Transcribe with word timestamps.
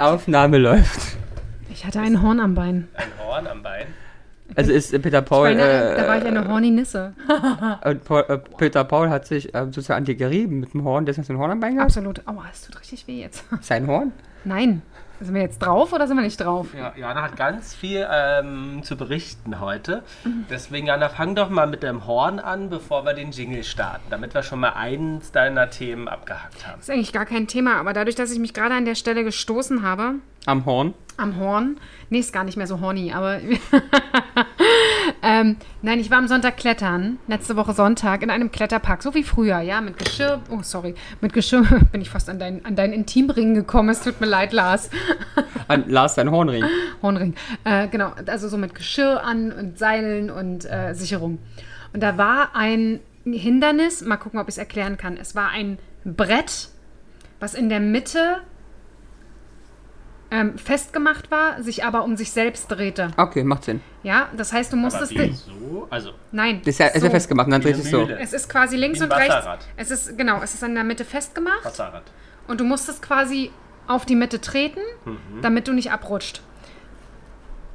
Aufnahme 0.00 0.58
läuft. 0.58 1.16
Ich 1.70 1.84
hatte 1.84 2.00
ein 2.00 2.22
Horn 2.22 2.40
am 2.40 2.54
Bein. 2.54 2.88
Ein 2.94 3.08
Horn 3.24 3.46
am 3.46 3.62
Bein. 3.62 3.86
Also 4.56 4.72
ist 4.72 4.92
äh, 4.92 4.98
Peter 4.98 5.22
Paul. 5.22 5.48
Weil, 5.50 5.60
Äh, 5.60 5.96
da 5.96 6.08
war 6.08 6.18
ich 6.18 6.24
eine 6.24 6.48
horny 6.48 6.70
Nisse. 6.70 7.14
und 7.84 8.04
Paul, 8.04 8.24
äh, 8.28 8.38
Peter 8.38 8.82
Paul 8.84 9.08
hat 9.10 9.26
sich 9.26 9.54
äh, 9.54 9.64
sozusagen 9.66 9.98
an 9.98 10.04
dir 10.04 10.16
gerieben 10.16 10.58
mit 10.60 10.74
dem 10.74 10.82
Horn. 10.84 11.06
Deswegen 11.06 11.22
hast 11.22 11.28
du 11.28 11.34
ein 11.34 11.38
Horn 11.38 11.50
am 11.52 11.60
Bein 11.60 11.74
gehabt? 11.76 11.90
Absolut. 11.90 12.26
Aua, 12.26 12.44
es 12.52 12.62
tut 12.66 12.80
richtig 12.80 13.06
weh 13.06 13.20
jetzt. 13.20 13.44
Sein 13.60 13.86
Horn? 13.86 14.12
Nein. 14.44 14.82
Sind 15.20 15.34
wir 15.34 15.42
jetzt 15.42 15.58
drauf 15.58 15.92
oder 15.92 16.06
sind 16.08 16.16
wir 16.16 16.22
nicht 16.24 16.40
drauf? 16.40 16.68
Ja, 16.74 16.92
Jana 16.96 17.20
hat 17.22 17.36
ganz 17.36 17.74
viel 17.74 18.06
ähm, 18.10 18.80
zu 18.82 18.96
berichten 18.96 19.60
heute. 19.60 20.02
Deswegen, 20.48 20.86
Jana, 20.86 21.10
fang 21.10 21.34
doch 21.34 21.50
mal 21.50 21.66
mit 21.66 21.82
dem 21.82 22.06
Horn 22.06 22.38
an, 22.38 22.70
bevor 22.70 23.04
wir 23.04 23.12
den 23.12 23.30
Jingle 23.30 23.62
starten, 23.62 24.04
damit 24.08 24.32
wir 24.32 24.42
schon 24.42 24.60
mal 24.60 24.70
eins 24.70 25.30
deiner 25.30 25.68
Themen 25.68 26.08
abgehakt 26.08 26.66
haben. 26.66 26.76
Das 26.78 26.88
ist 26.88 26.94
eigentlich 26.94 27.12
gar 27.12 27.26
kein 27.26 27.46
Thema, 27.48 27.76
aber 27.76 27.92
dadurch, 27.92 28.16
dass 28.16 28.30
ich 28.32 28.38
mich 28.38 28.54
gerade 28.54 28.74
an 28.74 28.86
der 28.86 28.94
Stelle 28.94 29.22
gestoßen 29.22 29.82
habe, 29.82 30.14
Am 30.46 30.64
Horn? 30.64 30.94
am 31.18 31.36
Horn, 31.36 31.76
nee, 32.10 32.18
ist 32.18 32.32
gar 32.32 32.44
nicht 32.44 32.56
mehr 32.56 32.66
so 32.66 32.80
horny, 32.80 33.12
aber 33.12 33.40
ähm, 35.22 35.56
nein, 35.80 36.00
ich 36.00 36.10
war 36.10 36.18
am 36.18 36.28
Sonntag 36.28 36.56
klettern, 36.56 37.18
letzte 37.28 37.56
Woche 37.56 37.72
Sonntag, 37.72 38.22
in 38.22 38.30
einem 38.30 38.50
Kletterpark, 38.50 39.02
so 39.02 39.14
wie 39.14 39.22
früher, 39.22 39.60
ja, 39.60 39.80
mit 39.80 39.96
Geschirr, 39.96 40.42
oh, 40.50 40.60
sorry, 40.62 40.94
mit 41.20 41.32
Geschirr 41.32 41.62
bin 41.92 42.02
ich 42.02 42.10
fast 42.10 42.28
an 42.28 42.38
deinen 42.38 42.64
an 42.66 42.76
deinen 42.76 42.92
Intimring 42.92 43.54
gekommen, 43.54 43.88
es 43.88 44.02
tut 44.02 44.20
mir 44.20 44.26
leid, 44.26 44.52
Lars. 44.52 44.90
An 45.68 45.88
Lars 45.88 46.16
sein 46.16 46.32
Hornring. 46.32 46.64
Hornring. 47.00 47.36
Äh, 47.62 47.86
genau, 47.86 48.12
also 48.26 48.48
so 48.48 48.56
mit 48.56 48.74
Geschirr 48.74 49.22
an 49.22 49.52
und 49.52 49.78
Seilen 49.78 50.28
und 50.28 50.68
äh, 50.68 50.94
Sicherung. 50.94 51.38
Und 51.92 52.02
da 52.02 52.18
war 52.18 52.56
ein 52.56 52.98
Hindernis, 53.24 54.02
mal 54.02 54.16
gucken, 54.16 54.40
ob 54.40 54.48
ich 54.48 54.54
es 54.54 54.58
erklären 54.58 54.96
kann. 54.96 55.16
Es 55.16 55.36
war 55.36 55.50
ein 55.50 55.78
Brett, 56.04 56.70
was 57.38 57.54
in 57.54 57.68
der 57.68 57.78
Mitte 57.78 58.38
ähm, 60.30 60.56
festgemacht 60.58 61.30
war, 61.30 61.62
sich 61.62 61.84
aber 61.84 62.04
um 62.04 62.16
sich 62.16 62.30
selbst 62.32 62.68
drehte. 62.68 63.10
Okay, 63.16 63.42
macht 63.44 63.64
Sinn. 63.64 63.80
Ja, 64.02 64.28
das 64.36 64.52
heißt, 64.52 64.72
du 64.72 64.76
Aber 64.76 64.84
musstest. 64.84 65.12
wie 65.12 65.32
so? 65.32 65.86
Also, 65.90 66.12
Nein. 66.32 66.60
Das 66.64 66.68
ist 66.74 66.78
ja, 66.78 66.86
ist 66.86 66.94
ja 66.94 67.00
so. 67.00 67.10
festgemacht 67.10 67.46
und 67.46 67.52
dann 67.52 67.60
dreht 67.62 67.76
sich 67.76 67.90
so. 67.90 68.08
Es 68.08 68.32
ist 68.32 68.48
quasi 68.48 68.76
links 68.76 69.00
Wie 69.00 69.04
ein 69.04 69.10
und 69.10 69.16
rechts. 69.16 69.46
Es 69.76 69.90
ist 69.90 70.16
genau, 70.16 70.40
es 70.42 70.54
ist 70.54 70.62
an 70.64 70.74
der 70.74 70.84
Mitte 70.84 71.04
festgemacht 71.04 71.64
Wasserrad. 71.64 72.04
und 72.48 72.60
du 72.60 72.64
musstest 72.64 73.02
quasi 73.02 73.50
auf 73.88 74.06
die 74.06 74.14
Mitte 74.14 74.40
treten, 74.40 74.80
Mhm. 75.04 75.42
damit 75.42 75.66
du 75.66 75.72
nicht 75.72 75.90
abrutscht. 75.90 76.42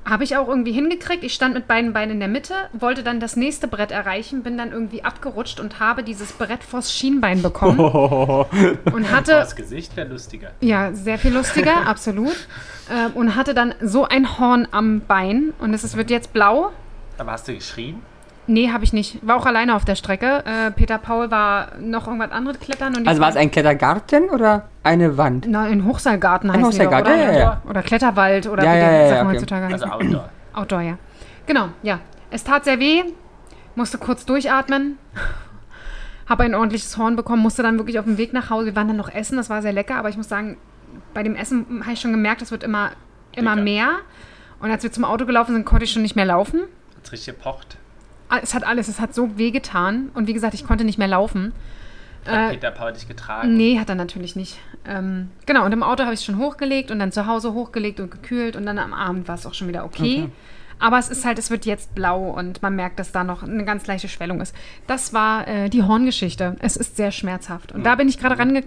Habe 0.07 0.23
ich 0.23 0.37
auch 0.37 0.47
irgendwie 0.47 0.71
hingekriegt. 0.71 1.23
Ich 1.23 1.33
stand 1.33 1.55
mit 1.55 1.67
beiden 1.67 1.91
Beinen 1.93 2.11
in 2.11 2.19
der 2.19 2.29
Mitte, 2.29 2.53
wollte 2.73 3.01
dann 3.01 3.19
das 3.19 3.35
nächste 3.35 3.67
Brett 3.67 3.91
erreichen, 3.91 4.43
bin 4.43 4.57
dann 4.57 4.71
irgendwie 4.71 5.03
abgerutscht 5.03 5.59
und 5.59 5.79
habe 5.79 6.03
dieses 6.03 6.31
Brett 6.33 6.63
vors 6.63 6.93
Schienbein 6.93 7.41
bekommen 7.41 7.79
und 8.93 9.11
hatte 9.11 9.31
Das 9.31 9.55
Gesicht 9.55 9.95
wäre 9.97 10.09
lustiger. 10.09 10.51
ja 10.61 10.93
sehr 10.93 11.17
viel 11.17 11.33
lustiger, 11.33 11.87
absolut 11.87 12.35
äh, 12.89 13.09
und 13.17 13.35
hatte 13.35 13.53
dann 13.55 13.73
so 13.81 14.05
ein 14.07 14.37
Horn 14.37 14.67
am 14.71 15.01
Bein 15.01 15.53
und 15.59 15.73
es 15.73 15.83
ist- 15.83 15.97
wird 15.97 16.11
jetzt 16.11 16.33
blau. 16.33 16.71
Aber 17.17 17.31
hast 17.31 17.47
du 17.47 17.53
geschrien? 17.55 18.01
Nee, 18.47 18.71
habe 18.71 18.83
ich 18.83 18.93
nicht. 18.93 19.25
War 19.25 19.37
auch 19.37 19.45
alleine 19.45 19.75
auf 19.75 19.85
der 19.85 19.95
Strecke. 19.95 20.43
Äh, 20.45 20.71
Peter 20.71 20.97
Paul 20.99 21.31
war 21.31 21.69
noch 21.79 22.05
irgendwas 22.07 22.31
anderes 22.31 22.59
klettern. 22.59 22.95
Und 22.95 23.07
Also 23.07 23.19
war 23.21 23.29
es 23.29 23.35
ein 23.35 23.49
Klettergarten 23.49 24.29
oder 24.29 24.69
eine 24.83 25.17
Wand? 25.17 25.45
Na, 25.49 25.63
ein 25.63 25.83
Hochseilgarten 25.85 26.49
Ein 26.51 26.63
heißt 26.63 26.73
die 26.73 26.77
doch, 26.77 26.85
Hochseilgarten, 26.91 27.13
oder? 27.13 27.25
ja, 27.25 27.31
ja, 27.33 27.39
ja. 27.39 27.61
Oder 27.67 27.81
Kletterwald 27.81 28.47
oder 28.47 28.63
Ja, 28.63 28.73
wie 28.73 28.77
ja, 28.77 28.91
ja, 28.91 29.07
Sachen 29.09 29.15
ja, 29.15 29.23
okay. 29.23 29.33
heutzutage 29.33 29.73
Also. 29.73 29.85
Outdoor. 29.85 30.29
Outdoor, 30.53 30.81
ja. 30.81 30.97
Genau, 31.47 31.69
ja. 31.81 31.99
Es 32.29 32.43
tat 32.43 32.65
sehr 32.65 32.79
weh, 32.79 33.03
musste 33.75 33.97
kurz 33.97 34.25
durchatmen, 34.25 34.97
habe 36.27 36.43
ein 36.43 36.55
ordentliches 36.55 36.97
Horn 36.97 37.15
bekommen, 37.15 37.41
musste 37.41 37.63
dann 37.63 37.77
wirklich 37.77 37.99
auf 37.99 38.05
dem 38.05 38.17
Weg 38.17 38.33
nach 38.33 38.49
Hause. 38.49 38.67
Wir 38.67 38.75
waren 38.75 38.87
dann 38.87 38.97
noch 38.97 39.13
essen, 39.13 39.37
das 39.37 39.49
war 39.49 39.61
sehr 39.61 39.73
lecker, 39.73 39.95
aber 39.95 40.09
ich 40.09 40.17
muss 40.17 40.29
sagen, 40.29 40.57
bei 41.13 41.23
dem 41.23 41.35
Essen 41.35 41.81
habe 41.83 41.93
ich 41.93 41.99
schon 42.01 42.11
gemerkt, 42.11 42.41
es 42.41 42.51
wird 42.51 42.63
immer, 42.63 42.91
immer 43.35 43.55
mehr. 43.55 43.89
Und 44.59 44.71
als 44.71 44.83
wir 44.83 44.91
zum 44.91 45.03
Auto 45.03 45.25
gelaufen 45.25 45.53
sind, 45.53 45.65
konnte 45.65 45.85
ich 45.85 45.91
schon 45.91 46.01
nicht 46.01 46.15
mehr 46.15 46.25
laufen. 46.25 46.61
Hat's 46.97 47.11
richtig 47.11 47.35
gepocht. 47.35 47.77
Ah, 48.29 48.39
Es 48.41 48.53
hat 48.53 48.63
alles, 48.63 48.87
es 48.87 48.99
hat 48.99 49.13
so 49.13 49.37
weh 49.37 49.51
getan. 49.51 50.09
Und 50.13 50.27
wie 50.27 50.33
gesagt, 50.33 50.53
ich 50.53 50.65
konnte 50.65 50.83
nicht 50.83 50.97
mehr 50.97 51.07
laufen. 51.07 51.53
Hat 52.25 52.51
Äh, 52.51 52.53
Peter 52.55 52.71
Paul 52.71 52.93
dich 52.93 53.07
getragen? 53.07 53.55
Nee, 53.55 53.79
hat 53.79 53.89
er 53.89 53.95
natürlich 53.95 54.35
nicht. 54.35 54.57
Ähm, 54.87 55.29
genau, 55.45 55.63
und 55.65 55.71
im 55.71 55.83
Auto 55.83 56.03
habe 56.03 56.13
ich 56.13 56.21
es 56.21 56.25
schon 56.25 56.37
hochgelegt 56.39 56.89
und 56.91 56.97
dann 56.99 57.11
zu 57.11 57.27
Hause 57.27 57.53
hochgelegt 57.53 57.99
und 57.99 58.09
gekühlt 58.09 58.55
und 58.55 58.65
dann 58.65 58.79
am 58.79 58.93
Abend 58.93 59.27
war 59.27 59.35
es 59.35 59.45
auch 59.45 59.53
schon 59.53 59.67
wieder 59.67 59.85
okay. 59.85 60.29
Aber 60.79 60.97
es 60.99 61.09
ist 61.09 61.23
halt, 61.23 61.39
es 61.39 61.49
wird 61.51 61.65
jetzt 61.65 61.95
blau 61.95 62.31
und 62.31 62.61
man 62.61 62.75
merkt, 62.75 62.99
dass 62.99 63.11
da 63.13 63.23
noch 63.23 63.43
eine 63.43 63.63
ganz 63.63 63.87
leichte 63.87 64.09
Schwellung 64.09 64.41
ist. 64.41 64.53
Das 64.87 65.13
war 65.13 65.47
äh, 65.47 65.69
die 65.69 65.83
Horngeschichte. 65.83 66.57
Es 66.59 66.75
ist 66.75 66.97
sehr 66.97 67.11
schmerzhaft. 67.11 67.71
Und 67.71 67.85
da 67.85 67.95
bin 67.95 68.09
ich 68.09 68.17
gerade 68.19 68.37
range 68.37 68.63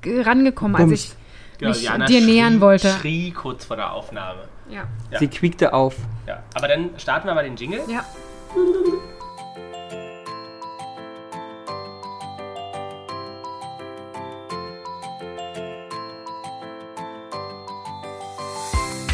g- 0.00 0.20
rangekommen, 0.22 0.74
als 0.76 0.90
ich 0.90 1.12
Genau, 1.58 1.70
mich 1.70 1.82
Jana 1.84 2.06
dir 2.06 2.20
schrie, 2.20 2.26
nähern 2.26 2.60
wollte. 2.60 2.88
schrie 2.88 3.30
kurz 3.30 3.64
vor 3.66 3.76
der 3.76 3.92
Aufnahme. 3.92 4.40
Ja. 4.68 4.84
Ja. 5.12 5.18
Sie 5.20 5.28
quiekte 5.28 5.72
auf. 5.74 5.94
Ja. 6.26 6.42
Aber 6.54 6.66
dann 6.66 6.90
starten 6.96 7.28
wir 7.28 7.34
mal 7.34 7.44
den 7.44 7.54
Jingle. 7.56 7.82
ja. 7.88 8.02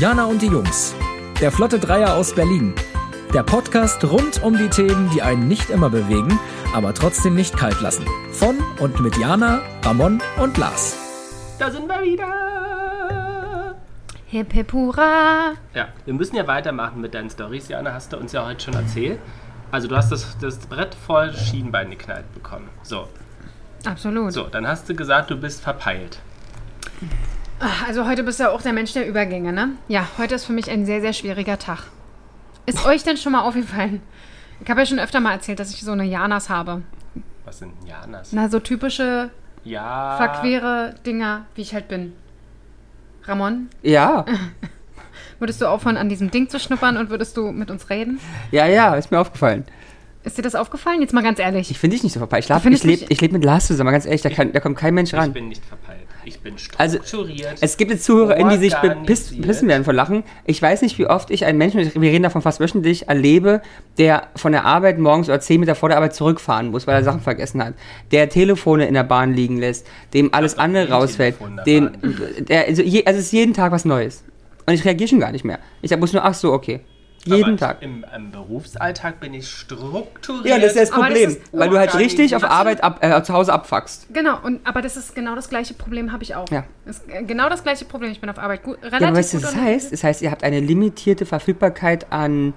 Jana 0.00 0.24
und 0.24 0.40
die 0.40 0.46
Jungs. 0.46 0.94
Der 1.42 1.52
Flotte 1.52 1.78
Dreier 1.78 2.14
aus 2.14 2.34
Berlin. 2.34 2.74
Der 3.34 3.42
Podcast 3.42 4.02
rund 4.02 4.42
um 4.42 4.56
die 4.56 4.68
Themen, 4.68 5.10
die 5.14 5.20
einen 5.20 5.46
nicht 5.46 5.68
immer 5.68 5.90
bewegen, 5.90 6.40
aber 6.74 6.94
trotzdem 6.94 7.34
nicht 7.34 7.56
kalt 7.56 7.80
lassen. 7.82 8.06
Von 8.32 8.56
und 8.78 8.98
mit 9.00 9.18
Jana, 9.18 9.60
Ramon 9.84 10.22
und 10.38 10.56
Lars. 10.56 10.96
Da 11.58 11.70
sind 11.70 11.86
wir 11.86 12.02
wieder. 12.02 12.49
Hip 14.30 14.52
hip 14.52 14.72
hurra. 14.72 15.54
Ja, 15.74 15.88
wir 16.04 16.14
müssen 16.14 16.36
ja 16.36 16.46
weitermachen 16.46 17.00
mit 17.00 17.14
deinen 17.14 17.30
Stories. 17.30 17.68
Jana, 17.68 17.92
hast 17.92 18.12
du 18.12 18.16
uns 18.16 18.32
ja 18.32 18.46
heute 18.46 18.62
schon 18.64 18.74
erzählt. 18.74 19.18
Also 19.72 19.88
du 19.88 19.96
hast 19.96 20.10
das, 20.12 20.36
das 20.38 20.58
Brett 20.58 20.94
voll 20.94 21.32
Schienbein 21.32 21.90
geknallt 21.90 22.32
bekommen. 22.32 22.68
So, 22.82 23.08
Absolut. 23.84 24.32
so, 24.32 24.44
dann 24.44 24.66
hast 24.66 24.88
du 24.88 24.94
gesagt, 24.94 25.30
du 25.30 25.36
bist 25.36 25.62
verpeilt. 25.62 26.20
Also 27.86 28.06
heute 28.06 28.22
bist 28.22 28.38
du 28.40 28.44
ja 28.44 28.50
auch 28.50 28.62
der 28.62 28.72
Mensch 28.72 28.92
der 28.92 29.06
Übergänge, 29.08 29.52
ne? 29.52 29.70
Ja, 29.88 30.06
heute 30.18 30.34
ist 30.36 30.44
für 30.44 30.52
mich 30.52 30.70
ein 30.70 30.86
sehr, 30.86 31.00
sehr 31.00 31.12
schwieriger 31.12 31.58
Tag. 31.58 31.84
Ist 32.66 32.84
euch 32.86 33.02
denn 33.02 33.16
schon 33.16 33.32
mal 33.32 33.42
aufgefallen? 33.42 34.00
Ich 34.62 34.70
habe 34.70 34.80
ja 34.80 34.86
schon 34.86 34.98
öfter 35.00 35.20
mal 35.20 35.32
erzählt, 35.32 35.58
dass 35.58 35.70
ich 35.72 35.82
so 35.82 35.92
eine 35.92 36.04
Janas 36.04 36.48
habe. 36.50 36.82
Was 37.44 37.58
sind 37.58 37.72
Janas? 37.86 38.32
Na, 38.32 38.48
so 38.48 38.60
typische 38.60 39.30
Ja. 39.64 40.16
verquere 40.18 40.94
Dinger, 41.04 41.46
wie 41.54 41.62
ich 41.62 41.74
halt 41.74 41.88
bin. 41.88 42.12
Ramon, 43.24 43.68
Ja, 43.82 44.24
würdest 45.38 45.60
du 45.60 45.66
aufhören, 45.66 45.96
an 45.96 46.08
diesem 46.08 46.30
Ding 46.30 46.48
zu 46.48 46.58
schnuppern 46.58 46.96
und 46.96 47.10
würdest 47.10 47.36
du 47.36 47.52
mit 47.52 47.70
uns 47.70 47.90
reden? 47.90 48.20
ja, 48.50 48.66
ja, 48.66 48.94
ist 48.94 49.10
mir 49.10 49.18
aufgefallen. 49.20 49.64
Ist 50.22 50.36
dir 50.36 50.42
das 50.42 50.54
aufgefallen? 50.54 51.00
Jetzt 51.00 51.14
mal 51.14 51.22
ganz 51.22 51.38
ehrlich. 51.38 51.70
Ich 51.70 51.78
finde 51.78 51.96
dich 51.96 52.02
nicht 52.04 52.12
so 52.12 52.20
verpeilt. 52.20 52.44
Ich, 52.48 52.54
findest 52.62 52.84
ich 52.84 53.00
lebe 53.00 53.12
ich 53.12 53.20
leb 53.22 53.32
mit 53.32 53.42
Lars 53.44 53.66
zusammen, 53.66 53.90
ganz 53.92 54.04
ehrlich, 54.04 54.20
da, 54.20 54.28
kann, 54.28 54.52
da 54.52 54.60
kommt 54.60 54.76
kein 54.76 54.92
Mensch 54.94 55.12
Ich 55.14 55.18
ran. 55.18 55.32
bin 55.32 55.48
nicht 55.48 55.64
verpeilt. 55.64 55.99
Ich 56.24 56.40
bin 56.40 56.54
Also, 56.76 56.98
strukturiert. 56.98 57.56
Es 57.60 57.76
gibt 57.76 57.90
jetzt 57.90 58.04
ZuhörerInnen, 58.04 58.50
die 58.50 58.58
sich 58.58 58.74
Organisiert. 58.74 59.42
pissen 59.46 59.68
werden 59.68 59.84
vor 59.84 59.94
Lachen. 59.94 60.24
Ich 60.44 60.60
weiß 60.60 60.82
nicht, 60.82 60.98
wie 60.98 61.06
oft 61.06 61.30
ich 61.30 61.44
einen 61.44 61.58
Menschen, 61.58 61.80
wir 61.80 62.10
reden 62.10 62.22
davon 62.22 62.42
fast 62.42 62.60
wöchentlich, 62.60 63.08
erlebe, 63.08 63.62
der 63.98 64.28
von 64.36 64.52
der 64.52 64.64
Arbeit 64.64 64.98
morgens 64.98 65.28
oder 65.28 65.40
zehn 65.40 65.60
Meter 65.60 65.74
vor 65.74 65.88
der 65.88 65.96
Arbeit 65.98 66.14
zurückfahren 66.14 66.70
muss, 66.70 66.86
weil 66.86 66.96
er 66.96 67.04
Sachen 67.04 67.20
vergessen 67.20 67.64
hat. 67.64 67.74
Der 68.12 68.28
Telefone 68.28 68.86
in 68.86 68.94
der 68.94 69.04
Bahn 69.04 69.34
liegen 69.34 69.58
lässt, 69.58 69.86
dem 70.14 70.32
alles 70.34 70.54
doch 70.54 70.62
andere 70.62 70.90
rausfällt. 70.90 71.36
Den, 71.66 71.90
der, 72.48 72.66
also, 72.66 72.82
je, 72.82 73.04
also 73.04 73.18
es 73.18 73.26
ist 73.26 73.32
jeden 73.32 73.54
Tag 73.54 73.72
was 73.72 73.84
Neues. 73.84 74.24
Und 74.66 74.74
ich 74.74 74.84
reagiere 74.84 75.08
schon 75.08 75.20
gar 75.20 75.32
nicht 75.32 75.44
mehr. 75.44 75.58
Ich 75.82 75.96
muss 75.96 76.12
nur, 76.12 76.24
ach 76.24 76.34
so, 76.34 76.52
okay. 76.52 76.80
Jeden 77.24 77.44
Aber 77.44 77.56
Tag. 77.56 77.82
Im, 77.82 78.04
Im 78.16 78.30
Berufsalltag 78.30 79.20
bin 79.20 79.34
ich 79.34 79.48
strukturiert. 79.48 80.46
Ja, 80.46 80.56
das 80.56 80.68
ist 80.68 80.76
das 80.76 80.88
das 80.90 80.98
Problem, 80.98 81.30
ist 81.30 81.40
weil 81.52 81.68
du 81.68 81.78
halt 81.78 81.94
richtig 81.96 82.34
auf. 82.34 82.44
Arbeit 82.44 82.82
ab, 82.82 82.98
äh, 83.02 83.22
zu 83.22 83.34
Hause 83.34 83.52
abfuckst. 83.52 84.06
Genau, 84.12 84.38
und, 84.42 84.66
aber 84.66 84.80
das 84.80 84.96
ist 84.96 85.14
genau 85.14 85.34
das 85.34 85.50
gleiche 85.50 85.74
Problem 85.74 86.12
habe 86.12 86.22
ich 86.22 86.34
auch. 86.34 86.48
Ja. 86.50 86.64
Das 86.86 86.98
ist 86.98 87.08
äh, 87.10 87.22
genau 87.22 87.48
das 87.48 87.62
gleiche 87.62 87.84
Problem. 87.84 88.10
Ich 88.10 88.20
bin 88.20 88.30
auf 88.30 88.38
Arbeit 88.38 88.62
gut, 88.62 88.78
relativ 88.82 89.00
Ja, 89.00 89.08
aber 89.08 89.18
weißt 89.18 89.34
du, 89.34 89.36
gut 89.36 89.46
was 89.46 89.52
das 89.52 89.60
heißt? 89.60 89.92
Das 89.92 90.04
heißt, 90.04 90.22
ihr 90.22 90.30
habt 90.30 90.44
eine 90.44 90.60
limitierte 90.60 91.26
Verfügbarkeit 91.26 92.10
an 92.10 92.54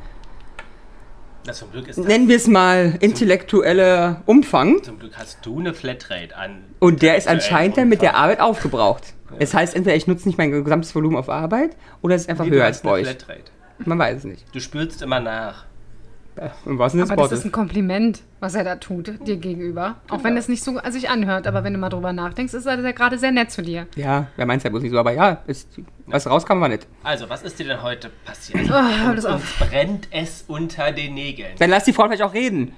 zum 1.51 1.71
Glück 1.71 1.89
ist 1.89 1.97
das, 1.99 2.05
nennen 2.05 2.29
wir 2.29 2.37
es 2.37 2.47
mal, 2.47 2.97
intellektueller 3.01 4.21
Umfang. 4.25 4.81
Zum 4.81 4.97
Glück 4.99 5.17
hast 5.17 5.45
du 5.45 5.59
eine 5.59 5.73
Flatrate 5.73 6.35
an. 6.37 6.63
Und 6.79 7.01
der 7.01 7.17
ist 7.17 7.27
anscheinend 7.27 7.77
dann 7.77 7.89
mit 7.89 8.01
der. 8.01 8.15
Arbeit 8.15 8.39
aufgebraucht. 8.39 9.13
Das 9.39 9.53
heißt, 9.53 9.75
entweder 9.75 9.95
ich 9.95 10.07
nutze 10.07 10.27
nicht 10.27 10.37
mein 10.37 10.51
gesamtes 10.51 10.93
Volumen 10.93 11.17
auf 11.17 11.27
Arbeit 11.27 11.75
oder 12.01 12.15
es 12.15 12.21
ist 12.21 12.29
einfach 12.29 12.45
Nee, 12.45 12.51
du 12.51 12.57
höher 12.57 12.65
als 12.65 12.81
bei 12.81 12.89
eine 12.89 12.99
euch. 12.99 13.07
Flatrate. 13.07 13.51
Man 13.79 13.99
weiß 13.99 14.19
es 14.19 14.23
nicht. 14.23 14.45
Du 14.53 14.59
spürst 14.59 15.01
immer 15.01 15.19
nach. 15.19 15.65
Im 16.65 16.79
wahrsten 16.79 16.97
Sinne 16.99 17.03
des 17.03 17.11
Aber 17.11 17.21
das 17.21 17.31
ist 17.31 17.31
Wortes. 17.31 17.45
ein 17.45 17.51
Kompliment, 17.51 18.23
was 18.39 18.55
er 18.55 18.63
da 18.63 18.75
tut, 18.77 19.27
dir 19.27 19.37
gegenüber. 19.37 19.97
Auch 20.09 20.23
wenn 20.23 20.35
es 20.35 20.47
nicht 20.47 20.63
so 20.63 20.79
sich 20.89 21.07
anhört, 21.09 21.45
aber 21.45 21.63
wenn 21.63 21.73
du 21.73 21.79
mal 21.79 21.89
drüber 21.89 22.11
nachdenkst, 22.11 22.55
ist 22.55 22.65
er 22.65 22.93
gerade 22.93 23.19
sehr 23.19 23.31
nett 23.31 23.51
zu 23.51 23.61
dir. 23.61 23.85
Ja, 23.95 24.27
wer 24.35 24.47
meint 24.47 24.57
es 24.59 24.63
ja 24.63 24.71
bloß 24.71 24.81
nicht 24.81 24.91
so, 24.91 24.97
aber 24.97 25.11
ja, 25.13 25.43
ist, 25.45 25.69
was 26.07 26.25
rauskam, 26.27 26.59
war 26.59 26.69
nicht. 26.69 26.87
Also, 27.03 27.29
was 27.29 27.43
ist 27.43 27.59
dir 27.59 27.67
denn 27.67 27.83
heute 27.83 28.09
passiert? 28.25 28.67
Oh, 28.67 28.73
hör 29.05 29.13
das 29.13 29.25
auf. 29.25 29.59
brennt 29.69 30.07
es 30.09 30.43
unter 30.47 30.91
den 30.91 31.13
Nägeln. 31.13 31.51
Dann 31.59 31.69
lass 31.69 31.83
die 31.83 31.93
Frau 31.93 32.05
vielleicht 32.05 32.23
auch 32.23 32.33
reden. 32.33 32.73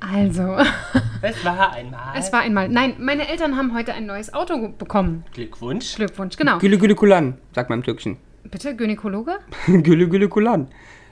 Also, 0.00 0.56
Es 1.22 1.44
war 1.44 1.72
einmal. 1.72 2.14
es 2.18 2.32
war 2.32 2.40
einmal. 2.40 2.68
Nein, 2.68 2.96
meine 2.98 3.28
Eltern 3.28 3.56
haben 3.56 3.74
heute 3.74 3.94
ein 3.94 4.04
neues 4.06 4.32
Auto 4.34 4.68
bekommen. 4.68 5.24
Glückwunsch. 5.32 5.94
Glückwunsch, 5.94 6.36
genau. 6.36 6.58
Gülle 6.58 6.78
Gülle 6.78 6.94
Kulan, 6.94 7.38
sagt 7.54 7.70
man 7.70 7.78
im 7.80 7.82
Türkischen. 7.84 8.18
Bitte, 8.50 8.74
Gynäkologe? 8.76 9.38
Gülle 9.66 10.08
Gülle 10.08 10.28
Kulan. 10.28 10.68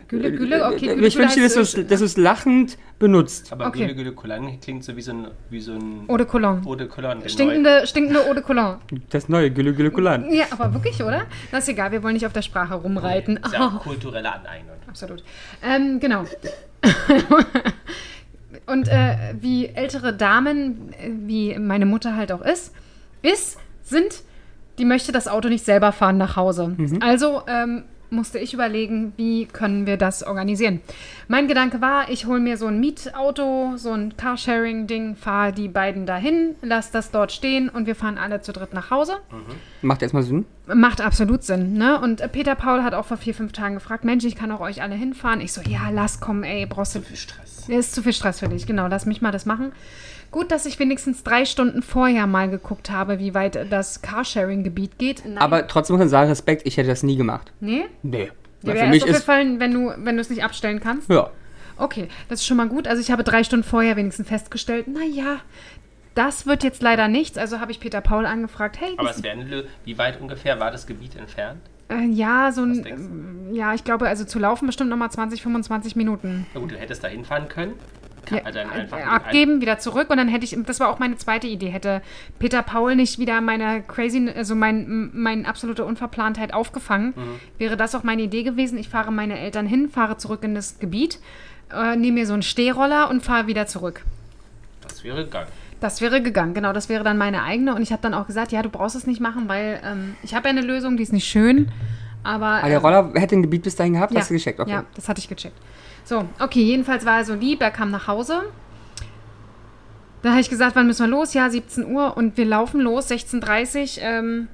Gülle, 0.09 0.31
Gülle, 0.31 0.67
okay. 0.67 0.95
Gülle, 0.95 1.07
ich 1.07 1.17
wünsche 1.17 1.37
dir, 1.37 1.45
dass 1.45 1.55
du 1.55 1.61
es- 1.61 1.87
dass 1.89 2.01
du 2.01 2.05
es 2.05 2.17
lachend 2.19 2.77
benutzt. 2.99 3.51
Aber 3.51 3.69
Okay. 3.69 3.79
Gülle 3.87 3.95
Gülle 3.95 4.13
Cologne 4.13 4.59
klingt 4.63 4.85
so 4.85 4.95
wie 4.95 5.01
so 5.01 5.13
ein, 5.13 5.29
wie 5.49 5.61
so 5.61 5.73
ein 5.73 6.05
Eau 6.07 6.19
de 6.19 6.27
Cologne. 6.27 6.61
Eau 6.67 6.75
de 6.75 6.87
Cologne. 6.87 7.17
genau. 7.21 7.29
Stinkende, 7.31 7.87
stinkende 7.87 8.21
Eau 8.29 8.35
de 8.35 8.43
Cologne. 8.43 8.79
Das 9.09 9.31
neue 9.31 9.51
Gülle 9.51 9.73
Gülle 9.73 9.91
Kulan. 9.91 10.31
Ja, 10.31 10.45
aber 10.51 10.75
wirklich, 10.75 11.03
oder? 11.03 11.23
Das 11.51 11.63
ist 11.65 11.69
egal, 11.71 11.93
wir 11.93 12.03
wollen 12.03 12.13
nicht 12.13 12.27
auf 12.27 12.35
der 12.35 12.43
Sprache 12.43 12.75
rumreiten. 12.75 13.39
Ist 13.39 13.55
ja 13.55 13.67
auch 13.69 13.81
kulturelle 13.85 14.31
Aneignung. 14.31 14.77
Absolut. 14.87 15.25
Ähm, 15.65 15.99
genau. 15.99 16.27
Und 18.67 18.89
äh, 18.89 19.35
wie 19.41 19.67
ältere 19.67 20.13
Damen, 20.15 20.93
äh, 20.93 21.11
wie 21.27 21.59
meine 21.59 21.87
Mutter 21.87 22.17
halt 22.17 22.33
auch 22.33 22.43
ist, 22.43 22.75
ist, 23.23 23.59
sind, 23.83 24.23
die 24.79 24.85
möchte 24.85 25.13
das 25.13 25.29
Auto 25.29 25.49
nicht 25.49 25.65
selber 25.65 25.93
fahren 25.93 26.19
nach 26.19 26.37
Hause. 26.37 26.77
Also 27.01 27.43
ähm, 27.47 27.85
musste 28.13 28.39
ich 28.39 28.55
überlegen, 28.55 29.13
wie 29.17 29.47
können 29.47 29.87
wir 29.87 29.97
das 29.97 30.23
organisieren. 30.23 30.81
Mein 31.29 31.49
Gedanke 31.49 31.81
war, 31.81 32.11
ich 32.11 32.27
hole 32.27 32.41
mir 32.41 32.57
so 32.57 32.67
ein 32.67 32.79
Mietauto, 32.79 33.73
so 33.77 33.93
ein 33.93 34.17
Carsharing-Ding, 34.17 35.17
fahre 35.17 35.53
die 35.53 35.69
beiden 35.69 36.07
dahin, 36.07 36.55
lass 36.61 36.91
das 36.91 37.11
dort 37.11 37.33
stehen 37.33 37.69
und 37.69 37.87
wir 37.87 37.97
fahren 37.97 38.19
alle 38.19 38.43
zu 38.43 38.53
dritt 38.53 38.75
nach 38.75 38.91
Hause. 38.91 39.15
Macht 39.81 40.03
erstmal 40.03 40.23
Sinn. 40.23 40.45
Macht 40.67 41.01
absolut 41.01 41.43
Sinn, 41.43 41.73
ne? 41.73 42.01
Und 42.01 42.21
äh, 42.21 42.29
Peter 42.29 42.55
Paul 42.55 42.83
hat 42.83 42.95
auch 42.95 43.07
vor 43.07 43.17
vier, 43.17 43.35
fünf 43.35 43.53
Tagen 43.53 43.75
gefragt, 43.75 44.05
Mensch, 44.05 44.25
ich 44.25 44.37
kann 44.37 44.53
auch 44.53 44.61
euch 44.61 44.83
alle 44.83 44.95
hinfahren. 44.95 45.41
Ich 45.41 45.53
so, 45.53 45.61
ja, 45.63 45.91
lass 45.91 46.21
kommen, 46.21 46.45
ey, 46.45 46.67
brauchst 46.67 46.95
du... 46.95 47.01
Viel 47.01 47.17
Stress. 47.17 47.69
Ist 47.69 47.95
zu 47.95 48.03
viel 48.03 48.13
Stress 48.13 48.41
für 48.41 48.49
dich, 48.49 48.67
genau, 48.67 48.87
lass 48.87 49.07
mich 49.07 49.23
mal 49.23 49.33
das 49.33 49.47
machen. 49.47 49.73
Gut, 50.33 50.51
dass 50.51 50.67
ich 50.67 50.79
wenigstens 50.79 51.23
drei 51.23 51.45
Stunden 51.45 51.83
vorher 51.83 52.27
mal 52.27 52.49
geguckt 52.51 52.91
habe, 52.91 53.19
wie 53.21 53.35
weit 53.35 53.71
das 53.71 54.03
Carsharing-Gebiet 54.03 54.99
geht. 54.99 55.25
Nein. 55.25 55.39
Aber 55.39 55.67
trotzdem 55.69 55.95
muss 55.95 56.01
man 56.01 56.09
sagen, 56.09 56.29
Respekt, 56.31 56.63
ich 56.67 56.77
hätte 56.79 56.89
das 56.89 57.03
nie 57.03 57.17
gemacht. 57.17 57.53
Nee? 57.61 57.85
Nee. 58.03 58.31
Dir 58.63 58.75
wäre 58.75 58.85
für 58.87 58.91
mich 58.91 59.03
erst 59.03 59.09
ist. 59.09 59.15
aufgefallen, 59.17 59.61
wenn 59.61 59.73
du, 59.73 59.93
wenn 59.99 60.17
du 60.17 60.21
es 60.23 60.31
nicht 60.31 60.43
abstellen 60.43 60.81
kannst? 60.81 61.09
Ja. 61.11 61.31
Okay, 61.77 62.09
das 62.29 62.41
ist 62.41 62.47
schon 62.47 62.57
mal 62.57 62.69
gut. 62.69 62.89
Also 62.89 63.01
ich 63.01 63.11
habe 63.11 63.25
drei 63.25 63.45
Stunden 63.45 63.65
vorher 63.65 63.97
wenigstens 63.97 64.27
festgestellt, 64.29 64.89
naja, 64.89 65.41
das 66.15 66.47
wird 66.47 66.63
jetzt 66.65 66.83
leider 66.83 67.09
nichts. 67.09 67.37
Also 67.39 67.61
habe 67.61 67.73
ich 67.73 67.81
Peter 67.81 68.01
Paul 68.01 68.25
angefragt, 68.27 68.77
hey, 68.81 68.95
Aber 68.97 69.09
wie 69.09 69.13
es 69.13 69.23
Lö- 69.23 69.65
Wie 69.85 69.99
weit 69.99 70.21
ungefähr 70.21 70.61
war 70.61 70.71
das 70.71 70.87
Gebiet 70.87 71.17
entfernt? 71.17 71.61
Äh, 71.89 72.07
ja, 72.07 72.53
so 72.53 72.63
ein, 72.63 73.51
ja, 73.53 73.75
ich 73.75 73.85
glaube, 73.85 74.09
also 74.09 74.25
zu 74.25 74.39
laufen 74.39 74.67
bestimmt 74.67 74.91
nochmal 74.91 75.11
20, 75.11 75.43
25 75.43 75.97
Minuten. 75.97 76.47
Na 76.55 76.61
gut, 76.61 76.71
du 76.71 76.77
hättest 76.77 77.03
da 77.05 77.09
hinfahren 77.09 77.49
können. 77.49 77.75
Ja, 78.31 78.51
dann 78.51 78.71
einfach 78.71 78.99
äh, 78.99 79.03
abgeben, 79.03 79.61
wieder 79.61 79.79
zurück 79.79 80.09
und 80.11 80.17
dann 80.17 80.29
hätte 80.29 80.45
ich, 80.45 80.57
das 80.65 80.79
war 80.81 80.89
auch 80.89 80.99
meine 80.99 81.17
zweite 81.17 81.47
Idee, 81.49 81.69
hätte 81.71 82.03
Peter 82.39 82.63
Paul 82.63 82.95
nicht 82.95 83.19
wieder 83.19 83.41
meine 83.41 83.83
crazy, 83.83 84.31
also 84.35 84.55
mein, 84.55 85.11
meine 85.13 85.47
absolute 85.49 85.85
Unverplantheit 85.85 86.55
aufgefangen, 86.55 87.15
Mhm. 87.17 87.41
wäre 87.59 87.77
das 87.77 87.95
auch 87.95 88.05
meine 88.05 88.23
Idee 88.23 88.43
gewesen. 88.43 88.79
Ich 88.79 88.89
fahre 88.89 89.11
meine 89.13 89.39
Eltern 89.39 89.67
hin, 89.67 89.89
fahre 89.89 90.17
zurück 90.19 90.45
in 90.45 90.55
das 90.55 90.79
Gebiet, 90.79 91.19
äh, 91.75 91.97
nehme 91.97 92.21
mir 92.21 92.27
so 92.27 92.33
einen 92.33 92.43
Stehroller 92.43 93.11
und 93.11 93.23
fahre 93.23 93.47
wieder 93.49 93.67
zurück. 93.67 94.05
Das 94.87 95.03
wäre 95.05 95.25
gegangen. 95.25 95.49
Das 95.81 96.01
wäre 96.01 96.23
gegangen, 96.23 96.55
genau, 96.55 96.73
das 96.73 96.89
wäre 96.89 97.03
dann 97.03 97.19
meine 97.19 97.43
eigene. 97.43 97.75
Und 97.75 97.83
ich 97.83 97.91
habe 97.91 98.03
dann 98.03 98.15
auch 98.15 98.29
gesagt, 98.29 98.53
ja, 98.53 98.63
du 98.63 98.69
brauchst 98.69 98.95
es 98.95 99.07
nicht 99.07 99.21
machen, 99.21 99.49
weil 99.49 99.81
ähm, 99.85 100.15
ich 100.23 100.33
habe 100.35 100.47
ja 100.49 100.51
eine 100.51 100.61
Lösung, 100.61 100.97
die 100.97 101.03
ist 101.03 101.13
nicht 101.13 101.27
schön, 101.27 101.73
aber... 102.23 102.47
Aber 102.47 102.69
der 102.69 102.79
ähm, 102.79 102.85
Roller 102.85 103.11
hätte 103.15 103.35
ein 103.35 103.43
Gebiet 103.43 103.65
bis 103.65 103.75
dahin 103.75 103.95
gehabt, 103.95 104.15
hast 104.15 104.31
du 104.31 104.35
gecheckt, 104.35 104.61
okay. 104.61 104.71
ja, 104.71 104.85
das 104.95 105.09
hatte 105.09 105.19
ich 105.19 105.29
gecheckt. 105.29 105.57
So, 106.05 106.29
okay, 106.41 106.63
jedenfalls 106.63 107.05
war 107.05 107.19
er 107.19 107.25
so 107.25 107.35
lieb, 107.35 107.61
er 107.61 107.71
kam 107.71 107.91
nach 107.91 108.07
Hause. 108.07 108.43
Da 110.23 110.31
habe 110.31 110.41
ich 110.41 110.51
gesagt, 110.51 110.77
wann 110.77 110.87
müssen 110.87 111.07
wir 111.07 111.11
los? 111.11 111.35
Ja, 111.35 111.51
17 111.51 111.87
Uhr 111.87 112.17
und 112.17 112.37
wir 112.37 112.45
laufen 112.45 112.81
los, 112.81 113.11
16.30 113.11 113.99
Uhr 113.99 114.03
ähm, 114.03 114.49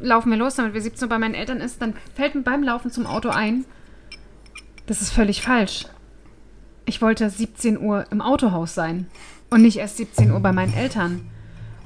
laufen 0.00 0.30
wir 0.30 0.36
los, 0.36 0.56
damit 0.56 0.74
wir 0.74 0.82
17 0.82 1.04
Uhr 1.04 1.08
bei 1.08 1.18
meinen 1.18 1.34
Eltern 1.34 1.60
ist. 1.60 1.80
Dann 1.80 1.94
fällt 2.14 2.34
mir 2.34 2.42
beim 2.42 2.62
Laufen 2.62 2.90
zum 2.90 3.06
Auto 3.06 3.30
ein, 3.30 3.64
das 4.86 5.00
ist 5.00 5.12
völlig 5.12 5.42
falsch. 5.42 5.86
Ich 6.84 7.02
wollte 7.02 7.28
17 7.28 7.80
Uhr 7.80 8.06
im 8.10 8.20
Autohaus 8.20 8.74
sein 8.74 9.06
und 9.50 9.62
nicht 9.62 9.78
erst 9.78 9.96
17 9.96 10.30
Uhr 10.30 10.40
bei 10.40 10.52
meinen 10.52 10.74
Eltern. 10.74 11.28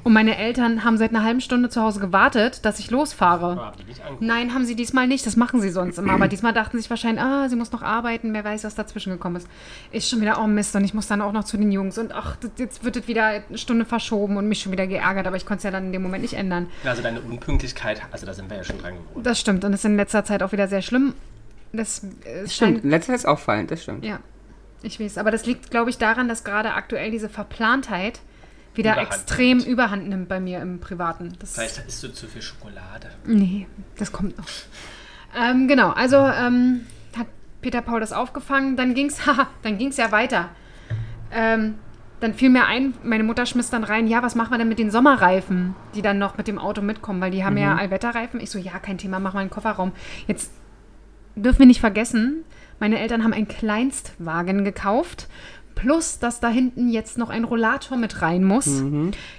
Und 0.03 0.13
meine 0.13 0.37
Eltern 0.37 0.85
haben 0.85 0.97
seit 0.99 1.11
einer 1.11 1.23
halben 1.25 1.41
Stunde 1.41 1.69
zu 1.69 1.81
Hause 1.83 2.01
gewartet, 2.01 2.65
dass 2.65 2.79
ich 2.79 2.91
losfahre. 2.91 3.73
Die 3.79 3.85
nicht 3.85 4.01
angeguckt. 4.01 4.23
Nein, 4.23 4.55
haben 4.55 4.65
sie 4.65 4.75
diesmal 4.77 5.07
nicht. 5.07 5.27
Das 5.27 5.37
machen 5.37 5.61
sie 5.61 5.71
sonst 5.71 5.99
immer. 5.99 6.13
Aber 6.15 6.27
diesmal 6.29 6.53
dachten 6.53 6.77
sie 6.77 6.83
sich 6.83 6.91
wahrscheinlich, 6.91 7.23
ah, 7.23 7.49
sie 7.49 7.57
muss 7.57 7.71
noch 7.73 7.83
arbeiten. 7.83 8.33
Wer 8.33 8.45
weiß, 8.45 8.65
was 8.65 8.75
dazwischen 8.75 9.13
gekommen 9.13 9.37
ist. 9.37 9.49
Ist 9.93 10.09
schon 10.09 10.21
wieder, 10.21 10.41
oh 10.43 10.47
Mist. 10.47 10.75
Und 10.77 10.85
ich 10.85 10.95
muss 10.95 11.07
dann 11.07 11.21
auch 11.23 11.33
noch 11.33 11.45
zu 11.45 11.57
den 11.57 11.71
Jungs. 11.73 11.99
Und 11.99 12.13
ach, 12.13 12.37
das- 12.37 12.51
jetzt 12.57 12.85
wird 12.85 12.97
es 12.97 13.09
wieder 13.09 13.27
eine 13.27 13.59
Stunde 13.59 13.85
verschoben 13.85 14.37
und 14.37 14.49
mich 14.49 14.61
schon 14.63 14.73
wieder 14.73 14.87
geärgert. 14.87 15.27
Aber 15.27 15.37
ich 15.37 15.45
konnte 15.47 15.59
es 15.59 15.65
ja 15.65 15.71
dann 15.71 15.87
in 15.87 15.93
dem 15.93 16.03
Moment 16.03 16.23
nicht 16.23 16.35
ändern. 16.35 16.69
Also 16.85 17.03
deine 17.03 17.21
Unpünktlichkeit, 17.21 18.01
also 18.11 18.27
da 18.27 18.33
sind 18.35 18.49
wir 18.51 18.57
ja 18.57 18.65
schon 18.65 18.79
dran 18.79 18.95
gewohnt. 18.95 19.27
Das 19.27 19.39
stimmt. 19.41 19.65
Und 19.65 19.73
das 19.73 19.81
ist 19.81 19.85
in 19.87 19.97
letzter 19.97 20.25
Zeit 20.25 20.43
auch 20.43 20.53
wieder 20.53 20.69
sehr 20.69 20.83
schlimm. 20.83 21.15
Das 21.73 22.03
äh, 22.25 22.49
Stimmt, 22.49 22.51
scheint, 22.81 22.85
letztes 22.85 23.15
ist 23.17 23.27
auffallend, 23.27 23.71
das 23.71 23.83
stimmt. 23.85 24.05
ja, 24.05 24.19
ich 24.83 24.99
weiß. 24.99 25.19
Aber 25.19 25.31
das 25.31 25.47
liegt, 25.47 25.71
glaube 25.71 25.89
ich, 25.91 25.99
daran, 25.99 26.27
dass 26.27 26.43
gerade 26.43 26.73
aktuell 26.75 27.11
diese 27.13 27.29
Verplantheit 27.29 28.19
wieder 28.75 28.93
Überhand 28.93 29.09
extrem 29.09 29.59
nimmt. 29.59 29.69
überhand 29.69 30.09
nimmt 30.09 30.29
bei 30.29 30.41
mir 30.41 30.61
im 30.61 30.81
Privaten. 30.81 31.33
Das 31.39 31.55
Vielleicht 31.55 31.87
isst 31.87 32.03
du 32.03 32.13
zu 32.13 32.27
viel 32.27 32.43
Schokolade. 32.43 33.11
Nee, 33.27 33.67
das 33.99 34.13
kommt 34.13 34.39
noch. 34.39 34.47
Ähm, 35.37 35.69
genau, 35.69 35.91
also 35.91 36.17
ähm, 36.17 36.87
hat 37.17 37.27
Peter 37.61 37.83
Paul 37.83 38.01
das 38.01 38.13
aufgefangen. 38.13 38.77
Dann 38.77 38.95
ging's, 38.95 39.27
haha, 39.27 39.49
dann 39.63 39.79
ging's 39.79 39.97
ja 39.97 40.13
weiter. 40.13 40.51
Ähm, 41.33 41.77
dann 42.21 42.35
fiel 42.35 42.51
mir 42.51 42.67
ein, 42.67 42.95
meine 43.03 43.25
Mutter 43.25 43.47
schmiss 43.47 43.71
dann 43.71 43.83
rein, 43.83 44.07
ja, 44.07 44.23
was 44.23 44.35
machen 44.35 44.51
wir 44.51 44.59
denn 44.59 44.69
mit 44.69 44.79
den 44.79 44.91
Sommerreifen, 44.91 45.75
die 45.95 46.03
dann 46.03 46.19
noch 46.19 46.37
mit 46.37 46.49
dem 46.49 46.59
Auto 46.59 46.83
mitkommen, 46.83 47.21
weil 47.21 47.31
die 47.31 47.45
haben 47.45 47.57
ja 47.57 47.77
Allwetterreifen. 47.77 48.41
Ich 48.41 48.51
so, 48.51 48.59
ja, 48.59 48.79
kein 48.79 48.99
Thema, 48.99 49.19
mach 49.21 49.33
mal 49.33 49.41
einen 49.41 49.49
Kofferraum. 49.51 49.93
Jetzt 50.27 50.53
dürfen 51.35 51.61
wir 51.61 51.67
nicht 51.67 51.81
vergessen, 51.81 52.45
meine 52.79 52.99
Eltern 52.99 53.25
haben 53.25 53.33
einen 53.33 53.49
Kleinstwagen 53.49 54.65
gekauft, 54.65 55.29
plus 55.81 56.19
dass 56.19 56.41
da 56.41 56.49
hinten 56.49 56.89
jetzt 56.89 57.19
noch 57.19 57.31
ein 57.31 57.45
Rollator 57.45 57.97
mit 57.97 58.23
rein 58.23 58.45
muss. 58.45 58.83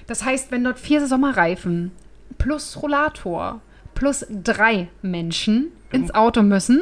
Das 0.07 0.25
heißt, 0.25 0.51
wenn 0.51 0.63
dort 0.63 0.79
vier 0.79 1.05
Sommerreifen 1.05 1.91
plus 2.37 2.81
Rollator 2.81 3.61
plus 3.93 4.25
drei 4.29 4.87
Menschen 5.01 5.67
ins 5.91 6.13
Auto 6.13 6.41
müssen, 6.41 6.81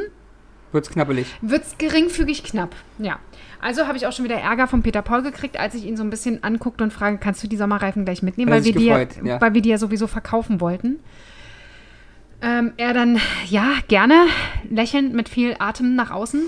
Wird's 0.72 0.88
knappelig. 0.88 1.26
wird 1.42 1.64
es 1.64 1.78
geringfügig 1.78 2.44
knapp. 2.44 2.74
Ja. 2.98 3.18
Also 3.60 3.86
habe 3.86 3.98
ich 3.98 4.06
auch 4.06 4.12
schon 4.12 4.24
wieder 4.24 4.36
Ärger 4.36 4.68
von 4.68 4.82
Peter 4.82 5.02
Paul 5.02 5.22
gekriegt, 5.22 5.58
als 5.58 5.74
ich 5.74 5.84
ihn 5.84 5.96
so 5.96 6.02
ein 6.02 6.10
bisschen 6.10 6.42
anguckte 6.42 6.82
und 6.82 6.92
frage, 6.92 7.18
kannst 7.18 7.42
du 7.42 7.48
die 7.48 7.56
Sommerreifen 7.56 8.04
gleich 8.04 8.22
mitnehmen, 8.22 8.50
weil 8.50 8.64
wir, 8.64 8.72
sich 8.72 8.76
die 8.76 8.86
ja, 8.86 9.04
gefreut, 9.04 9.26
ja. 9.26 9.40
weil 9.40 9.52
wir 9.52 9.60
die 9.60 9.68
ja 9.68 9.78
sowieso 9.78 10.06
verkaufen 10.06 10.60
wollten. 10.60 11.00
Ähm, 12.42 12.72
er 12.78 12.94
dann, 12.94 13.20
ja, 13.48 13.74
gerne, 13.88 14.14
lächelnd 14.70 15.12
mit 15.12 15.28
viel 15.28 15.56
Atem 15.58 15.94
nach 15.94 16.10
außen. 16.10 16.42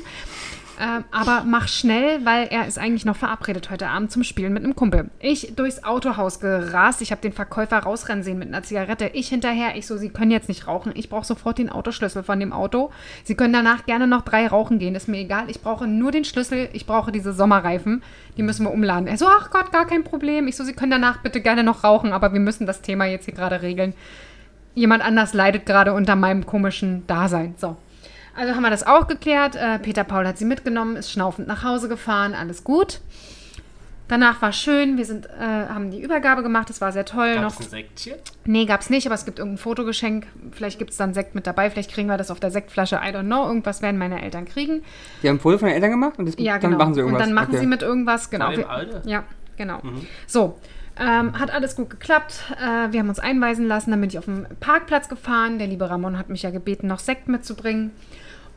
Ähm, 0.82 1.04
aber 1.12 1.44
mach 1.46 1.68
schnell, 1.68 2.24
weil 2.24 2.48
er 2.48 2.66
ist 2.66 2.76
eigentlich 2.76 3.04
noch 3.04 3.14
verabredet 3.14 3.70
heute 3.70 3.86
Abend 3.86 4.10
zum 4.10 4.24
Spielen 4.24 4.52
mit 4.52 4.64
einem 4.64 4.74
Kumpel. 4.74 5.10
Ich 5.20 5.54
durchs 5.54 5.84
Autohaus 5.84 6.40
gerast. 6.40 7.00
Ich 7.02 7.12
habe 7.12 7.22
den 7.22 7.32
Verkäufer 7.32 7.78
rausrennen 7.78 8.24
sehen 8.24 8.40
mit 8.40 8.48
einer 8.48 8.64
Zigarette. 8.64 9.08
Ich 9.12 9.28
hinterher. 9.28 9.76
Ich 9.76 9.86
so, 9.86 9.96
Sie 9.96 10.08
können 10.08 10.32
jetzt 10.32 10.48
nicht 10.48 10.66
rauchen. 10.66 10.90
Ich 10.96 11.08
brauche 11.08 11.24
sofort 11.24 11.58
den 11.58 11.70
Autoschlüssel 11.70 12.24
von 12.24 12.40
dem 12.40 12.52
Auto. 12.52 12.90
Sie 13.22 13.36
können 13.36 13.52
danach 13.52 13.86
gerne 13.86 14.08
noch 14.08 14.22
drei 14.22 14.48
rauchen 14.48 14.80
gehen. 14.80 14.96
Ist 14.96 15.06
mir 15.06 15.18
egal. 15.18 15.44
Ich 15.50 15.62
brauche 15.62 15.86
nur 15.86 16.10
den 16.10 16.24
Schlüssel. 16.24 16.68
Ich 16.72 16.84
brauche 16.84 17.12
diese 17.12 17.32
Sommerreifen. 17.32 18.02
Die 18.36 18.42
müssen 18.42 18.64
wir 18.64 18.72
umladen. 18.72 19.06
Er 19.06 19.18
so, 19.18 19.28
ach 19.28 19.50
Gott, 19.50 19.70
gar 19.70 19.86
kein 19.86 20.02
Problem. 20.02 20.48
Ich 20.48 20.56
so, 20.56 20.64
Sie 20.64 20.72
können 20.72 20.90
danach 20.90 21.18
bitte 21.18 21.40
gerne 21.40 21.62
noch 21.62 21.84
rauchen, 21.84 22.12
aber 22.12 22.32
wir 22.32 22.40
müssen 22.40 22.66
das 22.66 22.82
Thema 22.82 23.04
jetzt 23.04 23.26
hier 23.26 23.34
gerade 23.34 23.62
regeln. 23.62 23.94
Jemand 24.74 25.04
anders 25.04 25.32
leidet 25.32 25.64
gerade 25.64 25.92
unter 25.92 26.16
meinem 26.16 26.44
komischen 26.44 27.06
Dasein. 27.06 27.54
So. 27.56 27.76
Also 28.34 28.54
haben 28.54 28.62
wir 28.62 28.70
das 28.70 28.86
auch 28.86 29.06
geklärt. 29.08 29.56
Äh, 29.56 29.78
Peter 29.78 30.04
Paul 30.04 30.26
hat 30.26 30.38
sie 30.38 30.44
mitgenommen, 30.44 30.96
ist 30.96 31.10
schnaufend 31.10 31.48
nach 31.48 31.64
Hause 31.64 31.88
gefahren, 31.88 32.34
alles 32.34 32.64
gut. 32.64 33.00
Danach 34.08 34.42
war 34.42 34.52
schön, 34.52 34.98
wir 34.98 35.06
sind, 35.06 35.26
äh, 35.26 35.30
haben 35.40 35.90
die 35.90 36.02
Übergabe 36.02 36.42
gemacht, 36.42 36.68
das 36.68 36.80
war 36.82 36.92
sehr 36.92 37.04
toll. 37.06 37.34
Gab 37.34 37.44
noch, 37.44 37.60
es 37.60 37.66
ein 37.66 37.70
Sektchen? 37.70 38.14
nee, 38.44 38.66
gab's 38.66 38.90
nicht, 38.90 39.06
aber 39.06 39.14
es 39.14 39.24
gibt 39.24 39.38
irgendein 39.38 39.58
Fotogeschenk. 39.58 40.26
Vielleicht 40.50 40.78
gibt 40.78 40.90
es 40.90 40.96
dann 40.98 41.14
Sekt 41.14 41.34
mit 41.34 41.46
dabei, 41.46 41.70
vielleicht 41.70 41.90
kriegen 41.92 42.08
wir 42.08 42.18
das 42.18 42.30
auf 42.30 42.38
der 42.38 42.50
Sektflasche, 42.50 42.96
I 42.96 43.08
don't 43.14 43.24
know. 43.24 43.46
Irgendwas 43.46 43.80
werden 43.80 43.96
meine 43.96 44.20
Eltern 44.20 44.44
kriegen. 44.44 44.82
Die 45.22 45.28
haben 45.30 45.40
Folie 45.40 45.58
von 45.58 45.68
den 45.68 45.74
Eltern 45.76 45.92
gemacht 45.92 46.18
und 46.18 46.26
das, 46.26 46.34
Ja, 46.38 46.58
dann 46.58 46.72
genau. 46.72 46.78
machen 46.84 46.94
sie 46.94 47.00
irgendwas. 47.00 47.22
Und 47.22 47.26
dann 47.28 47.34
machen 47.34 47.50
okay. 47.52 47.60
sie 47.60 47.66
mit 47.66 47.80
irgendwas, 47.82 48.28
genau. 48.28 48.50
dem 48.50 48.58
Wir- 48.58 48.70
Auto? 48.70 49.08
Ja, 49.08 49.24
genau. 49.56 49.80
So, 50.26 50.58
ähm, 50.99 51.38
hat 51.38 51.50
alles 51.50 51.76
gut 51.76 51.90
geklappt. 51.90 52.44
Äh, 52.61 52.92
wir 52.92 53.00
haben 53.00 53.08
uns 53.08 53.18
einweisen 53.18 53.66
lassen, 53.66 53.90
dann 53.90 54.00
bin 54.00 54.11
ich 54.11 54.18
auf 54.18 54.26
den 54.26 54.46
Parkplatz 54.61 55.08
gefahren. 55.08 55.58
Der 55.58 55.66
liebe 55.66 55.88
Ramon 55.88 56.18
hat 56.18 56.28
mich 56.28 56.42
ja 56.42 56.50
gebeten, 56.50 56.87
noch 56.87 56.99
Sekt 56.99 57.28
mitzubringen. 57.28 57.92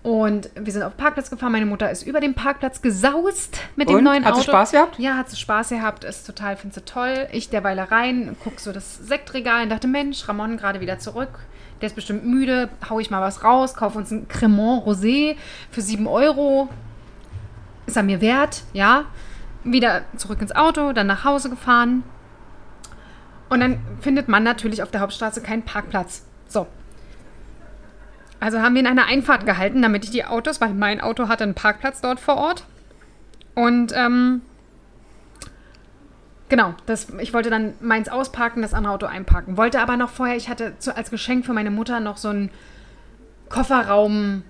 Und 0.03 0.51
wir 0.55 0.71
sind 0.71 0.83
auf 0.83 0.93
den 0.93 0.97
Parkplatz 0.97 1.31
gefahren. 1.31 1.51
Meine 1.51 1.65
Mutter 1.65 1.89
ist 1.89 2.03
über 2.03 2.19
den 2.19 2.35
Parkplatz 2.35 2.81
gesaust 2.81 3.59
mit 3.75 3.89
dem 3.89 3.97
Und? 3.97 4.03
neuen 4.03 4.23
Hat 4.23 4.33
Auto. 4.33 4.41
sie 4.41 4.47
Spaß 4.47 4.71
gehabt? 4.71 4.99
Ja, 4.99 5.17
hat 5.17 5.29
sie 5.29 5.37
Spaß 5.37 5.69
gehabt. 5.69 6.03
Ist 6.03 6.27
total, 6.27 6.57
finde 6.57 6.75
sie 6.75 6.81
toll. 6.85 7.27
Ich 7.31 7.49
derweil 7.49 7.79
rein, 7.79 8.35
guck 8.43 8.59
so 8.59 8.71
das 8.71 8.97
Sektregal 8.97 9.63
und 9.63 9.69
dachte, 9.69 9.87
Mensch, 9.87 10.27
Ramon 10.27 10.57
gerade 10.57 10.79
wieder 10.79 10.99
zurück. 10.99 11.39
Der 11.81 11.87
ist 11.87 11.95
bestimmt 11.95 12.25
müde. 12.25 12.69
Hau 12.87 12.99
ich 12.99 13.09
mal 13.09 13.21
was 13.21 13.43
raus, 13.43 13.73
kaufe 13.73 13.97
uns 13.97 14.11
ein 14.11 14.27
Cremant 14.27 14.85
Rosé 14.85 15.37
für 15.71 15.81
7 15.81 16.05
Euro 16.07 16.69
ist 17.85 17.97
er 17.97 18.03
mir 18.03 18.21
wert, 18.21 18.63
ja. 18.73 19.05
wieder 19.63 20.03
zurück 20.17 20.41
ins 20.41 20.55
Auto, 20.55 20.93
dann 20.93 21.07
nach 21.07 21.23
Hause 21.23 21.49
gefahren. 21.49 22.03
Und 23.49 23.59
dann 23.59 23.79
findet 24.01 24.27
man 24.27 24.43
natürlich 24.43 24.81
auf 24.81 24.91
der 24.91 25.01
Hauptstraße 25.01 25.41
keinen 25.41 25.63
Parkplatz. 25.63 26.25
So. 26.47 26.67
Also 28.39 28.59
haben 28.61 28.75
wir 28.75 28.81
in 28.81 28.87
einer 28.87 29.05
Einfahrt 29.05 29.45
gehalten, 29.45 29.81
damit 29.81 30.03
ich 30.03 30.11
die 30.11 30.25
Autos, 30.25 30.61
weil 30.61 30.73
mein 30.73 31.01
Auto 31.01 31.27
hatte 31.27 31.43
einen 31.43 31.53
Parkplatz 31.53 32.01
dort 32.01 32.19
vor 32.19 32.37
Ort. 32.37 32.65
Und 33.53 33.93
ähm, 33.95 34.41
genau, 36.49 36.73
das, 36.85 37.07
ich 37.19 37.33
wollte 37.33 37.49
dann 37.49 37.73
meins 37.79 38.09
ausparken, 38.09 38.61
das 38.61 38.73
andere 38.73 38.93
Auto 38.93 39.05
einparken. 39.05 39.57
Wollte 39.57 39.79
aber 39.79 39.97
noch 39.97 40.09
vorher, 40.09 40.35
ich 40.35 40.49
hatte 40.49 40.77
zu, 40.79 40.95
als 40.95 41.09
Geschenk 41.09 41.45
für 41.45 41.53
meine 41.53 41.71
Mutter 41.71 41.99
noch 41.99 42.17
so 42.17 42.29
einen 42.29 42.51
Kofferraum, 43.49 44.43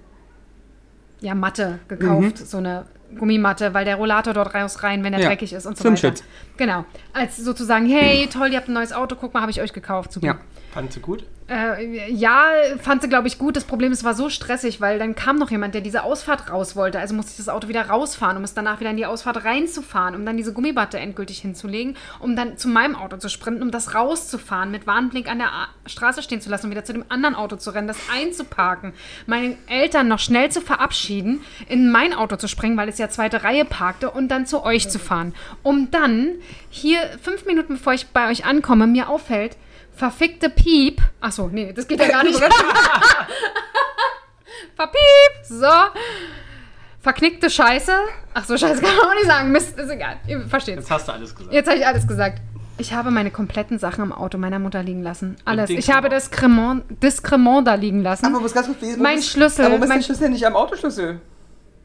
ja, 1.19 1.35
Matte 1.35 1.79
gekauft. 1.87 2.39
So 2.39 2.57
eine 2.57 2.85
Gummimatte, 3.17 3.73
weil 3.73 3.85
der 3.85 3.95
Rollator 3.95 4.33
dort 4.33 4.53
raus 4.53 4.83
rein, 4.83 5.03
wenn 5.03 5.13
er 5.13 5.19
Ja, 5.21 5.27
dreckig 5.27 5.53
ist 5.53 5.65
und 5.65 5.77
so 5.77 5.83
Schwimmschutz. 5.83 6.21
weiter. 6.21 6.29
Genau. 6.57 6.85
Als 7.13 7.37
sozusagen, 7.37 7.85
hey, 7.87 8.27
toll, 8.27 8.49
ihr 8.51 8.57
habt 8.57 8.67
ein 8.67 8.73
neues 8.73 8.91
Auto, 8.93 9.15
guck 9.15 9.33
mal, 9.33 9.41
habe 9.41 9.51
ich 9.51 9.61
euch 9.61 9.73
gekauft. 9.73 10.11
Super. 10.11 10.27
Ja. 10.27 10.37
Fand 10.73 10.91
sie 10.91 10.99
gut? 10.99 11.23
Äh, 11.47 12.11
ja, 12.11 12.47
fand 12.81 13.03
sie, 13.03 13.09
glaube 13.09 13.27
ich, 13.27 13.37
gut. 13.37 13.55
Das 13.55 13.65
Problem 13.65 13.91
ist, 13.91 13.99
es 13.99 14.03
war 14.03 14.15
so 14.15 14.29
stressig, 14.29 14.81
weil 14.81 14.97
dann 14.97 15.13
kam 15.13 15.35
noch 15.35 15.51
jemand, 15.51 15.75
der 15.75 15.81
diese 15.81 16.01
Ausfahrt 16.01 16.49
raus 16.49 16.75
wollte. 16.75 16.99
Also 16.99 17.13
musste 17.13 17.31
ich 17.31 17.37
das 17.37 17.49
Auto 17.49 17.67
wieder 17.67 17.87
rausfahren, 17.87 18.35
um 18.35 18.43
es 18.43 18.55
danach 18.55 18.79
wieder 18.79 18.89
in 18.89 18.97
die 18.97 19.05
Ausfahrt 19.05 19.45
reinzufahren, 19.45 20.15
um 20.15 20.25
dann 20.25 20.37
diese 20.37 20.53
Gummibatte 20.53 20.97
endgültig 20.97 21.39
hinzulegen, 21.39 21.97
um 22.19 22.35
dann 22.35 22.57
zu 22.57 22.67
meinem 22.67 22.95
Auto 22.95 23.17
zu 23.17 23.29
sprinten, 23.29 23.61
um 23.61 23.69
das 23.69 23.93
rauszufahren, 23.93 24.71
mit 24.71 24.87
Warnblink 24.87 25.29
an 25.29 25.37
der 25.37 25.53
A 25.53 25.67
Straße 25.85 26.23
stehen 26.23 26.41
zu 26.41 26.49
lassen 26.49 26.65
und 26.65 26.71
wieder 26.71 26.83
zu 26.83 26.93
dem 26.93 27.05
anderen 27.09 27.35
Auto 27.35 27.57
zu 27.57 27.69
rennen, 27.69 27.87
das 27.87 27.99
einzuparken, 28.11 28.93
meine 29.27 29.55
Eltern 29.67 30.07
noch 30.07 30.17
schnell 30.17 30.49
zu 30.49 30.61
verabschieden, 30.61 31.43
in 31.69 31.91
mein 31.91 32.13
Auto 32.13 32.37
zu 32.37 32.47
springen, 32.47 32.75
weil 32.75 32.89
es 32.89 32.97
ja 32.97 33.09
zweite 33.09 33.43
Reihe 33.43 33.65
parkte 33.65 34.09
und 34.09 34.29
dann 34.29 34.47
zu 34.47 34.63
euch 34.63 34.89
zu 34.89 34.97
fahren. 34.97 35.35
Um 35.61 35.91
dann 35.91 36.31
hier 36.71 36.99
fünf 37.21 37.45
Minuten 37.45 37.75
bevor 37.75 37.93
ich 37.93 38.07
bei 38.07 38.31
euch 38.31 38.45
ankomme, 38.45 38.87
mir 38.87 39.09
auffällt, 39.09 39.57
verfickte 39.95 40.49
Piep. 40.49 41.01
Achso, 41.21 41.49
nee, 41.51 41.73
das 41.73 41.87
geht 41.87 41.99
ja 41.99 42.07
gar 42.07 42.23
nicht. 42.23 42.39
Verpiep. 44.75 45.43
So. 45.43 45.67
Verknickte 47.01 47.49
Scheiße. 47.49 47.91
Ach 48.33 48.45
so, 48.45 48.57
Scheiße 48.57 48.81
kann 48.81 48.95
man 48.95 49.05
auch 49.07 49.13
nicht 49.13 49.27
sagen. 49.27 49.51
Mist, 49.51 49.77
ist 49.77 49.89
egal. 49.89 50.17
Ihr 50.27 50.41
versteht 50.47 50.77
Jetzt 50.77 50.89
hast 50.91 51.07
du 51.07 51.11
alles 51.13 51.35
gesagt. 51.35 51.53
Jetzt 51.53 51.67
habe 51.69 51.77
ich 51.77 51.85
alles 51.85 52.07
gesagt. 52.07 52.41
Ich 52.77 52.93
habe 52.93 53.09
meine 53.11 53.31
kompletten 53.31 53.79
Sachen 53.79 54.03
im 54.03 54.11
Auto 54.11 54.37
meiner 54.37 54.59
Mutter 54.59 54.83
liegen 54.83 55.01
lassen. 55.01 55.37
Alles. 55.45 55.69
Ich 55.69 55.91
habe 55.91 56.09
das 56.09 56.29
Cremant, 56.29 56.83
das 56.99 57.23
Cremant 57.23 57.67
da 57.67 57.75
liegen 57.75 58.01
lassen. 58.01 58.25
Aber 58.25 58.43
was 58.43 58.53
ganz 58.53 58.67
kurz, 58.67 58.79
wo 58.81 59.01
Mein 59.01 59.19
ist- 59.19 59.29
Schlüssel, 59.29 59.61
Aber 59.65 59.73
warum 59.73 59.83
ist 59.83 59.89
mein- 59.89 59.99
der 59.99 60.03
Schlüssel 60.05 60.29
nicht 60.29 60.45
am 60.45 60.55
Autoschlüssel? 60.55 61.21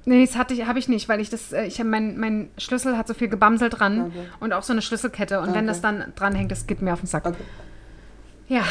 Nee, 0.06 0.24
das 0.24 0.36
hatte 0.36 0.54
ich, 0.54 0.66
habe 0.66 0.78
ich 0.78 0.88
nicht, 0.88 1.08
weil 1.08 1.20
ich 1.20 1.28
das, 1.30 1.52
äh, 1.52 1.64
ich 1.66 1.78
habe 1.78 1.88
mein, 1.90 2.18
mein 2.18 2.50
Schlüssel 2.56 2.96
hat 2.96 3.06
so 3.06 3.12
viel 3.14 3.28
Gebamsel 3.28 3.68
dran 3.68 4.06
Okay. 4.06 4.26
und 4.40 4.52
auch 4.54 4.62
so 4.62 4.72
eine 4.72 4.80
Schlüsselkette. 4.82 5.38
Und 5.40 5.48
wenn 5.48 5.58
Okay. 5.58 5.66
das 5.66 5.80
dann 5.82 6.12
dranhängt, 6.16 6.50
das 6.50 6.66
geht 6.66 6.80
mir 6.82 6.94
auf 6.94 7.00
den 7.00 7.06
Sack. 7.06 7.26
Okay. 7.26 7.36
Ja. 8.50 8.64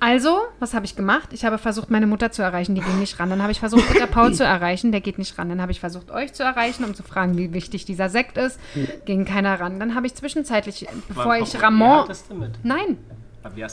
Also, 0.00 0.38
was 0.60 0.74
habe 0.74 0.86
ich 0.86 0.94
gemacht? 0.94 1.30
Ich 1.32 1.44
habe 1.44 1.58
versucht, 1.58 1.90
meine 1.90 2.06
Mutter 2.06 2.30
zu 2.30 2.40
erreichen, 2.40 2.76
die 2.76 2.80
ging 2.80 3.00
nicht 3.00 3.18
ran. 3.18 3.30
Dann 3.30 3.42
habe 3.42 3.50
ich 3.50 3.58
versucht, 3.58 3.88
Peter 3.92 4.06
Paul 4.06 4.32
zu 4.32 4.44
erreichen, 4.44 4.92
der 4.92 5.00
geht 5.00 5.18
nicht 5.18 5.36
ran. 5.38 5.48
Dann 5.48 5.60
habe 5.60 5.72
ich 5.72 5.80
versucht, 5.80 6.12
euch 6.12 6.32
zu 6.32 6.44
erreichen, 6.44 6.84
um 6.84 6.94
zu 6.94 7.02
fragen, 7.02 7.36
wie 7.36 7.52
wichtig 7.52 7.84
dieser 7.84 8.08
Sekt 8.08 8.38
ist. 8.38 8.60
Ging 9.06 9.24
keiner 9.24 9.58
ran. 9.58 9.80
Dann 9.80 9.96
habe 9.96 10.06
ich 10.06 10.14
zwischenzeitlich, 10.14 10.86
bevor 11.08 11.24
Warum- 11.24 11.42
ich 11.42 11.60
Ramon. 11.60 12.06
Nein, 12.62 12.96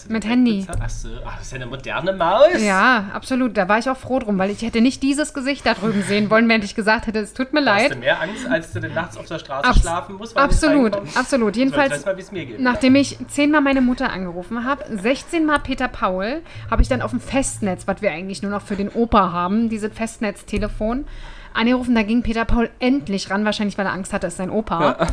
Mit 0.09 0.25
Handy. 0.25 0.59
bezahlt? 0.61 0.79
Ach 1.25 1.37
das 1.37 1.45
ist 1.47 1.51
ja 1.51 1.55
eine 1.55 1.65
moderne 1.65 2.13
Maus. 2.13 2.61
Ja, 2.61 3.05
absolut. 3.13 3.57
Da 3.57 3.67
war 3.67 3.77
ich 3.79 3.89
auch 3.89 3.97
froh 3.97 4.19
drum, 4.19 4.37
weil 4.37 4.49
ich 4.51 4.61
hätte 4.61 4.79
nicht 4.79 5.03
dieses 5.03 5.33
Gesicht 5.33 5.65
da 5.65 5.73
drüben 5.73 6.01
sehen 6.03 6.29
wollen, 6.29 6.47
während 6.47 6.63
ich 6.63 6.75
gesagt 6.75 7.07
hätte, 7.07 7.19
es 7.19 7.33
tut 7.33 7.51
mir 7.51 7.59
Hast 7.65 7.85
du 7.85 7.89
leid. 7.89 7.99
mehr 7.99 8.21
Angst, 8.21 8.47
als 8.47 8.71
du 8.71 8.79
denn 8.79 8.93
nachts 8.93 9.17
auf 9.17 9.25
der 9.25 9.39
Straße 9.39 9.67
Abs- 9.67 9.81
schlafen 9.81 10.15
musst? 10.15 10.37
Absolut, 10.37 10.95
absolut. 11.15 11.55
Jedenfalls, 11.57 12.05
mal, 12.05 12.15
geht. 12.15 12.59
nachdem 12.59 12.95
ich 12.95 13.17
zehnmal 13.27 13.61
meine 13.61 13.81
Mutter 13.81 14.11
angerufen 14.11 14.63
habe, 14.63 14.85
16 14.97 15.45
Mal 15.45 15.59
Peter 15.59 15.87
Paul, 15.87 16.41
habe 16.69 16.81
ich 16.81 16.87
dann 16.87 17.01
auf 17.01 17.11
dem 17.11 17.19
Festnetz, 17.19 17.87
was 17.87 18.01
wir 18.01 18.11
eigentlich 18.11 18.41
nur 18.43 18.51
noch 18.51 18.61
für 18.61 18.75
den 18.75 18.89
Opa 18.89 19.31
haben, 19.33 19.67
dieses 19.69 19.91
Festnetztelefon, 19.93 21.05
angerufen. 21.53 21.95
Da 21.95 22.03
ging 22.03 22.21
Peter 22.21 22.45
Paul 22.45 22.69
endlich 22.79 23.29
ran, 23.29 23.45
wahrscheinlich 23.45 23.77
weil 23.77 23.87
er 23.87 23.93
Angst 23.93 24.13
hatte, 24.13 24.27
es 24.27 24.33
ist 24.33 24.37
sein 24.37 24.49
Opa. 24.51 25.07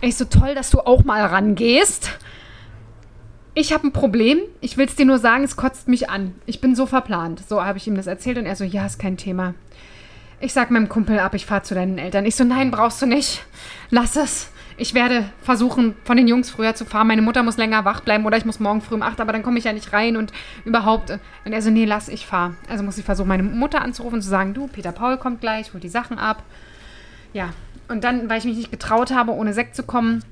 Ich 0.00 0.16
so, 0.16 0.24
toll, 0.24 0.54
dass 0.54 0.70
du 0.70 0.80
auch 0.80 1.04
mal 1.04 1.24
rangehst. 1.24 2.10
Ich 3.54 3.72
habe 3.72 3.86
ein 3.86 3.92
Problem. 3.92 4.38
Ich 4.62 4.78
will 4.78 4.86
es 4.86 4.96
dir 4.96 5.04
nur 5.04 5.18
sagen, 5.18 5.44
es 5.44 5.56
kotzt 5.56 5.86
mich 5.86 6.08
an. 6.08 6.34
Ich 6.46 6.62
bin 6.62 6.74
so 6.74 6.86
verplant. 6.86 7.42
So 7.46 7.62
habe 7.62 7.76
ich 7.76 7.86
ihm 7.86 7.96
das 7.96 8.06
erzählt 8.06 8.38
und 8.38 8.46
er 8.46 8.56
so, 8.56 8.64
ja, 8.64 8.86
ist 8.86 8.98
kein 8.98 9.18
Thema. 9.18 9.54
Ich 10.40 10.54
sag 10.54 10.70
meinem 10.70 10.88
Kumpel 10.88 11.18
ab, 11.18 11.34
ich 11.34 11.44
fahre 11.44 11.62
zu 11.62 11.74
deinen 11.74 11.98
Eltern. 11.98 12.24
Ich 12.24 12.34
so, 12.34 12.44
nein, 12.44 12.70
brauchst 12.70 13.02
du 13.02 13.06
nicht. 13.06 13.44
Lass 13.90 14.16
es. 14.16 14.50
Ich 14.78 14.94
werde 14.94 15.26
versuchen, 15.42 15.94
von 16.04 16.16
den 16.16 16.28
Jungs 16.28 16.48
früher 16.48 16.74
zu 16.74 16.86
fahren. 16.86 17.08
Meine 17.08 17.20
Mutter 17.20 17.42
muss 17.42 17.58
länger 17.58 17.84
wach 17.84 18.00
bleiben 18.00 18.24
oder 18.24 18.38
ich 18.38 18.46
muss 18.46 18.58
morgen 18.58 18.80
früh 18.80 18.94
um 18.94 19.02
8, 19.02 19.20
aber 19.20 19.32
dann 19.32 19.42
komme 19.42 19.58
ich 19.58 19.64
ja 19.64 19.74
nicht 19.74 19.92
rein 19.92 20.16
und 20.16 20.32
überhaupt. 20.64 21.10
Und 21.44 21.52
er 21.52 21.60
so, 21.60 21.68
nee, 21.68 21.84
lass, 21.84 22.08
ich 22.08 22.24
fahre. 22.24 22.54
Also 22.70 22.82
muss 22.82 22.96
ich 22.96 23.04
versuchen, 23.04 23.28
meine 23.28 23.42
Mutter 23.42 23.82
anzurufen 23.82 24.16
und 24.16 24.22
zu 24.22 24.30
sagen, 24.30 24.54
du, 24.54 24.66
Peter 24.66 24.92
Paul 24.92 25.18
kommt 25.18 25.42
gleich, 25.42 25.74
holt 25.74 25.82
die 25.82 25.90
Sachen 25.90 26.18
ab. 26.18 26.42
Ja, 27.34 27.50
und 27.88 28.02
dann, 28.02 28.30
weil 28.30 28.38
ich 28.38 28.44
mich 28.46 28.56
nicht 28.56 28.70
getraut 28.70 29.10
habe, 29.10 29.32
ohne 29.32 29.52
Sekt 29.52 29.76
zu 29.76 29.82
kommen, 29.82 30.24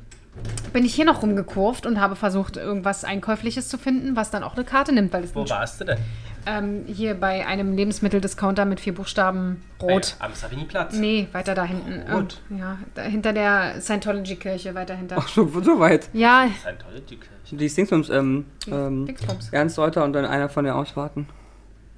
bin 0.72 0.84
ich 0.84 0.94
hier 0.94 1.04
noch 1.04 1.22
rumgekurvt 1.22 1.86
und 1.86 2.00
habe 2.00 2.16
versucht, 2.16 2.56
irgendwas 2.56 3.04
Einkäufliches 3.04 3.68
zu 3.68 3.78
finden, 3.78 4.16
was 4.16 4.30
dann 4.30 4.42
auch 4.42 4.54
eine 4.54 4.64
Karte 4.64 4.92
nimmt, 4.92 5.12
weil 5.12 5.24
es 5.24 5.34
Wo 5.34 5.48
warst 5.48 5.80
du 5.80 5.84
denn? 5.84 5.98
ähm, 6.46 6.84
hier 6.86 7.14
bei 7.14 7.46
einem 7.46 7.74
Lebensmitteldiscounter 7.74 8.64
mit 8.64 8.80
vier 8.80 8.94
Buchstaben 8.94 9.62
rot. 9.80 10.16
Am 10.18 10.34
Savigny-Platz. 10.34 10.94
Nee, 10.94 11.28
weiter 11.32 11.54
da 11.54 11.64
hinten. 11.64 12.10
Rot. 12.12 12.40
Ähm, 12.50 12.58
ja, 12.58 12.78
da, 12.94 13.02
hinter 13.02 13.32
der 13.32 13.80
Scientology-Kirche, 13.80 14.74
weiter 14.74 14.94
hinter. 14.94 15.16
Ach, 15.18 15.28
so, 15.28 15.48
so 15.62 15.78
weit. 15.78 16.08
Ja, 16.12 16.48
Scientology-Kirche. 16.60 17.56
Die 17.56 17.56
Dingsbums, 17.56 18.10
ähm, 18.10 18.46
ähm, 18.70 19.06
Dingsbums. 19.06 19.50
Ernst 19.50 19.78
Reuter 19.78 20.04
und 20.04 20.12
dann 20.12 20.24
einer 20.24 20.48
von 20.48 20.64
der 20.64 20.76
Ausfahrten. 20.76 21.26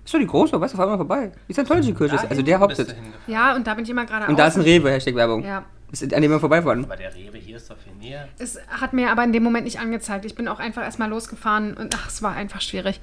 Ist 0.04 0.12
doch 0.14 0.18
die 0.18 0.26
große, 0.26 0.60
weißt 0.60 0.74
du, 0.74 0.78
fahr 0.78 0.86
mal 0.86 0.96
vorbei. 0.96 1.30
Die 1.48 1.52
Scientology-Kirche 1.52 2.16
ist, 2.16 2.28
also 2.28 2.42
der 2.42 2.58
Hauptsitz. 2.58 2.94
Ja, 3.26 3.54
und 3.54 3.66
da 3.66 3.74
bin 3.74 3.84
ich 3.84 3.90
immer 3.90 4.04
gerade 4.04 4.26
Und 4.26 4.38
da 4.38 4.48
ist 4.48 4.56
ein 4.56 4.62
Rewe, 4.62 4.90
Hashtag 4.90 5.14
Werbung. 5.14 5.44
Ja. 5.44 5.64
Ist, 5.92 6.02
an 6.12 6.22
dem 6.22 6.30
wir 6.30 6.40
vorbeifahren. 6.40 6.84
Aber 6.84 6.96
der 6.96 7.14
Rewe 7.14 7.36
hier 7.36 7.56
ist 7.58 7.70
doch 7.70 7.76
viel 7.76 7.91
näher. 8.02 8.28
Es 8.38 8.58
hat 8.68 8.92
mir 8.92 9.10
aber 9.10 9.24
in 9.24 9.32
dem 9.32 9.42
Moment 9.42 9.64
nicht 9.64 9.80
angezeigt. 9.80 10.24
Ich 10.24 10.34
bin 10.34 10.48
auch 10.48 10.58
einfach 10.58 10.82
erstmal 10.82 11.08
losgefahren 11.08 11.74
und 11.74 11.94
ach, 11.96 12.08
es 12.08 12.22
war 12.22 12.34
einfach 12.34 12.60
schwierig. 12.60 13.00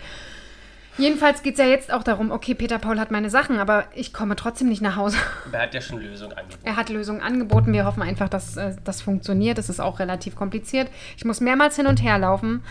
Jedenfalls 1.00 1.44
geht 1.44 1.53
es 1.53 1.60
ja 1.60 1.65
jetzt 1.65 1.94
auch 1.94 2.03
darum, 2.03 2.29
okay, 2.29 2.53
Peter 2.53 2.77
Paul 2.77 3.00
hat 3.00 3.10
meine 3.10 3.29
Sachen, 3.29 3.58
aber 3.58 3.86
ich 3.96 4.12
komme 4.12 4.36
trotzdem 4.36 4.68
nicht 4.68 4.82
nach 4.82 4.98
Hause. 4.98 5.18
Aber 5.46 5.58
er 5.58 5.63
hat 5.63 5.74
ja 5.74 5.79
schon 5.79 6.01
Lösungen 6.01 6.34
angeboten. 6.34 6.62
Er 6.65 6.75
hat 6.75 6.89
Lösungen 6.89 7.22
angeboten. 7.22 7.72
Wir 7.72 7.86
hoffen 7.86 8.03
einfach, 8.03 8.27
dass 8.27 8.58
äh, 8.58 8.75
das 8.84 9.01
funktioniert. 9.01 9.58
Das 9.58 9.70
ist 9.70 9.79
auch 9.79 10.00
relativ 10.00 10.36
kompliziert. 10.36 10.89
Ich 11.15 11.24
muss 11.24 11.39
mehrmals 11.39 11.77
hin 11.77 11.88
und 11.88 12.03
her 12.03 12.18
laufen. 12.20 12.63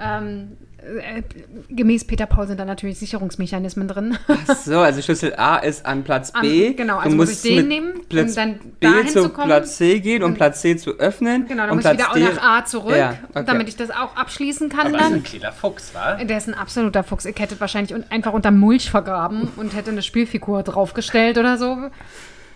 Ähm, 0.00 0.56
äh, 0.86 1.22
gemäß 1.68 2.06
Peter 2.06 2.26
Paul 2.26 2.46
sind 2.46 2.58
da 2.60 2.64
natürlich 2.64 2.98
Sicherungsmechanismen 2.98 3.88
drin. 3.88 4.16
Ach 4.28 4.54
so, 4.56 4.78
also 4.78 5.02
Schlüssel 5.02 5.34
A 5.36 5.56
ist 5.56 5.84
an 5.84 6.04
Platz 6.04 6.30
An- 6.30 6.42
B. 6.42 6.72
genau, 6.74 6.94
du 6.94 7.00
also 7.00 7.16
muss 7.16 7.28
musst 7.30 7.44
ich 7.44 7.56
den 7.56 7.68
nehmen, 7.68 7.92
um 7.96 8.04
Platz 8.08 8.34
dann 8.34 8.58
B 8.58 8.86
dahin 8.86 9.08
zu 9.08 9.28
kommen. 9.30 9.46
Platz 9.48 9.76
C 9.76 10.00
gehen, 10.00 10.22
um 10.22 10.34
Platz 10.34 10.60
C 10.60 10.76
zu 10.76 10.92
öffnen. 10.98 11.46
genau, 11.46 11.62
dann 11.64 11.70
und 11.72 11.76
muss 11.82 11.84
ich 11.92 11.96
Platz 11.98 12.14
wieder 12.14 12.28
D 12.30 12.34
nach 12.36 12.58
A 12.60 12.64
zurück, 12.64 12.96
Ja, 12.96 13.14
okay. 13.34 13.44
damit 13.46 13.68
ich 13.68 13.76
das 13.76 13.90
auch 13.90 14.16
abschließen 14.16 14.68
kann 14.68 14.86
Aber 14.88 14.96
ist 14.98 15.04
dann. 15.04 15.14
ein 15.14 15.22
kleiner 15.22 15.52
Fuchs, 15.52 15.94
wa? 15.94 16.14
Der 16.22 16.36
ist 16.38 16.48
ein 16.48 16.54
absoluter 16.54 17.02
Fuchs. 17.02 17.24
Ich 17.24 17.38
hätte 17.38 17.58
wahrscheinlich 17.60 17.94
un 17.94 18.04
einfach 18.10 18.32
unter 18.32 18.50
Mulch 18.50 18.90
vergraben 18.90 19.48
und 19.56 19.74
hätte 19.74 19.90
eine 19.90 20.02
Spielfigur 20.02 20.62
draufgestellt 20.62 21.38
oder 21.38 21.58
so. 21.58 21.76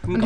Und, 0.07 0.23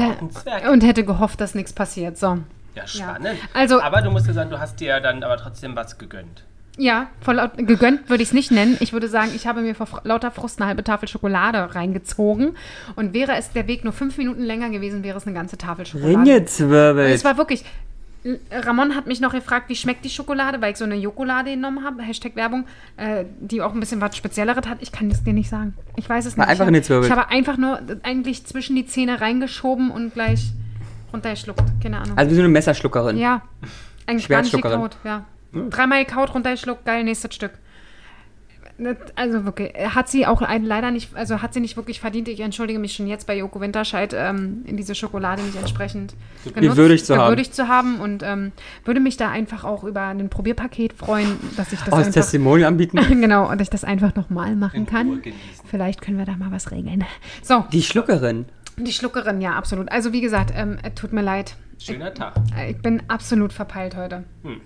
und 0.70 0.84
hätte 0.84 1.04
gehofft, 1.04 1.40
dass 1.40 1.54
nichts 1.54 1.72
passiert. 1.72 2.16
So. 2.16 2.38
Ja, 2.76 2.86
spannend. 2.86 3.38
Also- 3.52 3.80
aber 3.80 4.02
du 4.02 4.10
musst 4.10 4.26
dir 4.28 4.32
sagen, 4.32 4.50
du 4.50 4.58
hast 4.60 4.78
dir 4.80 5.00
dann 5.00 5.22
aber 5.22 5.36
trotzdem 5.36 5.74
was 5.76 5.98
gegönnt. 5.98 6.44
Ja, 6.76 7.08
vor 7.20 7.34
laut, 7.34 7.56
gegönnt 7.56 8.08
würde 8.10 8.22
ich 8.22 8.30
es 8.30 8.32
nicht 8.34 8.50
nennen. 8.50 8.76
Ich 8.80 8.92
würde 8.92 9.08
sagen, 9.08 9.30
ich 9.34 9.46
habe 9.46 9.60
mir 9.62 9.74
vor 9.74 10.00
lauter 10.02 10.30
Frust 10.32 10.60
eine 10.60 10.68
halbe 10.68 10.82
Tafel 10.82 11.08
Schokolade 11.08 11.74
reingezogen. 11.74 12.56
Und 12.96 13.14
wäre 13.14 13.36
es 13.36 13.52
der 13.52 13.68
Weg 13.68 13.84
nur 13.84 13.92
fünf 13.92 14.18
Minuten 14.18 14.42
länger 14.42 14.70
gewesen, 14.70 15.04
wäre 15.04 15.16
es 15.16 15.26
eine 15.26 15.34
ganze 15.34 15.56
Tafel 15.56 15.86
Schokolade. 15.86 16.18
Ringezwirbel. 16.18 17.06
Es 17.06 17.24
war 17.24 17.36
wirklich. 17.36 17.64
Ramon 18.50 18.94
hat 18.96 19.06
mich 19.06 19.20
noch 19.20 19.34
gefragt, 19.34 19.68
wie 19.68 19.76
schmeckt 19.76 20.02
die 20.02 20.08
Schokolade, 20.08 20.62
weil 20.62 20.72
ich 20.72 20.78
so 20.78 20.84
eine 20.84 20.94
Jokolade 20.94 21.50
genommen 21.50 21.84
habe, 21.84 22.02
Hashtag 22.02 22.34
Werbung, 22.36 22.64
äh, 22.96 23.26
die 23.38 23.60
auch 23.60 23.74
ein 23.74 23.80
bisschen 23.80 24.00
was 24.00 24.16
Spezielleres 24.16 24.66
hat. 24.66 24.78
Ich 24.80 24.92
kann 24.92 25.10
es 25.10 25.22
dir 25.22 25.34
nicht 25.34 25.50
sagen. 25.50 25.74
Ich 25.96 26.08
weiß 26.08 26.24
es 26.24 26.38
War 26.38 26.46
nicht. 26.46 26.58
einfach 26.58 26.72
ich, 26.72 26.84
Zwirbel. 26.84 27.04
ich 27.04 27.12
habe 27.14 27.28
einfach 27.28 27.58
nur 27.58 27.80
eigentlich 28.02 28.46
zwischen 28.46 28.76
die 28.76 28.86
Zähne 28.86 29.20
reingeschoben 29.20 29.90
und 29.90 30.14
gleich 30.14 30.52
runtergeschluckt. 31.12 31.64
Keine 31.82 31.98
Ahnung. 31.98 32.16
Also 32.16 32.30
wie 32.30 32.34
so 32.34 32.40
eine 32.40 32.48
Messerschluckerin. 32.48 33.18
ja, 33.18 33.42
eigentlich 34.06 34.24
Schwertschluckerin. 34.24 34.80
gekaut. 34.80 34.96
Ja. 35.04 35.26
Dreimal 35.70 36.04
gekaut, 36.04 36.34
runtergeschluckt, 36.34 36.84
geil, 36.84 37.04
nächstes 37.04 37.34
Stück. 37.34 37.52
Also 39.14 39.44
wirklich, 39.44 39.72
hat 39.94 40.08
sie 40.08 40.26
auch 40.26 40.40
leider 40.40 40.90
nicht, 40.90 41.14
also 41.14 41.40
hat 41.42 41.54
sie 41.54 41.60
nicht 41.60 41.76
wirklich 41.76 42.00
verdient. 42.00 42.26
Ich 42.26 42.40
entschuldige 42.40 42.80
mich 42.80 42.94
schon 42.94 43.06
jetzt 43.06 43.24
bei 43.28 43.38
Joko 43.38 43.60
Winterscheid, 43.60 44.12
ähm, 44.18 44.64
in 44.66 44.76
diese 44.76 44.96
Schokolade 44.96 45.42
nicht 45.42 45.54
entsprechend 45.54 46.14
Gewürdigt 46.56 47.06
zu 47.06 47.14
haben. 47.16 47.26
gewürdigt 47.26 47.54
zu 47.54 47.68
haben 47.68 48.00
und 48.00 48.24
ähm, 48.24 48.50
würde 48.84 48.98
mich 48.98 49.16
da 49.16 49.30
einfach 49.30 49.62
auch 49.62 49.84
über 49.84 50.00
ein 50.08 50.28
Probierpaket 50.28 50.92
freuen, 50.92 51.38
dass 51.56 51.72
ich 51.72 51.78
das 51.78 51.92
Aus 51.92 51.98
einfach, 52.00 52.14
Testimonial 52.14 52.66
anbieten. 52.66 52.96
genau, 53.08 53.48
und 53.48 53.60
dass 53.60 53.66
ich 53.66 53.70
das 53.70 53.84
einfach 53.84 54.16
nochmal 54.16 54.56
machen 54.56 54.86
kann. 54.86 55.22
Vielleicht 55.70 56.00
können 56.02 56.18
wir 56.18 56.24
da 56.26 56.36
mal 56.36 56.50
was 56.50 56.72
regeln. 56.72 57.04
So, 57.44 57.64
Die 57.70 57.82
Schluckerin. 57.82 58.46
die 58.76 58.92
Schluckerin, 58.92 59.40
ja, 59.40 59.52
absolut. 59.52 59.88
Also 59.92 60.12
wie 60.12 60.20
gesagt, 60.20 60.52
ähm, 60.52 60.78
es 60.82 60.94
tut 60.96 61.12
mir 61.12 61.22
leid. 61.22 61.54
Schöner 61.78 62.12
Tag. 62.12 62.34
Äh, 62.58 62.72
Ich 62.72 62.78
bin 62.78 63.04
absolut 63.06 63.52
verpeilt 63.52 63.94
heute. 63.96 64.24
Hm. 64.42 64.60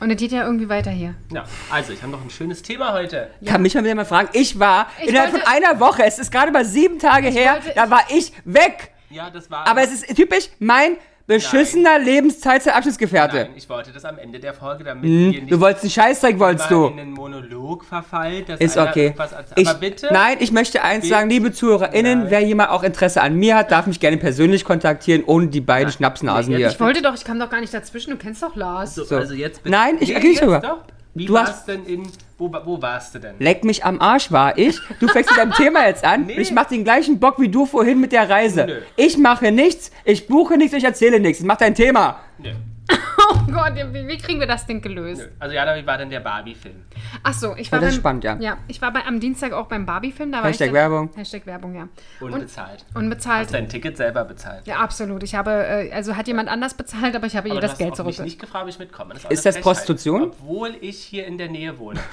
Und 0.00 0.10
es 0.10 0.16
geht 0.16 0.32
ja 0.32 0.44
irgendwie 0.44 0.68
weiter 0.68 0.90
hier. 0.90 1.14
Ja, 1.32 1.44
also 1.70 1.92
ich 1.92 2.00
habe 2.02 2.12
noch 2.12 2.22
ein 2.22 2.30
schönes 2.30 2.62
Thema 2.62 2.92
heute. 2.92 3.30
Kann 3.44 3.62
mich 3.62 3.74
mal 3.74 3.82
wieder 3.84 3.94
mal 3.94 4.04
fragen. 4.04 4.28
Ich 4.32 4.58
war 4.58 4.88
Ich 5.02 5.08
innerhalb 5.08 5.32
wollte- 5.32 5.44
von 5.46 5.54
einer 5.54 5.80
Woche, 5.80 6.04
es 6.04 6.18
ist 6.18 6.30
gerade 6.30 6.52
mal 6.52 6.64
sieben 6.64 6.98
Tage 6.98 7.28
her, 7.28 7.54
wollte- 7.54 7.72
da 7.74 7.90
war 7.90 8.02
ich 8.08 8.32
weg. 8.44 8.92
Ja, 9.10 9.30
das 9.30 9.50
war. 9.50 9.66
Aber 9.66 9.82
es 9.82 9.92
ist 9.92 10.14
typisch 10.14 10.48
mein 10.58 10.96
beschissener 11.28 11.98
Lebenszeit-Abschnittsgefährte. 12.00 13.36
Nein, 13.36 13.50
ich 13.54 13.68
wollte 13.68 13.92
das 13.92 14.04
am 14.04 14.18
Ende 14.18 14.40
der 14.40 14.54
Folge, 14.54 14.82
damit 14.82 15.04
Hm, 15.04 15.32
wir 15.32 15.40
nicht 15.42 15.52
du 15.52 15.60
wolltest 15.60 15.84
einen 15.84 15.90
Scheißdreck, 15.92 16.38
wolltest 16.40 16.70
du. 16.70 16.86
in 16.86 16.98
einen 16.98 17.12
Monolog 17.12 17.84
verfallen, 17.84 18.44
dass 18.46 18.58
Ist 18.58 18.76
okay. 18.76 19.14
Ich, 19.56 19.68
Aber 19.68 19.78
bitte. 19.78 20.08
Nein, 20.10 20.38
ich 20.40 20.50
möchte 20.50 20.82
eins 20.82 21.04
Wir- 21.04 21.10
sagen, 21.10 21.30
liebe 21.30 21.52
ZuhörerInnen, 21.52 22.20
Nein. 22.20 22.30
wer 22.30 22.40
jemand 22.40 22.70
auch 22.70 22.82
Interesse 22.82 23.20
an 23.22 23.34
mir 23.36 23.56
hat, 23.56 23.70
darf 23.70 23.86
mich 23.86 24.00
gerne 24.00 24.16
persönlich 24.16 24.64
kontaktieren, 24.64 25.22
ohne 25.26 25.48
die 25.48 25.60
beiden 25.60 25.92
Schnapsnasen 25.92 26.50
Nee, 26.52 26.58
hier. 26.58 26.68
Ich 26.68 26.80
wollte 26.80 27.02
doch, 27.02 27.14
ich 27.14 27.24
kam 27.24 27.38
doch 27.38 27.50
gar 27.50 27.60
nicht 27.60 27.72
dazwischen. 27.72 28.10
Du 28.10 28.16
kennst 28.16 28.42
doch 28.42 28.56
Lars. 28.56 28.94
So, 28.94 29.04
So. 29.04 29.16
Also 29.16 29.34
jetzt 29.34 29.62
bitte. 29.62 29.76
Nein, 29.76 29.96
ich- 30.00 30.08
nee, 30.08 30.16
ich- 30.18 30.24
jetzt 30.24 30.42
drüber. 30.42 30.60
doch. 30.60 30.78
Wie 31.14 31.26
Du 31.26 31.38
hast- 31.38 31.68
denn 31.68 31.84
in. 31.84 32.08
Wo, 32.38 32.52
wo 32.64 32.80
warst 32.80 33.16
du 33.16 33.18
denn? 33.18 33.34
Leck 33.40 33.64
mich 33.64 33.84
am 33.84 34.00
Arsch 34.00 34.30
war 34.30 34.56
ich. 34.56 34.78
Du 35.00 35.08
fängst 35.08 35.28
mit 35.30 35.38
deinem 35.38 35.52
Thema 35.52 35.88
jetzt 35.88 36.04
an. 36.04 36.26
Nee. 36.26 36.36
Und 36.36 36.40
ich 36.40 36.52
mache 36.52 36.68
den 36.68 36.84
gleichen 36.84 37.18
Bock 37.18 37.40
wie 37.40 37.48
du 37.48 37.66
vorhin 37.66 38.00
mit 38.00 38.12
der 38.12 38.30
Reise. 38.30 38.64
Nö. 38.64 38.80
Ich 38.94 39.18
mache 39.18 39.50
nichts, 39.50 39.90
ich 40.04 40.28
buche 40.28 40.56
nichts, 40.56 40.72
ich 40.72 40.84
erzähle 40.84 41.18
nichts. 41.18 41.42
Mach 41.42 41.56
dein 41.56 41.74
Thema. 41.74 42.20
Nö. 42.38 42.52
Oh 43.30 43.52
Gott, 43.52 43.74
wie, 43.74 44.08
wie 44.08 44.16
kriegen 44.16 44.40
wir 44.40 44.46
das 44.46 44.64
Ding 44.66 44.80
gelöst? 44.80 45.20
Nö. 45.22 45.28
Also 45.38 45.54
Jana, 45.54 45.76
wie 45.76 45.86
war 45.86 45.98
denn 45.98 46.08
der 46.08 46.20
Barbie-Film? 46.20 46.84
Ach 47.22 47.34
so, 47.34 47.54
ich 47.56 47.70
war 47.70 47.78
Oh, 47.78 47.82
das 47.82 47.94
ist 47.94 48.02
beim, 48.02 48.20
spannend, 48.22 48.24
ja. 48.24 48.36
Ja, 48.52 48.58
ich 48.68 48.80
war 48.80 48.90
bei, 48.92 49.04
am 49.04 49.20
Dienstag 49.20 49.52
auch 49.52 49.66
beim 49.66 49.84
Barbie-Film. 49.84 50.32
Da 50.32 50.38
war 50.38 50.48
Hashtag 50.48 50.68
ich, 50.68 50.72
Werbung. 50.72 51.10
Hashtag 51.14 51.44
Werbung, 51.46 51.74
ja. 51.74 51.88
Unbezahlt. 52.20 52.86
Unbezahlt. 52.94 53.46
Hast 53.46 53.54
dein 53.54 53.68
Ticket 53.68 53.96
selber 53.98 54.24
bezahlt. 54.24 54.66
Ja, 54.66 54.76
absolut. 54.76 55.22
Ich 55.22 55.34
habe, 55.34 55.50
äh, 55.50 55.92
also 55.92 56.16
hat 56.16 56.26
jemand 56.28 56.48
anders 56.48 56.74
bezahlt, 56.74 57.14
aber 57.16 57.26
ich 57.26 57.36
habe 57.36 57.48
ihr 57.48 57.52
Aber 57.52 57.60
das 57.60 57.72
du 57.72 57.72
hast 57.74 57.78
Geld 57.78 57.96
zurück. 57.96 58.08
mich 58.08 58.20
nicht 58.20 58.40
gefragt, 58.40 58.64
ob 58.64 58.70
ich 58.70 58.78
mitkomme. 58.78 59.14
Das 59.14 59.24
Ist 59.24 59.28
eine 59.30 59.34
das 59.34 59.42
Frechheit, 59.42 59.62
Prostitution? 59.62 60.22
Obwohl 60.22 60.76
ich 60.80 60.98
hier 60.98 61.26
in 61.26 61.36
der 61.36 61.48
Nähe 61.48 61.78
wohne. 61.78 62.00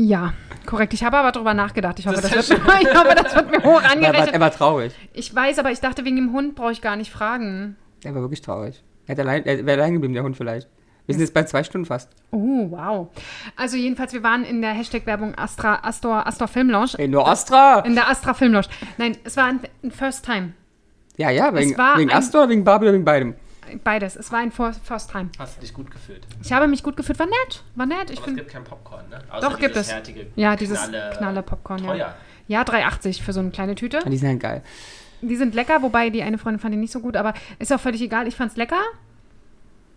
Ja, 0.00 0.32
korrekt. 0.64 0.94
Ich 0.94 1.02
habe 1.02 1.16
aber 1.16 1.32
darüber 1.32 1.54
nachgedacht. 1.54 1.98
Ich 1.98 2.06
hoffe, 2.06 2.20
das, 2.22 2.30
Das 2.30 2.50
wird, 2.50 2.60
ist 2.60 2.68
ich 2.82 2.94
hoffe, 2.96 3.14
das 3.20 3.34
wird 3.34 3.50
mir 3.50 3.58
hoch 3.64 3.80
Er 3.80 3.84
war, 3.84 3.90
angerechnet. 3.90 4.32
er 4.32 4.38
war 4.40 4.52
traurig. 4.52 4.94
Ich 5.12 5.34
weiß, 5.34 5.58
aber 5.58 5.72
ich 5.72 5.80
dachte, 5.80 6.04
wegen 6.04 6.14
dem 6.14 6.32
Hund 6.32 6.54
brauche 6.54 6.70
ich 6.70 6.80
gar 6.80 6.94
nicht 6.94 7.10
fragen. 7.10 7.76
Er 8.04 8.14
war 8.14 8.20
wirklich 8.22 8.40
traurig. 8.40 8.80
Er, 9.08 9.12
hat 9.12 9.18
allein, 9.20 9.44
er 9.44 9.66
wäre 9.66 9.80
allein 9.82 9.94
geblieben, 9.94 10.14
der 10.14 10.22
Hund 10.22 10.36
vielleicht. 10.36 10.68
Wir 11.06 11.14
sind 11.14 11.22
jetzt 11.22 11.32
bei 11.32 11.42
zwei 11.44 11.64
Stunden 11.64 11.86
fast. 11.86 12.10
Oh, 12.32 12.70
wow. 12.70 13.08
Also 13.56 13.76
jedenfalls, 13.78 14.12
wir 14.12 14.22
waren 14.22 14.44
in 14.44 14.60
der 14.60 14.72
Hashtag-Werbung 14.72 15.34
Astra, 15.36 15.80
Astor, 15.82 16.26
Astor 16.26 16.48
Film 16.48 16.68
Lounge. 16.68 16.90
Ey, 16.98 17.08
nur 17.08 17.26
Astra! 17.26 17.80
In 17.80 17.94
der 17.94 18.10
Astra 18.10 18.34
Film 18.34 18.52
Lounge. 18.52 18.66
Nein, 18.98 19.16
es 19.24 19.36
war 19.38 19.46
ein, 19.46 19.60
ein 19.82 19.90
First 19.90 20.26
Time. 20.26 20.52
Ja, 21.16 21.30
ja, 21.30 21.52
wegen, 21.54 21.76
war 21.78 21.96
wegen 21.98 22.10
ein- 22.10 22.16
Astra 22.18 22.40
oder 22.40 22.50
wegen 22.50 22.62
Barbie 22.62 22.84
oder 22.86 22.92
wegen 22.94 23.04
beidem? 23.06 23.34
Beides. 23.84 24.16
Es 24.16 24.30
war 24.32 24.38
ein 24.40 24.52
First 24.52 25.10
Time. 25.10 25.30
Hast 25.38 25.56
du 25.56 25.60
dich 25.62 25.72
gut 25.74 25.90
gefühlt? 25.90 26.26
Ich 26.42 26.52
habe 26.52 26.68
mich 26.68 26.82
gut 26.82 26.96
gefühlt. 26.96 27.18
War 27.18 27.26
nett. 27.26 27.64
War 27.74 27.86
nett. 27.86 28.10
Ich 28.10 28.18
Aber 28.20 28.28
es 28.28 28.36
gibt 28.36 28.50
kein 28.50 28.64
Popcorn, 28.64 29.08
ne? 29.08 29.18
Außer 29.30 29.48
doch, 29.48 29.58
gibt 29.58 29.76
es. 29.76 29.90
fertige, 29.90 30.26
Ja, 30.36 30.56
dieses 30.56 30.78
Knalle, 30.88 31.14
Knalle, 31.16 31.42
Popcorn. 31.42 31.84
Ja. 31.84 31.90
Teuer. 31.92 32.14
ja, 32.48 32.62
3,80 32.62 33.22
für 33.22 33.32
so 33.32 33.40
eine 33.40 33.50
kleine 33.50 33.74
Tüte. 33.74 33.98
Ja, 34.04 34.08
die 34.10 34.16
sind 34.18 34.28
halt 34.28 34.40
geil. 34.40 34.62
Die 35.20 35.36
sind 35.36 35.54
lecker, 35.54 35.82
wobei 35.82 36.10
die 36.10 36.22
eine 36.22 36.38
Freundin 36.38 36.60
fand 36.60 36.74
die 36.74 36.78
nicht 36.78 36.92
so 36.92 37.00
gut, 37.00 37.16
aber 37.16 37.34
ist 37.58 37.72
auch 37.72 37.80
völlig 37.80 38.00
egal. 38.02 38.26
Ich 38.28 38.36
fand's 38.36 38.56
lecker. 38.56 38.80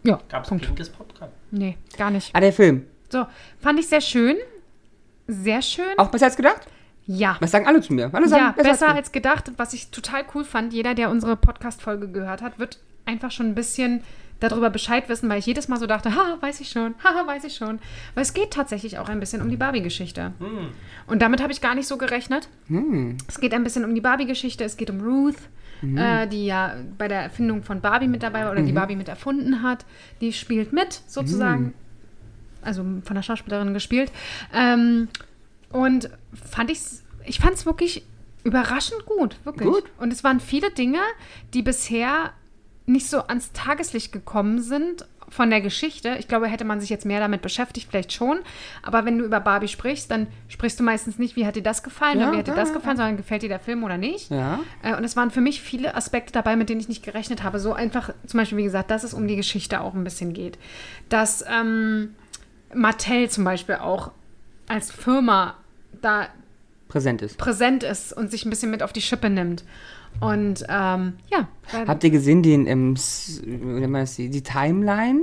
Ja, 0.04 0.20
Gab 0.30 0.44
es 0.44 0.50
Punkt. 0.50 0.66
pinkes 0.66 0.90
Popcorn? 0.90 1.30
Nee, 1.52 1.78
gar 1.98 2.10
nicht. 2.10 2.32
Ah, 2.36 2.40
der 2.40 2.52
Film. 2.54 2.86
So, 3.10 3.26
fand 3.60 3.80
ich 3.80 3.88
sehr 3.88 4.02
schön. 4.02 4.36
Sehr 5.28 5.62
schön. 5.62 5.86
Auch 5.98 6.10
besser 6.10 6.26
als 6.26 6.36
gedacht? 6.36 6.62
ja. 7.08 7.36
Was 7.40 7.52
sagen 7.52 7.68
alle 7.68 7.82
zu 7.82 7.94
mir? 7.94 8.10
Alle 8.14 8.28
sagen, 8.28 8.44
Ja, 8.44 8.52
besser 8.64 8.86
gedacht. 8.88 8.96
als 8.96 9.12
gedacht. 9.12 9.52
Was 9.58 9.74
ich 9.74 9.90
total 9.92 10.24
cool 10.34 10.44
fand, 10.46 10.72
jeder, 10.74 10.94
der 10.96 11.10
unsere 11.10 11.36
Podcast-Folge 11.36 12.08
gehört 12.10 12.42
hat, 12.42 12.58
wird 12.58 12.80
einfach 13.06 13.32
schon 13.32 13.48
ein 13.48 13.56
bisschen 13.56 14.02
darüber 14.42 14.70
Bescheid 14.70 15.08
wissen, 15.08 15.30
weil 15.30 15.40
ich 15.40 15.46
jedes 15.46 15.70
Mal 15.70 15.80
so 15.80 15.86
dachte, 15.88 16.14
ha, 16.16 16.38
weiß 16.42 16.60
ich 16.60 16.70
schon, 16.70 16.96
ha, 17.04 17.26
weiß 17.26 17.46
ich 17.46 17.56
schon. 17.56 17.80
Weil 18.16 18.24
es 18.24 18.34
geht 18.34 18.52
tatsächlich 18.52 18.98
auch 18.98 19.08
ein 19.08 19.22
bisschen 19.22 19.42
um 19.42 19.50
die 19.50 19.56
Barbie-Geschichte. 19.56 20.34
Und 21.08 21.22
damit 21.22 21.42
habe 21.42 21.54
ich 21.54 21.62
gar 21.62 21.76
nicht 21.76 21.88
so 21.88 21.98
gerechnet. 21.98 22.50
Es 23.28 23.40
geht 23.40 23.54
ein 23.54 23.64
bisschen 23.64 23.86
um 23.86 23.96
die 23.96 24.02
Barbie-Geschichte, 24.02 24.64
es 24.66 24.76
geht 24.76 24.90
um 24.90 25.00
Ruth, 25.00 25.38
äh, 25.96 26.28
die 26.28 26.46
ja 26.46 26.76
bei 26.98 27.08
der 27.08 27.22
Erfindung 27.22 27.64
von 27.64 27.82
Barbie 27.82 28.08
mit 28.08 28.24
dabei 28.24 28.44
war 28.44 28.52
oder 28.52 28.62
die 28.62 28.72
Barbie 28.74 28.96
mit 28.96 29.08
erfunden 29.08 29.64
hat. 29.64 29.86
Die 30.20 30.34
spielt 30.34 30.74
mit, 30.74 31.02
sozusagen. 31.08 31.74
Also 32.64 32.84
von 33.04 33.16
der 33.16 33.24
Schauspielerin 33.24 33.74
gespielt. 33.74 34.12
Ähm, 34.54 35.08
und 35.72 36.10
fand 36.34 36.70
ich's, 36.70 37.04
ich 37.26 37.40
fand 37.40 37.56
es 37.56 37.66
wirklich 37.66 38.04
überraschend 38.44 39.06
gut, 39.06 39.38
wirklich. 39.44 39.70
Gut. 39.70 39.84
Und 39.98 40.12
es 40.12 40.24
waren 40.24 40.40
viele 40.40 40.72
Dinge, 40.72 41.00
die 41.54 41.62
bisher 41.62 42.34
nicht 42.92 43.08
so 43.08 43.20
ans 43.24 43.52
Tageslicht 43.54 44.12
gekommen 44.12 44.62
sind 44.62 45.06
von 45.30 45.50
der 45.50 45.62
Geschichte. 45.62 46.18
Ich 46.20 46.28
glaube, 46.28 46.48
hätte 46.48 46.66
man 46.66 46.82
sich 46.82 46.90
jetzt 46.90 47.06
mehr 47.06 47.22
damit 47.22 47.42
beschäftigt, 47.42 47.88
vielleicht 47.90 48.12
schon. 48.12 48.40
Aber 48.84 49.06
wenn 49.06 49.18
du 49.18 49.24
über 49.24 49.40
Barbie 49.40 49.70
sprichst, 49.70 50.12
dann 50.12 50.28
sprichst 50.50 50.78
du 50.80 50.84
meistens 50.84 51.18
nicht, 51.20 51.38
wie 51.38 51.46
hat 51.46 51.56
dir 51.56 51.64
das 51.64 51.84
gefallen 51.84 52.20
Ja, 52.20 52.26
oder 52.28 52.34
wie 52.34 52.40
hat 52.40 52.48
dir 52.48 52.52
ja, 52.52 52.58
das 52.58 52.70
ja, 52.70 52.76
gefallen, 52.76 52.98
sondern 52.98 53.16
gefällt 53.18 53.42
dir 53.42 53.50
der 53.50 53.62
Film 53.62 53.84
oder 53.86 53.98
nicht. 53.98 54.30
Ja. 54.30 54.60
Äh, 54.84 54.96
Und 54.98 55.06
es 55.06 55.16
waren 55.16 55.32
für 55.32 55.40
mich 55.40 55.62
viele 55.62 55.96
Aspekte 55.96 56.34
dabei, 56.34 56.58
mit 56.58 56.68
denen 56.68 56.82
ich 56.82 56.90
nicht 56.90 57.04
gerechnet 57.04 57.44
habe. 57.44 57.60
So 57.60 57.72
einfach, 57.72 58.14
zum 58.28 58.40
Beispiel, 58.40 58.58
wie 58.58 58.64
gesagt, 58.64 58.92
dass 58.92 59.06
es 59.06 59.14
um 59.14 59.26
die 59.28 59.38
Geschichte 59.38 59.80
auch 59.80 59.94
ein 59.94 60.04
bisschen 60.04 60.34
geht. 60.34 60.58
Dass 61.08 61.46
ähm, 61.50 62.14
Mattel 62.74 63.30
zum 63.30 63.46
Beispiel 63.46 63.76
auch 63.76 64.12
als 64.68 64.92
Firma 64.92 65.56
da 66.02 66.28
Präsent 66.90 67.22
ist. 67.22 67.38
präsent 67.38 67.84
ist 67.84 68.12
und 68.12 68.32
sich 68.32 68.46
ein 68.46 68.50
bisschen 68.50 68.70
mit 68.70 68.84
auf 68.84 68.92
die 68.92 69.02
Schippe 69.02 69.30
nimmt. 69.30 69.64
Und 70.20 70.64
ähm, 70.70 71.14
ja, 71.32 71.48
Habt 71.88 72.04
ihr 72.04 72.10
gesehen, 72.12 72.44
den, 72.44 72.68
ähm, 72.68 72.94
S- 72.94 73.42
wie 73.46 73.56
nennt 73.56 73.92
man 73.92 74.02
das, 74.02 74.16
die, 74.16 74.30
die 74.30 74.44
Timeline 74.44 75.22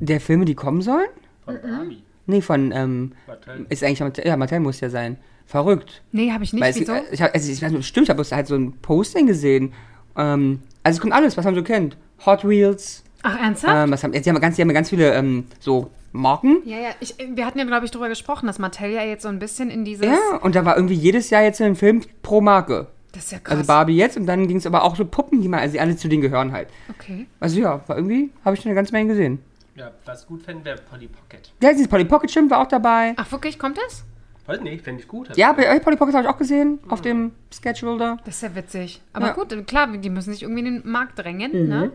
der 0.00 0.20
Filme, 0.20 0.44
die 0.44 0.54
kommen 0.54 0.82
sollen? 0.82 1.06
Von 1.44 1.58
Barbie. 1.62 2.02
Nee, 2.26 2.40
von, 2.40 2.72
ähm, 2.72 3.12
Mattel. 3.26 3.66
ist 3.68 3.82
eigentlich, 3.82 4.00
Mattel- 4.00 4.26
ja, 4.26 4.36
Mattel 4.36 4.60
muss 4.60 4.80
ja 4.80 4.90
sein. 4.90 5.16
Verrückt. 5.46 6.02
nee, 6.12 6.30
habe 6.30 6.44
ich 6.44 6.52
nicht. 6.52 6.62
Weil 6.62 6.70
es, 6.70 6.80
Wieso? 6.80 6.92
ich, 7.10 7.20
hab, 7.20 7.34
also 7.34 7.50
ich 7.50 7.60
weiß 7.62 7.72
nicht, 7.72 7.86
stimmt, 7.86 8.06
ich 8.08 8.10
habe 8.10 8.22
halt 8.22 8.46
so 8.46 8.54
ein 8.54 8.72
Posting 8.80 9.26
gesehen. 9.26 9.72
Ähm, 10.16 10.60
also 10.82 10.96
es 10.96 11.00
kommt 11.00 11.12
alles, 11.12 11.36
was 11.36 11.44
man 11.44 11.54
so 11.54 11.62
kennt. 11.62 11.96
Hot 12.24 12.46
Wheels, 12.48 13.02
Ach, 13.22 13.38
ernsthaft? 13.40 13.74
ähm, 13.74 13.90
was 13.90 14.04
haben, 14.04 14.12
jetzt, 14.12 14.24
die 14.26 14.30
haben 14.30 14.40
ganz, 14.40 14.56
die 14.56 14.62
haben 14.62 14.72
ganz 14.72 14.90
viele 14.90 15.12
ähm, 15.14 15.46
so 15.58 15.90
Marken. 16.12 16.58
ja, 16.64 16.78
ja, 16.78 16.88
ich, 17.00 17.16
wir 17.34 17.44
hatten 17.44 17.58
ja, 17.58 17.64
glaube 17.64 17.84
ich, 17.86 17.90
darüber 17.90 18.08
gesprochen, 18.08 18.46
dass 18.46 18.58
Mattel 18.58 18.90
ja 18.90 19.02
jetzt 19.02 19.22
so 19.22 19.28
ein 19.28 19.38
bisschen 19.38 19.70
in 19.70 19.84
dieses. 19.84 20.06
Ja, 20.06 20.36
und 20.42 20.54
da 20.54 20.64
war 20.64 20.76
irgendwie 20.76 20.94
jedes 20.94 21.30
Jahr 21.30 21.42
jetzt 21.42 21.60
ein 21.60 21.74
Film 21.76 22.02
pro 22.22 22.40
Marke. 22.40 22.86
Das 23.12 23.24
ist 23.24 23.32
ja 23.32 23.38
krass. 23.38 23.56
Also 23.58 23.66
Barbie 23.66 23.96
jetzt 23.96 24.16
und 24.16 24.26
dann 24.26 24.48
ging 24.48 24.56
es 24.56 24.66
aber 24.66 24.82
auch 24.84 24.96
so 24.96 25.04
Puppen, 25.04 25.42
die 25.42 25.48
mal, 25.48 25.60
also 25.60 25.72
die 25.72 25.80
alle 25.80 25.96
zu 25.96 26.08
denen 26.08 26.22
gehören 26.22 26.52
halt. 26.52 26.68
okay. 26.88 27.26
Also 27.40 27.60
ja, 27.60 27.80
war 27.86 27.96
irgendwie, 27.96 28.30
habe 28.44 28.56
ich 28.56 28.62
schon 28.62 28.70
eine 28.70 28.76
ganze 28.76 28.92
Menge 28.92 29.08
gesehen. 29.10 29.38
Ja, 29.74 29.90
was 30.04 30.26
gut 30.26 30.42
fände, 30.42 30.64
wäre 30.64 30.78
Polly 30.78 31.08
Pocket. 31.08 31.52
Ja, 31.62 31.70
dieses 31.72 31.88
Polly 31.88 32.04
Pocket 32.04 32.30
Schimpf 32.30 32.50
war 32.50 32.60
auch 32.60 32.68
dabei. 32.68 33.14
Ach, 33.16 33.30
wirklich, 33.32 33.58
kommt 33.58 33.78
das? 33.78 34.04
Weiß 34.46 34.60
nicht, 34.60 34.82
fände 34.84 35.00
ich 35.00 35.08
gut. 35.08 35.34
Ja, 35.36 35.52
bei 35.52 35.70
euch 35.74 35.82
Polly 35.82 35.96
Pocket 35.96 36.14
habe 36.14 36.24
ich 36.24 36.30
auch 36.30 36.36
gesehen, 36.38 36.78
auf 36.88 37.00
dem 37.00 37.32
Schedule 37.50 37.96
da. 37.96 38.16
Das 38.24 38.36
ist 38.36 38.42
ja 38.42 38.54
witzig. 38.54 39.00
Aber 39.12 39.28
Ja. 39.28 39.32
gut, 39.34 39.66
klar, 39.66 39.86
die 39.86 40.10
müssen 40.10 40.32
sich 40.32 40.42
irgendwie 40.42 40.66
in 40.66 40.82
den 40.82 40.90
Markt 40.90 41.18
drängen. 41.18 41.68
Ne? 41.68 41.92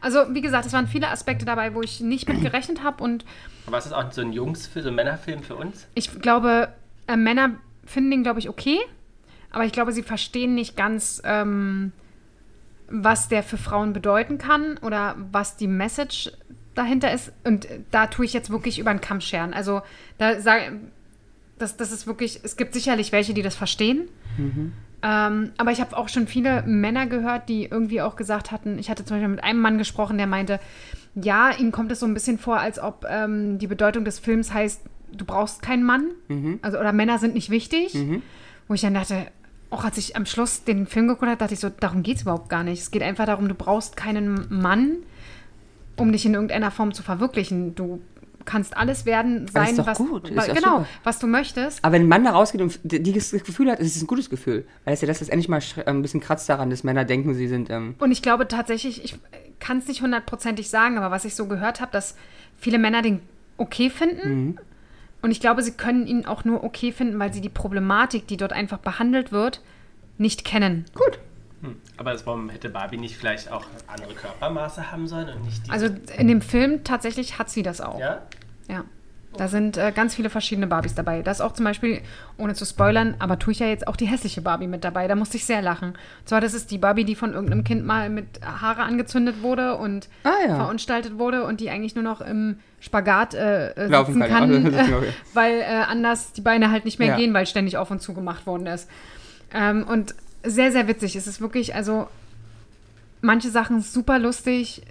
Also, 0.00 0.20
wie 0.34 0.40
gesagt, 0.42 0.66
es 0.66 0.72
waren 0.72 0.86
viele 0.86 1.08
Aspekte 1.08 1.46
dabei, 1.46 1.74
wo 1.74 1.80
ich 1.82 2.00
nicht 2.00 2.28
mit 2.28 2.42
gerechnet 2.42 2.84
habe. 2.84 3.02
Und 3.02 3.24
Aber 3.66 3.78
ist 3.78 3.84
das 3.84 3.92
auch 3.94 4.12
so 4.12 4.20
ein 4.20 4.32
Jungsfilm, 4.32 4.82
so 4.84 4.88
ein 4.90 4.94
Männerfilm 4.94 5.42
für 5.42 5.56
uns? 5.56 5.86
ich 5.94 6.20
glaube, 6.20 6.68
äh, 7.06 7.16
Männer 7.16 7.52
finden 7.86 8.10
den, 8.10 8.22
glaube 8.22 8.38
ich, 8.40 8.48
okay. 8.48 8.78
Aber 9.50 9.64
ich 9.64 9.72
glaube, 9.72 9.92
sie 9.92 10.02
verstehen 10.02 10.54
nicht 10.54 10.76
ganz, 10.76 11.22
ähm, 11.24 11.92
was 12.88 13.28
der 13.28 13.42
für 13.42 13.56
Frauen 13.56 13.92
bedeuten 13.92 14.38
kann 14.38 14.78
oder 14.78 15.16
was 15.32 15.56
die 15.56 15.66
Message 15.66 16.30
dahinter 16.74 17.12
ist. 17.12 17.32
Und 17.44 17.66
da 17.90 18.06
tue 18.06 18.24
ich 18.24 18.32
jetzt 18.32 18.50
wirklich 18.50 18.78
über 18.78 18.92
den 18.92 19.00
Kamm 19.00 19.20
scheren. 19.20 19.54
Also, 19.54 19.82
da 20.18 20.40
sage 20.40 20.78
das, 21.58 21.76
das 21.76 21.90
ist 21.90 22.06
wirklich, 22.06 22.40
es 22.42 22.56
gibt 22.56 22.74
sicherlich 22.74 23.12
welche, 23.12 23.32
die 23.32 23.42
das 23.42 23.54
verstehen. 23.54 24.08
Ähm, 25.02 25.52
aber 25.56 25.72
ich 25.72 25.80
habe 25.80 25.96
auch 25.96 26.08
schon 26.08 26.26
viele 26.26 26.62
Männer 26.62 27.06
gehört, 27.06 27.48
die 27.48 27.64
irgendwie 27.64 28.00
auch 28.02 28.16
gesagt 28.16 28.50
hatten, 28.50 28.78
ich 28.78 28.90
hatte 28.90 29.04
zum 29.04 29.16
Beispiel 29.16 29.28
mit 29.28 29.44
einem 29.44 29.60
Mann 29.60 29.78
gesprochen, 29.78 30.18
der 30.18 30.26
meinte, 30.26 30.58
ja, 31.14 31.50
ihm 31.56 31.72
kommt 31.72 31.92
es 31.92 32.00
so 32.00 32.06
ein 32.06 32.12
bisschen 32.14 32.38
vor, 32.38 32.58
als 32.60 32.78
ob 32.78 33.06
ähm, 33.08 33.58
die 33.58 33.66
Bedeutung 33.66 34.04
des 34.04 34.18
Films 34.18 34.52
heißt, 34.52 34.82
du 35.12 35.24
brauchst 35.24 35.62
keinen 35.62 35.82
Mann. 35.84 36.10
Also, 36.62 36.78
oder 36.78 36.92
Männer 36.92 37.18
sind 37.18 37.34
nicht 37.34 37.48
wichtig. 37.50 37.94
Wo 38.68 38.74
ich 38.74 38.80
dann 38.80 38.94
dachte, 38.94 39.26
auch 39.70 39.84
als 39.84 39.98
ich 39.98 40.16
am 40.16 40.26
Schluss 40.26 40.64
den 40.64 40.86
Film 40.86 41.08
geguckt 41.08 41.26
habe, 41.26 41.36
dachte 41.36 41.54
ich 41.54 41.60
so, 41.60 41.68
darum 41.68 42.02
geht 42.02 42.16
es 42.16 42.22
überhaupt 42.22 42.48
gar 42.48 42.64
nicht. 42.64 42.80
Es 42.80 42.90
geht 42.90 43.02
einfach 43.02 43.26
darum, 43.26 43.48
du 43.48 43.54
brauchst 43.54 43.96
keinen 43.96 44.46
Mann, 44.48 44.98
um 45.96 46.12
dich 46.12 46.24
in 46.26 46.34
irgendeiner 46.34 46.70
Form 46.70 46.92
zu 46.92 47.02
verwirklichen. 47.02 47.74
Du 47.74 48.00
kannst 48.44 48.76
alles 48.76 49.06
werden, 49.06 49.48
Aber 49.52 49.62
ist 49.62 49.68
sein, 49.68 49.76
doch 49.76 49.86
was, 49.86 49.98
gut, 49.98 50.30
ist 50.30 50.46
genau, 50.54 50.78
super. 50.78 50.86
was 51.02 51.18
du 51.18 51.26
möchtest. 51.26 51.84
Aber 51.84 51.94
wenn 51.94 52.02
ein 52.02 52.08
Mann 52.08 52.24
da 52.24 52.30
rausgeht 52.30 52.60
und 52.60 52.78
dieses 52.84 53.32
Gefühl 53.32 53.70
hat, 53.70 53.80
es 53.80 53.96
ist 53.96 54.02
ein 54.02 54.06
gutes 54.06 54.30
Gefühl. 54.30 54.64
Weil 54.84 54.94
es 54.94 55.00
ja 55.00 55.08
das, 55.08 55.18
das 55.18 55.28
endlich 55.28 55.48
mal 55.48 55.60
äh, 55.76 55.84
ein 55.84 56.00
bisschen 56.02 56.20
kratzt 56.20 56.48
daran, 56.48 56.70
dass 56.70 56.84
Männer 56.84 57.04
denken, 57.04 57.34
sie 57.34 57.48
sind, 57.48 57.70
ähm, 57.70 57.96
Und 57.98 58.12
ich 58.12 58.22
glaube 58.22 58.46
tatsächlich, 58.46 59.04
ich 59.04 59.18
kann 59.58 59.78
es 59.78 59.88
nicht 59.88 60.00
hundertprozentig 60.00 60.70
sagen, 60.70 60.96
aber 60.96 61.10
was 61.10 61.24
ich 61.24 61.34
so 61.34 61.46
gehört 61.46 61.80
habe, 61.80 61.90
dass 61.90 62.14
viele 62.56 62.78
Männer 62.78 63.02
den 63.02 63.20
okay 63.56 63.90
finden. 63.90 64.58
Und 65.26 65.32
ich 65.32 65.40
glaube, 65.40 65.60
sie 65.60 65.72
können 65.72 66.06
ihn 66.06 66.24
auch 66.24 66.44
nur 66.44 66.62
okay 66.62 66.92
finden, 66.92 67.18
weil 67.18 67.32
sie 67.32 67.40
die 67.40 67.48
Problematik, 67.48 68.28
die 68.28 68.36
dort 68.36 68.52
einfach 68.52 68.78
behandelt 68.78 69.32
wird, 69.32 69.60
nicht 70.18 70.44
kennen. 70.44 70.84
gut. 70.94 71.18
Aber 71.96 72.12
das, 72.12 72.24
warum 72.26 72.48
hätte 72.48 72.68
Barbie 72.68 72.96
nicht 72.96 73.16
vielleicht 73.16 73.50
auch 73.50 73.64
andere 73.88 74.14
Körpermaße 74.14 74.92
haben 74.92 75.08
sollen 75.08 75.28
und 75.30 75.44
nicht 75.44 75.66
die? 75.66 75.70
Also 75.72 75.88
in 76.16 76.28
dem 76.28 76.42
Film 76.42 76.84
tatsächlich 76.84 77.40
hat 77.40 77.50
sie 77.50 77.64
das 77.64 77.80
auch. 77.80 77.98
ja? 77.98 78.22
Ja. 78.68 78.84
Da 79.36 79.48
sind 79.48 79.76
äh, 79.76 79.92
ganz 79.94 80.14
viele 80.14 80.30
verschiedene 80.30 80.66
Barbies 80.66 80.94
dabei. 80.94 81.22
Da 81.22 81.30
ist 81.30 81.40
auch 81.40 81.52
zum 81.52 81.64
Beispiel, 81.64 82.00
ohne 82.38 82.54
zu 82.54 82.64
spoilern, 82.64 83.14
aber 83.18 83.38
tue 83.38 83.52
ich 83.52 83.58
ja 83.58 83.66
jetzt 83.66 83.86
auch 83.88 83.96
die 83.96 84.06
hässliche 84.06 84.40
Barbie 84.42 84.66
mit 84.66 84.84
dabei. 84.84 85.08
Da 85.08 85.14
musste 85.14 85.36
ich 85.36 85.44
sehr 85.44 85.62
lachen. 85.62 85.90
Und 85.90 86.28
zwar, 86.28 86.40
das 86.40 86.54
ist 86.54 86.70
die 86.70 86.78
Barbie, 86.78 87.04
die 87.04 87.14
von 87.14 87.32
irgendeinem 87.34 87.64
Kind 87.64 87.84
mal 87.86 88.08
mit 88.10 88.26
Haare 88.44 88.82
angezündet 88.82 89.42
wurde 89.42 89.76
und 89.76 90.08
Ah, 90.24 90.32
ja. 90.48 90.56
verunstaltet 90.56 91.18
wurde 91.18 91.44
und 91.44 91.60
die 91.60 91.70
eigentlich 91.70 91.94
nur 91.94 92.04
noch 92.04 92.20
im 92.20 92.58
Spagat 92.80 93.34
äh, 93.34 93.70
äh, 93.72 93.86
Laufen 93.88 94.14
sitzen 94.14 94.28
kann. 94.28 94.50
kann, 94.62 94.74
Also, 94.78 94.96
okay. 94.98 95.08
weil 95.34 95.60
äh, 95.60 95.64
anders 95.88 96.32
die 96.32 96.40
Beine 96.42 96.70
halt 96.70 96.84
nicht 96.84 96.98
mehr 96.98 97.08
Ja. 97.08 97.16
gehen, 97.16 97.32
weil 97.34 97.46
ständig 97.46 97.76
auf 97.78 97.90
und 97.90 98.00
zu 98.02 98.14
gemacht 98.14 98.46
worden 98.46 98.66
ist. 98.66 98.88
Ähm, 99.54 99.84
und 99.88 100.14
sehr, 100.44 100.72
sehr 100.72 100.86
witzig. 100.88 101.16
Es 101.16 101.26
ist 101.26 101.40
wirklich, 101.40 101.74
also 101.74 102.08
manche 103.20 103.50
Sachen 103.50 103.80
super 103.80 104.18
lustig 104.18 104.82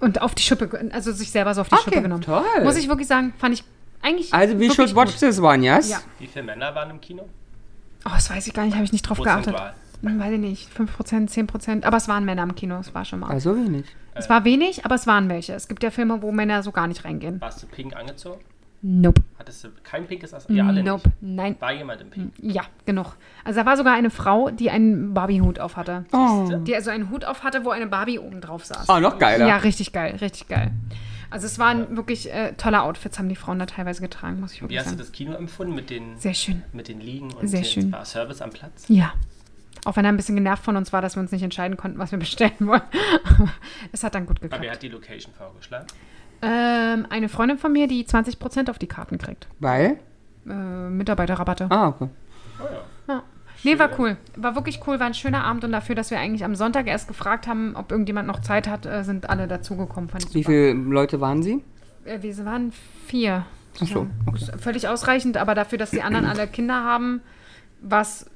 und 0.00 0.20
auf 0.20 0.34
die 0.34 0.42
Schippe, 0.42 0.88
also 0.92 1.12
sich 1.12 1.30
selber 1.30 1.54
so 1.54 1.60
auf 1.62 1.68
die 1.68 1.74
Okay, 1.74 1.84
Schippe 1.84 2.02
genommen. 2.02 2.22
toll. 2.22 2.44
Muss 2.62 2.76
ich 2.76 2.88
wirklich 2.88 3.08
sagen, 3.08 3.32
fand 3.38 3.54
ich 3.54 3.64
eigentlich. 4.02 4.32
Also, 4.32 4.58
we 4.58 4.70
should 4.72 4.94
watch 4.94 5.12
gut. 5.12 5.20
this 5.20 5.40
one, 5.40 5.64
yes? 5.64 5.88
Ja. 5.88 5.98
Wie 6.18 6.26
viele 6.26 6.44
Männer 6.44 6.74
waren 6.74 6.90
im 6.90 7.00
Kino? 7.00 7.28
Oh, 8.04 8.10
das 8.14 8.30
weiß 8.30 8.46
ich 8.46 8.52
gar 8.54 8.64
nicht, 8.64 8.74
habe 8.74 8.84
ich 8.84 8.92
nicht 8.92 9.02
drauf 9.02 9.18
geachtet. 9.18 9.56
Hm, 10.02 10.20
Weiß 10.20 10.32
ich 10.32 10.38
nicht, 10.38 10.70
5%, 10.72 11.30
10%. 11.30 11.84
Aber 11.84 11.96
es 11.96 12.06
waren 12.06 12.24
Männer 12.24 12.42
im 12.42 12.54
Kino, 12.54 12.78
es 12.78 12.94
war 12.94 13.04
schon 13.04 13.20
mal. 13.20 13.30
Also 13.30 13.56
wenig. 13.56 13.86
es 14.14 14.28
war 14.28 14.44
wenig, 14.44 14.84
aber 14.84 14.94
es 14.94 15.06
waren 15.06 15.28
welche. 15.30 15.54
Es 15.54 15.66
gibt 15.68 15.82
ja 15.82 15.90
Filme, 15.90 16.20
wo 16.22 16.30
Männer 16.32 16.62
so 16.62 16.70
gar 16.70 16.86
nicht 16.86 17.04
reingehen. 17.04 17.40
Warst 17.40 17.62
du 17.62 17.66
pink 17.66 17.96
angezogen? 17.96 18.40
Nope. 18.82 19.22
Hattest 19.38 19.64
du 19.64 19.68
kein 19.82 20.06
pinkes 20.06 20.32
As 20.34 20.46
Ja, 20.48 20.66
alle 20.66 20.82
nope. 20.82 21.08
nicht. 21.20 21.36
Nein. 21.36 21.56
War 21.60 21.72
jemand 21.72 22.00
im 22.02 22.10
Pink? 22.10 22.32
Ja, 22.40 22.62
genug. 22.84 23.14
Also 23.44 23.60
da 23.60 23.66
war 23.66 23.76
sogar 23.76 23.94
eine 23.94 24.10
Frau, 24.10 24.50
die 24.50 24.70
einen 24.70 25.14
Barbie-Hut 25.14 25.58
auf 25.58 25.76
hatte. 25.76 26.04
Oh, 26.12 26.48
Die 26.64 26.74
also 26.74 26.90
einen 26.90 27.10
Hut 27.10 27.24
auf 27.24 27.42
hatte, 27.42 27.64
wo 27.64 27.70
eine 27.70 27.86
Barbie 27.86 28.18
oben 28.18 28.40
drauf 28.40 28.64
saß. 28.64 28.88
oh 28.88 28.98
noch 28.98 29.18
geiler. 29.18 29.46
Ja, 29.48 29.56
richtig 29.56 29.92
geil, 29.92 30.16
richtig 30.20 30.48
geil. 30.48 30.70
Also 31.30 31.46
es 31.46 31.58
waren 31.58 31.96
wirklich 31.96 32.32
äh, 32.32 32.52
tolle 32.52 32.82
Outfits, 32.82 33.18
haben 33.18 33.28
die 33.28 33.34
Frauen 33.34 33.58
da 33.58 33.66
teilweise 33.66 34.00
getragen, 34.00 34.38
muss 34.40 34.52
ich 34.52 34.58
Wie 34.58 34.64
wirklich 34.64 34.78
hast 34.78 34.86
du 34.86 34.90
sagen. 34.90 34.98
das 35.00 35.10
Kino 35.12 35.32
empfunden 35.32 35.74
mit 35.74 35.90
den, 35.90 36.16
Sehr 36.18 36.34
schön. 36.34 36.62
mit 36.72 36.86
den 36.86 37.00
Liegen 37.00 37.32
und 37.32 37.48
Sehr 37.48 37.62
den- 37.62 37.64
schön. 37.64 37.92
War 37.92 38.04
Service 38.04 38.40
am 38.42 38.50
Platz? 38.50 38.84
Ja. 38.88 39.12
Auch 39.84 39.96
wenn 39.96 40.04
er 40.04 40.10
ein 40.12 40.16
bisschen 40.16 40.34
genervt 40.36 40.64
von 40.64 40.76
uns 40.76 40.92
war, 40.92 41.00
dass 41.02 41.16
wir 41.16 41.20
uns 41.20 41.32
nicht 41.32 41.42
entscheiden 41.42 41.76
konnten, 41.76 41.98
was 41.98 42.10
wir 42.12 42.18
bestellen 42.18 42.52
wollen. 42.60 42.80
es 43.92 44.02
hat 44.04 44.14
dann 44.14 44.26
gut 44.26 44.38
Aber 44.38 44.50
wer 44.50 44.58
geklappt. 44.58 44.74
hat 44.76 44.82
die 44.82 44.88
Location 44.88 45.32
vorgeschlagen? 45.34 45.86
Ähm, 46.42 47.06
eine 47.08 47.28
Freundin 47.28 47.58
von 47.58 47.72
mir, 47.72 47.88
die 47.88 48.04
20% 48.04 48.70
auf 48.70 48.78
die 48.78 48.86
Karten 48.86 49.18
kriegt. 49.18 49.48
Weil? 49.58 49.98
Äh, 50.48 50.52
Mitarbeiterrabatte. 50.90 51.66
Ah, 51.70 51.88
okay. 51.88 52.08
Oh 52.60 52.64
ja. 53.08 53.14
Ja. 53.14 53.22
Nee, 53.64 53.78
war 53.78 53.98
cool. 53.98 54.16
War 54.36 54.54
wirklich 54.54 54.80
cool, 54.86 55.00
war 55.00 55.06
ein 55.06 55.14
schöner 55.14 55.44
Abend 55.44 55.64
und 55.64 55.72
dafür, 55.72 55.94
dass 55.94 56.10
wir 56.10 56.18
eigentlich 56.18 56.44
am 56.44 56.54
Sonntag 56.54 56.86
erst 56.86 57.08
gefragt 57.08 57.46
haben, 57.46 57.74
ob 57.74 57.90
irgendjemand 57.90 58.28
noch 58.28 58.40
Zeit 58.40 58.68
hat, 58.68 58.86
äh, 58.86 59.02
sind 59.02 59.28
alle 59.28 59.48
dazugekommen. 59.48 60.10
Wie 60.12 60.42
super. 60.42 60.50
viele 60.50 60.72
Leute 60.72 61.20
waren 61.20 61.42
sie? 61.42 61.64
Äh, 62.04 62.22
wir 62.22 62.44
waren 62.44 62.72
vier. 63.06 63.46
Ach 63.82 63.86
so, 63.86 64.06
okay. 64.26 64.38
Ist 64.38 64.60
Völlig 64.60 64.88
ausreichend, 64.88 65.36
aber 65.36 65.54
dafür, 65.54 65.78
dass 65.78 65.90
die 65.90 66.02
anderen 66.02 66.26
alle 66.26 66.46
Kinder 66.46 66.82
haben, 66.84 67.20
war 67.80 68.02
es 68.02 68.30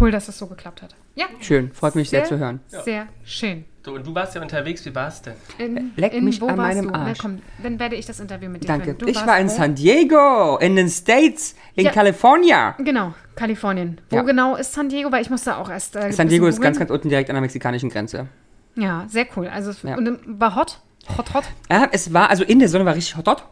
cool, 0.00 0.10
dass 0.10 0.28
es 0.28 0.38
so 0.38 0.46
geklappt 0.46 0.82
hat. 0.82 0.94
Ja, 1.14 1.26
Schön, 1.40 1.72
freut 1.72 1.94
mich 1.94 2.10
sehr, 2.10 2.24
zu 2.24 2.38
hören. 2.38 2.60
Sehr 2.66 3.06
schön. 3.24 3.64
So, 3.86 3.92
und 3.94 4.04
du 4.04 4.12
warst 4.16 4.34
ja 4.34 4.42
unterwegs, 4.42 4.84
wie 4.84 4.92
war's 4.96 5.22
denn? 5.22 5.34
In, 5.58 5.92
Leck 5.94 6.20
mich 6.20 6.40
wo 6.40 6.48
an 6.48 6.58
warst 6.58 6.74
meinem 6.74 6.86
du? 6.86 6.90
Na, 6.92 7.04
Arsch. 7.06 7.18
komm, 7.20 7.38
dann 7.62 7.78
werde 7.78 7.94
ich 7.94 8.04
das 8.04 8.18
Interview 8.18 8.50
mit 8.50 8.64
dir 8.64 8.66
Danke. 8.66 8.96
Ich 9.06 9.14
warst 9.14 9.26
war 9.28 9.38
in 9.38 9.46
wo? 9.48 9.52
San 9.52 9.76
Diego, 9.76 10.56
in 10.58 10.74
den 10.74 10.88
States, 10.88 11.54
in 11.76 11.84
Ja. 11.84 11.92
California. 11.92 12.74
Genau, 12.78 13.14
Kalifornien. 13.36 14.00
Wo 14.10 14.16
Ja. 14.16 14.22
genau 14.22 14.56
ist 14.56 14.72
San 14.72 14.88
Diego? 14.88 15.12
Weil 15.12 15.22
ich 15.22 15.30
musste 15.30 15.56
auch 15.56 15.70
erst. 15.70 15.94
Äh, 15.94 16.10
San 16.10 16.26
Diego 16.26 16.48
ist 16.48 16.60
ganz, 16.60 16.80
ganz 16.80 16.90
unten 16.90 17.08
direkt 17.10 17.30
an 17.30 17.34
der 17.34 17.42
mexikanischen 17.42 17.88
Grenze. 17.88 18.26
Ja, 18.74 19.04
sehr 19.08 19.26
cool. 19.36 19.46
Also, 19.46 19.70
es- 19.70 19.82
Ja. 19.84 19.96
und 19.96 20.18
war 20.26 20.56
hot? 20.56 20.80
Hot, 21.16 21.32
hot? 21.32 21.44
Ja, 21.70 21.86
es 21.92 22.12
war, 22.12 22.28
also 22.28 22.42
in 22.42 22.58
der 22.58 22.68
Sonne 22.68 22.86
war 22.86 22.96
richtig 22.96 23.16
hot, 23.16 23.28
hot. 23.28 23.44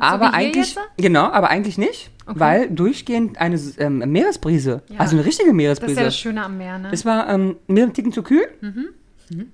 aber 0.00 0.24
wie 0.26 0.28
hier 0.30 0.34
eigentlich, 0.34 0.74
jetzt? 0.74 0.80
genau, 0.96 1.26
aber 1.30 1.50
eigentlich 1.50 1.78
nicht, 1.78 2.10
weil 2.26 2.68
durchgehend 2.68 3.38
eine 3.40 3.56
ähm, 3.78 3.98
Meeresbrise, 3.98 4.82
Ja. 4.88 4.98
also 4.98 5.14
eine 5.14 5.24
richtige 5.24 5.50
Das 5.50 5.54
Meeresbrise. 5.56 5.92
ist 5.92 5.98
ja 5.98 6.04
das 6.04 6.18
Schöne 6.18 6.42
am 6.44 6.58
Meer, 6.58 6.78
ne? 6.78 6.88
Es 6.90 7.04
war 7.06 7.28
ähm, 7.28 7.56
mir 7.68 7.84
ein 7.84 7.92
Ticken 7.92 8.10
zu 8.12 8.24
kühl, 8.24 8.48
Mhm. 8.60 8.88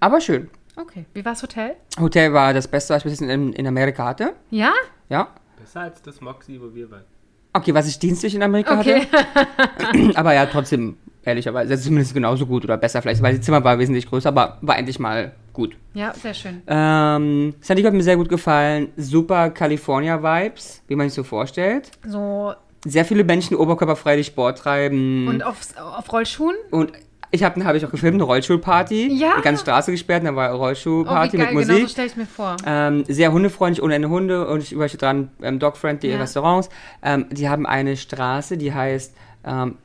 Aber 0.00 0.20
schön. 0.20 0.48
Okay. 0.76 1.04
Wie 1.14 1.24
war 1.24 1.32
das 1.32 1.42
Hotel? 1.42 1.76
Hotel 2.00 2.32
war 2.32 2.52
das 2.52 2.66
Beste, 2.66 2.94
was 2.94 2.98
ich 3.04 3.10
bis 3.10 3.20
jetzt 3.20 3.30
in, 3.30 3.52
in 3.52 3.66
Amerika 3.66 4.04
hatte. 4.06 4.32
Ja? 4.50 4.72
Ja. 5.08 5.28
Besser 5.58 5.82
als 5.82 6.02
das 6.02 6.20
Moxie, 6.20 6.60
wo 6.60 6.74
wir 6.74 6.90
waren. 6.90 7.04
Okay, 7.52 7.72
was 7.72 7.86
ich 7.86 7.98
dienstlich 8.00 8.34
in 8.34 8.42
Amerika 8.42 8.78
Okay. 8.80 9.06
hatte. 9.12 10.16
aber 10.16 10.34
ja, 10.34 10.44
trotzdem, 10.46 10.96
ehrlicherweise, 11.22 11.78
zumindest 11.78 12.12
genauso 12.12 12.46
gut 12.46 12.64
oder 12.64 12.76
besser 12.76 13.00
vielleicht, 13.00 13.22
weil 13.22 13.36
das 13.36 13.44
Zimmer 13.46 13.62
war 13.62 13.78
wesentlich 13.78 14.08
größer, 14.08 14.28
aber 14.30 14.58
war 14.62 14.76
endlich 14.76 14.98
mal 14.98 15.32
gut. 15.52 15.76
Ja, 15.94 16.12
sehr 16.14 16.34
schön. 16.34 16.62
Ähm, 16.66 17.54
San 17.60 17.76
Diego 17.76 17.86
hat 17.86 17.94
mir 17.94 18.02
sehr 18.02 18.16
gut 18.16 18.28
gefallen. 18.28 18.88
Super 18.96 19.50
California-Vibes, 19.50 20.82
wie 20.88 20.96
man 20.96 21.08
sich 21.08 21.14
so 21.14 21.22
vorstellt. 21.22 21.92
So, 22.04 22.52
Sehr 22.84 23.04
viele 23.04 23.22
Menschen 23.22 23.56
oberkörperfrei 23.56 24.16
die 24.16 24.24
Sport 24.24 24.58
treiben. 24.58 25.28
und 25.28 25.44
auf, 25.44 25.60
auf 25.80 26.12
Rollschuhen? 26.12 26.56
Und 26.72 26.92
ich 27.34 27.42
habe 27.44 27.64
hab 27.64 27.74
ich 27.74 27.84
auch 27.84 27.90
gefilmt, 27.90 28.14
eine 28.14 28.24
Rollstuhlparty. 28.24 29.08
Ja. 29.12 29.34
Die 29.38 29.42
ganze 29.42 29.62
Straße 29.62 29.90
gesperrt, 29.90 30.24
dann 30.24 30.36
war 30.36 30.46
eine 30.46 30.54
Oh, 30.54 30.58
wie 30.60 30.64
Rollstuhlparty 30.64 31.36
geil, 31.36 31.46
mit 31.54 31.62
genau 31.64 31.66
so 31.66 31.72
Musik. 31.72 31.90
stelle 31.90 32.06
ich 32.08 32.16
mir 32.16 32.26
vor. 32.26 32.56
ähm, 32.66 33.04
sehr 33.08 33.32
hundefreundlich, 33.32 33.82
ohne 33.82 33.94
Ende 33.96 34.08
Hunde 34.08 34.46
und 34.46 34.62
ich 34.62 34.72
überall 34.72 34.88
dran, 34.90 35.30
ähm, 35.42 35.58
dog-friendly 35.58 36.10
Ja. 36.12 36.18
Restaurants. 36.18 36.68
Ähm, 37.02 37.26
die 37.30 37.48
haben 37.48 37.66
eine 37.66 37.96
Straße, 37.96 38.56
die 38.56 38.72
heißt 38.72 39.14
ähm, 39.44 39.76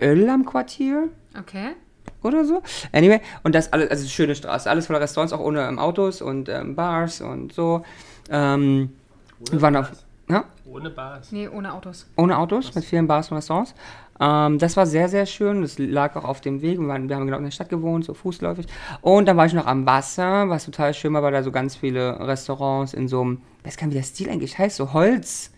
Öl 0.00 0.28
am 0.30 0.44
Quartier 0.44 1.08
Okay. 1.38 1.70
oder 2.22 2.44
so. 2.44 2.62
Anyway, 2.92 3.20
und 3.42 3.54
das 3.54 3.72
alles, 3.72 3.90
also 3.90 4.02
eine 4.02 4.10
schöne 4.10 4.34
Straße, 4.34 4.68
alles 4.70 4.86
voller 4.86 5.00
Restaurants, 5.00 5.32
auch 5.32 5.40
ohne 5.40 5.66
ähm, 5.66 5.78
Autos 5.78 6.22
und 6.22 6.48
ähm, 6.48 6.74
Bars 6.74 7.20
und 7.20 7.52
so. 7.52 7.82
Ähm, 8.30 8.92
wir 9.50 9.60
waren 9.60 9.76
auf, 9.76 9.88
Bars. 9.88 10.04
ja, 10.30 10.44
Ohne 10.64 10.90
Bars. 10.90 11.30
Nee, 11.32 11.48
ohne 11.48 11.72
Autos. 11.74 12.06
ohne 12.16 12.38
Autos, 12.38 12.74
mit 12.74 12.84
vielen 12.84 13.06
Bars 13.06 13.30
und 13.30 13.36
Restaurants. 13.36 13.74
Ähm, 14.20 14.58
das 14.58 14.76
war 14.76 14.86
sehr, 14.86 15.08
sehr 15.08 15.26
schön. 15.26 15.62
Das 15.62 15.78
lag 15.78 16.16
auch 16.16 16.24
auf 16.24 16.40
dem 16.40 16.62
Weg. 16.62 16.78
Wir, 16.78 16.88
waren, 16.88 17.08
wir 17.08 17.16
haben 17.16 17.26
genau 17.26 17.38
in 17.38 17.44
der 17.44 17.50
Stadt 17.50 17.68
gewohnt, 17.68 18.04
so 18.04 18.14
fußläufig. 18.14 18.66
Und 19.00 19.26
dann 19.26 19.36
war 19.36 19.46
ich 19.46 19.52
noch 19.52 19.66
am 19.66 19.86
Wasser, 19.86 20.48
was 20.48 20.64
total 20.64 20.94
schön 20.94 21.12
war, 21.14 21.22
weil 21.22 21.32
da 21.32 21.42
so 21.42 21.52
ganz 21.52 21.76
viele 21.76 22.18
Restaurants 22.20 22.94
in 22.94 23.08
so 23.08 23.20
einem, 23.20 23.40
ich 23.60 23.66
weiß 23.66 23.76
gar 23.76 23.86
nicht, 23.86 23.94
wie 23.94 23.98
der 23.98 24.04
Stil 24.04 24.30
eigentlich 24.30 24.58
heißt, 24.58 24.76
so 24.76 24.92
Holz, 24.92 25.52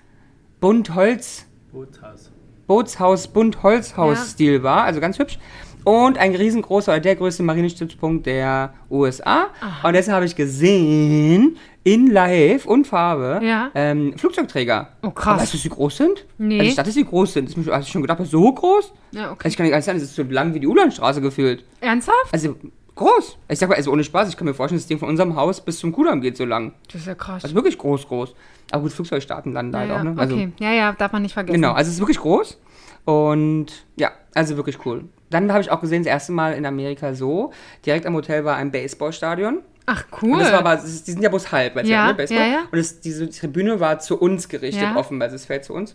bunt 0.60 0.94
Holz, 0.94 1.46
Bootshaus. 1.72 2.30
Bootshaus, 2.66 3.28
bunt 3.28 3.62
Holzhaus-Stil 3.62 4.62
war, 4.62 4.84
also 4.84 5.00
ganz 5.00 5.18
hübsch. 5.18 5.38
Und 5.84 6.18
ein 6.18 6.34
riesengroßer, 6.34 6.92
oder 6.92 7.00
der 7.00 7.14
größte 7.14 7.44
Marinestützpunkt 7.44 8.26
der 8.26 8.74
USA. 8.90 9.48
Und 9.84 9.92
deshalb 9.92 10.16
habe 10.16 10.26
ich 10.26 10.34
gesehen, 10.34 11.58
in 11.86 12.08
Live 12.08 12.66
und 12.66 12.84
Farbe, 12.84 13.38
Ja. 13.44 13.70
ähm, 13.76 14.12
Flugzeugträger. 14.18 14.88
Oh, 15.02 15.10
krass. 15.10 15.34
Aber 15.34 15.42
weißt 15.42 15.52
du, 15.52 15.56
dass 15.56 15.62
sie 15.62 15.68
groß 15.68 15.96
sind? 15.96 16.26
Nee. 16.36 16.58
Also 16.58 16.68
ich 16.70 16.74
dachte, 16.74 16.88
dass 16.88 16.94
sie 16.94 17.04
groß 17.04 17.32
sind. 17.32 17.48
Das 17.48 17.56
also 17.68 17.86
ich 17.86 17.92
schon 17.92 18.02
gedacht, 18.02 18.18
so 18.24 18.52
groß? 18.52 18.92
Ja, 19.12 19.30
okay. 19.30 19.42
Also 19.44 19.48
ich 19.48 19.56
kann 19.56 19.64
nicht 19.66 19.72
ganz 19.72 19.84
sagen, 19.84 19.96
das 20.00 20.08
ist 20.08 20.16
so 20.16 20.24
lang 20.24 20.52
wie 20.52 20.58
die 20.58 20.66
Ulandstraße 20.66 21.20
gefühlt. 21.20 21.64
Ernsthaft? 21.80 22.32
Also 22.32 22.56
groß. 22.96 23.38
Ich 23.48 23.60
sag 23.60 23.68
mal, 23.68 23.76
also 23.76 23.92
ohne 23.92 24.02
Spaß, 24.02 24.28
ich 24.28 24.36
kann 24.36 24.48
mir 24.48 24.54
vorstellen, 24.54 24.80
das 24.80 24.88
Ding 24.88 24.98
von 24.98 25.08
unserem 25.08 25.36
Haus 25.36 25.60
bis 25.60 25.78
zum 25.78 25.92
Kudamm 25.92 26.20
geht 26.20 26.36
so 26.36 26.44
lang. 26.44 26.72
Das 26.90 27.02
ist 27.02 27.06
ja 27.06 27.14
krass. 27.14 27.44
Also 27.44 27.54
wirklich 27.54 27.78
groß, 27.78 28.08
groß. 28.08 28.34
Aber 28.72 28.82
gut, 28.82 28.92
Flugzeugstarten 28.92 29.52
landen 29.52 29.70
da 29.70 29.84
ja, 29.84 29.90
halt 29.90 30.00
auch, 30.00 30.12
ne? 30.12 30.20
Also, 30.20 30.34
okay. 30.34 30.52
Ja, 30.58 30.72
ja, 30.72 30.92
darf 30.92 31.12
man 31.12 31.22
nicht 31.22 31.34
vergessen. 31.34 31.54
Genau, 31.54 31.70
also 31.72 31.88
es 31.88 31.94
ist 31.94 32.00
wirklich 32.00 32.18
groß. 32.18 32.58
Und 33.04 33.66
ja, 33.96 34.10
also 34.34 34.56
wirklich 34.56 34.84
cool. 34.84 35.04
Dann 35.30 35.52
habe 35.52 35.60
ich 35.60 35.70
auch 35.70 35.80
gesehen, 35.80 36.02
das 36.02 36.10
erste 36.10 36.32
Mal 36.32 36.54
in 36.54 36.66
Amerika 36.66 37.14
so, 37.14 37.52
direkt 37.84 38.06
am 38.06 38.14
Hotel 38.14 38.44
war 38.44 38.56
ein 38.56 38.72
Baseballstadion. 38.72 39.60
Ach, 39.86 40.04
cool. 40.20 40.32
Und 40.32 40.38
das 40.40 40.52
war 40.52 40.58
aber, 40.60 40.76
das 40.76 41.04
die 41.04 41.12
sind 41.12 41.22
ja 41.22 41.28
bloß 41.28 41.52
halb, 41.52 41.76
weil 41.76 41.86
Ja, 41.86 41.96
ja, 41.98 42.06
ne, 42.08 42.14
Baseball. 42.14 42.38
ja, 42.40 42.46
ja. 42.46 42.62
Und 42.70 42.78
es, 42.78 43.00
diese 43.00 43.30
Tribüne 43.30 43.78
war 43.80 43.98
zu 44.00 44.18
uns 44.20 44.48
gerichtet, 44.48 44.82
Ja. 44.82 44.96
offen, 44.96 45.22
also 45.22 45.36
es 45.36 45.44
fällt 45.46 45.64
zu 45.64 45.74
uns. 45.74 45.94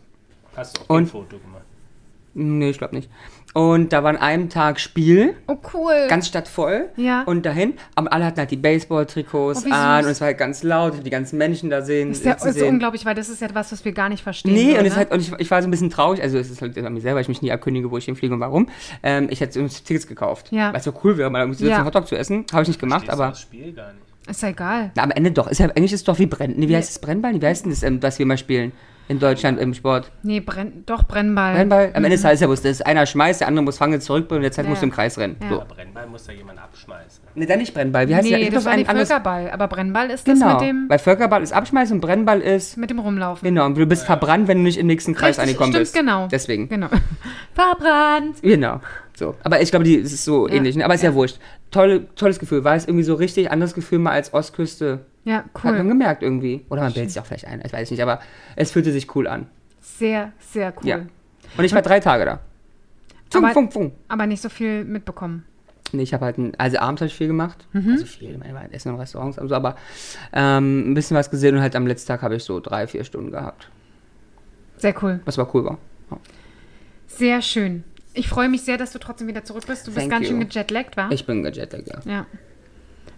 Hast 0.56 0.78
du 0.78 0.82
auch 0.84 0.90
Und- 0.90 1.04
ein 1.04 1.08
Foto 1.08 1.38
gemacht? 1.38 1.64
Nee, 2.34 2.70
ich 2.70 2.78
glaube 2.78 2.96
nicht. 2.96 3.10
Und 3.54 3.92
da 3.92 4.02
war 4.04 4.12
an 4.12 4.18
einem 4.18 4.50
Tag 4.50 4.80
Spiel, 4.80 5.36
oh, 5.48 5.58
cool. 5.74 6.08
ganz 6.08 6.28
stadtvoll. 6.28 6.90
Ja. 6.96 7.24
Und 7.24 7.46
dahin, 7.46 7.74
aber 7.96 8.14
alle 8.14 8.26
hatten 8.26 8.40
halt 8.40 8.50
die 8.52 8.56
Baseball-Trikots 8.58 9.66
Oh, 9.66 9.72
an 9.74 10.06
und 10.06 10.12
es 10.12 10.22
war 10.22 10.28
halt 10.28 10.38
ganz 10.38 10.64
laut, 10.64 11.06
die 11.06 11.10
ganzen 11.10 11.38
Menschen 11.38 11.70
da 11.70 11.82
sehen. 11.82 12.12
ist 12.12 12.24
ja 12.24 12.34
ist 12.34 12.44
sehen. 12.54 12.70
unglaublich, 12.70 13.06
weil 13.06 13.16
das 13.16 13.28
ist 13.28 13.42
ja 13.42 13.50
was, 13.54 13.72
was 13.74 13.84
wir 13.84 13.92
gar 13.92 14.08
nicht 14.08 14.24
verstehen. 14.24 14.54
Nee, 14.54 14.74
so, 14.74 14.80
und, 14.80 14.86
es 14.86 14.94
ne? 14.96 15.00
hat, 15.02 15.12
und 15.12 15.20
ich, 15.20 15.34
ich 15.38 15.52
war 15.52 15.62
so 15.62 15.68
ein 15.68 15.72
bisschen 15.72 15.90
traurig, 15.90 16.22
also 16.22 16.38
es 16.38 16.50
ist 16.50 16.62
halt 16.62 16.78
an 16.78 16.94
mir 16.94 17.02
selber, 17.02 17.16
weil 17.16 17.24
ich 17.24 17.28
mich 17.28 17.42
nie 17.42 17.52
abkündige, 17.52 17.92
wo 17.92 17.98
ich 17.98 18.06
hinfliege 18.06 18.34
und 18.34 18.40
warum. 18.40 18.70
Ähm, 19.04 19.28
ich 19.30 19.42
hätte 19.42 19.60
uns 19.60 19.84
Tickets 19.84 20.08
gekauft, 20.08 20.48
Ja. 20.52 20.70
weil 20.72 20.80
es 20.80 20.86
so 20.86 20.94
cool 21.04 21.18
wäre, 21.18 21.30
mal 21.30 21.40
irgendwie 21.40 21.58
zu 21.58 21.64
sitzen, 21.64 21.72
Ja. 21.72 21.78
einen 21.80 21.86
Hotdog 21.88 22.08
zu 22.08 22.16
essen. 22.16 22.46
Habe 22.54 22.62
ich 22.62 22.70
nicht 22.70 22.80
gemacht, 22.80 23.06
Verstehst 23.06 23.22
aber 23.22 23.30
das 23.32 23.42
Spiel 23.42 23.74
gar 23.74 23.88
nicht. 23.92 24.30
Ist 24.30 24.44
ja 24.44 24.50
egal. 24.50 24.92
na, 24.96 25.04
am 25.04 25.12
Ende 25.12 25.32
doch. 25.32 25.48
Ist 25.48 25.58
ja, 25.60 25.66
eigentlich 25.66 25.92
ist 25.94 26.02
es 26.02 26.04
doch 26.06 26.20
wie 26.20 26.28
Brenn. 26.28 26.54
Nee, 26.56 26.70
wie 26.70 26.76
heißt 26.78 26.90
das 26.90 27.00
Brennball? 27.00 27.42
Wie 27.42 27.46
heißt 27.46 27.66
denn 27.66 27.72
das, 27.72 27.84
ähm, 27.84 28.02
was 28.02 28.18
wir 28.20 28.26
mal 28.26 28.38
spielen? 28.38 28.72
In 29.12 29.20
Deutschland 29.20 29.60
im 29.60 29.74
Sport. 29.74 30.10
Nee, 30.24 30.40
brenn, 30.40 30.84
doch, 30.86 31.04
Brennball. 31.04 31.54
Brennball, 31.56 31.92
am 31.94 32.04
Ende 32.06 32.16
ist 32.16 32.24
es 32.26 32.40
ja 32.40 32.48
das 32.48 32.62
ist 32.64 32.86
einer 32.86 33.06
schmeißt, 33.06 33.42
der 33.42 33.48
andere 33.50 33.66
muss 33.66 33.78
fangen, 33.78 34.00
zurückbringen 34.00 34.40
und 34.40 34.44
der 34.44 34.52
Zeit 34.54 34.66
Ja. 34.66 34.70
musst 34.70 34.82
du 34.82 34.86
im 34.86 34.92
Kreis 34.92 35.18
rennen. 35.18 35.36
Ja. 35.42 35.50
So. 35.50 35.56
Aber 35.62 35.76
Brennball 35.76 36.08
muss 36.08 36.26
da 36.26 36.32
jemand 36.34 36.60
abschmeißen. 36.60 37.24
Ne, 37.36 37.46
dann 37.46 37.60
nicht 37.60 37.74
Brennball. 37.74 38.08
Wie 38.08 38.16
heißt 38.16 38.28
nee, 38.30 38.50
das 38.50 38.64
doch 38.64 38.70
war 38.72 38.78
nicht 38.78 38.90
Völkerball. 38.90 39.52
Aber 39.52 39.68
Brennball 39.68 40.10
ist 40.10 40.28
das 40.28 40.40
Genau. 40.40 40.54
mit 40.54 40.62
dem, 40.62 40.86
Weil 40.90 41.00
Völkerball 41.00 41.44
ist 41.44 41.52
Abschmeißen 41.54 41.96
und 41.96 42.02
Brennball 42.02 42.42
ist. 42.42 42.78
mit 42.78 42.90
dem 42.90 43.00
Rumlaufen. 43.00 43.46
Genau, 43.48 43.66
und 43.66 43.78
du 43.78 43.86
bist 43.86 44.06
verbrannt, 44.06 44.48
wenn 44.48 44.58
du 44.60 44.64
nicht 44.64 44.78
im 44.78 44.88
nächsten 44.88 45.14
Kreis 45.14 45.38
Richtig, 45.38 45.44
angekommen 45.44 45.72
stimmt, 45.74 45.82
bist. 45.84 45.94
genau. 45.96 46.28
Deswegen. 46.32 46.70
Genau. 46.70 46.88
Verbrannt. 47.54 48.42
Genau. 48.42 48.80
So. 49.16 49.36
Aber 49.44 49.62
ich 49.62 49.70
glaube, 49.72 49.84
die 49.86 49.98
es 50.00 50.14
ist 50.14 50.26
so 50.26 50.48
Ja. 50.48 50.56
ähnlich. 50.56 50.76
Ne? 50.76 50.86
Aber 50.86 50.94
ist 50.94 51.04
ja. 51.04 51.14
wurscht. 51.14 51.38
Tolle, 51.70 52.08
tolles 52.16 52.40
Gefühl. 52.40 52.64
War 52.64 52.76
es 52.76 52.86
irgendwie 52.86 53.04
so 53.04 53.14
richtig 53.16 53.52
anderes 53.52 53.74
Gefühl 53.74 54.00
mal 54.00 54.12
als 54.12 54.34
Ostküste? 54.34 55.06
Ja, 55.24 55.44
Hat 55.54 55.64
man 55.64 55.82
cool. 55.82 55.88
gemerkt 55.88 56.24
irgendwie. 56.24 56.66
Oder 56.70 56.82
man 56.82 56.94
bildet 56.94 57.12
sich 57.12 57.22
auch 57.22 57.26
vielleicht 57.26 57.46
ein. 57.46 57.62
Ich 57.66 57.72
weiß 57.74 57.92
nicht. 57.92 58.02
Aber 58.02 58.20
es 58.56 58.72
fühlte 58.72 58.92
sich 58.92 59.14
cool 59.16 59.28
an. 59.28 59.48
Sehr, 59.80 60.32
sehr 60.40 60.74
cool. 60.82 60.88
Ja. 60.88 60.98
Und 61.58 61.64
ich 61.64 61.74
war 61.74 61.82
drei 61.82 62.00
Tage 62.00 62.26
da. 62.26 62.40
Fung, 63.32 63.46
Aber- 63.46 63.54
fung, 63.54 63.72
fung. 63.72 63.92
Aber 64.08 64.26
nicht 64.26 64.42
so 64.42 64.50
viel 64.50 64.84
mitbekommen. 64.84 65.46
Nee, 65.94 66.04
ich 66.04 66.14
habe 66.14 66.24
halt, 66.26 66.38
ein, 66.38 66.54
also 66.58 66.78
abends 66.80 67.02
habe 67.02 67.08
ich 67.08 67.16
viel 67.16 67.28
gemacht. 67.28 67.68
Mhm. 67.74 67.92
Also 67.92 68.06
viel, 68.06 68.32
ich 68.32 68.38
meine, 68.38 68.54
waren 68.54 68.72
essen 68.72 68.90
in 68.94 68.96
Restaurants 69.00 69.38
und 69.38 69.50
so, 69.50 69.56
aber 69.56 69.76
ähm, 70.32 70.92
ein 70.92 70.94
bisschen 70.94 71.18
was 71.18 71.30
gesehen 71.30 71.56
und 71.56 71.62
halt 71.62 71.76
am 71.76 71.86
letzten 71.86 72.08
Tag 72.08 72.22
habe 72.22 72.36
ich 72.36 72.44
so 72.44 72.60
drei, 72.62 72.88
vier 72.88 73.04
Stunden 73.04 73.30
gehabt. 73.32 73.70
Sehr 74.78 74.96
cool. 75.04 75.20
Was 75.26 75.38
aber 75.38 75.54
cool 75.54 75.66
war. 75.66 75.78
Sehr 77.08 77.42
schön. 77.42 77.84
Ich 78.14 78.28
freue 78.30 78.50
mich 78.50 78.62
sehr, 78.64 78.78
dass 78.78 78.92
du 78.94 79.00
trotzdem 79.00 79.28
wieder 79.28 79.44
zurück 79.44 79.66
bist. 79.68 79.86
Du 79.86 79.92
bist 79.92 80.00
Thank 80.00 80.12
ganz 80.12 80.30
you. 80.30 80.38
schön 80.38 80.48
gejetlaggt, 80.48 80.98
wa? 80.98 81.10
Ich 81.12 81.26
bin 81.26 81.44
gejetlaggt, 81.44 81.88
ja. 81.90 82.00
Ja. 82.06 82.26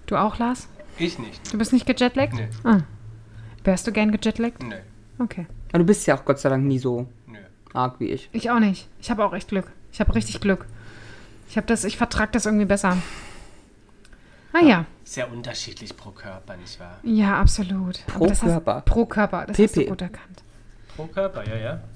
Du 0.07 0.15
auch, 0.15 0.37
Lars? 0.39 0.67
Ich 0.97 1.19
nicht. 1.19 1.53
Du 1.53 1.57
bist 1.57 1.73
nicht 1.73 1.85
gejetlaggt? 1.85 2.33
Nee. 2.33 2.47
Ah. 2.63 2.81
Wärst 3.63 3.87
du 3.87 3.91
gern 3.91 4.11
gejetlaggt? 4.11 4.61
Nö. 4.63 4.75
Okay. 5.19 5.45
Aber 5.69 5.79
du 5.79 5.85
bist 5.85 6.05
ja 6.07 6.17
auch 6.17 6.25
Gott 6.25 6.39
sei 6.39 6.49
Dank 6.49 6.65
nie 6.65 6.79
so 6.79 7.07
Nö. 7.27 7.37
arg 7.73 7.99
wie 7.99 8.09
ich. 8.09 8.29
Ich 8.31 8.49
auch 8.51 8.59
nicht. 8.59 8.87
Ich 8.99 9.09
habe 9.09 9.23
auch 9.23 9.33
echt 9.33 9.49
Glück. 9.49 9.71
Ich 9.91 9.99
habe 9.99 10.13
richtig 10.15 10.39
Glück. 10.41 10.65
Ich 11.49 11.57
habe 11.57 11.67
das, 11.67 11.83
ich 11.83 11.97
vertrag 11.97 12.31
das 12.31 12.45
irgendwie 12.45 12.65
besser. 12.65 12.97
Ah 14.53 14.61
ja. 14.61 14.85
Sehr 15.03 15.31
unterschiedlich 15.31 15.95
pro 15.97 16.11
Körper, 16.11 16.55
nicht 16.57 16.79
wahr? 16.79 16.99
Ja, 17.03 17.39
absolut. 17.39 18.05
Pro 18.07 18.15
Aber 18.17 18.27
das 18.27 18.39
Körper. 18.41 18.75
Hast, 18.75 18.85
pro 18.85 19.05
Körper. 19.05 19.45
Das 19.47 19.57
hast 19.57 19.75
du 19.75 19.79
PP. 19.81 19.89
gut 19.89 20.01
erkannt. 20.01 20.43
Pro 20.95 21.05
Körper, 21.07 21.47
ja, 21.47 21.55
ja. 21.57 21.79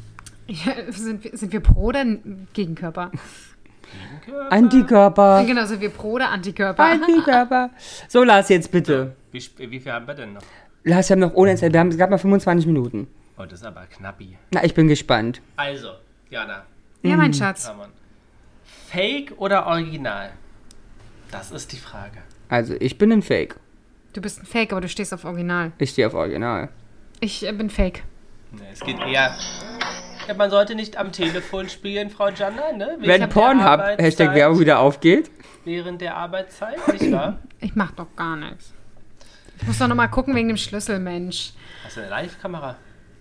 Ja, 0.50 0.92
sind, 0.94 1.26
wir, 1.26 1.38
sind 1.38 1.52
wir 1.52 1.60
pro 1.60 1.82
oder 1.88 2.06
Gegenkörper? 3.92 4.52
Antikörper. 4.52 5.44
Genau, 5.46 5.66
sind 5.66 5.82
wir 5.82 5.90
pro 5.90 6.14
oder 6.14 6.30
Antikörper? 6.30 6.84
Antikörper. 6.84 7.70
So, 8.08 8.24
Lars, 8.24 8.50
jetzt 8.50 8.72
bitte. 8.72 9.16
Wie, 9.32 9.44
wie 9.58 9.80
viel 9.80 9.92
haben 9.92 10.08
wir 10.08 10.14
denn 10.14 10.34
noch? 10.34 10.42
Lars, 10.84 11.10
wir 11.10 11.14
haben 11.16 11.20
noch 11.22 11.34
ohne 11.34 11.56
Zeit. 11.56 11.74
Wir 11.74 11.80
haben 11.80 11.90
es 11.90 11.98
gab 11.98 12.10
mal 12.10 12.18
25 12.18 12.66
Minuten. 12.66 13.08
Oh, 13.38 13.44
das 13.44 13.60
ist 13.60 13.66
aber 13.66 13.86
knappi. 13.86 14.38
Na, 14.52 14.64
ich 14.64 14.74
bin 14.74 14.88
gespannt. 14.88 15.42
Also, 15.56 15.90
Jana, 16.30 16.64
Ja, 17.04 17.16
mein 17.18 17.34
Schatz. 17.34 17.68
Ramon. 17.68 17.90
Fake 18.88 19.34
oder 19.38 19.68
Original? 19.68 20.32
Das 21.32 21.52
ist 21.52 21.72
die 21.72 21.78
Frage. 21.78 22.20
Also, 22.50 22.76
ich 22.80 22.98
bin 22.98 23.12
ein 23.12 23.22
Fake. 23.22 23.56
Du 24.14 24.22
bist 24.22 24.42
ein 24.42 24.46
Fake, 24.46 24.72
aber 24.72 24.82
du 24.82 24.90
stehst 24.90 25.14
auf 25.14 25.26
Original. 25.26 25.72
Ich 25.78 25.92
stehe 25.92 26.08
auf 26.08 26.14
Original. 26.14 26.70
Ich 27.20 27.46
äh, 27.46 27.52
bin 27.52 27.70
Fake. 27.70 28.04
Nee, 28.52 28.62
es 28.72 28.80
geht 28.80 28.98
eher. 29.00 29.36
Ja, 30.28 30.34
man 30.34 30.50
sollte 30.50 30.76
nicht 30.76 30.98
am 30.98 31.12
Telefon 31.12 31.70
spielen, 31.70 32.10
Frau 32.10 32.30
Janna, 32.30 32.72
ne? 32.74 32.98
Wenn 33.00 33.20
der 33.22 33.28
Pornhub, 33.28 33.80
Hashtag 33.98 34.34
Werbung 34.36 34.60
wieder 34.60 34.80
aufgeht. 34.80 35.32
Während 35.64 36.02
der 36.02 36.16
Arbeitszeit, 36.16 36.78
nicht 36.94 37.12
wahr? 37.12 37.40
Ich 37.60 37.76
mach 37.76 37.90
doch 37.92 38.06
gar 38.16 38.36
nichts. 38.36 38.72
Ich 39.60 39.66
muss 39.68 39.80
doch 39.80 39.88
noch 39.88 39.96
mal 39.96 40.08
gucken 40.08 40.36
wegen 40.36 40.48
dem 40.48 40.58
Schlüssel, 40.58 41.00
Mensch. 41.00 41.54
Hast 41.84 41.98
du 41.98 42.02
eine 42.02 42.10
Live-Kamera? 42.12 42.76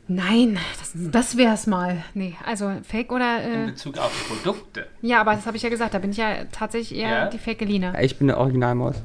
Nein, 0.09 0.59
das, 0.79 0.93
das 0.95 1.37
wär's 1.39 1.67
mal. 1.67 2.05
Nee, 2.13 2.37
also 2.45 2.71
Fake 2.87 3.11
oder. 3.13 3.43
In 3.43 3.63
Äh, 3.63 3.67
Bezug 3.71 3.97
auf 3.97 4.29
Produkte. 4.29 4.87
ja, 5.01 5.23
aber 5.23 5.35
das 5.35 5.47
habe 5.47 5.57
ich 5.57 5.63
ja 5.63 5.71
gesagt. 5.71 5.95
Da 5.95 5.99
bin 6.01 6.11
ich 6.11 6.19
ja 6.19 6.45
tatsächlich 6.53 6.99
eher 7.01 7.09
Ja? 7.11 7.27
die 7.31 7.39
Fake-Lina. 7.39 7.95
Ja, 7.95 8.01
ich 8.03 8.19
bin 8.19 8.29
eine 8.31 8.39
Originalmaus. 8.39 8.97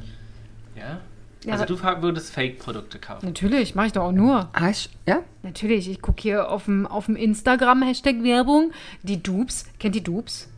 Ja? 0.76 1.00
Ja, 1.44 1.54
also 1.54 1.66
du 1.66 1.82
würdest 2.02 2.32
Fake-Produkte 2.32 3.00
kaufen. 3.00 3.26
Natürlich, 3.26 3.74
mache 3.74 3.88
ich 3.88 3.94
doch 3.94 4.04
auch 4.04 4.12
nur. 4.12 4.50
Ah, 4.54 4.70
ich, 4.70 4.90
ja? 5.08 5.24
Natürlich, 5.42 5.90
ich 5.90 6.02
gucke 6.02 6.22
hier 6.22 6.50
auf 6.50 6.66
dem, 6.66 6.86
auf 6.86 7.08
dem 7.08 7.16
Instagram 7.16 7.82
Hashtag 7.82 8.22
Werbung. 8.22 8.72
Die 9.02 9.22
Dupes. 9.24 9.66
Kennt 9.80 9.96
ihr 9.96 10.04
Dupes? 10.04 10.50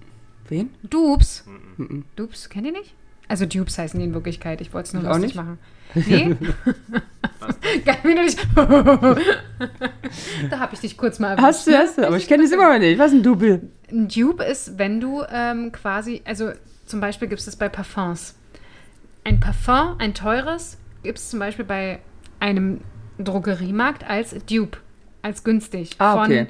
Wen? 0.49 0.71
Dupes. 0.83 1.45
Dupes, 2.17 2.49
kennt 2.49 2.65
ihr 2.65 2.73
nicht? 2.73 2.93
Also 3.29 3.45
Dupes 3.45 3.77
heißen 3.77 3.97
die 3.97 4.05
in 4.05 4.13
Wirklichkeit. 4.13 4.59
Ich 4.59 4.73
wollte 4.73 4.87
es 4.87 4.93
nur 4.93 5.03
Ich 5.03 5.09
auch 5.09 5.13
lustig 5.17 5.35
nicht. 5.35 5.35
machen. 5.35 5.59
Nee? 5.95 6.35
Geil, 7.85 7.97
wie 8.03 8.15
du 8.15 8.23
dich. 8.23 8.35
da 10.49 10.59
habe 10.59 10.73
ich 10.73 10.79
dich 10.79 10.97
kurz 10.97 11.19
mal 11.19 11.29
erwischt. 11.31 11.45
Hast 11.45 11.67
du, 11.67 11.71
ne? 11.71 11.77
hast 11.77 11.97
du. 11.99 12.07
Aber 12.07 12.17
ich 12.17 12.27
kenne 12.27 12.43
das 12.43 12.51
immer 12.51 12.73
noch 12.73 12.79
nicht. 12.79 12.97
Was 12.97 13.11
ist 13.11 13.17
ein 13.19 13.23
Double? 13.23 13.69
Ein 13.91 14.07
Dupe 14.07 14.43
ist, 14.43 14.79
wenn 14.79 14.99
du 14.99 15.23
ähm, 15.31 15.71
quasi, 15.71 16.23
also 16.25 16.51
zum 16.85 16.99
Beispiel 16.99 17.27
gibt 17.27 17.39
es 17.39 17.45
das 17.45 17.55
bei 17.55 17.69
Parfums. 17.69 18.35
Ein 19.23 19.39
Parfum, 19.39 19.95
ein 19.99 20.13
teures, 20.13 20.77
gibt 21.03 21.17
es 21.17 21.29
zum 21.29 21.39
Beispiel 21.39 21.65
bei 21.65 21.99
einem 22.39 22.81
Drogeriemarkt 23.19 24.07
als 24.09 24.35
Dupe, 24.45 24.79
als 25.21 25.43
günstig. 25.43 25.91
Ah, 25.99 26.23
okay. 26.23 26.47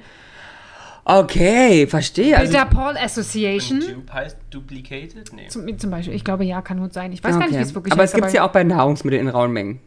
Okay, 1.06 1.86
verstehe. 1.86 2.38
Also, 2.38 2.54
der 2.54 2.66
Paul 2.66 2.96
Association. 2.96 3.82
Und 3.82 3.92
Dupe 3.92 4.14
heißt 4.14 4.38
duplicated? 4.50 5.34
Nee. 5.34 5.48
Zum, 5.50 5.78
zum 5.78 5.92
Beispiel, 5.92 6.14
ich 6.14 6.24
glaube, 6.24 6.46
ja, 6.46 6.62
kann 6.62 6.80
gut 6.80 6.94
sein. 6.94 7.12
Ich 7.12 7.22
weiß 7.22 7.34
gar 7.34 7.40
nicht, 7.40 7.50
okay. 7.50 7.60
wie 7.60 7.64
es 7.64 7.76
wirklich 7.76 7.92
Aber 7.92 8.04
heißt. 8.04 8.14
es 8.14 8.16
gibt 8.16 8.28
es 8.28 8.34
ja 8.34 8.46
auch 8.46 8.52
bei 8.52 8.64
Nahrungsmitteln 8.64 9.22
in 9.22 9.28
rauen 9.28 9.52
Mengen. 9.52 9.82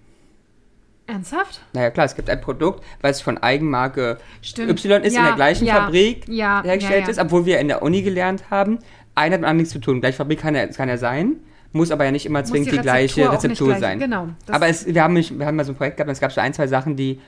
Ernsthaft? 1.06 1.60
Naja, 1.72 1.90
klar, 1.90 2.06
es 2.06 2.16
gibt 2.16 2.28
ein 2.28 2.40
Produkt, 2.40 2.84
was 3.00 3.20
von 3.20 3.38
Eigenmarke 3.38 4.18
Stimmt. 4.42 4.84
Y 4.84 5.02
ist, 5.02 5.12
in 5.12 5.14
Ja, 5.14 5.26
der 5.28 5.36
gleichen 5.36 5.64
ja, 5.64 5.74
Fabrik 5.74 6.28
ja, 6.28 6.62
hergestellt 6.64 7.02
ja, 7.02 7.06
ja. 7.06 7.10
ist, 7.10 7.18
obwohl 7.18 7.46
wir 7.46 7.60
in 7.60 7.68
der 7.68 7.82
Uni 7.82 8.02
gelernt 8.02 8.50
haben, 8.50 8.80
einer 9.14 9.34
hat 9.34 9.40
mit 9.40 9.48
anderem 9.48 9.56
nichts 9.58 9.72
zu 9.72 9.78
tun. 9.78 10.00
Gleiche 10.00 10.16
Fabrik 10.16 10.40
kann 10.40 10.54
ja, 10.54 10.66
kann 10.66 10.88
ja 10.88 10.98
sein, 10.98 11.36
muss 11.76 11.90
aber 11.90 12.04
ja 12.04 12.10
nicht 12.10 12.26
immer 12.26 12.44
zwingend 12.44 12.72
die, 12.72 12.76
die 12.76 12.82
gleiche 12.82 13.30
Rezeptur 13.30 13.68
gleich- 13.68 13.80
sein. 13.80 13.98
genau, 13.98 14.28
aber 14.48 14.66
es, 14.68 14.86
wir, 14.86 15.02
haben, 15.02 15.14
nicht- 15.14 15.38
wir 15.38 15.46
haben 15.46 15.56
mal 15.56 15.64
so 15.64 15.72
ein 15.72 15.76
Projekt 15.76 15.96
gehabt, 15.96 16.08
und 16.08 16.12
es 16.12 16.20
gab 16.20 16.32
so 16.32 16.40
ein, 16.40 16.52
zwei 16.54 16.66
Sachen, 16.66 16.96
die 16.96 17.20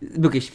wirklich, 0.00 0.52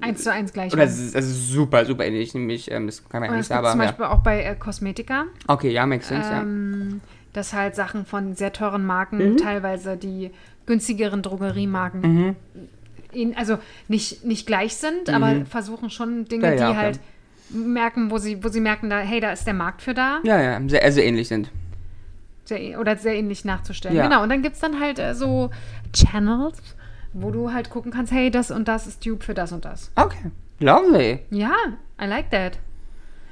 Eins 0.00 0.24
zu 0.24 0.32
eins 0.32 0.52
gleich. 0.52 0.72
oder 0.72 0.84
ist- 0.84 1.14
also 1.14 1.32
super, 1.32 1.84
super 1.86 2.04
ähnlich, 2.04 2.34
nämlich, 2.34 2.70
ähm, 2.70 2.86
das 2.86 3.08
kann 3.08 3.20
man 3.20 3.30
ja 3.30 3.36
nicht 3.36 3.46
sagen, 3.46 3.66
zum 3.68 3.78
Beispiel 3.78 4.04
auch 4.06 4.18
bei 4.20 4.42
äh, 4.42 4.54
Kosmetika, 4.56 5.14
ja. 5.14 5.24
Okay, 5.46 5.70
ja, 5.70 5.86
makes 5.86 6.08
sense, 6.08 6.28
ähm, 6.32 7.00
dass 7.32 7.52
halt 7.52 7.76
Sachen 7.76 8.04
von 8.04 8.34
sehr 8.34 8.52
teuren 8.52 8.84
Marken, 8.84 9.32
Mhm. 9.32 9.36
teilweise 9.36 9.96
die 9.96 10.30
günstigeren 10.66 11.22
Drogeriemarken, 11.22 12.34
in, 13.12 13.36
also 13.36 13.58
nicht, 13.88 14.24
nicht 14.24 14.46
gleich 14.46 14.74
sind, 14.76 15.08
aber 15.10 15.44
versuchen 15.46 15.90
schon 15.90 16.24
Dinge, 16.26 16.46
Mhm. 16.48 16.52
Ja, 16.52 16.58
ja, 16.58 16.66
die 16.66 16.70
okay. 16.72 16.76
halt 16.84 17.00
merken, 17.50 18.10
wo 18.10 18.18
sie, 18.18 18.42
wo 18.44 18.48
sie 18.48 18.60
merken, 18.60 18.90
da, 18.90 18.98
hey, 19.00 19.18
da 19.20 19.32
ist 19.32 19.44
der 19.46 19.54
Markt 19.54 19.82
für 19.82 19.94
da. 19.94 20.20
ja. 20.24 20.40
Ja, 20.40 20.58
ja, 20.60 20.68
sehr, 20.68 20.82
also 20.84 21.00
ähnlich 21.00 21.26
sind. 21.28 21.50
Sehr, 22.50 22.78
oder 22.78 22.96
sehr 22.96 23.14
ähnlich 23.14 23.44
nachzustellen. 23.46 23.96
Ja. 23.96 24.04
Genau, 24.04 24.22
und 24.22 24.28
dann 24.28 24.42
gibt 24.42 24.56
es 24.56 24.60
dann 24.60 24.78
halt 24.78 24.98
äh, 24.98 25.14
so 25.14 25.50
Channels, 25.94 26.58
wo 27.14 27.30
du 27.30 27.52
halt 27.52 27.70
gucken 27.70 27.90
kannst, 27.90 28.12
hey, 28.12 28.30
das 28.30 28.50
und 28.50 28.68
das 28.68 28.86
ist 28.86 29.04
Dupe 29.04 29.24
für 29.24 29.34
das 29.34 29.52
und 29.52 29.64
das. 29.64 29.90
Okay, 29.96 30.30
lovely. 30.58 31.20
Ja, 31.30 31.54
I 32.00 32.04
like 32.04 32.30
that. 32.30 32.58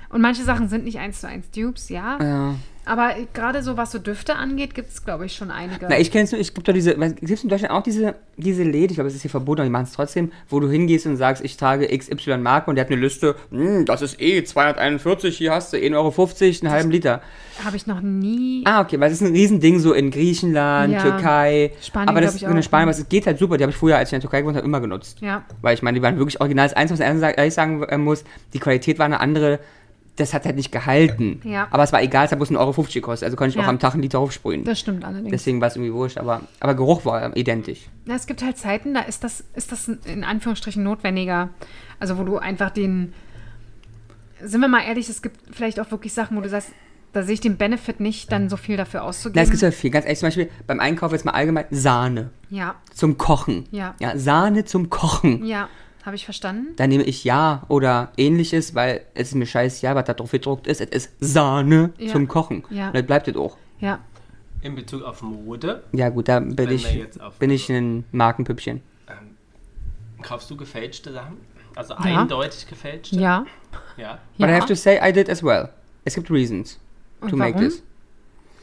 Und 0.09 0.23
manche 0.23 0.43
Sachen 0.43 0.69
sind 0.69 0.85
nicht 0.85 0.99
eins 0.99 1.21
zu 1.21 1.29
eins 1.29 1.51
Dupes, 1.51 1.91
ja. 1.91 2.19
Ja. 2.23 2.55
Aber 2.89 3.11
gerade 3.35 3.63
so, 3.63 3.77
was 3.77 3.93
so 3.93 3.99
Düfte 3.99 4.35
angeht, 4.37 4.75
gibt 4.75 4.89
es, 4.91 5.05
glaube 5.05 5.27
ich, 5.27 5.35
schon 5.35 5.51
einige. 5.51 5.87
Na, 5.89 5.99
ich 5.99 6.11
kenne 6.11 6.25
es 6.25 6.33
nur, 6.33 6.41
ich 6.41 6.55
gibt 6.55 6.67
doch 6.67 6.73
diese, 6.73 6.95
gibt 6.95 7.31
es 7.31 7.43
in 7.43 7.49
Deutschland 7.51 7.73
auch 7.73 7.83
diese, 7.83 8.15
diese 8.37 8.63
Läden, 8.63 8.91
ich 8.91 8.95
glaube, 8.95 9.09
es 9.09 9.15
ist 9.15 9.23
hier 9.23 9.31
verboten, 9.31 9.61
aber 9.61 9.67
die 9.67 9.73
machen 9.73 9.85
es 9.85 9.93
trotzdem, 9.93 10.33
wo 10.49 10.59
du 10.59 10.71
hingehst 10.71 11.07
und 11.07 11.17
sagst, 11.17 11.45
ich 11.45 11.57
trage 11.57 11.87
XY 11.87 12.39
Marke 12.39 12.71
und 12.71 12.77
der 12.77 12.85
hat 12.87 12.91
eine 12.91 13.01
Liste, 13.01 13.37
"Hm, 13.51 13.85
das 13.85 14.01
ist 14.03 14.21
eh 14.21 14.43
241, 14.43 15.37
hier 15.37 15.53
hast 15.53 15.73
du 15.73 15.77
1,50 15.77 15.95
Euro, 15.95 16.67
einen 16.67 16.71
halben 16.73 16.91
Liter. 16.91 17.21
Habe 17.65 17.77
ich 17.77 17.87
noch 17.87 18.01
nie. 18.01 18.63
Ah, 18.67 18.81
okay, 18.81 18.99
weil 19.01 19.09
es 19.11 19.21
ist 19.21 19.27
ein 19.29 19.33
Riesending 19.35 19.81
so 19.81 19.93
in 19.93 20.11
Griechenland, 20.11 20.93
Ja. 20.95 21.03
Türkei, 21.03 21.73
Spanien, 21.83 22.09
aber 22.09 22.21
das 22.21 22.35
ist 22.37 22.43
in. 22.43 22.63
Spanien, 22.63 22.89
aber 22.89 22.97
es 22.97 23.09
geht 23.09 23.27
halt 23.27 23.39
super, 23.39 23.57
die 23.57 23.65
habe 23.65 23.73
ich 23.73 23.77
früher, 23.77 23.97
als 23.99 24.09
ich 24.09 24.13
in 24.15 24.21
der 24.21 24.29
Türkei 24.31 24.41
gewohnt 24.43 24.57
habe, 24.57 24.67
immer 24.67 24.81
genutzt. 24.81 25.19
Ja, 25.21 25.45
Weil 25.61 25.75
ich 25.75 25.83
meine, 25.83 25.99
die 25.99 26.03
waren 26.03 26.17
wirklich 26.19 26.41
original. 26.41 26.67
Das 26.69 26.77
Einzige, 26.77 27.01
was 27.01 27.47
ich 27.47 27.55
sagen 27.55 27.83
äh, 27.83 27.99
muss, 27.99 28.25
die 28.55 28.61
Qualität 28.61 28.99
war 28.99 29.07
eine 29.07 29.21
andere, 29.21 29.59
das 30.19 30.35
hat 30.35 30.45
halt 30.45 30.57
nicht 30.57 30.73
gehalten. 30.73 31.41
Ja. 31.45 31.69
Aber 31.71 31.83
es 31.83 31.93
war 31.93 32.03
egal, 32.03 32.27
es 32.27 32.33
hat 32.33 32.39
bloß 32.39 32.51
1,50 32.51 32.59
Euro 32.59 32.83
gekostet, 32.93 33.27
also 33.27 33.37
konnte 33.37 33.51
ich 33.51 33.55
Ja. 33.57 33.63
auch 33.63 33.69
am 33.69 33.79
Tag 33.79 33.95
einen 33.95 34.03
Liter 34.03 34.19
aufsprühen. 34.19 34.65
das 34.65 34.81
stimmt 34.81 35.05
allerdings. 35.05 35.31
Deswegen 35.31 35.61
war 35.61 35.69
es 35.69 35.77
irgendwie 35.77 35.93
wurscht, 35.93 36.19
aber, 36.19 36.43
aber 36.61 36.75
Geruch 36.75 37.05
war 37.05 37.37
identisch. 37.37 37.89
Na, 38.05 38.15
es 38.15 38.27
gibt 38.27 38.43
halt 38.43 38.57
Zeiten, 38.59 38.95
da 38.95 39.01
ist 39.01 39.25
das, 39.25 39.45
ist 39.55 39.73
das 39.73 39.89
in 39.89 40.25
Anführungsstrichen 40.25 40.83
notwendiger. 40.83 41.51
Also 42.01 42.19
wo 42.19 42.25
du 42.25 42.39
einfach 42.39 42.71
den. 42.71 43.13
Sind 44.41 44.61
wir 44.61 44.69
mal 44.69 44.83
ehrlich, 44.83 45.09
es 45.09 45.21
gibt 45.23 45.37
vielleicht 45.55 45.81
auch 45.81 45.91
wirklich 45.91 46.13
Sachen, 46.13 46.37
wo 46.37 46.41
du 46.41 46.49
sagst, 46.49 46.71
da 47.13 47.23
sehe 47.23 47.35
ich 47.35 47.41
den 47.41 47.57
Benefit 47.57 47.99
nicht, 48.01 48.31
dann 48.31 48.49
so 48.49 48.57
viel 48.57 48.77
dafür 48.77 49.01
Na, 49.01 49.07
auszugeben. 49.07 49.43
es 49.43 49.51
gibt 49.51 49.63
ja 49.63 49.71
viel. 49.73 49.91
Ganz 49.91 50.05
ehrlich, 50.05 50.19
zum 50.21 50.27
Beispiel 50.29 50.51
beim 50.67 50.79
Einkauf 50.79 51.11
jetzt 51.13 51.25
mal 51.25 51.33
allgemein 51.33 51.65
Sahne 51.71 52.31
ja, 52.51 52.77
zum 52.95 53.19
Kochen. 53.19 53.67
Ja. 53.73 53.95
Ja, 53.99 54.17
Sahne 54.17 54.65
zum 54.65 54.91
Kochen. 54.91 55.45
ja, 55.45 55.69
habe 56.05 56.17
ich 56.17 56.25
verstanden. 56.25 56.75
Dann 56.77 56.89
nehme 56.91 57.05
ich 57.05 57.25
Ja 57.25 57.65
oder 57.69 58.13
ähnliches, 58.17 58.75
weil 58.75 59.03
es 59.15 59.29
ist 59.29 59.35
mir 59.35 59.47
scheiß 59.47 59.83
ja, 59.83 59.95
was 59.95 60.05
da 60.05 60.15
drauf 60.15 60.31
gedruckt 60.31 60.67
ist. 60.67 60.81
Es 60.81 60.91
ist 60.91 61.11
Sahne 61.21 61.93
Ja. 61.99 62.13
zum 62.13 62.29
Kochen. 62.29 62.65
Ja. 62.71 62.89
Und 62.89 62.95
das 62.97 63.05
bleibt 63.07 63.29
es 63.29 63.37
auch. 63.37 63.57
Ja, 63.81 64.01
In 64.63 64.75
Bezug 64.75 65.03
auf 65.03 65.23
Mode, 65.23 65.85
Ja, 65.93 66.09
gut, 66.09 66.29
da 66.29 66.41
bin 66.41 66.71
ich, 66.71 67.07
bin 67.39 67.51
ich 67.51 67.69
ein 67.71 68.05
Markenpüppchen. 68.13 68.83
kaufst 70.23 70.51
du 70.51 70.57
gefälschte 70.57 71.13
Sachen? 71.13 71.37
Also 71.77 71.95
Ja. 71.95 72.01
eindeutig 72.21 72.67
gefälscht. 72.67 73.13
Ja. 73.13 73.45
ja. 73.97 74.19
But 74.37 74.49
I 74.49 74.53
have 74.53 74.67
to 74.67 74.75
say, 74.75 74.99
I 75.01 75.13
did 75.13 75.31
as 75.31 75.43
well. 75.45 75.69
Es 76.05 76.15
gibt 76.15 76.31
reasons 76.31 76.81
Und 77.21 77.29
to 77.31 77.37
make 77.37 77.55
warum? 77.55 77.69
this. 77.69 77.83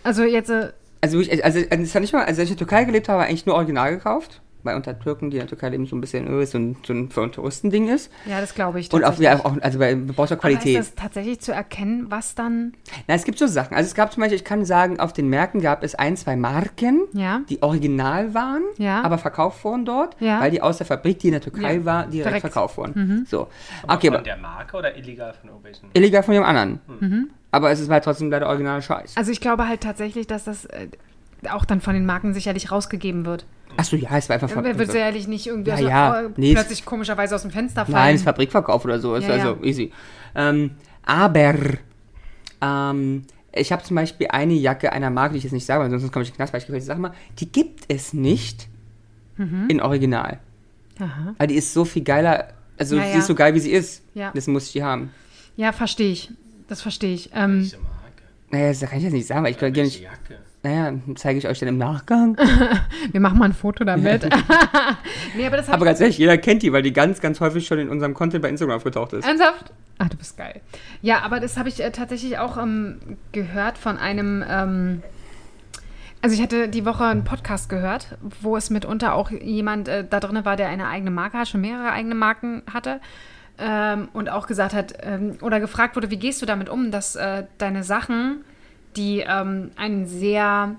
Also 0.03 0.23
jetzt, 0.23 0.49
äh, 0.49 0.71
Also, 1.01 1.19
ich, 1.19 1.43
also, 1.43 1.59
also 1.69 1.99
nicht 1.99 2.13
mal, 2.13 2.25
also 2.25 2.41
als 2.41 2.49
ich 2.49 2.51
in 2.51 2.57
der 2.57 2.67
Türkei 2.67 2.83
gelebt 2.83 3.07
habe, 3.07 3.23
eigentlich 3.23 3.45
nur 3.45 3.55
original 3.55 3.91
gekauft. 3.95 4.41
Weil 4.65 4.75
unter 4.75 4.97
Türken, 4.99 5.29
die 5.29 5.37
in 5.37 5.41
der 5.41 5.47
Türkei 5.47 5.69
leben, 5.69 5.85
so 5.85 5.95
ein 5.95 6.01
bisschen 6.01 6.27
äh, 6.41 6.45
so 6.45 6.57
ein, 6.57 6.75
so 6.85 6.91
ein 6.91 7.09
für 7.09 7.21
ein 7.21 7.31
Touristending 7.31 7.87
ist. 7.87 8.11
ja, 8.25 8.41
das 8.41 8.53
glaube 8.55 8.79
ich. 8.79 8.91
Und 8.91 9.03
auch, 9.03 9.17
ja, 9.19 9.39
auch 9.45 9.55
also 9.61 9.79
bei 9.79 9.95
brauchst 9.95 10.33
auch 10.33 10.37
Aber 10.37 10.49
Qualität. 10.49 10.79
ist 10.79 10.95
das 10.97 11.03
tatsächlich 11.03 11.39
zu 11.39 11.53
erkennen, 11.53 12.07
was 12.09 12.35
dann. 12.35 12.73
Na, 13.07 13.13
es 13.15 13.23
gibt 13.23 13.37
so 13.39 13.47
Sachen. 13.47 13.75
Also 13.75 13.87
es 13.87 13.95
gab 13.95 14.11
zum 14.11 14.21
Beispiel, 14.21 14.37
ich 14.37 14.43
kann 14.43 14.65
sagen, 14.65 14.99
auf 14.99 15.13
den 15.13 15.29
Märkten 15.29 15.61
gab 15.61 15.83
es 15.83 15.95
ein, 15.95 16.17
zwei 16.17 16.35
Marken, 16.35 17.01
Ja. 17.13 17.41
die 17.49 17.61
original 17.61 18.33
waren, 18.33 18.63
Ja. 18.77 19.03
aber 19.03 19.17
verkauft 19.19 19.63
wurden 19.63 19.85
dort, 19.85 20.15
Ja. 20.19 20.41
weil 20.41 20.49
die 20.51 20.61
aus 20.61 20.77
der 20.77 20.87
Fabrik, 20.87 21.19
die 21.19 21.27
in 21.27 21.33
der 21.33 21.41
Türkei 21.41 21.75
Ja, 21.75 21.85
war, 21.85 22.01
direkt, 22.07 22.13
direkt. 22.13 22.35
Mhm. 22.35 22.41
verkauft 22.41 22.77
wurden. 22.77 23.25
So. 23.29 23.47
Aber 23.83 23.93
Okay, 23.95 24.07
von 24.07 24.15
aber 24.15 24.23
der 24.23 24.37
Marke 24.37 24.77
oder 24.77 24.97
illegal 24.97 25.33
von 25.39 25.49
irgendwelchen? 25.49 25.89
illegal 25.93 26.23
von 26.23 26.33
dem 26.33 26.43
anderen. 26.43 26.79
Mhm. 26.99 27.29
Aber 27.51 27.69
es 27.71 27.79
ist 27.79 27.89
halt 27.89 28.03
trotzdem 28.03 28.31
leider 28.31 28.47
original 28.47 28.81
Scheiß. 28.81 29.15
Also 29.15 29.31
ich 29.31 29.39
glaube 29.39 29.67
halt 29.67 29.81
tatsächlich, 29.81 30.27
dass 30.27 30.43
das 30.45 30.65
äh, 30.65 30.87
auch 31.49 31.63
dann 31.65 31.79
von 31.79 31.93
den 31.93 32.05
Marken 32.05 32.33
sicherlich 32.33 32.71
rausgegeben 32.71 33.25
wird. 33.25 33.45
Achso, 33.77 33.95
ja, 33.95 34.17
es 34.17 34.29
war 34.29 34.35
einfach 34.35 34.49
Er 34.63 34.77
wird 34.77 34.91
sicherlich 34.91 35.27
nicht 35.27 35.47
irgendwie 35.47 35.71
Ja, 35.71 35.77
so, 35.77 35.87
ja. 35.87 36.21
äh, 36.21 36.29
Nee, 36.37 36.49
es- 36.49 36.53
plötzlich 36.55 36.85
komischerweise 36.85 37.35
aus 37.35 37.41
dem 37.41 37.51
Fenster 37.51 37.85
fallen. 37.85 37.95
Nein, 37.95 38.15
es 38.15 38.21
ist 38.21 38.25
Fabrikverkauf 38.25 38.83
oder 38.85 38.99
so. 38.99 39.15
Ist 39.15 39.27
Ja, 39.27 39.33
also 39.33 39.57
ja. 39.61 39.63
easy. 39.63 39.91
Ähm, 40.35 40.71
aber 41.03 41.55
ähm, 42.61 43.23
ich 43.53 43.71
habe 43.71 43.83
zum 43.83 43.95
Beispiel 43.95 44.27
eine 44.29 44.53
Jacke 44.53 44.91
einer 44.91 45.09
Marke, 45.09 45.33
die 45.33 45.37
ich 45.39 45.43
jetzt 45.43 45.53
nicht 45.53 45.65
sage, 45.65 45.83
weil 45.83 45.89
sonst 45.89 46.11
komme 46.11 46.23
ich 46.23 46.29
in 46.29 46.33
den 46.33 46.37
Knast, 46.37 46.53
weil 46.53 46.61
ich 46.61 46.67
gefällt, 46.67 46.83
sag 46.83 46.97
mal, 46.97 47.11
die 47.39 47.51
gibt 47.51 47.85
es 47.87 48.13
nicht 48.13 48.67
Mhm. 49.37 49.65
in 49.69 49.81
Original. 49.81 50.39
Aha. 50.99 51.35
Weil 51.37 51.47
die 51.47 51.55
ist 51.55 51.73
so 51.73 51.83
viel 51.83 52.03
geiler, 52.03 52.49
also 52.77 52.95
Ja, 52.95 53.03
sie 53.03 53.09
ja. 53.11 53.17
ist 53.19 53.27
so 53.27 53.35
geil, 53.35 53.53
wie 53.53 53.59
sie 53.59 53.71
ist. 53.71 54.01
Ja. 54.13 54.31
Das 54.33 54.47
muss 54.47 54.67
ich 54.67 54.71
die 54.73 54.83
haben. 54.83 55.11
Ja, 55.57 55.71
verstehe 55.73 56.11
ich. 56.11 56.31
Das 56.67 56.81
verstehe 56.81 57.13
ich. 57.13 57.29
Ähm, 57.33 57.59
Welche 57.61 57.77
Marke? 57.77 57.91
Naja, 58.51 58.67
das 58.69 58.79
kann 58.89 58.97
ich 58.97 59.03
jetzt 59.03 59.13
nicht 59.13 59.27
sagen, 59.27 59.43
weil 59.43 59.51
ich 59.51 59.57
kann 59.57 59.71
gerne 59.73 59.87
Welche 59.89 60.03
nicht. 60.03 60.09
Jacke? 60.11 60.41
Naja, 60.65 60.93
zeige 61.13 61.37
ich 61.37 61.47
euch 61.47 61.59
dann 61.59 61.69
im 61.69 61.77
Nachgang. 61.77 62.35
wir 63.11 63.21
machen 63.21 63.37
mal 63.37 63.45
ein 63.45 63.53
Foto 63.53 63.83
damit. 63.83 64.23
nee, 65.37 65.45
aber 65.45 65.61
Aber 65.71 65.85
ganz 65.85 66.01
ehrlich, 66.01 66.17
jeder 66.17 66.39
kennt 66.39 66.63
die, 66.63 66.73
weil 66.73 66.81
die 66.81 66.91
ganz, 66.91 67.21
ganz 67.21 67.39
häufig 67.39 67.67
schon 67.67 67.77
in 67.77 67.87
unserem 67.87 68.15
Content 68.15 68.41
bei 68.41 68.49
Instagram 68.49 68.77
aufgetaucht 68.77 69.13
ist. 69.13 69.27
Ernsthaft? 69.27 69.71
Ah, 69.99 70.05
du 70.09 70.17
bist 70.17 70.37
geil. 70.37 70.61
Ja, 71.03 71.19
aber 71.19 71.39
das 71.39 71.57
habe 71.57 71.69
ich 71.69 71.83
äh, 71.83 71.91
tatsächlich 71.91 72.39
auch 72.39 72.57
ähm, 72.57 72.97
gehört 73.31 73.77
von 73.77 73.99
einem. 73.99 74.43
Ähm, 74.49 75.03
also 76.23 76.35
ich 76.35 76.41
hatte 76.41 76.67
die 76.67 76.83
Woche 76.83 77.03
einen 77.03 77.25
Podcast 77.25 77.69
gehört, 77.69 78.17
wo 78.41 78.57
es 78.57 78.71
mitunter 78.71 79.13
auch 79.13 79.29
jemand 79.29 79.87
äh, 79.87 80.03
da 80.03 80.19
drin 80.19 80.43
war, 80.45 80.55
der 80.55 80.69
eine 80.69 80.87
eigene 80.87 81.11
Marke 81.11 81.37
hat, 81.37 81.47
schon 81.47 81.61
mehrere 81.61 81.91
eigene 81.91 82.15
Marken 82.15 82.63
hatte. 82.73 83.01
Ähm, 83.59 84.09
und 84.13 84.31
auch 84.31 84.47
gesagt 84.47 84.73
hat, 84.73 84.95
ähm, 85.03 85.37
oder 85.41 85.59
gefragt 85.59 85.95
wurde, 85.95 86.09
wie 86.09 86.17
gehst 86.17 86.41
du 86.41 86.47
damit 86.47 86.69
um, 86.69 86.89
dass 86.89 87.15
äh, 87.15 87.43
deine 87.59 87.83
Sachen, 87.83 88.43
die 88.95 89.19
ähm, 89.19 89.71
einen 89.75 90.05
sehr 90.07 90.75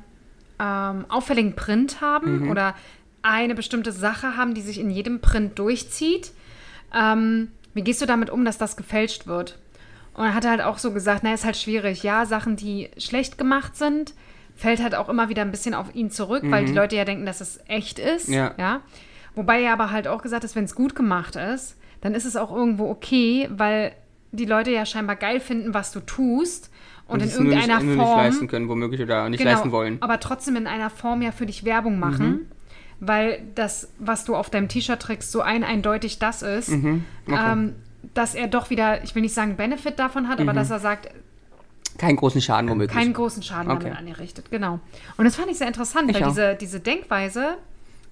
ähm, 0.58 1.04
auffälligen 1.08 1.54
Print 1.54 2.00
haben 2.00 2.50
oder 2.50 2.74
eine 3.22 3.54
bestimmte 3.54 3.92
Sache 3.92 4.36
haben, 4.36 4.54
die 4.54 4.62
sich 4.62 4.78
in 4.78 4.90
jedem 4.90 5.20
Print 5.20 5.58
durchzieht, 5.58 6.32
ähm, 6.94 7.48
wie 7.74 7.82
gehst 7.82 8.00
du 8.00 8.06
damit 8.06 8.30
um, 8.30 8.44
dass 8.44 8.56
das 8.56 8.76
gefälscht 8.76 9.26
wird? 9.26 9.58
Und 10.14 10.24
er 10.24 10.34
hat 10.34 10.46
halt 10.46 10.62
auch 10.62 10.78
so 10.78 10.92
gesagt, 10.92 11.22
na, 11.24 11.34
ist 11.34 11.44
halt 11.44 11.58
schwierig. 11.58 12.02
Ja, 12.02 12.24
Sachen, 12.24 12.56
die 12.56 12.88
schlecht 12.96 13.36
gemacht 13.36 13.76
sind, 13.76 14.14
fällt 14.54 14.82
halt 14.82 14.94
auch 14.94 15.10
immer 15.10 15.28
wieder 15.28 15.42
ein 15.42 15.50
bisschen 15.50 15.74
auf 15.74 15.94
ihn 15.94 16.10
zurück, 16.10 16.42
weil 16.46 16.64
die 16.64 16.72
Leute 16.72 16.96
ja 16.96 17.04
denken, 17.04 17.26
dass 17.26 17.42
es 17.42 17.60
echt 17.68 17.98
ist. 17.98 18.28
Ja. 18.28 18.80
Wobei 19.34 19.62
er 19.62 19.74
aber 19.74 19.90
halt 19.90 20.08
auch 20.08 20.22
gesagt 20.22 20.44
hat, 20.44 20.56
wenn 20.56 20.64
es 20.64 20.74
gut 20.74 20.94
gemacht 20.94 21.36
ist, 21.36 21.76
dann 22.00 22.14
ist 22.14 22.24
es 22.24 22.36
auch 22.36 22.54
irgendwo 22.54 22.88
okay, 22.88 23.48
weil 23.50 23.92
die 24.32 24.46
Leute 24.46 24.70
ja 24.70 24.86
scheinbar 24.86 25.16
geil 25.16 25.40
finden, 25.40 25.74
was 25.74 25.92
du 25.92 26.00
tust. 26.00 26.70
Und, 27.08 27.22
in 27.22 27.30
irgendeiner 27.30 27.76
nicht, 27.76 27.86
nur 27.86 27.94
nicht 27.96 28.04
Form. 28.04 28.18
leisten 28.18 28.48
können, 28.48 28.68
womöglich, 28.68 29.00
oder 29.00 29.28
nicht 29.28 29.38
Genau, 29.38 29.52
leisten 29.52 29.70
wollen. 29.72 29.98
Aber 30.02 30.18
trotzdem 30.18 30.56
in 30.56 30.66
einer 30.66 30.90
Form 30.90 31.22
ja 31.22 31.30
für 31.32 31.46
dich 31.46 31.64
Werbung 31.64 31.98
machen. 31.98 32.50
Weil 32.98 33.42
das, 33.54 33.88
was 33.98 34.24
du 34.24 34.34
auf 34.34 34.48
deinem 34.48 34.68
T-Shirt 34.68 34.98
trägst, 35.00 35.30
so 35.30 35.42
ein 35.42 35.62
eindeutig 35.64 36.18
das 36.18 36.40
ist, 36.42 36.70
Mhm, 36.70 37.04
ähm, 37.28 37.74
dass 38.14 38.34
er 38.34 38.46
doch 38.48 38.70
wieder, 38.70 39.04
ich 39.04 39.14
will 39.14 39.20
nicht 39.22 39.34
sagen 39.34 39.56
Benefit 39.56 39.98
davon 39.98 40.28
hat, 40.28 40.40
aber 40.40 40.52
Mhm. 40.52 40.56
dass 40.56 40.70
er 40.70 40.78
sagt, 40.80 41.10
Keinen 41.98 42.16
großen 42.16 42.40
Schaden, 42.40 42.68
womöglich. 42.70 42.96
keinen 42.96 43.12
großen 43.12 43.42
Schaden 43.42 43.70
Okay. 43.70 43.84
damit 43.84 43.98
angerichtet. 43.98 44.50
Genau. 44.50 44.80
Und 45.18 45.24
das 45.26 45.36
fand 45.36 45.50
ich 45.50 45.58
sehr 45.58 45.66
interessant, 45.66 46.10
Ich 46.10 46.16
weil 46.16 46.24
auch. 46.24 46.28
diese, 46.28 46.54
diese 46.54 46.80
Denkweise 46.80 47.56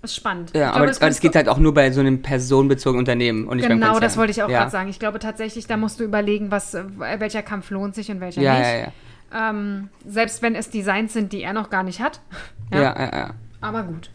ist 0.05 0.15
spannend. 0.17 0.53
ja, 0.55 0.69
aber, 0.69 0.73
glaube, 0.73 0.87
das, 0.89 0.97
aber 0.99 1.07
das 1.09 1.17
kannst 1.17 1.21
geht 1.23 1.35
halt 1.37 1.49
auch 1.49 1.59
nur 1.59 1.75
bei 1.75 1.91
so 1.91 2.01
einem 2.01 2.23
personenbezogenen 2.23 3.01
Unternehmen 3.01 3.49
und 3.49 3.57
nicht 3.57 3.69
beim 3.69 3.79
Genau, 3.79 3.93
Konzern. 3.93 4.03
das 4.03 4.17
wollte 4.17 4.31
ich 4.33 4.43
auch 4.43 4.49
ja. 4.49 4.59
gerade 4.61 4.71
sagen. 4.71 4.89
Ich 4.89 4.99
glaube 4.99 5.19
tatsächlich, 5.19 5.67
da 5.67 5.77
musst 5.77 5.99
du 6.01 6.05
überlegen, 6.05 6.51
was, 6.51 6.75
äh, 6.75 6.85
welcher 7.19 7.43
Kampf 7.43 7.71
lohnt 7.71 7.95
sich 7.95 8.11
und 8.11 8.21
welcher 8.21 8.41
Ja, 8.43 8.59
nicht. 8.59 8.67
ja, 8.67 8.77
ja. 8.79 9.51
Ähm, 9.51 9.89
selbst 10.07 10.43
wenn 10.43 10.55
es 10.55 10.71
Designs 10.71 11.13
sind, 11.13 11.33
die 11.33 11.43
er 11.43 11.53
noch 11.53 11.71
gar 11.71 11.83
nicht 11.83 12.01
hat. 12.01 12.21
Ja, 12.73 12.81
ja, 12.81 13.17
ja. 13.17 13.31
Aber 13.61 13.83
gut. 13.83 14.11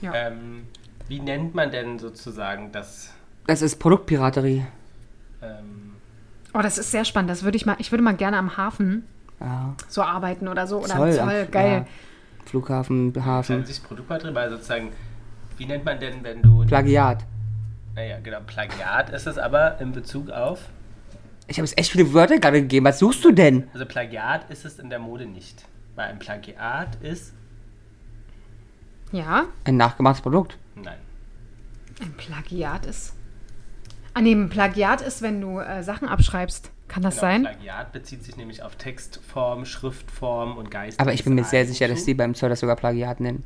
Ja. 0.00 0.12
Ähm, 0.14 0.62
wie 1.08 1.20
nennt 1.20 1.54
man 1.54 1.70
denn 1.70 1.98
sozusagen 1.98 2.72
das? 2.72 3.10
Das 3.46 3.62
ist 3.62 3.76
Produktpiraterie. 3.76 4.64
Ähm, 5.42 5.92
Oh, 6.54 6.60
das 6.60 6.78
ist 6.78 6.90
sehr 6.90 7.04
spannend. 7.04 7.30
Das 7.30 7.42
würde 7.44 7.56
ich 7.56 7.66
mal, 7.66 7.76
ich 7.78 7.92
würde 7.92 8.02
mal 8.02 8.14
gerne 8.14 8.38
am 8.38 8.56
Hafen 8.56 9.04
Ja. 9.38 9.74
so 9.88 10.02
arbeiten 10.02 10.48
oder 10.48 10.66
so. 10.66 10.78
Oder 10.78 10.96
Zoll, 10.96 11.18
am 11.18 11.28
Zoll. 11.28 11.46
Geil. 11.52 11.86
Flughafen, 12.48 13.12
Hafen. 13.24 13.64
sich 13.64 13.82
Produktmaterial, 13.82 14.34
weil 14.34 14.50
sozusagen, 14.50 14.90
wie 15.56 15.66
nennt 15.66 15.84
man 15.84 16.00
denn, 16.00 16.22
wenn 16.22 16.42
du. 16.42 16.64
Plagiat. 16.66 17.24
naja, 17.94 18.18
genau, 18.22 18.38
Plagiat 18.46 19.10
ist 19.10 19.26
es 19.26 19.38
aber 19.38 19.80
in 19.80 19.92
Bezug 19.92 20.30
auf. 20.30 20.68
Ich 21.46 21.58
habe 21.58 21.66
jetzt 21.66 21.78
echt 21.78 21.90
viele 21.92 22.12
Wörter 22.12 22.38
gerade 22.38 22.60
gegeben. 22.60 22.84
Was 22.86 22.98
suchst 22.98 23.24
du 23.24 23.32
denn? 23.32 23.68
Also 23.72 23.86
Plagiat 23.86 24.50
ist 24.50 24.64
es 24.64 24.78
in 24.78 24.90
der 24.90 24.98
Mode 24.98 25.26
nicht. 25.26 25.64
Weil 25.94 26.08
ein 26.08 26.18
Plagiat 26.18 26.96
ist. 27.02 27.32
Ja. 29.12 29.46
Ein 29.64 29.78
nachgemachtes 29.78 30.20
Produkt. 30.22 30.58
Nein. 30.74 30.98
Ein 32.00 32.12
Plagiat 32.12 32.84
ist. 32.86 33.14
Ah, 34.14 34.20
nee, 34.20 34.32
ein 34.32 34.50
Plagiat 34.50 35.00
ist, 35.00 35.22
wenn 35.22 35.40
du 35.40 35.58
äh, 35.58 35.82
Sachen 35.82 36.06
abschreibst. 36.06 36.70
Kann 36.88 37.02
das 37.02 37.16
Genau, 37.16 37.20
sein? 37.20 37.42
Plagiat 37.42 37.92
bezieht 37.92 38.24
sich 38.24 38.36
nämlich 38.36 38.62
auf 38.62 38.76
Textform, 38.76 39.64
Schriftform 39.64 40.56
und 40.56 40.70
Geist. 40.70 40.98
Aber 40.98 41.12
ich 41.12 41.22
bin 41.24 41.34
mir 41.34 41.44
sehr 41.44 41.66
sicher, 41.66 41.86
dass 41.86 42.04
die 42.04 42.14
beim 42.14 42.34
Zoll 42.34 42.48
das 42.48 42.60
sogar 42.60 42.76
Plagiat 42.76 43.20
nennen. 43.20 43.44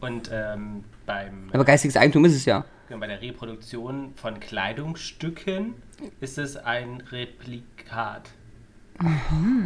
Und 0.00 0.30
ähm, 0.32 0.84
beim, 1.06 1.50
Aber 1.52 1.64
geistiges 1.64 1.96
Eigentum 1.96 2.24
ist 2.24 2.34
es 2.34 2.44
ja. 2.44 2.64
genau, 2.88 3.00
bei 3.00 3.06
der 3.06 3.22
Reproduktion 3.22 4.12
von 4.16 4.40
Kleidungsstücken 4.40 5.74
ist 6.20 6.38
es 6.38 6.56
ein 6.56 7.02
Replikat. 7.10 8.30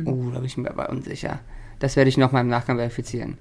Oh, 0.05 0.31
da 0.31 0.39
bin 0.39 0.45
ich 0.45 0.57
mir 0.57 0.71
aber 0.71 0.91
unsicher. 0.91 1.41
Das 1.79 1.97
werde 1.97 2.09
ich 2.09 2.17
nochmal 2.17 2.43
im 2.43 2.49
Nachgang 2.49 2.77
verifizieren. 2.77 3.39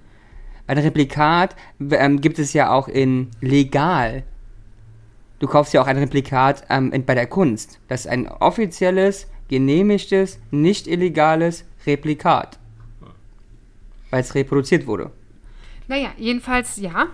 Ein 0.68 0.78
Replikat 0.80 1.56
ähm, 1.80 2.20
gibt 2.20 2.40
es 2.40 2.54
ja 2.54 2.72
auch 2.72 2.88
in 2.88 3.32
legal. 3.42 4.24
Du 5.40 5.48
kaufst 5.48 5.74
ja 5.74 5.82
auch 5.82 5.88
ein 5.88 5.98
Replikat 5.98 6.64
ähm, 6.70 6.92
in, 6.92 7.06
bei 7.06 7.16
der 7.16 7.28
Kunst. 7.28 7.80
Das 7.88 8.02
ist 8.02 8.08
ein 8.08 8.28
offizielles, 8.28 9.28
genehmigtes, 9.50 10.40
nicht 10.52 10.88
illegales 10.88 11.66
Replikat. 11.86 12.60
Weil 14.10 14.22
es 14.22 14.36
reproduziert 14.36 14.88
wurde. 14.88 15.12
Naja, 15.88 16.10
jedenfalls 16.18 16.78
ja. 16.78 17.08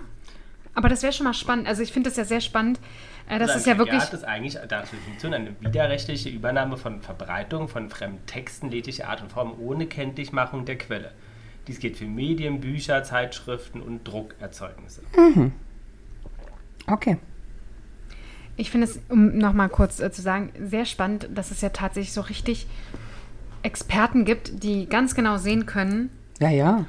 Aber 0.74 0.88
das 0.88 1.02
wäre 1.02 1.12
schon 1.12 1.24
mal 1.24 1.34
spannend. 1.34 1.68
Also 1.68 1.82
ich 1.82 1.92
finde 1.92 2.10
das 2.10 2.16
ja 2.16 2.24
sehr 2.24 2.40
spannend. 2.40 2.80
Äh, 3.28 3.38
das 3.38 3.50
Also 3.50 3.60
ist 3.60 3.66
ja 3.66 3.78
wirklich. 3.78 3.98
Plagiat 3.98 4.14
ist 4.14 4.24
eigentlich 4.24 4.58
dazu 4.68 4.96
Definition 4.96 5.34
eine 5.34 5.56
widerrechtliche 5.60 6.28
Übernahme 6.28 6.76
von 6.76 7.00
Verbreitung 7.00 7.68
von 7.68 7.88
fremden 7.90 8.26
Texten 8.26 8.70
ledigliche 8.70 9.08
Art 9.08 9.22
und 9.22 9.30
Form 9.30 9.54
ohne 9.58 9.86
Kenntlichmachung 9.86 10.64
der 10.64 10.76
Quelle. 10.78 11.12
Dies 11.66 11.78
gilt 11.78 11.96
für 11.96 12.04
Medien, 12.04 12.60
Bücher, 12.60 13.02
Zeitschriften 13.04 13.80
und 13.80 14.04
Druckerzeugnisse. 14.04 15.02
Okay. 16.86 17.16
Ich 18.56 18.70
finde 18.70 18.86
es, 18.86 19.00
um 19.08 19.36
nochmal 19.38 19.68
kurz 19.68 20.00
äh, 20.00 20.10
zu 20.12 20.22
sagen, 20.22 20.52
sehr 20.60 20.84
spannend, 20.84 21.28
dass 21.34 21.50
es 21.50 21.60
ja 21.60 21.70
tatsächlich 21.70 22.12
so 22.12 22.20
richtig 22.20 22.66
Experten 23.62 24.24
gibt, 24.24 24.62
die 24.62 24.86
ganz 24.86 25.14
genau 25.14 25.38
sehen 25.38 25.66
können, 25.66 26.10
Ja, 26.38 26.50
ja. 26.50 26.84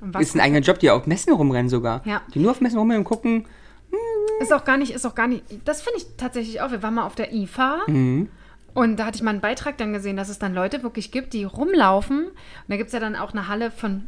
was 0.00 0.22
Ist 0.22 0.34
ein 0.36 0.40
eigener 0.40 0.60
Job, 0.60 0.78
die 0.78 0.90
auf 0.90 1.06
Messen 1.06 1.32
rumrennen 1.32 1.68
sogar. 1.70 2.02
Ja. 2.04 2.20
Die 2.34 2.38
nur 2.38 2.50
auf 2.50 2.60
Messen 2.60 2.78
rumrennen 2.78 3.00
und 3.04 3.08
gucken. 3.08 3.46
Ist 4.40 4.52
auch 4.52 4.64
gar 4.64 4.76
nicht, 4.76 4.92
ist 4.92 5.06
auch 5.06 5.14
gar 5.14 5.26
nicht. 5.26 5.42
Das 5.64 5.80
finde 5.82 5.98
ich 5.98 6.06
tatsächlich 6.16 6.60
auch. 6.60 6.70
Wir 6.70 6.82
waren 6.82 6.94
mal 6.94 7.06
auf 7.06 7.14
der 7.14 7.32
IFA 7.32 7.78
Mhm. 7.88 8.28
und 8.74 8.96
da 8.98 9.06
hatte 9.06 9.16
ich 9.16 9.22
mal 9.22 9.30
einen 9.30 9.40
Beitrag 9.40 9.78
dann 9.78 9.92
gesehen, 9.92 10.16
dass 10.16 10.28
es 10.28 10.38
dann 10.38 10.54
Leute 10.54 10.82
wirklich 10.82 11.10
gibt, 11.10 11.32
die 11.32 11.44
rumlaufen. 11.44 12.26
Und 12.26 12.34
da 12.68 12.76
gibt 12.76 12.88
es 12.88 12.92
ja 12.92 13.00
dann 13.00 13.16
auch 13.16 13.32
eine 13.32 13.48
Halle 13.48 13.70
von, 13.70 14.04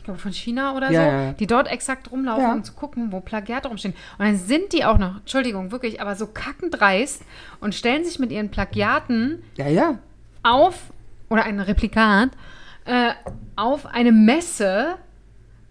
ich 0.00 0.04
glaube, 0.04 0.18
von 0.18 0.32
China 0.32 0.74
oder 0.74 0.90
Ja, 0.90 1.02
so, 1.02 1.06
ja, 1.10 1.32
die 1.34 1.46
dort 1.46 1.70
exakt 1.70 2.10
rumlaufen, 2.10 2.50
um 2.52 2.64
zu 2.64 2.72
gucken, 2.72 3.12
wo 3.12 3.20
Plagiate 3.20 3.68
rumstehen. 3.68 3.92
Und 4.18 4.24
dann 4.24 4.36
sind 4.36 4.72
die 4.72 4.86
auch 4.86 4.96
noch, 4.96 5.18
Entschuldigung, 5.18 5.72
wirklich, 5.72 6.00
aber 6.00 6.16
so 6.16 6.26
kackendreist 6.26 7.22
und 7.60 7.74
stellen 7.74 8.02
sich 8.06 8.18
mit 8.18 8.32
ihren 8.32 8.50
Plagiaten 8.50 9.42
Ja, 9.58 9.68
ja. 9.68 9.98
auf, 10.42 10.74
oder 11.28 11.44
ein 11.44 11.60
Replikat, 11.60 12.30
äh, 12.86 13.10
auf 13.56 13.84
eine 13.84 14.10
Messe, 14.10 14.96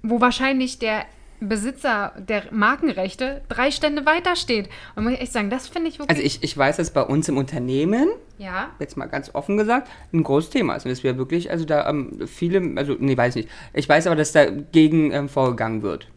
wo 0.04 0.22
wahrscheinlich 0.22 0.78
der 0.78 1.06
Besitzer 1.42 2.14
der 2.18 2.44
Markenrechte 2.52 3.42
drei 3.50 3.72
Stände 3.72 4.06
weiter 4.06 4.36
steht. 4.36 4.70
Und 4.96 5.04
muss 5.04 5.14
ich 5.14 5.22
echt 5.22 5.34
sagen, 5.34 5.50
das 5.50 5.68
finde 5.68 5.90
ich 5.90 6.00
wirklich. 6.00 6.10
Also 6.10 6.22
ich, 6.22 6.44
ich 6.44 6.58
weiß, 6.58 6.78
dass 6.78 6.92
bei 6.92 7.02
uns 7.02 7.30
im 7.30 7.38
Unternehmen, 7.38 8.10
ja. 8.38 8.70
jetzt 8.80 8.98
mal 8.98 9.06
ganz 9.08 9.34
offen 9.34 9.58
gesagt, 9.58 9.90
ein 10.14 10.24
großes 10.24 10.50
Thema 10.50 10.76
ist. 10.76 10.86
Und 10.86 10.92
dass 10.92 11.04
wir 11.04 11.18
wirklich, 11.18 11.50
also 11.52 11.66
da 11.66 11.90
ähm, 11.90 12.28
viele, 12.28 12.78
also 12.78 12.96
nee, 13.00 13.16
weiß 13.16 13.36
nicht. 13.36 13.50
Ich 13.74 13.88
weiß 13.88 14.08
aber, 14.08 14.16
dass 14.16 14.32
dagegen 14.32 15.12
ähm, 15.12 15.30
vorgegangen 15.30 15.82
wird. 15.82 16.08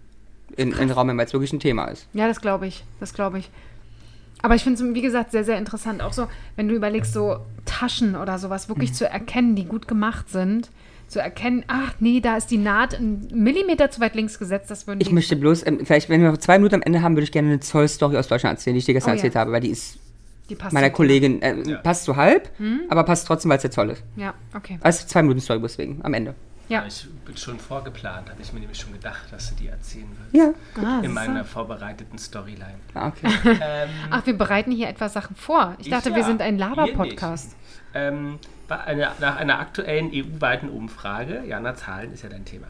In, 0.57 0.73
in 0.73 0.91
Raum, 0.91 1.09
weil 1.17 1.25
es 1.25 1.33
wirklich 1.33 1.53
ein 1.55 1.61
Thema 1.61 1.87
ist. 1.87 2.07
Ja, 2.13 2.29
das 2.29 2.41
glaube 2.43 2.67
ich. 2.67 2.85
Das 3.01 3.15
glaube 3.15 3.39
ich. 3.39 3.49
Aber 4.43 4.55
ich 4.57 4.65
finde 4.65 4.83
es, 4.85 4.95
wie 4.95 5.01
gesagt, 5.01 5.31
sehr, 5.31 5.45
sehr 5.45 5.57
interessant. 5.57 6.03
Auch 6.03 6.13
so, 6.13 6.27
wenn 6.57 6.69
du 6.69 6.75
überlegst, 6.75 7.13
so 7.13 7.39
Taschen 7.65 8.17
oder 8.17 8.39
sowas 8.39 8.69
wirklich 8.69 8.91
Mhm. 8.91 8.95
zu 8.95 9.09
erkennen, 9.09 9.55
die 9.57 9.65
gut 9.65 9.87
gemacht 9.89 10.29
sind. 10.29 10.69
Zu 11.13 11.21
erkennen, 11.21 11.63
ach 11.69 11.93
nee, 12.01 12.21
da 12.21 12.39
ist 12.39 12.51
die 12.51 12.57
Naht 12.57 12.95
einen 12.95 13.29
Millimeter 13.35 13.91
zu 13.91 14.01
weit 14.01 14.15
links 14.15 14.39
gesetzt. 14.39 14.71
Das 14.71 14.87
würden 14.87 15.01
Ich 15.03 15.09
die 15.09 15.15
möchte 15.15 15.37
bloß, 15.37 15.67
ähm, 15.67 15.85
vielleicht, 15.85 16.09
wenn 16.09 16.23
wir 16.23 16.31
noch 16.31 16.39
zwei 16.39 16.57
Minuten 16.59 16.77
am 16.77 16.83
Ende 16.83 17.03
haben, 17.03 17.15
würde 17.17 17.25
ich 17.25 17.33
gerne 17.33 17.49
eine 17.49 17.61
Zoll-Story 17.61 18.17
aus 18.17 18.29
Deutschland 18.29 18.57
erzählen, 18.59 18.73
die 18.75 18.79
ich 18.79 18.87
dir 18.87 18.95
gestern 18.95 19.11
Oh 19.11 19.15
ja. 19.15 19.17
erzählt 19.19 19.37
habe, 19.37 19.53
weil 19.53 19.61
die 19.61 19.69
ist 19.69 19.99
die 20.49 20.55
passt 20.55 20.73
meiner 20.73 20.87
zu. 20.89 20.95
Kollegin, 20.95 21.43
äh, 21.43 21.55
Ja. 21.69 21.79
passt 21.79 22.05
so 22.05 22.17
halb, 22.17 22.49
Hm? 22.59 22.81
aber 22.89 23.05
passt 23.05 23.27
trotzdem, 23.27 23.51
weil 23.51 23.57
es 23.57 23.63
der 23.63 23.71
Zoll 23.71 23.91
ist. 23.91 24.03
Ja, 24.17 24.33
okay. 24.57 24.79
Also 24.81 25.07
zwei 25.07 25.21
Minuten 25.23 25.41
Story 25.43 25.61
deswegen, 25.63 26.01
am 26.03 26.15
Ende. 26.15 26.35
Ja. 26.69 26.87
Ich 26.87 27.07
bin 27.27 27.37
schon 27.37 27.59
vorgeplant, 27.59 28.31
habe 28.31 28.41
ich 28.41 28.51
mir 28.55 28.61
nämlich 28.61 28.79
schon 28.79 28.93
gedacht, 28.95 29.25
dass 29.31 29.51
du 29.51 29.57
die 29.57 29.67
erzählen 29.67 30.07
wirst. 30.33 30.35
Ja. 30.35 30.83
Ah, 30.83 31.01
In 31.03 31.13
meiner 31.13 31.41
du? 31.41 31.45
vorbereiteten 31.45 32.19
Storyline. 32.19 32.77
Ah, 32.95 33.09
okay. 33.09 33.29
Ähm, 33.63 33.89
Ach, 34.11 34.25
wir 34.25 34.33
bereiten 34.39 34.71
hier 34.71 34.89
etwas 34.89 35.13
Sachen 35.13 35.37
vor. 35.37 35.75
Ich 35.79 35.91
dachte, 35.91 36.09
ja, 36.11 36.17
wir 36.17 36.25
sind 36.25 36.41
ein 36.41 36.57
Laber-Podcast. 36.57 37.55
Ähm, 37.95 38.39
einer, 38.81 39.15
nach 39.21 39.37
einer 39.37 39.59
aktuellen 39.59 40.11
EU-weiten 40.13 40.69
Umfrage, 40.69 41.43
Jana, 41.47 41.75
Zahlen 41.75 42.13
ist 42.13 42.23
ja 42.23 42.29
dein 42.29 42.45
Thema. 42.45 42.67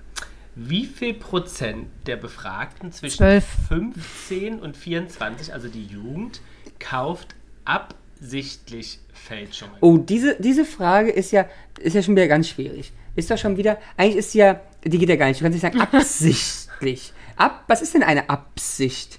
Wie 0.54 0.84
viel 0.84 1.14
Prozent 1.14 1.86
der 2.06 2.16
Befragten 2.16 2.92
zwischen 2.92 3.16
Zwölf. 3.18 3.44
15 3.68 4.60
und 4.60 4.76
24, 4.76 5.52
also 5.54 5.68
die 5.68 5.86
Jugend, 5.86 6.40
kauft 6.78 7.34
absichtlich 7.64 8.98
Fälschungen? 9.14 9.74
Oh, 9.80 9.96
diese, 9.96 10.36
diese 10.38 10.64
Frage 10.64 11.10
ist 11.10 11.30
ja, 11.30 11.46
ist 11.80 11.94
ja 11.94 12.02
schon 12.02 12.14
wieder 12.16 12.28
ganz 12.28 12.48
schwierig. 12.48 12.92
Ist 13.16 13.30
doch 13.30 13.38
schon 13.38 13.56
wieder, 13.56 13.78
eigentlich 13.96 14.16
ist 14.16 14.32
sie 14.32 14.38
ja, 14.38 14.60
die 14.84 14.98
geht 14.98 15.08
ja 15.08 15.16
gar 15.16 15.26
nicht. 15.28 15.40
Du 15.40 15.44
kannst 15.44 15.62
nicht 15.62 15.74
sagen, 15.74 15.80
absichtlich. 15.96 17.12
Ab, 17.36 17.64
was 17.68 17.80
ist 17.82 17.94
denn 17.94 18.02
eine 18.02 18.28
Absicht? 18.28 19.18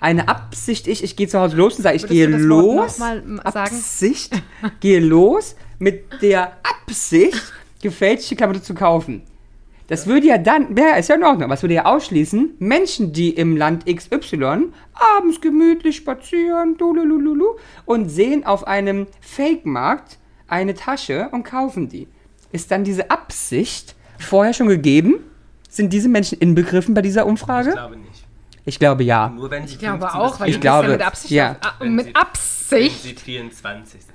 Eine 0.00 0.28
Absicht, 0.28 0.88
ich, 0.88 1.04
ich 1.04 1.14
gehe 1.14 1.28
zu 1.28 1.38
Hause 1.38 1.56
los 1.56 1.76
und 1.76 1.82
sage, 1.84 1.96
ich 1.96 2.02
Würdest 2.02 2.12
gehe 2.12 2.26
du 2.26 2.32
das 2.32 2.48
Wort 2.48 2.76
los. 2.76 2.98
noch 2.98 3.06
mal, 3.06 3.18
m, 3.18 3.40
sagen? 3.52 3.76
Absicht, 3.76 4.32
gehe 4.80 4.98
los 5.00 5.54
mit 5.82 6.22
der 6.22 6.52
Absicht, 6.62 7.42
gefälschte 7.82 8.36
Klamotten 8.36 8.62
zu 8.62 8.72
kaufen. 8.74 9.22
Das 9.88 10.06
würde 10.06 10.28
ja 10.28 10.38
dann, 10.38 10.76
ja, 10.76 10.94
ist 10.94 11.08
ja 11.08 11.16
in 11.16 11.24
Ordnung, 11.24 11.42
aber 11.44 11.54
es 11.54 11.62
würde 11.62 11.74
ja 11.74 11.84
ausschließen, 11.86 12.54
Menschen, 12.60 13.12
die 13.12 13.30
im 13.30 13.56
Land 13.56 13.84
XY 13.86 14.68
abends 14.94 15.40
gemütlich 15.40 15.96
spazieren, 15.96 16.76
und 17.84 18.08
sehen 18.08 18.46
auf 18.46 18.66
einem 18.66 19.08
Fake-Markt 19.20 20.18
eine 20.46 20.74
Tasche 20.74 21.28
und 21.32 21.42
kaufen 21.42 21.88
die. 21.88 22.06
Ist 22.52 22.70
dann 22.70 22.84
diese 22.84 23.10
Absicht 23.10 23.96
vorher 24.18 24.52
schon 24.54 24.68
gegeben? 24.68 25.14
Sind 25.68 25.92
diese 25.92 26.08
Menschen 26.08 26.38
inbegriffen 26.38 26.94
bei 26.94 27.02
dieser 27.02 27.22
Ich 27.22 27.28
Umfrage? 27.28 27.72
glaube 27.72 27.96
nicht. 27.96 28.24
Ich 28.64 28.78
glaube 28.78 29.02
ja. 29.02 29.30
Nur 29.30 29.50
wenn 29.50 29.66
sie 29.66 29.74
Ich 29.74 29.78
glaube 29.80 30.02
15 30.02 30.20
auch, 30.20 30.38
weil 30.40 30.48
Ich 30.48 30.54
du 30.56 30.60
glaube, 30.60 30.86
bist 30.86 30.90
ja 30.90 30.96
mit 30.98 31.06
Absicht. 31.06 31.32
ja. 31.32 31.56
auf- 31.60 31.80
Wenn 31.80 31.94
mit 31.96 32.06
sie- 32.06 32.12
24, 32.12 32.22
Absicht. 32.22 33.04
Wenn 33.04 33.10
sie 33.16 33.24
24 33.24 34.00
sind. 34.02 34.12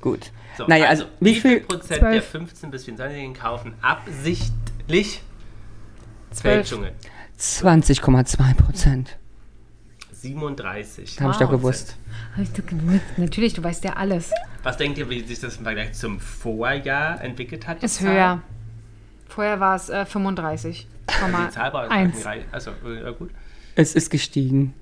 Gut. 0.00 0.30
So, 0.60 0.66
naja, 0.66 0.88
also, 0.88 1.06
wie 1.20 1.36
viel? 1.36 1.60
Prozent 1.60 2.00
Zwölf. 2.00 2.12
der 2.12 2.22
15 2.22 2.70
bis 2.70 2.86
24-Jährigen 2.86 3.32
kaufen 3.32 3.72
absichtlich 3.80 5.22
Zwölf. 6.32 6.68
Fälschungen? 6.68 6.90
20,2 7.38 8.54
Prozent. 8.56 9.16
37. 10.12 11.18
Habe 11.18 11.32
ich 11.32 11.38
doch 11.38 11.48
gewusst. 11.48 11.96
Hab 12.36 12.42
ich 12.42 12.52
doch 12.52 12.66
gewusst. 12.66 13.00
Natürlich, 13.16 13.54
du 13.54 13.64
weißt 13.64 13.84
ja 13.84 13.94
alles. 13.94 14.32
Was 14.62 14.76
denkt 14.76 14.98
ihr, 14.98 15.08
wie 15.08 15.22
sich 15.22 15.40
das 15.40 15.56
im 15.56 15.64
Vergleich 15.64 15.94
zum 15.94 16.20
Vorjahr 16.20 17.22
entwickelt 17.22 17.66
hat? 17.66 17.82
Ist 17.82 17.96
Zahl? 17.96 18.12
höher. 18.12 18.42
Vorher 19.28 19.60
war 19.60 19.76
es 19.76 19.88
äh, 19.88 20.04
35. 20.04 20.86
Die 21.08 21.50
Zahl 21.54 21.72
war 21.72 21.90
Eins. 21.90 22.22
Also, 22.52 22.72
äh, 22.72 23.14
gut. 23.18 23.30
Es 23.76 23.94
ist 23.94 24.10
gestiegen. 24.10 24.74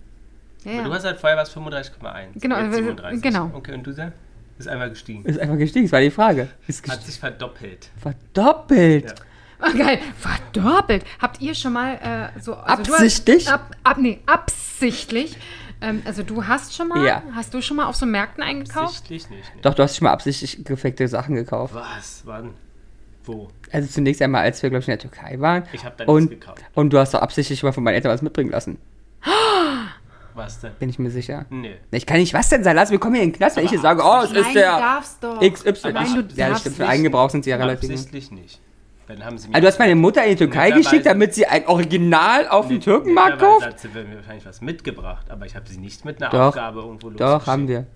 Ja. 0.65 0.83
Du 0.83 0.93
hast 0.93 1.05
halt 1.05 1.21
vorher 1.21 1.39
was 1.39 1.55
35,1. 1.55 2.41
Genau, 2.41 2.59
jetzt 2.59 2.73
äh, 2.73 2.79
37. 2.79 3.23
genau. 3.23 3.53
Okay, 3.55 3.75
und 3.75 3.87
du 3.87 3.93
Sam? 3.93 4.11
Ist 4.59 4.69
einmal 4.69 4.91
gestiegen. 4.91 5.25
Ist 5.25 5.39
einfach 5.39 5.57
gestiegen, 5.59 5.85
das 5.87 5.93
war 5.93 6.01
die 6.01 6.11
Frage. 6.11 6.49
Ist 6.67 6.89
Hat 6.91 7.03
sich 7.03 7.19
verdoppelt. 7.19 7.91
Verdoppelt. 8.01 9.05
Ja. 9.07 9.15
Ah, 9.61 9.73
geil. 9.73 9.99
Verdoppelt. 10.19 11.05
Habt 11.21 11.41
ihr 11.41 11.55
schon 11.55 11.73
mal 11.73 11.95
äh, 12.37 12.41
so. 12.41 12.55
Also 12.55 12.83
du 12.85 12.91
hast- 12.93 13.01
Absichtlich? 13.01 13.51
ab, 13.51 13.75
ab, 13.83 13.99
nee, 13.99 14.21
absichtlich. 14.27 15.37
Ähm, 15.81 16.03
also 16.05 16.23
du 16.23 16.45
hast 16.47 16.75
schon 16.75 16.89
mal. 16.89 17.05
Ja. 17.07 17.23
Hast 17.35 17.55
du 17.55 17.61
schon 17.63 17.77
mal 17.77 17.87
auf 17.87 17.97
so 17.97 18.07
Märkten 18.07 18.43
eingekauft? 18.43 18.95
Sichtlich 19.09 19.31
nicht. 19.31 19.55
Ne? 19.55 19.61
Doch, 19.63 19.75
du 19.75 19.83
hast 19.83 19.97
schon 19.97 20.05
mal 20.07 20.13
absichtlich 20.13 20.65
gefakte 20.65 21.07
Sachen 21.09 21.35
gekauft. 21.37 21.75
Was? 21.75 22.23
Wann? 22.25 22.51
Wo? 23.25 23.49
Also 23.71 23.89
zunächst 23.89 24.23
einmal, 24.23 24.43
als 24.43 24.63
wir, 24.63 24.71
glaube 24.71 24.81
ich, 24.83 24.89
in 24.89 24.93
der 24.93 24.99
Türkei 24.99 25.39
waren. 25.41 25.65
Ich 25.73 25.85
hab 25.85 25.97
da 25.99 26.05
nichts 26.05 26.13
und, 26.15 26.31
gekauft. 26.31 26.65
und 26.75 26.93
du 26.93 26.99
hast 26.99 27.15
doch 27.15 27.21
absichtlich 27.21 27.63
mal 27.63 27.73
von 27.73 27.85
meinen 27.85 27.95
Eltern 27.95 28.11
was 28.13 28.23
mitbringen 28.23 28.51
lassen. 28.51 28.79
Was 30.39 30.61
denn? 30.61 30.73
Bin 30.79 30.89
ich 30.89 30.99
mir 30.99 31.11
sicher. 31.11 31.45
Nee. 31.51 31.75
Ich 31.91 32.07
kann 32.07 32.19
nicht, 32.19 32.33
was 32.33 32.49
denn 32.49 32.63
sein? 32.65 32.77
Lass, 32.77 32.91
wir 32.91 32.99
kommen 32.99 33.15
hier 33.17 33.25
in 33.25 33.31
den 33.33 33.37
Knast, 33.37 33.57
wenn 33.57 33.65
ich 33.65 33.71
hier 33.71 33.81
sage, 33.81 34.03
oh, 34.05 34.23
es 34.25 34.31
ist 34.33 34.55
der 34.55 34.79
darfst 34.79 35.23
doch. 35.23 35.41
XY. 35.41 35.93
Nein, 35.93 36.29
du 36.29 36.35
ja, 36.37 36.49
das 36.49 36.61
stimmt, 36.61 36.77
für 36.77 36.83
nicht. 36.83 36.91
Eigengebrauch 36.91 37.29
sind 37.31 37.45
sie 37.45 37.51
ja 37.51 37.57
relativ. 37.57 37.91
Absichtlich 37.91 38.31
nicht. 38.31 38.61
Dann 39.09 39.25
haben 39.25 39.37
sie 39.39 39.49
mir 39.49 39.55
Also 39.55 39.63
du 39.63 39.69
hast 39.73 39.79
meine 39.79 39.95
Mutter 39.95 40.23
in 40.25 40.31
die 40.31 40.37
Türkei 40.37 40.71
geschickt, 40.71 41.07
damit 41.07 41.35
sie 41.35 41.47
ein 41.47 41.67
Original 41.67 42.47
auf 42.49 42.69
dem 42.69 42.81
Türkenmarkt 42.81 43.41
kauft? 43.41 43.67
hat 43.67 43.81
sie 43.81 43.89
mir 43.89 44.05
wahrscheinlich 44.17 44.47
was 44.47 44.61
mitgebracht, 44.61 45.31
aber 45.31 45.47
ich 45.47 45.57
habe 45.57 45.67
sie 45.69 45.79
nicht 45.79 46.05
mit 46.05 46.23
einer 46.23 46.31
Doch. 46.31 46.49
Aufgabe 46.49 46.81
irgendwo 46.81 47.11
Doch, 47.11 47.19
losgeschickt. 47.21 47.47
haben 47.47 47.69
wir. 47.69 47.87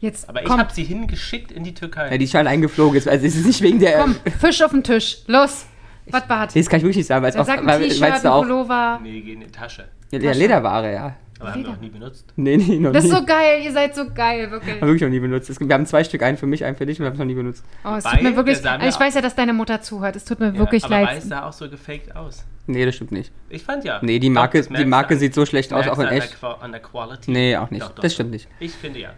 Jetzt 0.00 0.28
Aber 0.28 0.42
ich 0.42 0.50
habe 0.50 0.72
sie 0.72 0.84
hingeschickt 0.84 1.50
in 1.52 1.64
die 1.64 1.72
Türkei. 1.72 2.10
Ja, 2.10 2.18
die 2.18 2.24
ist 2.24 2.32
schon 2.32 2.46
eingeflogen. 2.46 2.98
Ist, 2.98 3.08
also 3.08 3.24
es 3.24 3.36
ist 3.36 3.46
nicht 3.46 3.62
wegen 3.62 3.78
der. 3.78 4.00
komm, 4.00 4.16
Fisch 4.38 4.60
auf 4.62 4.72
den 4.72 4.82
Tisch. 4.82 5.18
Los. 5.26 5.64
Was 6.10 6.28
war 6.28 6.46
Nee, 6.46 6.60
das 6.60 6.68
kann 6.68 6.78
ich 6.78 6.82
wirklich 6.82 6.98
nicht 6.98 7.06
sagen, 7.06 7.22
weil 7.22 7.30
es 7.30 7.36
auch. 7.36 7.46
sag 7.46 7.66
ein 7.66 7.80
T-Shirt. 7.80 8.22
Pullover. 8.22 9.00
nee, 9.02 9.20
geh 9.22 9.32
in 9.32 9.40
die 9.40 9.46
Tasche. 9.46 9.88
Ja, 10.22 10.30
ja, 10.32 10.36
Lederware, 10.38 10.92
ja. 10.92 11.16
Aber 11.40 11.48
haben 11.50 11.54
wir 11.54 11.62
Leder. 11.62 11.74
noch 11.74 11.80
nie 11.80 11.88
benutzt. 11.90 12.32
Nee, 12.36 12.56
nee, 12.56 12.78
noch 12.78 12.92
Das 12.92 13.02
nie. 13.04 13.10
ist 13.10 13.16
so 13.16 13.24
geil, 13.26 13.60
ihr 13.64 13.72
seid 13.72 13.94
so 13.94 14.04
geil, 14.14 14.50
wirklich. 14.50 14.74
Haben 14.74 14.80
wir 14.82 14.86
wirklich 14.88 15.02
noch 15.02 15.08
nie 15.10 15.18
benutzt. 15.20 15.50
Es 15.50 15.58
Wir 15.60 15.74
haben 15.74 15.84
zwei 15.84 16.04
Stück, 16.04 16.22
einen 16.22 16.36
für 16.36 16.46
mich, 16.46 16.64
einen 16.64 16.76
für 16.76 16.86
dich 16.86 16.98
und 16.98 17.04
wir 17.04 17.06
haben 17.08 17.14
es 17.14 17.18
noch 17.18 17.26
nie 17.26 17.34
benutzt. 17.34 17.64
Oh, 17.84 17.94
es 17.96 18.04
Weil 18.04 18.12
tut 18.14 18.22
mir 18.22 18.36
wirklich. 18.36 18.64
Also 18.66 18.86
ich 18.88 19.00
weiß 19.00 19.14
ja, 19.14 19.20
dass 19.20 19.34
deine 19.34 19.52
Mutter 19.52 19.80
zuhört. 19.82 20.16
Es 20.16 20.24
tut 20.24 20.38
mir 20.40 20.46
Ja, 20.52 20.58
wirklich 20.58 20.84
aber 20.84 21.00
leid. 21.02 21.16
weiß 21.16 21.24
sah 21.28 21.46
auch 21.48 21.52
so 21.52 21.68
gefaked 21.68 22.14
aus. 22.14 22.44
Nee, 22.66 22.86
das 22.86 22.94
stimmt 22.94 23.12
nicht. 23.12 23.30
Ich 23.50 23.62
fand 23.62 23.84
ja. 23.84 23.98
Nee, 24.00 24.18
die 24.20 24.28
Doch, 24.28 24.34
Marke, 24.34 24.58
das 24.58 24.68
die 24.68 24.84
Marke 24.86 25.16
sieht 25.18 25.34
so 25.34 25.44
schlecht 25.44 25.72
aus, 25.72 25.86
auch 25.88 25.98
in 25.98 26.06
echt. 26.06 26.22
An 26.22 26.28
der, 26.30 26.38
Qua- 26.38 26.58
an 26.64 26.72
der 26.72 26.80
Quality. 26.80 27.30
Nee, 27.30 27.56
auch 27.56 27.70
nicht. 27.70 27.82
Doch, 27.82 27.88
doch, 27.90 27.96
das 28.02 28.12
doch. 28.12 28.14
stimmt 28.14 28.30
nicht. 28.30 28.48
Ich 28.60 28.72
finde 28.72 29.00
ja. 29.00 29.10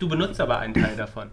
Du 0.00 0.08
benutzt 0.08 0.40
aber 0.40 0.58
einen 0.58 0.74
Teil 0.74 0.96
davon. 0.96 1.28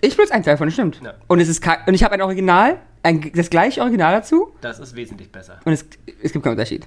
Ich 0.00 0.16
benutze 0.16 0.34
einen 0.34 0.44
Teil 0.44 0.54
davon, 0.54 0.66
das 0.68 0.74
stimmt. 0.74 1.00
Ja. 1.02 1.14
Und 1.28 1.40
es 1.40 1.48
ist 1.48 1.64
und 1.86 1.94
ich 1.94 2.04
habe 2.04 2.14
ein 2.14 2.22
Original, 2.22 2.78
ein, 3.02 3.32
das 3.34 3.50
gleiche 3.50 3.80
Original 3.80 4.12
dazu 4.12 4.52
Das 4.60 4.78
ist 4.78 4.94
wesentlich 4.94 5.30
besser. 5.32 5.58
und 5.64 5.72
es, 5.72 5.86
es 6.22 6.32
gibt 6.32 6.44
keinen 6.44 6.52
Unterschied. 6.52 6.86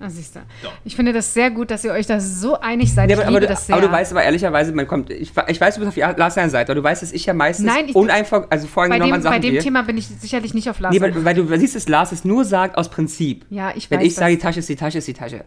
Ah, 0.00 0.10
siehst 0.10 0.34
du. 0.36 0.40
Doch. 0.62 0.72
Ich 0.84 0.96
finde 0.96 1.12
das 1.12 1.32
sehr 1.32 1.50
gut, 1.50 1.70
dass 1.70 1.84
ihr 1.84 1.92
euch 1.92 2.06
da 2.06 2.18
so 2.20 2.58
einig 2.60 2.92
seid. 2.92 3.08
Ich 3.10 3.16
aber, 3.16 3.26
aber, 3.26 3.40
du, 3.40 3.46
das 3.46 3.66
sehr. 3.66 3.76
aber 3.76 3.86
du 3.86 3.92
weißt 3.92 4.12
aber 4.12 4.22
ehrlicherweise, 4.24 4.72
man 4.72 4.86
kommt, 4.86 5.08
ich, 5.10 5.30
ich 5.48 5.60
weiß, 5.60 5.74
du 5.74 5.80
bist 5.80 5.88
auf 5.88 5.96
Ja- 5.96 6.10
Lars 6.16 6.34
Seite, 6.34 6.72
aber 6.72 6.74
du 6.74 6.82
weißt, 6.82 7.02
dass 7.02 7.12
ich 7.12 7.26
ja 7.26 7.32
meistens 7.32 7.66
Nein, 7.66 7.88
ich- 7.88 7.94
uneinfor, 7.94 8.46
also 8.50 8.66
bei 8.66 8.70
voreingenommen 8.72 9.10
dem, 9.12 9.14
an 9.14 9.22
Sachen 9.22 9.34
bei 9.36 9.38
dem 9.40 9.52
gehe. 9.52 9.60
Thema 9.62 9.82
bin 9.82 9.96
ich 9.96 10.06
sicherlich 10.08 10.52
nicht 10.52 10.68
auf 10.68 10.80
Lars. 10.80 10.92
Nee, 10.94 11.00
weil, 11.00 11.24
weil 11.24 11.34
du 11.34 11.46
siehst, 11.58 11.76
dass 11.76 11.88
Lars 11.88 12.12
es 12.12 12.24
nur 12.24 12.44
sagt 12.44 12.76
aus 12.76 12.90
Prinzip. 12.90 13.46
ja, 13.50 13.72
ich 13.74 13.90
Wenn 13.90 14.00
weiß 14.00 14.06
ich 14.08 14.14
sage, 14.14 14.32
die 14.32 14.36
das. 14.36 14.42
Tasche 14.42 14.58
ist 14.60 14.68
die 14.68 14.76
Tasche, 14.76 14.98
ist 14.98 15.08
die 15.08 15.14
Tasche. 15.14 15.44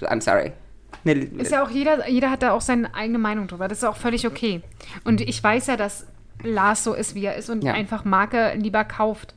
I'm 0.00 0.20
sorry. 0.20 0.52
Nee, 1.04 1.12
Ist 1.38 1.52
ja 1.52 1.62
auch 1.64 1.70
jeder, 1.70 2.08
jeder 2.08 2.30
hat 2.30 2.42
da 2.42 2.52
auch 2.52 2.60
seine 2.60 2.94
eigene 2.94 3.18
Meinung 3.18 3.46
drüber. 3.46 3.68
Das 3.68 3.78
ist 3.78 3.84
auch 3.84 3.96
völlig 3.96 4.26
okay. 4.26 4.62
Und 5.04 5.20
ich 5.20 5.42
weiß 5.42 5.66
ja, 5.68 5.76
dass 5.76 6.06
Lars 6.42 6.82
so 6.84 6.94
ist, 6.94 7.14
wie 7.14 7.24
er 7.24 7.36
ist 7.36 7.50
und 7.50 7.62
Ja. 7.62 7.72
einfach 7.74 8.04
Marke 8.04 8.54
lieber 8.56 8.84
kauft. 8.84 9.34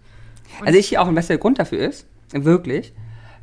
Also 0.64 0.78
ich 0.80 0.88
hier 0.90 1.02
auch 1.02 1.08
ein 1.08 1.16
bester 1.16 1.38
Grund 1.38 1.60
dafür 1.60 1.80
ist, 1.88 2.08
wirklich, 2.32 2.94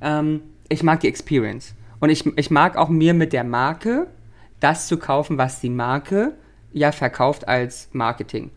ähm, 0.00 0.40
ich 0.68 0.82
mag 0.82 1.00
die 1.00 1.08
Experience. 1.08 1.74
Und 2.00 2.10
ich, 2.10 2.26
ich 2.36 2.50
mag 2.50 2.76
auch 2.76 2.88
mir 2.88 3.14
mit 3.14 3.32
der 3.32 3.44
das 4.60 4.86
zu 4.88 4.96
kaufen, 4.96 5.38
was 5.38 5.60
die 5.60 5.70
Marke 5.70 6.32
ja 6.72 6.92
verkauft 6.92 7.46
als 7.48 7.88
Marketing. 7.92 8.50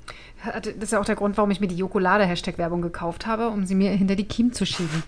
Das 0.53 0.67
ist 0.67 0.91
ja 0.91 0.99
auch 0.99 1.05
der 1.05 1.15
Grund, 1.15 1.37
warum 1.37 1.49
ich 1.51 1.59
mir 1.59 1.67
die 1.67 1.75
Jokolade-Hashtag-Werbung 1.77 2.81
gekauft 2.81 3.25
habe, 3.25 3.49
um 3.49 3.65
sie 3.65 3.75
mir 3.75 3.91
hinter 3.91 4.15
die 4.15 4.25
Kiem 4.27 4.53
zu 4.53 4.65
schieben. 4.65 5.03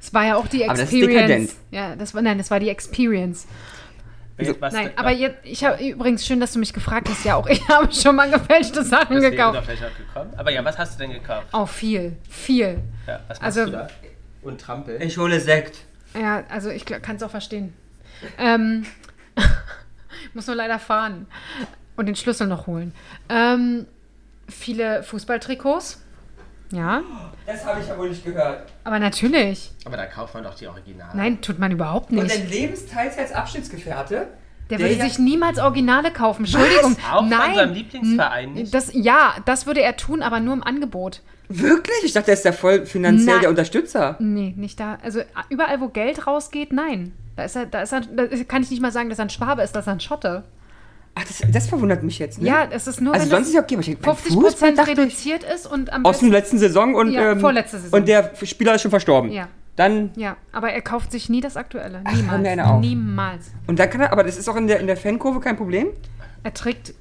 Es 0.00 0.14
war 0.14 0.24
ja 0.24 0.36
auch 0.36 0.46
die 0.46 0.64
Aber 0.64 0.74
das 0.74 0.92
ist 0.92 0.94
Experience. 0.94 1.18
dekadent. 1.28 1.54
Ja, 1.70 1.96
das 1.96 2.14
war, 2.14 2.22
nein, 2.22 2.38
das 2.38 2.50
war 2.50 2.60
die 2.60 2.68
Experience. 2.70 3.46
Was 4.60 4.72
Nein, 4.72 4.86
denn- 4.86 4.98
aber 4.98 5.10
jetzt, 5.10 5.38
ich 5.42 5.64
habe 5.64 5.82
übrigens 5.84 6.24
schön, 6.24 6.38
dass 6.38 6.52
du 6.52 6.60
mich 6.60 6.72
gefragt 6.72 7.08
hast. 7.08 7.24
Ja, 7.24 7.34
auch 7.34 7.48
ich 7.48 7.60
habe 7.68 7.92
schon 7.92 8.14
mal 8.14 8.30
gefälschte 8.30 8.84
Sachen 8.84 9.14
das 9.16 9.22
wäre 9.24 9.32
gekauft. 9.32 9.68
Aber 10.36 10.52
ja, 10.52 10.64
was 10.64 10.78
hast 10.78 10.94
du 10.94 11.02
denn 11.02 11.12
gekauft? 11.12 11.48
Oh, 11.52 11.66
viel, 11.66 12.16
viel. 12.30 12.78
Ja, 13.08 13.18
was 13.26 13.40
machst 13.40 13.42
Also- 13.42 13.64
du 13.66 13.72
da? 13.72 13.88
Und 14.42 14.60
Trampel? 14.60 15.02
Ich 15.02 15.18
hole 15.18 15.40
Sekt. 15.40 15.78
Ja, 16.14 16.44
also 16.48 16.70
ich 16.70 16.84
kann 16.86 17.16
es 17.16 17.22
auch 17.22 17.30
verstehen. 17.30 17.72
Ähm, 18.38 18.86
muss 20.34 20.46
nur 20.46 20.56
leider 20.56 20.78
fahren 20.78 21.26
und 21.96 22.06
den 22.06 22.16
Schlüssel 22.16 22.46
noch 22.46 22.66
holen. 22.66 22.92
Ähm, 23.28 23.86
viele 24.48 25.02
Fußballtrikots. 25.02 26.02
Ja, 26.70 27.00
Das 27.46 27.64
habe 27.64 27.80
ich 27.80 27.88
ja 27.88 27.96
wohl 27.96 28.10
nicht 28.10 28.22
gehört. 28.24 28.70
aber 28.84 28.98
natürlich. 28.98 29.70
Aber 29.86 29.96
da 29.96 30.04
kauft 30.04 30.34
man 30.34 30.44
doch 30.44 30.54
die 30.54 30.66
Originale. 30.66 31.16
Nein, 31.16 31.40
tut 31.40 31.58
man 31.58 31.70
überhaupt 31.72 32.10
Und 32.10 32.18
nicht. 32.22 32.34
dein 32.34 32.46
Lebensteilzeitsabschnittsgefährte? 32.50 34.28
Der 34.70 34.78
würde 34.78 35.00
sich 35.00 35.18
niemals 35.18 35.58
Originale 35.58 36.10
kaufen. 36.12 36.44
Entschuldigung. 36.44 36.94
Auch 37.10 37.20
von 37.20 37.28
Nein. 37.30 37.54
seinem 37.54 37.72
Lieblingsverein 37.72 38.52
nicht? 38.52 38.74
Das, 38.74 38.90
ja, 38.92 39.34
das 39.46 39.64
würde 39.64 39.80
er 39.80 39.96
tun, 39.96 40.22
aber 40.22 40.40
nur 40.40 40.52
im 40.52 40.62
Angebot. 40.62 41.22
Wirklich? 41.48 41.96
Ich 42.04 42.12
dachte, 42.12 42.26
der 42.26 42.34
ist 42.34 42.44
ja 42.44 42.52
voll 42.52 42.84
finanziell 42.86 43.36
Na- 43.36 43.40
der 43.40 43.50
Unterstützer. 43.50 44.16
Nee, 44.20 44.54
nicht 44.56 44.78
da. 44.78 44.98
Also 45.02 45.20
überall, 45.48 45.80
wo 45.80 45.88
Geld 45.88 46.26
rausgeht, 46.26 46.72
nein. 46.72 47.12
Da 47.36 47.44
ist 47.44 47.56
er, 47.56 47.66
da 47.66 47.82
ist 47.82 47.92
er, 47.92 48.00
da 48.02 48.26
kann 48.46 48.62
ich 48.62 48.70
nicht 48.70 48.82
mal 48.82 48.92
sagen, 48.92 49.08
dass 49.08 49.18
er 49.18 49.24
ein 49.26 49.30
Schwabe 49.30 49.62
ist, 49.62 49.74
dass 49.74 49.86
er 49.86 49.94
ein 49.94 50.00
Schotte. 50.00 50.44
Ach, 51.14 51.24
das, 51.24 51.42
das 51.50 51.66
verwundert 51.68 52.02
mich 52.02 52.18
jetzt, 52.18 52.40
ne? 52.40 52.48
Ja, 52.48 52.68
es 52.70 52.86
ist 52.86 53.00
nur, 53.00 53.12
Also 53.14 53.26
wenn 53.26 53.36
sonst 53.44 53.48
ist 53.48 53.58
okay, 53.58 53.74
aber 53.74 53.82
ich, 53.82 53.98
beim 53.98 54.14
50 54.16 54.34
Fußball 54.34 54.72
Prozent 54.72 54.86
reduziert 54.88 55.42
ist 55.42 55.66
und 55.66 55.92
am 55.92 56.04
aus 56.04 56.20
der 56.20 56.28
letzten 56.28 56.58
Saison 56.58 56.94
und, 56.94 57.10
Ja, 57.12 57.32
ähm, 57.32 57.40
vorletzte 57.40 57.78
Saison. 57.78 57.98
und 58.00 58.08
der 58.08 58.30
Spieler 58.44 58.74
ist 58.74 58.82
schon 58.82 58.90
verstorben. 58.90 59.32
Ja. 59.32 59.48
Dann, 59.76 60.10
Ja, 60.16 60.36
aber 60.52 60.70
er 60.72 60.82
kauft 60.82 61.10
sich 61.12 61.28
nie 61.28 61.40
das 61.40 61.56
Aktuelle. 61.56 62.00
mir 62.02 62.12
Niemals. 62.14 62.46
eine 62.46 62.66
auf. 62.70 62.80
Niemals. 62.80 63.46
und 63.66 63.78
dann 63.78 63.88
kann 63.90 64.00
er, 64.02 64.12
aber 64.12 64.22
das 64.24 64.36
ist 64.36 64.48
auch 64.48 64.56
in 64.56 64.66
der, 64.68 64.80
in 64.80 64.86
der 64.86 64.96
Fankurve 64.96 65.40
kein 65.40 65.56
Problem? 65.56 65.88
Er 66.44 66.52
trägt 66.54 66.94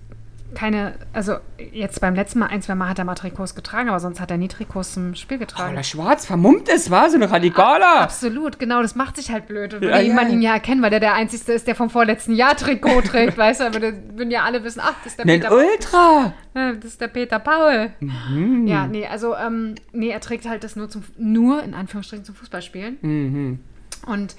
keine, 0.55 0.95
also 1.13 1.35
jetzt 1.71 1.99
beim 2.01 2.15
letzten 2.15 2.39
Mal, 2.39 2.47
ein, 2.47 2.61
zwei 2.61 2.73
Mal 2.75 2.89
hat 2.89 2.99
er 2.99 3.05
mal 3.05 3.15
Trikots 3.15 3.53
getragen, 3.53 3.89
aber 3.89 3.99
sonst 3.99 4.19
hat 4.19 4.31
er 4.31 4.37
nie 4.37 4.47
Trikots 4.47 4.93
zum 4.93 5.13
Spiel 5.15 5.37
getragen. 5.37 5.73
Oder 5.73 5.83
schwarz 5.83 6.25
vermummt 6.25 6.69
ist, 6.69 6.89
war 6.89 7.09
so 7.09 7.17
ein 7.17 7.23
Radikaler. 7.23 8.01
Absolut, 8.01 8.57
genau, 8.57 8.81
das 8.81 8.95
macht 8.95 9.17
sich 9.17 9.31
halt 9.31 9.47
blöd. 9.47 9.73
Und 9.73 9.83
Ja, 9.83 9.89
würde 9.95 10.03
ja. 10.07 10.13
man 10.13 10.29
ihn 10.31 10.41
ja 10.41 10.53
erkennen, 10.53 10.81
weil 10.81 10.89
der 10.89 10.99
der 10.99 11.13
Einzige 11.13 11.51
ist, 11.51 11.67
der 11.67 11.75
vom 11.75 11.89
vorletzten 11.89 12.33
Jahr 12.33 12.55
Trikot 12.55 13.01
trägt, 13.05 13.37
weißt 13.37 13.59
du, 13.61 13.65
aber 13.65 13.79
dann 13.79 14.17
würden 14.17 14.31
ja 14.31 14.43
alle 14.43 14.63
wissen, 14.63 14.81
ach, 14.83 14.95
das 15.03 15.13
ist 15.13 15.19
der 15.19 15.25
Ein 15.25 15.41
Peter, 15.41 15.53
Ultra. 15.55 16.33
das 16.53 16.85
ist 16.85 17.01
der 17.01 17.07
Peter 17.09 17.39
Paul. 17.39 17.91
Mhm. 17.99 18.67
Ja, 18.67 18.87
nee, 18.87 19.05
also, 19.05 19.35
ähm, 19.35 19.75
nee, 19.91 20.09
er 20.09 20.21
trägt 20.21 20.47
halt 20.47 20.63
das 20.63 20.75
nur 20.75 20.89
zum, 20.89 21.03
nur 21.17 21.61
in 21.63 21.73
Anführungsstrichen 21.73 22.25
zum 22.25 22.35
Fußballspielen. 22.35 23.59
Und 24.05 24.35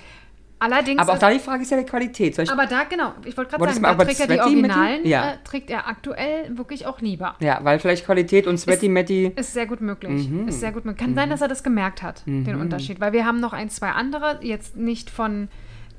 allerdings. 0.59 0.97
Mhm. 0.97 1.01
Aber 1.01 1.13
auch 1.15 1.19
da 1.19 1.31
die 1.31 1.39
Frage 1.39 1.63
ist 1.63 1.71
ja 1.71 1.77
der 1.77 1.87
Qualität. 1.87 2.39
Ich, 2.39 2.51
aber 2.51 2.67
da, 2.67 2.85
genau, 2.85 3.13
ich 3.25 3.37
wollte 3.37 3.51
gerade 3.57 3.73
sagen, 3.73 3.83
mal 3.83 3.97
da 3.97 4.05
trägt 4.05 4.21
er 4.21 4.27
die? 4.27 4.41
Originalen, 4.41 5.07
Ja. 5.07 5.31
äh, 5.33 5.37
trägt 5.45 5.71
er 5.71 5.89
aktuell 5.89 6.57
wirklich 6.57 6.87
auch 6.87 7.01
lieber. 7.01 7.37
ja, 7.41 7.59
weil 7.63 7.79
vielleicht 7.79 8.05
Qualität 8.05 8.47
und 8.47 8.59
Sweaty 8.59 8.89
Matty. 8.89 9.33
Ist 9.37 9.53
sehr 9.53 9.67
gut 9.67 9.81
möglich. 9.81 10.29
Mhm. 10.29 10.49
Ist 10.49 10.61
sehr 10.61 10.73
gut 10.73 10.85
möglich. 10.85 11.05
Kann 11.05 11.15
sein, 11.15 11.31
dass 11.31 11.41
er 11.41 11.49
das 11.49 11.63
gemerkt 11.63 12.03
hat, 12.03 12.23
den 12.27 12.57
Unterschied. 12.61 13.01
Weil 13.01 13.13
wir 13.13 13.25
haben 13.27 13.41
noch 13.41 13.53
ein, 13.53 13.71
zwei 13.71 13.91
andere, 13.91 14.39
jetzt 14.43 14.77
nicht 14.77 15.11
von 15.11 15.49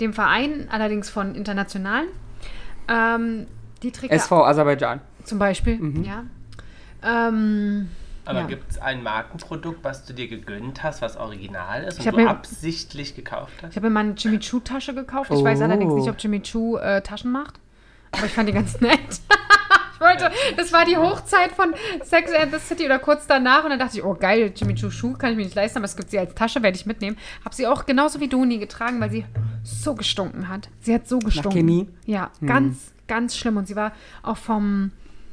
dem 0.02 0.14
Verein, 0.14 0.68
allerdings 0.72 1.10
von 1.10 1.36
internationalen. 1.36 2.08
Ähm, 2.88 3.46
die 3.84 3.92
trägt 3.92 4.12
SV 4.14 4.46
Aserbaidschan. 4.46 5.00
er 5.20 5.26
zum 5.26 5.40
Beispiel, 5.40 5.78
Mhm. 5.78 6.04
ja. 6.04 6.24
Ähm, 7.04 7.90
Aber 8.30 8.42
ja. 8.42 8.46
gibt 8.46 8.70
es 8.72 8.78
ein 8.78 9.02
Markenprodukt, 9.02 9.84
was 9.84 10.06
du 10.06 10.14
dir 10.14 10.28
gegönnt 10.28 10.84
hast, 10.84 11.02
was 11.02 11.18
original 11.18 11.84
ist 11.84 12.00
Ich 12.00 12.06
und 12.06 12.16
du 12.18 12.22
mir- 12.24 12.30
absichtlich 12.30 13.16
gekauft 13.16 13.54
hast? 13.62 13.72
Ich 13.72 13.76
habe 13.76 13.88
mir 13.88 13.94
mal 13.94 14.02
eine 14.02 14.14
Jimmy 14.14 14.40
Choo 14.40 14.60
Tasche 14.60 14.94
gekauft. 14.94 15.32
Ich 15.34 15.44
weiß 15.44 15.60
Oh. 15.60 15.64
allerdings 15.64 15.94
nicht, 15.96 16.10
ob 16.10 16.16
Jimmy 16.20 16.42
Choo 16.42 16.78
äh, 16.78 17.02
Taschen 17.02 17.32
macht. 17.32 17.60
Aber 18.12 18.26
ich 18.26 18.32
fand 18.32 18.48
die 18.48 18.54
ganz 18.54 18.80
nett. 18.82 19.00
ich 19.96 20.00
wollte, 20.00 20.32
das 20.58 20.72
war 20.72 20.86
die 20.86 20.96
Hochzeit 20.98 21.52
von 21.54 21.74
Sex 22.04 22.32
and 22.34 22.54
the 22.54 22.60
City 22.60 22.86
oder 22.86 23.00
kurz 23.00 23.26
danach. 23.28 23.64
Und 23.64 23.72
dann 23.72 23.80
dachte 23.80 23.98
ich, 23.98 24.04
oh 24.04 24.14
geil, 24.14 24.52
Jimmy 24.56 24.76
Choo 24.76 24.92
Schuh 24.92 25.14
kann 25.14 25.32
ich 25.32 25.38
mir 25.38 25.44
nicht 25.44 25.56
leisten, 25.56 25.80
aber 25.80 25.86
es 25.86 25.96
gibt 25.96 26.12
sie 26.12 26.20
als 26.20 26.36
Tasche, 26.36 26.62
werde 26.62 26.78
ich 26.78 26.86
mitnehmen. 26.86 27.18
Habe 27.44 27.56
sie 27.56 27.66
auch 27.68 27.86
genauso 27.88 28.20
wie 28.20 28.28
du 28.28 28.46
nie 28.46 28.60
getragen, 28.60 29.02
weil 29.02 29.10
sie 29.10 29.26
so 29.64 29.96
gestunken 29.96 30.48
hat. 30.50 30.70
Sie 30.82 30.94
hat 30.94 31.08
so 31.08 31.18
gestunken. 31.20 31.52
Chemie? 31.60 31.88
Ja, 32.06 32.30
ganz, 32.46 32.94
ganz 33.08 33.36
schlimm. 33.36 33.58
Und 33.58 33.68
sie 33.68 33.76
war 33.76 33.92
auch 34.24 34.38
vom, 34.38 34.92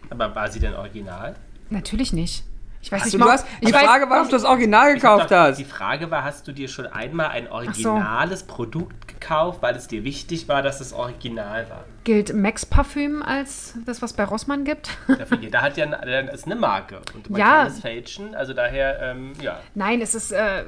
Aber 0.09 0.35
war 0.35 0.49
sie 0.51 0.61
denn 0.61 0.75
original? 0.75 1.35
natürlich 1.69 2.13
nicht. 2.13 2.45
Ich 2.87 2.93
weiß 2.93 3.01
Hast 3.01 3.07
nicht, 3.07 3.15
du, 3.21 3.25
du 3.27 3.29
hast, 3.33 3.45
die 3.63 3.75
weiß- 3.75 3.85
Frage 3.85 4.09
war, 4.09 4.21
ob 4.21 4.27
du 4.29 4.37
das 4.37 4.45
Original 4.45 4.95
gekauft 4.95 5.33
doch- 5.33 5.37
hast. 5.37 5.59
Die 5.59 5.65
Frage 5.65 6.09
war, 6.13 6.23
hast 6.23 6.47
du 6.47 6.53
dir 6.53 6.69
schon 6.69 6.87
einmal 6.87 7.31
ein 7.31 7.49
originales 7.51 8.45
Produkt 8.45 9.09
gekauft, 9.09 9.61
weil 9.61 9.75
es 9.75 9.89
dir 9.89 10.05
wichtig 10.05 10.47
war, 10.47 10.63
dass 10.63 10.81
es 10.81 10.93
original 10.93 11.69
war? 11.69 11.83
Gilt 12.05 12.33
Max 12.33 12.65
Parfüm 12.65 13.25
als 13.25 13.75
das, 13.87 14.03
was 14.03 14.13
bei 14.13 14.23
Rossmann 14.23 14.63
gibt? 14.63 14.91
Dafür, 15.09 15.39
jeder 15.39 15.63
hat 15.63 15.77
ja 15.77 15.87
eine, 15.87 16.27
das 16.27 16.35
ist 16.37 16.47
eine 16.47 16.55
Marke 16.55 17.01
und 17.13 17.29
man 17.29 17.41
Ja. 17.41 17.47
kann 17.63 17.67
es 17.67 17.81
fälschen. 17.81 18.37
Also 18.37 18.53
daher, 18.55 19.03
ähm, 19.03 19.33
ja. 19.43 19.59
Nein, 19.75 20.01
es 20.01 20.15
ist, 20.15 20.31
äh, 20.31 20.61
äh, 20.61 20.65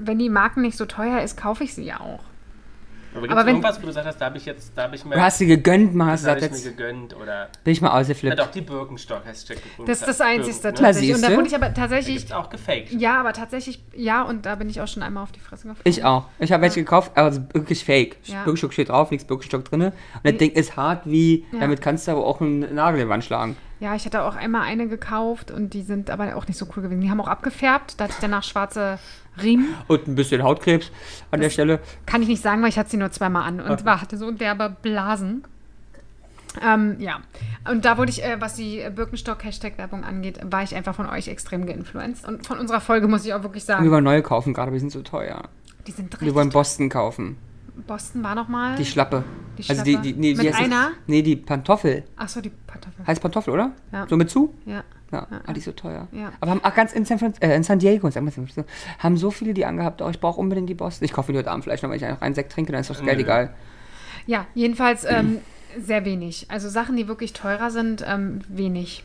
wenn 0.00 0.18
die 0.18 0.28
Marken 0.28 0.62
nicht 0.62 0.76
so 0.76 0.86
teuer 0.86 1.20
ist, 1.22 1.36
kaufe 1.36 1.62
ich 1.62 1.72
sie 1.72 1.84
ja 1.84 2.00
auch. 2.00 2.24
Aber 3.12 3.22
gibt 3.26 3.32
es 3.32 3.38
wenn- 3.46 3.48
irgendwas, 3.56 3.76
wo 3.78 3.80
du 3.82 3.86
gesagt 3.88 4.06
hast, 4.06 4.20
da 4.20 4.26
habe 4.26 4.36
ich 4.38 4.44
jetzt, 4.46 4.72
da 4.76 4.82
habe 4.84 4.94
ich 4.96 5.04
mir, 5.04 5.14
Du 5.16 5.20
hast 5.20 5.38
sie 5.38 5.46
gegönnt, 5.46 5.94
mal 5.94 6.12
hast 6.12 6.20
gesagt, 6.20 6.42
habe 6.42 6.46
ich 6.46 6.50
mir 6.62 6.68
jetzt 6.70 6.76
gegönnt 6.76 7.16
oder 7.16 7.48
bin 7.64 7.72
ich 7.72 7.80
mal 7.80 7.88
ja, 7.88 7.94
ausgeflippt. 7.94 8.38
doch 8.38 8.50
die 8.50 8.60
Birkenstock 8.60 9.24
Hashtag 9.24 9.56
gefunden. 9.62 9.90
Das 9.90 9.98
ist 10.00 10.06
das 10.08 10.20
Einzige 10.20 10.56
ne? 10.56 10.72
Tatsächlich. 10.74 11.14
Und 11.14 11.22
da 11.22 11.30
wurde 11.36 11.46
ich 11.48 11.54
aber 11.54 11.66
Da 11.68 11.72
tatsächlich, 11.74 12.24
es 12.24 12.32
auch 12.32 12.50
gefaked. 12.50 12.92
ja, 12.92 13.18
aber 13.20 13.32
tatsächlich, 13.32 13.82
ja, 13.94 14.22
und 14.22 14.46
da 14.46 14.54
bin 14.54 14.68
ich 14.70 14.80
auch 14.80 14.88
schon 14.88 15.02
einmal 15.02 15.22
auf 15.24 15.32
die 15.32 15.40
Fresse 15.40 15.62
gefallen. 15.68 15.80
Ich 15.84 16.04
auch. 16.04 16.26
Ich 16.38 16.52
habe 16.52 16.62
welche 16.62 16.80
gekauft, 16.80 17.12
aber 17.16 17.28
es 17.28 17.38
ist 17.38 17.54
wirklich 17.54 17.84
fake. 17.84 18.16
Ja. 18.24 18.44
Birkenstock 18.44 18.72
steht 18.72 18.88
drauf, 18.90 19.10
nichts 19.10 19.26
Birkenstock 19.26 19.64
drin. 19.64 19.82
Und 19.82 19.92
das 20.22 20.36
Ding 20.36 20.52
ist 20.52 20.76
hart 20.76 21.02
wie, 21.04 21.46
Ja. 21.52 21.60
damit 21.60 21.80
kannst 21.82 22.06
du 22.06 22.12
aber 22.12 22.24
auch 22.26 22.40
einen 22.40 22.74
Nagel 22.74 23.00
in 23.00 23.06
die 23.06 23.10
Wand 23.10 23.24
schlagen. 23.24 23.56
Ja, 23.80 23.94
ich 23.94 24.04
hatte 24.04 24.22
auch 24.22 24.36
einmal 24.36 24.62
eine 24.62 24.88
gekauft 24.88 25.50
und 25.50 25.72
die 25.72 25.80
sind 25.82 26.10
aber 26.10 26.36
auch 26.36 26.46
nicht 26.46 26.58
so 26.58 26.66
cool 26.76 26.82
gewesen. 26.82 27.00
Die 27.00 27.10
haben 27.10 27.18
auch 27.20 27.28
abgefärbt, 27.28 27.94
da 27.98 28.04
hatte 28.04 28.12
ich 28.12 28.20
danach 28.20 28.42
schwarze 28.44 28.98
Riemen. 29.42 29.74
Und 29.88 30.06
ein 30.08 30.14
bisschen 30.14 30.42
Hautkrebs 30.42 30.90
an 31.30 31.40
der 31.40 31.50
Stelle. 31.50 31.80
Kann 32.06 32.22
ich 32.22 32.28
nicht 32.28 32.42
sagen, 32.42 32.62
weil 32.62 32.68
ich 32.70 32.78
hatte 32.78 32.90
sie 32.90 32.96
nur 32.96 33.10
zweimal 33.10 33.44
an 33.46 33.60
und 33.60 33.84
war, 33.84 34.00
hatte 34.00 34.16
so 34.16 34.30
derbe 34.30 34.74
Blasen. 34.82 35.44
Ähm, 36.60 36.96
ja, 36.98 37.20
und 37.70 37.84
da 37.84 37.96
wurde 37.96 38.10
ich, 38.10 38.24
äh, 38.24 38.40
was 38.40 38.54
die 38.56 38.82
Birkenstock-Hashtag-Werbung 38.94 40.02
angeht, 40.02 40.40
war 40.50 40.64
ich 40.64 40.74
einfach 40.74 40.96
von 40.96 41.08
euch 41.08 41.28
extrem 41.28 41.64
geinfluenced. 41.64 42.26
Und 42.26 42.44
von 42.44 42.58
unserer 42.58 42.80
Folge 42.80 43.06
muss 43.06 43.24
ich 43.24 43.32
auch 43.34 43.44
wirklich 43.44 43.62
Wir 43.62 43.76
sagen, 43.76 43.90
wollen 43.90 44.02
neue 44.02 44.22
kaufen 44.22 44.52
gerade, 44.52 44.72
die 44.72 44.80
sind 44.80 44.90
so 44.90 45.02
teuer. 45.02 45.42
die 45.86 45.92
sind 45.92 46.20
Wir 46.20 46.34
wollen 46.34 46.48
richtig. 46.48 46.52
Boston 46.54 46.88
kaufen. 46.88 47.36
Boston 47.86 48.22
war 48.24 48.34
noch 48.34 48.48
mal. 48.48 48.74
Die 48.76 48.84
Schlappe. 48.84 49.22
Die 49.58 49.70
Also 49.70 49.84
die, 49.84 49.92
Schlappe? 49.92 50.08
die, 50.08 50.12
nee, 50.14 50.34
Mit 50.34 50.42
die 50.42 50.52
einer? 50.52 50.90
Nee, 51.06 51.22
die 51.22 51.36
Pantoffel. 51.36 52.02
Achso, 52.16 52.40
die 52.40 52.50
Pantoffel. 52.50 53.06
Heißt 53.06 53.22
Pantoffel, 53.22 53.54
oder? 53.54 53.70
Ja. 53.92 54.06
So 54.08 54.16
mit 54.16 54.28
zu? 54.28 54.52
Ja. 54.66 54.82
Ja, 55.12 55.26
ah, 55.44 55.52
die 55.52 55.58
ist 55.58 55.64
so 55.64 55.72
teuer. 55.72 56.06
Ja. 56.12 56.32
Aber 56.40 56.52
haben 56.52 56.62
auch 56.64 56.74
ganz 56.74 56.92
in 56.92 57.04
San, 57.04 57.18
Fran 57.18 57.34
äh, 57.40 57.56
in 57.56 57.64
San 57.64 57.80
Diego, 57.80 58.08
sagen 58.10 58.26
wir 58.26 58.32
San 58.32 58.46
Francisco, 58.46 58.64
haben 59.00 59.16
so 59.16 59.30
viele 59.32 59.54
die 59.54 59.64
angehabt, 59.64 60.02
oh, 60.02 60.08
ich 60.08 60.20
brauche 60.20 60.40
unbedingt 60.40 60.68
die 60.68 60.74
Boston. 60.74 61.04
Ich 61.04 61.12
kaufe 61.12 61.32
die 61.32 61.38
heute 61.38 61.50
Abend 61.50 61.64
vielleicht 61.64 61.82
noch, 61.82 61.90
wenn 61.90 61.96
ich 61.96 62.04
einfach 62.04 62.22
einen 62.22 62.34
Sekt 62.34 62.52
trinke, 62.52 62.70
dann 62.72 62.80
ist 62.82 62.90
das 62.90 63.02
Geld 63.02 63.18
Nö. 63.18 63.24
egal. 63.24 63.52
Ja, 64.26 64.46
jedenfalls 64.54 65.04
ähm, 65.04 65.38
sehr 65.78 66.04
wenig. 66.04 66.46
Also 66.48 66.68
Sachen, 66.68 66.96
die 66.96 67.08
wirklich 67.08 67.32
teurer 67.32 67.70
sind, 67.70 68.04
ähm, 68.06 68.40
wenig. 68.48 69.04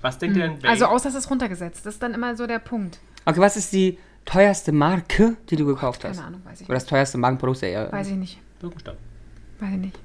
Was 0.00 0.18
denkt 0.18 0.36
ihr 0.36 0.48
denn, 0.48 0.58
wel- 0.58 0.68
Also 0.68 0.86
außer 0.86 1.08
es 1.10 1.14
ist 1.14 1.30
runtergesetzt. 1.30 1.86
Das 1.86 1.94
ist 1.94 2.02
dann 2.02 2.14
immer 2.14 2.34
so 2.36 2.46
der 2.46 2.58
Punkt. 2.58 2.98
Okay, 3.24 3.40
was 3.40 3.56
ist 3.56 3.72
die 3.72 3.98
teuerste 4.24 4.72
Marke, 4.72 5.36
die 5.50 5.56
du 5.56 5.64
gekauft 5.66 6.04
hast? 6.04 6.16
Keine 6.16 6.26
Ahnung, 6.28 6.40
weiß 6.44 6.60
ich 6.62 6.68
Oder 6.68 6.74
das 6.76 6.86
teuerste 6.86 7.18
Markenprodukt 7.18 7.62
der 7.62 7.70
Erde? 7.70 7.92
Weiß 7.92 8.08
ich 8.08 8.16
nicht. 8.16 8.40
Birkenstock. 8.60 8.96
Weiß 9.60 9.70
ich 9.72 9.78
nicht. 9.78 9.98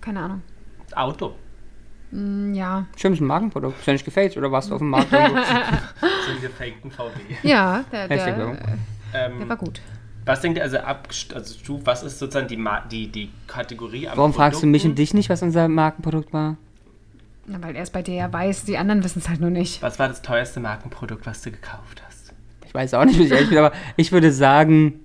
Keine 0.00 0.20
Ahnung. 0.20 0.42
Auto. 0.94 1.34
Hm, 2.14 2.54
Ja. 2.54 2.86
Stimmt, 2.96 3.16
ist 3.16 3.20
ein 3.20 3.26
Markenprodukt. 3.26 3.78
Ist 3.78 3.86
ja 3.86 3.92
nicht 3.92 4.04
gefaked 4.04 4.36
oder 4.36 4.50
warst 4.52 4.70
du 4.70 4.74
auf 4.74 4.78
dem 4.80 4.90
Markt? 4.90 5.10
So 5.10 6.30
einen 6.30 6.40
gefakten 6.40 6.90
VW. 6.90 7.10
Ja, 7.42 7.84
der, 7.92 8.08
der, 8.08 8.16
der 8.36 8.56
Ähm, 9.12 9.48
war 9.48 9.56
gut. 9.56 9.80
was 10.24 10.40
denkt 10.40 10.56
ihr, 10.58 10.62
also, 10.64 10.78
ab, 10.78 11.08
also 11.34 11.54
du, 11.66 11.80
was 11.84 12.02
ist 12.02 12.18
sozusagen 12.18 12.48
die, 12.48 12.58
die, 12.90 13.08
die 13.08 13.30
Kategorie 13.46 14.08
am 14.08 14.16
Warum 14.16 14.32
fragst 14.32 14.62
du 14.62 14.66
mich 14.66 14.82
und 14.84 14.90
Produkten? 14.90 14.96
dich 14.96 15.14
nicht, 15.14 15.28
was 15.30 15.42
unser 15.42 15.68
Markenprodukt 15.68 16.32
war? 16.32 16.56
Na, 17.46 17.62
weil 17.62 17.76
er 17.76 17.82
es 17.82 17.90
bei 17.90 18.00
dir 18.02 18.14
ja 18.14 18.32
weiß, 18.32 18.64
die 18.64 18.78
anderen 18.78 19.04
wissen 19.04 19.18
es 19.18 19.28
halt 19.28 19.40
nur 19.40 19.50
nicht. 19.50 19.82
Was 19.82 19.98
war 19.98 20.08
das 20.08 20.22
teuerste 20.22 20.60
Markenprodukt, 20.60 21.26
was 21.26 21.42
du 21.42 21.50
gekauft 21.50 22.02
hast? 22.06 22.32
Ich 22.64 22.72
weiß 22.72 22.94
auch 22.94 23.04
nicht, 23.04 23.18
wie 23.18 23.24
ich 23.24 23.30
ehrlich 23.32 23.50
bin, 23.50 23.58
aber 23.58 23.72
ich 23.96 24.10
würde 24.12 24.32
sagen, 24.32 25.00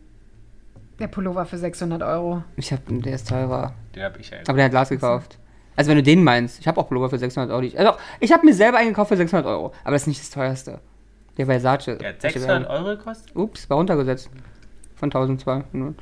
Der 0.99 1.07
Pullover 1.07 1.45
für 1.45 1.57
600 1.57 2.01
Euro. 2.01 2.43
ich 2.55 2.71
hab, 2.71 2.79
der 2.87 3.13
ist 3.13 3.27
teurer. 3.27 3.73
Den 3.95 4.03
habe 4.03 4.19
ich 4.19 4.29
ja 4.29 4.37
Aber 4.47 4.53
der 4.55 4.65
hat 4.65 4.71
Glas 4.71 4.87
gekauft. 4.89 5.37
Also 5.79 5.91
wenn 5.91 5.95
du 5.97 6.03
den 6.03 6.25
meinst, 6.25 6.59
ich 6.59 6.67
habe 6.67 6.77
auch 6.77 6.89
Pullover 6.89 7.09
für 7.09 7.17
600 7.17 7.49
Euro. 7.51 7.65
also 7.77 7.97
ich 8.19 8.33
habe 8.33 8.45
mir 8.45 8.53
selber 8.53 8.79
einen 8.79 8.89
gekauft 8.89 9.07
für 9.07 9.15
600 9.15 9.47
Euro, 9.47 9.71
aber 9.85 9.93
das 9.93 10.01
ist 10.01 10.07
nicht 10.07 10.19
das 10.19 10.29
teuerste. 10.29 10.81
Der 11.37 11.45
Versace. 11.45 11.97
Der 11.97 12.09
hat 12.09 12.21
600 12.21 12.69
Euro 12.69 12.97
gekostet? 12.97 13.33
Ups, 13.33 13.69
war 13.69 13.77
runtergesetzt. 13.77 14.29
Von 14.97 15.07
1200. 15.09 15.95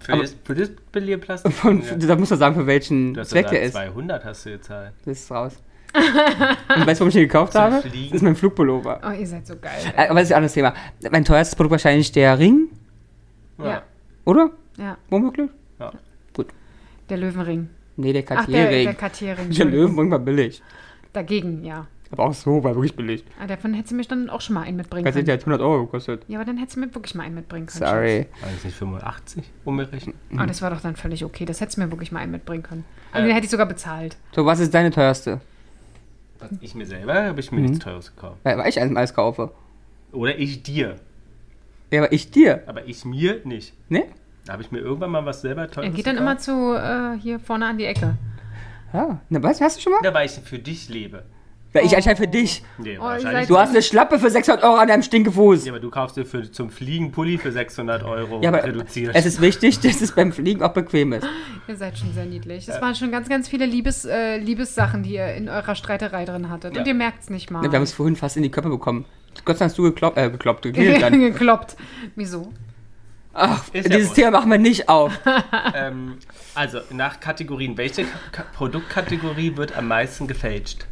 Für, 0.00 0.12
Aber- 0.14 0.22
das, 0.22 0.34
für 0.42 0.54
das 0.56 0.70
Billierplastik? 0.90 1.52
Von, 1.54 1.80
Ja. 1.80 1.94
Da 1.94 2.16
musst 2.16 2.32
du 2.32 2.36
sagen, 2.36 2.56
für 2.56 2.66
welchen 2.66 3.14
Zweck 3.24 3.46
der 3.50 3.62
ist. 3.62 3.74
200 3.74 4.24
hast 4.24 4.46
du 4.46 4.50
gezahlt. 4.50 4.92
Das 5.04 5.16
ist 5.20 5.30
raus. 5.30 5.62
Und 5.94 6.02
weißt 6.88 7.00
du, 7.00 7.04
warum 7.04 7.08
ich 7.08 7.14
den 7.14 7.22
gekauft 7.28 7.52
Zum 7.52 7.60
habe? 7.62 7.82
Fliegen. 7.82 8.06
Das 8.08 8.16
ist 8.16 8.22
mein 8.22 8.34
Flugpullover. 8.34 9.00
Oh, 9.06 9.12
ihr 9.12 9.26
seid 9.28 9.46
so 9.46 9.54
geil. 9.56 9.70
Äh, 9.96 10.08
Aber 10.08 10.14
das 10.18 10.24
ist 10.24 10.32
ein 10.32 10.38
anderes 10.38 10.54
Thema. 10.54 10.74
Mein 11.12 11.24
teuerstes 11.24 11.54
Produkt 11.54 11.70
wahrscheinlich 11.70 12.10
der 12.10 12.36
Ring, 12.36 12.66
Ja. 13.62 13.82
oder? 14.24 14.50
Ja, 14.76 14.96
Womöglich? 15.08 15.50
ja. 15.78 15.92
der 17.08 17.16
Löwenring. 17.18 17.68
Nee, 17.96 18.12
der 18.12 18.24
Ach, 18.28 18.46
der, 18.46 18.70
der. 18.70 18.94
Cartier-Ring. 18.94 19.50
Der 19.56 19.64
Löwenring 19.66 20.10
war 20.10 20.18
billig. 20.18 20.62
Dagegen, 21.12 21.64
ja. 21.64 21.86
Aber 22.10 22.26
auch 22.26 22.34
so, 22.34 22.62
war 22.62 22.74
wirklich 22.74 22.94
billig. 22.94 23.24
Ah, 23.40 23.46
davon 23.46 23.74
hättest 23.74 23.92
du 23.92 23.96
mich 23.96 24.08
dann 24.08 24.30
auch 24.30 24.40
schon 24.40 24.54
mal 24.54 24.62
einen 24.62 24.76
mitbringen 24.76 25.04
können. 25.04 25.24
der 25.24 25.34
hat 25.34 25.40
100 25.40 25.60
Euro 25.60 25.84
gekostet. 25.86 26.24
Ja, 26.28 26.38
aber 26.38 26.44
dann 26.44 26.58
hättest 26.58 26.76
du 26.76 26.80
mir 26.80 26.94
wirklich 26.94 27.14
mal 27.14 27.24
einen 27.24 27.34
mitbringen 27.34 27.66
können. 27.66 27.84
Sorry. 27.84 28.26
War 28.40 28.50
das 28.52 28.64
nicht 28.64 28.76
85 28.76 29.44
umgerechnet? 29.64 30.14
Oh, 30.32 30.44
das 30.46 30.62
war 30.62 30.70
doch 30.70 30.80
dann 30.80 30.96
völlig 30.96 31.24
okay. 31.24 31.44
Das 31.44 31.60
hättest 31.60 31.76
du 31.78 31.82
mir 31.82 31.90
wirklich 31.90 32.12
mal 32.12 32.20
einen 32.20 32.32
mitbringen 32.32 32.62
können. 32.62 32.84
Ja. 33.10 33.14
Also 33.16 33.26
den 33.26 33.34
hätte 33.34 33.46
ich 33.46 33.50
sogar 33.50 33.66
bezahlt. 33.66 34.16
So, 34.32 34.44
was 34.46 34.60
ist 34.60 34.72
deine 34.74 34.90
teuerste? 34.90 35.40
Was 36.38 36.50
ich 36.60 36.74
mir 36.74 36.86
selber 36.86 37.24
habe 37.24 37.40
ich 37.40 37.50
mir 37.50 37.60
nichts 37.60 37.78
Teures 37.78 38.14
gekauft. 38.14 38.38
Weil 38.42 38.58
weil 38.58 38.68
ich 38.68 38.80
alles 38.80 39.14
kaufe. 39.14 39.50
Oder 40.12 40.38
ich 40.38 40.62
dir. 40.62 40.96
Ja, 41.90 42.02
aber 42.02 42.12
ich 42.12 42.30
dir. 42.30 42.62
Aber 42.66 42.86
ich 42.86 43.04
mir 43.04 43.40
nicht. 43.44 43.72
Ne? 43.90 44.04
Da 44.46 44.52
habe 44.54 44.62
ich 44.62 44.70
mir 44.70 44.78
irgendwann 44.80 45.10
mal 45.10 45.24
was 45.24 45.40
selber 45.40 45.62
Er 45.62 45.70
Teures 45.70 45.94
geht 45.94 46.06
dann 46.06 46.16
immer 46.18 46.36
zu 46.38 46.74
äh, 46.74 47.18
hier 47.18 47.38
vorne 47.40 47.66
an 47.66 47.78
die 47.78 47.84
Ecke. 47.86 48.14
Ja. 48.92 49.20
Na, 49.28 49.42
was? 49.42 49.60
Hast 49.60 49.78
du 49.78 49.80
schon 49.82 49.92
mal? 49.92 50.00
Ja, 50.04 50.12
weil 50.14 50.26
ich 50.26 50.32
für 50.32 50.58
dich 50.58 50.88
lebe. 50.88 51.24
Ja, 51.72 51.80
ich 51.82 51.96
anscheinend 51.96 52.18
für 52.20 52.28
dich. 52.28 52.62
Nee, 52.78 52.98
Oh, 52.98 53.02
wahrscheinlich. 53.02 53.32
seid- 53.32 53.50
Du 53.50 53.58
hast 53.58 53.70
eine 53.70 53.82
Schlappe 53.82 54.20
für 54.20 54.30
600 54.30 54.62
Euro 54.62 54.76
an 54.76 54.86
deinem 54.86 55.02
Stinkefuß. 55.02 55.64
ja, 55.64 55.72
aber 55.72 55.80
du 55.80 55.90
kaufst 55.90 56.16
dir 56.16 56.24
für, 56.24 56.48
zum 56.52 56.70
Fliegen 56.70 57.10
Pulli 57.10 57.36
für 57.36 57.50
600 57.50 58.04
Euro 58.04 58.40
Ja, 58.42 58.50
aber 58.50 58.62
reduziert. 58.62 59.12
es 59.16 59.26
ist 59.26 59.40
wichtig, 59.40 59.80
dass 59.80 60.00
es 60.00 60.12
beim 60.12 60.30
Fliegen 60.32 60.62
auch 60.62 60.72
bequem 60.72 61.12
ist. 61.14 61.26
Ihr 61.66 61.74
seid 61.76 61.98
schon 61.98 62.12
sehr 62.12 62.26
niedlich. 62.26 62.68
Es 62.68 62.80
waren 62.80 62.94
schon 62.94 63.10
ganz, 63.10 63.28
ganz 63.28 63.48
viele 63.48 63.66
Liebes, 63.66 64.04
äh, 64.04 64.36
Liebessachen, 64.36 65.02
die 65.02 65.14
ihr 65.14 65.34
in 65.34 65.48
eurer 65.48 65.74
Streiterei 65.74 66.24
drin 66.24 66.48
hattet. 66.48 66.74
Ja. 66.74 66.82
Und 66.82 66.86
ihr 66.86 66.94
merkt 66.94 67.24
es 67.24 67.30
nicht 67.30 67.50
mal. 67.50 67.62
Wir 67.62 67.72
haben 67.72 67.82
es 67.82 67.92
vorhin 67.92 68.14
fast 68.14 68.36
in 68.36 68.44
die 68.44 68.50
Köpfe 68.52 68.68
bekommen. 68.68 69.04
Gott 69.44 69.56
sei 69.56 69.64
Dank 69.64 69.70
hast 69.70 69.78
du 69.78 69.82
gekloppt, 69.82 70.16
äh, 70.16 70.30
gekloppt, 70.30 70.62
geklingelt 70.62 71.02
dann. 71.02 71.18
gekloppt. 71.18 71.76
Wieso? 72.14 72.52
Ach, 73.34 73.64
Ist 73.72 73.88
ja 73.88 73.96
dieses 73.96 74.08
wurscht. 74.10 74.14
Thema 74.14 74.30
machen 74.30 74.50
wir 74.50 74.58
nicht 74.58 74.88
auf. 74.88 75.12
ähm, 75.74 76.18
also, 76.54 76.78
nach 76.90 77.18
Kategorien. 77.20 77.76
Welche 77.76 78.04
Ka 78.32 78.44
Produktkategorie 78.54 79.56
wird 79.56 79.76
am 79.76 79.88
meisten 79.88 80.26
gefälscht? 80.26 80.86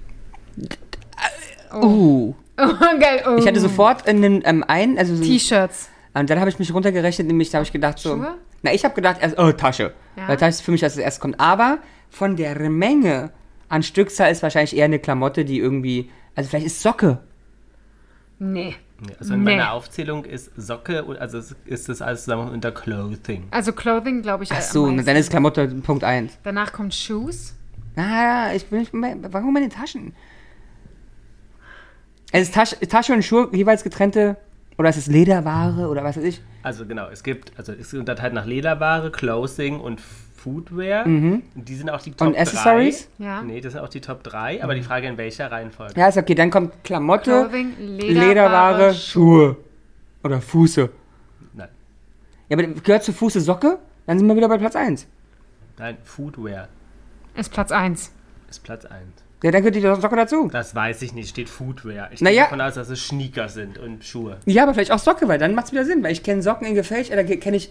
Uh. 1.73 2.35
Geil. 2.57 3.23
Oh. 3.27 3.37
Ich 3.39 3.47
hatte 3.47 3.61
sofort 3.61 4.07
einen 4.07 4.43
ähm, 4.45 4.65
ein, 4.67 4.99
also 4.99 5.17
so, 5.17 5.23
T-Shirts. 5.25 5.89
und 6.15 6.29
dann 6.29 6.39
habe 6.39 6.51
ich 6.51 6.59
mich 6.59 6.73
runtergerechnet, 6.75 7.27
nämlich 7.27 7.51
da 7.51 7.59
habe 7.59 7.65
ich 7.65 7.73
gedacht 7.73 7.99
so, 7.99 8.17
Schuhe? 8.17 8.35
na 8.63 8.73
ich 8.75 8.85
habe 8.85 8.95
gedacht 8.95 9.17
erst 9.21 9.39
oh 9.39 9.51
Tasche, 9.53 9.95
Ja. 10.17 10.29
weil 10.29 10.37
Tasche 10.37 10.51
ist 10.51 10.61
für 10.61 10.71
mich 10.71 10.85
als 10.85 10.97
erstes 10.97 11.21
kommt, 11.21 11.41
aber 11.41 11.79
von 12.11 12.37
der 12.37 12.59
Menge 12.69 13.31
an 13.71 13.83
Stückzahl 13.83 14.31
ist 14.31 14.43
wahrscheinlich 14.43 14.77
eher 14.77 14.85
eine 14.85 14.99
Klamotte, 14.99 15.47
die 15.47 15.59
irgendwie, 15.59 16.11
also 16.35 16.51
vielleicht 16.51 16.67
ist 16.67 16.83
Socke. 16.83 17.21
Nee. 18.39 18.75
Also 19.19 19.35
in 19.35 19.43
Nee. 19.45 19.57
meiner 19.57 19.73
Aufzählung 19.73 20.25
ist 20.25 20.51
Socke, 20.57 21.05
und- 21.05 21.19
also 21.19 21.39
ist 21.65 21.89
das 21.89 22.03
alles 22.03 22.25
zusammen 22.25 22.51
unter 22.51 22.71
Clothing. 22.73 23.45
Also 23.51 23.73
Clothing, 23.73 24.23
glaube 24.23 24.45
ich. 24.45 24.53
Ach 24.53 24.57
am 24.57 24.63
so, 24.63 24.91
dann 24.91 25.17
ist 25.17 25.31
Klamotte 25.31 25.67
Punkt 25.69 26.05
1. 26.05 26.39
Danach 26.43 26.73
kommt 26.73 26.95
Shoes. 26.95 27.55
Ah, 27.97 28.53
ich 28.55 28.67
bin 28.67 28.81
nicht, 28.81 28.93
warum 28.95 29.53
meine 29.53 29.69
Taschen? 29.69 30.15
Es 32.33 32.43
ist 32.49 32.55
Tasche, 32.55 32.79
Tasche 32.89 33.13
und 33.13 33.23
Schuhe 33.25 33.49
jeweils 33.53 33.85
getrennte, 33.85 34.37
oder 34.79 34.89
ist 34.89 34.97
es 34.97 35.07
Lederware 35.07 35.89
oder 35.89 36.03
was 36.03 36.17
weiß 36.17 36.25
ich? 36.25 36.41
Also 36.63 36.87
genau, 36.87 37.09
es 37.11 37.23
gibt, 37.23 37.53
also 37.59 37.73
es 37.73 37.79
ist 37.93 37.95
unterteilt 37.95 38.33
nach 38.33 38.47
Lederware, 38.47 39.11
Clothing 39.11 39.81
und 39.81 40.01
Foodwear. 40.43 41.05
Und 41.07 41.43
die 41.55 41.75
sind 41.77 41.89
auch 41.91 42.01
die 42.03 42.11
Top 42.13 42.29
Mhm. 42.29 42.35
Und 42.35 42.41
Accessories? 42.41 43.09
Ja. 43.19 43.43
Nee, 43.43 43.61
das 43.61 43.73
sind 43.75 43.83
auch 43.83 43.89
die 43.89 44.01
Top 44.01 44.23
3, 44.25 44.63
aber 44.63 44.75
die 44.75 44.83
Frage 44.83 45.07
in 45.07 45.17
welcher 45.17 45.51
Reihenfolge. 45.51 45.95
Ja, 45.99 46.09
ist 46.09 46.17
okay, 46.19 46.35
dann 46.35 46.51
kommt 46.51 46.83
Klamotte, 46.83 47.49
Clothing, 47.49 47.75
Lederware, 47.79 48.29
Lederware, 48.29 48.95
Schuhe. 48.95 49.57
Oder 50.25 50.41
Fuße. 50.41 50.89
Nein, 51.55 51.69
Ja, 52.49 52.57
aber 52.59 52.67
gehört 52.67 53.05
zu 53.05 53.13
Fuße 53.13 53.41
Socke? 53.41 53.79
Dann 54.07 54.19
sind 54.19 54.27
wir 54.27 54.35
wieder 54.37 54.49
bei 54.49 54.59
Platz 54.59 54.75
1. 54.77 55.07
nein, 55.79 55.97
Foodwear 56.05 56.69
Ist 57.37 57.53
Platz 57.53 57.71
1. 57.73 58.11
ist 58.51 58.63
Platz 58.65 58.85
1. 58.85 59.01
Ja, 59.43 59.51
dann 59.51 59.63
gehört 59.63 59.75
die 59.75 59.81
Socke 59.81 60.15
dazu. 60.17 60.49
Das 60.53 60.75
weiß 60.75 61.03
ich 61.03 61.15
nicht, 61.15 61.29
steht 61.31 61.49
Foodwear. 61.49 62.11
Ich 62.13 62.21
Naja. 62.21 62.35
gehe 62.35 62.43
davon 62.45 62.61
aus, 62.61 62.75
dass 62.75 62.89
es 62.89 63.07
Sneaker 63.09 63.49
sind 63.49 63.77
und 63.79 64.05
Schuhe. 64.05 64.39
Ja, 64.47 64.63
aber 64.63 64.75
vielleicht 64.75 64.93
auch 64.93 65.01
Socke, 65.01 65.27
weil 65.27 65.39
dann 65.39 65.55
macht 65.57 65.67
es 65.67 65.73
wieder 65.73 65.85
Sinn, 65.85 66.03
weil 66.05 66.13
ich 66.13 66.23
kenne 66.23 66.43
Socken 66.43 66.67
in 66.67 66.75
gefälscht, 66.77 67.11
äh, 67.11 67.17
da 67.17 67.25
kenne 67.37 67.57
ich 67.57 67.71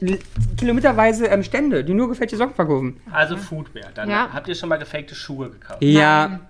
kilometerweise 0.57 1.27
ähm, 1.27 1.43
Stände, 1.43 1.83
die 1.85 1.93
nur 1.93 2.09
gefälschte 2.09 2.35
Socken 2.37 2.55
verkaufen. 2.55 2.99
Also 3.11 3.37
Foodwear. 3.37 3.89
Dann 3.95 4.09
Ja. 4.09 4.29
habt 4.33 4.47
ihr 4.49 4.55
schon 4.55 4.67
mal 4.69 4.77
gefakte 4.77 5.15
Schuhe 5.15 5.49
gekauft? 5.49 5.81
Ja, 5.81 6.41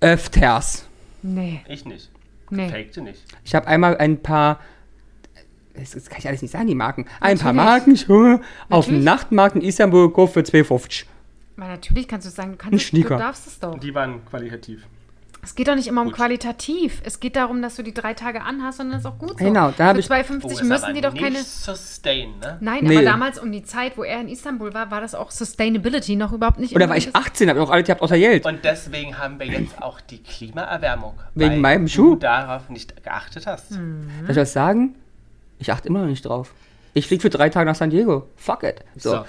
öfters. 0.00 0.86
Nee. 1.22 1.60
Ich 1.68 1.84
nicht. 1.84 2.10
Nee. 2.50 2.68
Fakte 2.68 3.00
nicht. 3.02 3.22
Ich 3.44 3.54
habe 3.54 3.66
einmal 3.66 3.96
ein 3.98 4.22
paar, 4.22 4.60
das 5.76 5.92
das 5.92 6.08
kann 6.08 6.18
ich 6.18 6.28
alles 6.28 6.42
nicht 6.42 6.50
sagen, 6.52 6.66
die 6.66 6.74
Marken, 6.74 7.06
ein 7.20 7.38
paar 7.38 7.52
Natürlich. 7.52 7.70
Markenschuhe 8.06 8.40
auf 8.70 8.86
dem. 8.86 9.02
Nachtmarkt 9.04 9.56
in 9.56 9.62
Istanbul 9.62 10.08
gekauft 10.08 10.34
für 10.34 10.40
2,50. 10.40 11.04
Weil 11.56 11.68
natürlich 11.68 12.08
kannst 12.08 12.26
du 12.26 12.30
sagen, 12.30 12.52
du, 12.52 12.56
kannst 12.58 12.72
Ein 12.92 13.00
es, 13.00 13.08
du 13.08 13.16
darfst 13.16 13.46
es 13.46 13.60
doch. 13.60 13.78
Die 13.78 13.94
waren 13.94 14.24
qualitativ. 14.26 14.86
Es 15.42 15.54
geht 15.54 15.68
doch 15.68 15.74
nicht 15.74 15.86
immer 15.88 16.00
um 16.00 16.06
Gut. 16.06 16.16
qualitativ. 16.16 17.02
Es 17.04 17.20
geht 17.20 17.36
darum, 17.36 17.60
dass 17.60 17.76
du 17.76 17.82
die 17.82 17.92
drei 17.92 18.14
Tage 18.14 18.40
anhast 18.42 18.80
und 18.80 18.88
dann 18.88 18.98
ist 19.00 19.04
auch 19.04 19.18
gut 19.18 19.30
so. 19.38 19.44
Genau, 19.44 19.72
da 19.76 19.88
hab 19.88 19.96
Für 19.96 20.00
ich- 20.00 20.06
2,50 20.08 20.42
Oh, 20.42 20.48
müssen 20.64 20.72
aber 20.84 20.92
die 20.94 21.00
doch 21.02 21.12
nicht 21.12 21.22
keine... 21.22 21.42
Sustain, 21.42 22.30
ne? 22.40 22.56
Nein, 22.62 22.78
Nee. 22.84 22.96
aber 22.96 23.04
damals 23.04 23.38
um 23.38 23.52
die 23.52 23.62
Zeit, 23.62 23.98
wo 23.98 24.04
er 24.04 24.22
in 24.22 24.28
Istanbul 24.28 24.72
war, 24.72 24.90
war 24.90 25.02
das 25.02 25.14
auch 25.14 25.30
Sustainability 25.30 26.16
noch 26.16 26.32
überhaupt 26.32 26.58
nicht. 26.58 26.74
Oder 26.74 26.88
war 26.88 26.96
ich 26.96 27.14
18, 27.14 27.50
habe 27.50 27.58
ich 27.60 27.64
auch 27.66 27.70
alles 27.70 27.86
gehabt 27.86 28.00
außer 28.00 28.16
Geld. 28.16 28.46
Und 28.46 28.64
deswegen 28.64 29.18
haben 29.18 29.38
wir 29.38 29.46
jetzt 29.46 29.82
auch 29.82 30.00
die 30.00 30.22
Klimaerwärmung. 30.22 31.12
Wegen 31.34 31.50
weil 31.52 31.60
meinem 31.60 31.88
Schuh? 31.88 32.14
du 32.14 32.20
darauf 32.20 32.70
nicht 32.70 33.04
geachtet 33.04 33.46
hast. 33.46 33.72
Hm. 33.72 34.08
Soll 34.22 34.30
ich 34.30 34.36
was 34.38 34.52
sagen? 34.54 34.94
Ich 35.58 35.70
achte 35.70 35.88
immer 35.88 36.00
noch 36.00 36.08
nicht 36.08 36.24
drauf. 36.24 36.54
Ich 36.94 37.06
fliege 37.06 37.20
für 37.20 37.28
drei 37.30 37.50
Tage 37.50 37.66
nach 37.68 37.74
San 37.76 37.90
Diego. 37.90 38.28
Fuck 38.36 38.62
it. 38.62 38.80
So. 38.96 39.10
So. 39.10 39.24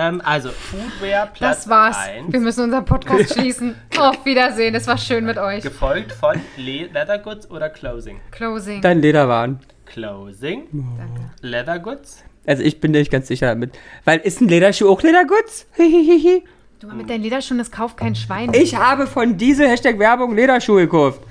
Ähm, 0.00 0.22
also, 0.24 0.50
Foodwear 0.50 1.26
Platz 1.26 1.64
Das 1.64 1.68
war's. 1.68 1.96
1. 1.96 2.32
Wir 2.32 2.38
müssen 2.38 2.64
unseren 2.64 2.84
Podcast 2.84 3.32
schließen. 3.38 3.74
Auf 3.98 4.24
Wiedersehen. 4.24 4.72
Es 4.76 4.86
war 4.86 4.96
schön 4.96 5.24
mit 5.24 5.38
euch. 5.38 5.64
Gefolgt 5.64 6.12
von 6.12 6.40
Le 6.56 6.86
Leather 6.92 7.18
Goods 7.18 7.50
oder 7.50 7.68
Clothing? 7.68 8.20
Closing. 8.30 8.80
Dann 8.80 9.00
Lederwaren. 9.00 9.58
Clothing, 9.86 10.68
Danke. 10.96 11.30
Leather 11.40 11.80
Goods. 11.80 12.22
Also 12.46 12.62
ich 12.62 12.78
bin 12.80 12.92
nicht 12.92 13.10
ganz 13.10 13.26
sicher 13.26 13.46
damit. 13.48 13.76
Weil 14.04 14.20
ist 14.20 14.40
ein 14.40 14.46
Lederschuh 14.46 14.88
auch 14.88 15.02
Ledergutz? 15.02 15.66
Hihihihi. 15.76 16.44
Du 16.78 16.86
mit 16.94 17.10
deinen 17.10 17.22
Lederschuhen, 17.22 17.58
das 17.58 17.72
kauft 17.72 17.96
kein 17.96 18.14
Schwein. 18.14 18.52
Ich 18.54 18.76
habe 18.76 19.08
von 19.08 19.36
dieser 19.36 19.66
Hashtag 19.66 19.98
Werbung 19.98 20.36
Lederschuhe 20.36 20.82
gekauft. 20.82 21.22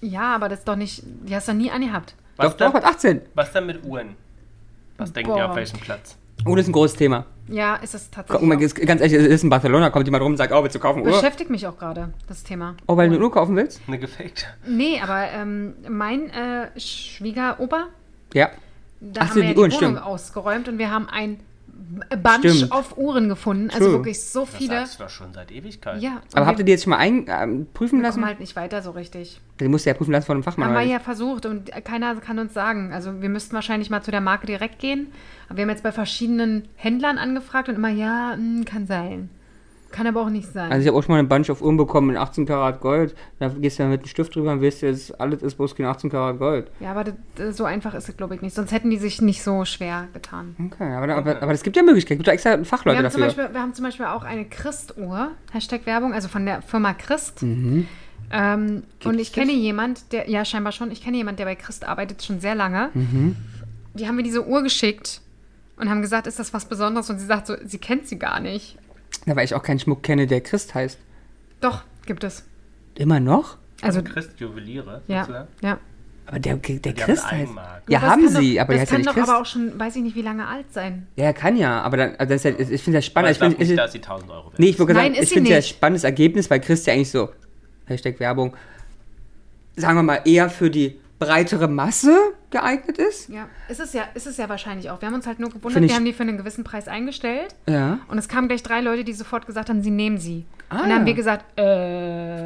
Ja, 0.00 0.34
aber 0.34 0.48
das 0.48 0.60
ist 0.60 0.68
doch 0.68 0.76
nicht. 0.76 1.02
Die 1.04 1.34
hast 1.34 1.48
du 1.48 1.52
nie 1.52 1.70
angehabt. 1.70 2.14
Was, 2.36 2.46
Doch, 2.46 2.56
doch, 2.56 2.72
dann, 2.72 2.82
mit 2.82 2.84
18. 2.84 3.20
was 3.34 3.52
dann 3.52 3.66
mit 3.66 3.84
Uhren? 3.84 4.16
Was 4.96 5.12
denkt 5.12 5.28
ihr 5.28 5.50
auf 5.50 5.56
welchem 5.56 5.78
Platz? 5.80 6.16
Oh, 6.46 6.54
das 6.54 6.64
ist 6.64 6.68
ein 6.68 6.72
großes 6.72 6.96
Thema. 6.96 7.26
Ja, 7.48 7.76
ist 7.76 7.94
es 7.94 8.04
Guck 8.06 8.12
tatsächlich. 8.26 8.48
mal, 8.48 8.56
auch. 8.56 8.60
ist- 8.60 8.74
ganz 8.86 9.00
ehrlich, 9.00 9.16
es 9.18 9.26
ist 9.26 9.44
in 9.44 9.50
Barcelona, 9.50 9.90
kommt 9.90 10.06
jemand 10.06 10.22
rum 10.24 10.32
und 10.32 10.36
sagt, 10.36 10.52
oh, 10.52 10.62
willst 10.62 10.74
du 10.74 10.80
kaufen 10.80 11.00
Uhr? 11.02 11.12
Beschäftigt 11.12 11.50
mich 11.50 11.66
auch 11.66 11.78
gerade, 11.78 12.12
das 12.28 12.42
Thema. 12.42 12.74
Oh, 12.88 12.96
weil 12.96 13.08
du 13.08 13.14
eine 13.16 13.24
Uhr 13.24 13.30
kaufen 13.30 13.54
willst? 13.56 13.80
Eine 13.86 13.98
gefakte. 13.98 14.44
Nee, 14.66 15.00
aber 15.00 15.28
ähm, 15.30 15.74
mein 15.88 16.30
äh, 16.30 16.68
Schwiegeroper, 16.78 17.86
Ja. 18.34 18.50
da 19.00 19.20
Ach 19.22 19.28
haben 19.28 19.34
so, 19.34 19.36
wir 19.36 19.42
ja 19.44 19.48
die 19.50 19.54
die 19.54 19.60
Uhren, 19.60 19.70
Wohnung 19.72 19.90
stimmt. 19.94 20.02
ausgeräumt 20.06 20.68
und 20.68 20.78
wir 20.78 20.90
haben 20.90 21.08
ein 21.08 21.38
Bunch 22.22 22.50
Stimmt. 22.54 22.72
of 22.72 22.96
Uhren 22.96 23.28
gefunden. 23.28 23.70
Also 23.70 23.86
True. 23.86 23.92
wirklich 23.98 24.22
so 24.22 24.40
Das 24.40 24.54
viele. 24.56 24.70
sagst 24.70 24.98
du 24.98 25.04
doch 25.04 25.10
schon 25.10 25.32
seit 25.32 25.50
Ewigkeit. 25.52 26.02
Ja. 26.02 26.22
Aber 26.34 26.46
habt 26.46 26.58
wir, 26.58 26.62
ihr 26.62 26.66
die 26.66 26.72
jetzt 26.72 26.84
schon 26.84 26.90
mal 26.90 26.98
ein, 26.98 27.26
ähm, 27.28 27.66
prüfen 27.72 27.98
wir 27.98 28.02
lassen? 28.04 28.16
kommen 28.16 28.26
halt 28.26 28.40
nicht 28.40 28.56
weiter 28.56 28.82
so 28.82 28.90
richtig. 28.90 29.40
Die 29.60 29.68
musst 29.68 29.86
du 29.86 29.90
ja 29.90 29.94
prüfen 29.94 30.12
lassen 30.12 30.26
von 30.26 30.36
einem 30.36 30.42
Fachmann. 30.42 30.68
Haben 30.70 30.78
wir 30.78 30.92
ja 30.92 30.98
versucht 30.98 31.46
und 31.46 31.70
keiner 31.84 32.14
kann 32.16 32.38
uns 32.38 32.54
sagen. 32.54 32.92
Also 32.92 33.20
wir 33.22 33.28
müssten 33.28 33.54
wahrscheinlich 33.54 33.90
mal 33.90 34.02
zu 34.02 34.10
der 34.10 34.20
Marke 34.20 34.46
direkt 34.46 34.78
gehen. 34.78 35.08
Aber 35.48 35.58
wir 35.58 35.62
haben 35.62 35.70
jetzt 35.70 35.82
bei 35.82 35.92
verschiedenen 35.92 36.68
Händlern 36.76 37.18
angefragt 37.18 37.68
und 37.68 37.76
immer, 37.76 37.90
ja, 37.90 38.32
hm, 38.34 38.64
kann 38.64 38.86
sein. 38.86 39.30
Kann 39.90 40.06
aber 40.06 40.22
auch 40.22 40.30
nicht 40.30 40.52
sein. 40.52 40.70
Also 40.70 40.82
ich 40.82 40.88
habe 40.88 40.98
auch 40.98 41.02
schon 41.02 41.12
mal 41.12 41.18
eine 41.18 41.28
Bunch 41.28 41.48
of 41.48 41.62
Uhren 41.62 41.76
bekommen 41.76 42.10
in 42.10 42.16
18 42.16 42.44
Karat 42.44 42.80
Gold. 42.80 43.14
Da 43.38 43.48
gehst 43.48 43.78
du 43.78 43.84
ja 43.84 43.88
mit 43.88 44.00
einem 44.00 44.08
Stift 44.08 44.34
drüber 44.34 44.52
und 44.52 44.62
weißt 44.62 44.82
du, 44.82 44.86
jetzt 44.86 45.18
alles 45.20 45.42
ist 45.42 45.54
bloß 45.56 45.74
kein 45.74 45.86
18 45.86 46.10
Karat 46.10 46.38
Gold. 46.38 46.70
ja, 46.80 46.90
aber 46.90 47.04
das, 47.04 47.14
das, 47.36 47.56
so 47.56 47.64
einfach 47.64 47.94
ist 47.94 48.08
es, 48.08 48.16
glaube 48.16 48.34
ich, 48.34 48.42
nicht. 48.42 48.54
Sonst 48.54 48.72
hätten 48.72 48.90
die 48.90 48.98
sich 48.98 49.22
nicht 49.22 49.42
so 49.42 49.64
schwer 49.64 50.08
getan. 50.12 50.56
Okay, 50.66 50.92
aber, 50.92 51.14
aber, 51.14 51.42
aber 51.42 51.52
es 51.52 51.62
gibt 51.62 51.76
ja 51.76 51.82
Möglichkeiten. 51.82 52.20
Es 52.20 52.24
gibt 52.24 52.28
da 52.28 52.32
extra 52.32 52.64
Fachleute 52.64 52.98
Wir 52.98 53.04
haben, 53.04 53.12
zum 53.12 53.20
dafür. 53.22 53.36
Beispiel, 53.36 53.54
wir 53.54 53.62
haben 53.62 53.74
zum 53.74 53.84
Beispiel 53.84 54.06
auch 54.06 54.24
eine 54.24 54.44
Christ-Uhr, 54.44 55.30
Hashtag 55.52 55.86
Werbung, 55.86 56.12
also 56.12 56.28
von 56.28 56.44
der 56.44 56.62
Firma 56.62 56.92
Christ. 56.92 57.42
Mhm. 57.42 57.86
Ähm, 58.30 58.82
und 59.04 59.18
ich 59.18 59.30
das? 59.30 59.36
kenne 59.36 59.52
jemand, 59.52 60.12
der, 60.12 60.28
ja, 60.28 60.44
scheinbar 60.44 60.72
schon, 60.72 60.90
ich 60.90 61.02
kenne 61.02 61.16
jemand, 61.16 61.38
der 61.38 61.44
bei 61.44 61.54
Christ 61.54 61.86
arbeitet 61.86 62.22
schon 62.22 62.40
sehr 62.40 62.54
lange. 62.54 62.90
Mhm. 62.94 63.36
Die 63.94 64.06
haben 64.06 64.16
mir 64.16 64.24
diese 64.24 64.46
Uhr 64.46 64.62
geschickt 64.62 65.20
und 65.76 65.88
haben 65.88 66.02
gesagt, 66.02 66.26
ist 66.26 66.38
das 66.38 66.52
was 66.52 66.64
Besonderes? 66.66 67.08
Und 67.08 67.18
sie 67.18 67.26
sagt 67.26 67.46
so, 67.46 67.54
sie 67.64 67.78
kennt 67.78 68.08
sie 68.08 68.18
gar 68.18 68.40
nicht. 68.40 68.76
Na, 69.24 69.34
weil 69.36 69.44
ich 69.44 69.54
auch 69.54 69.62
keinen 69.62 69.78
Schmuck 69.78 70.02
kenne, 70.02 70.26
der 70.26 70.40
Christ 70.40 70.74
heißt. 70.74 70.98
Doch, 71.60 71.84
gibt 72.04 72.22
es. 72.24 72.44
Immer 72.96 73.20
noch? 73.20 73.56
Also, 73.82 74.02
Christ 74.02 74.38
Juweliere. 74.38 75.02
ja, 75.06 75.22
sozusagen. 75.24 75.48
ja. 75.62 75.78
Aber 76.28 76.40
der, 76.40 76.56
der 76.56 76.78
Die 76.78 76.92
Christ 76.94 77.30
heißt. 77.30 77.52
Ja, 77.88 78.00
das 78.00 78.10
haben 78.10 78.24
kann 78.24 78.42
sie, 78.42 78.54
doch, 78.56 78.62
aber 78.62 78.72
das 78.72 78.80
heißt 78.82 78.90
ja 78.90 78.96
kann 78.96 79.00
nicht 79.00 79.08
doch 79.10 79.14
Christ. 79.14 79.28
aber 79.28 79.40
auch 79.40 79.46
schon, 79.46 79.78
weiß 79.78 79.94
ich 79.96 80.02
nicht, 80.02 80.16
wie 80.16 80.22
lange 80.22 80.44
alt 80.46 80.72
sein. 80.72 81.06
Ja, 81.14 81.26
er 81.26 81.32
kann 81.34 81.56
ja, 81.56 81.80
aber 81.82 81.96
dann, 81.98 82.16
also 82.16 82.32
das 82.34 82.44
ist 82.44 82.58
ja, 82.68 82.74
ich 82.74 82.82
finde 82.82 82.98
das 82.98 83.14
Aber 83.14 83.28
spannend. 83.28 83.30
ich 83.30 83.36
Ich 83.36 83.38
glaube 83.38 83.50
find, 83.54 83.58
nicht, 83.60 83.70
ich, 83.70 83.76
dass 83.76 83.92
sie 83.92 83.98
1000 83.98 84.30
Euro 84.32 84.46
wert 84.46 84.58
nee, 84.58 84.66
ich 84.70 84.78
würde 84.78 84.92
Nein, 84.94 85.12
sagen, 85.14 85.22
ich 85.22 85.28
finde 85.28 85.42
es 85.44 85.50
ja 85.50 85.56
ein 85.56 85.58
nicht. 85.60 85.68
spannendes 85.68 86.04
Ergebnis, 86.04 86.50
weil 86.50 86.60
Christ 86.60 86.86
ja 86.88 86.94
eigentlich 86.94 87.10
so, 87.12 87.30
Hashtag 87.86 88.18
Werbung, 88.18 88.56
sagen 89.76 89.96
wir 89.98 90.02
mal, 90.02 90.20
eher 90.24 90.50
für 90.50 90.68
die 90.68 90.98
breitere 91.18 91.68
Masse 91.68 92.14
geeignet 92.50 92.98
ist. 92.98 93.28
Ja, 93.28 93.48
ist 93.68 93.80
es 93.80 93.92
ja, 93.92 94.02
ist 94.14 94.26
es 94.26 94.36
ja 94.36 94.48
wahrscheinlich 94.48 94.90
auch. 94.90 95.00
Wir 95.00 95.08
haben 95.08 95.14
uns 95.14 95.26
halt 95.26 95.40
nur 95.40 95.50
gewundert, 95.50 95.82
wir 95.82 95.94
haben 95.94 96.04
die 96.04 96.12
für 96.12 96.22
einen 96.22 96.36
gewissen 96.36 96.62
Preis 96.64 96.88
eingestellt. 96.88 97.54
Ja. 97.68 97.98
Und 98.08 98.18
es 98.18 98.28
kamen 98.28 98.48
gleich 98.48 98.62
drei 98.62 98.80
Leute, 98.80 99.04
die 99.04 99.12
sofort 99.12 99.46
gesagt 99.46 99.68
haben, 99.70 99.82
sie 99.82 99.90
nehmen 99.90 100.18
sie. 100.18 100.44
Ah. 100.68 100.76
und 100.82 100.88
dann 100.88 100.92
haben 100.98 101.06
wir 101.06 101.14
gesagt, 101.14 101.58
äh, 101.58 101.62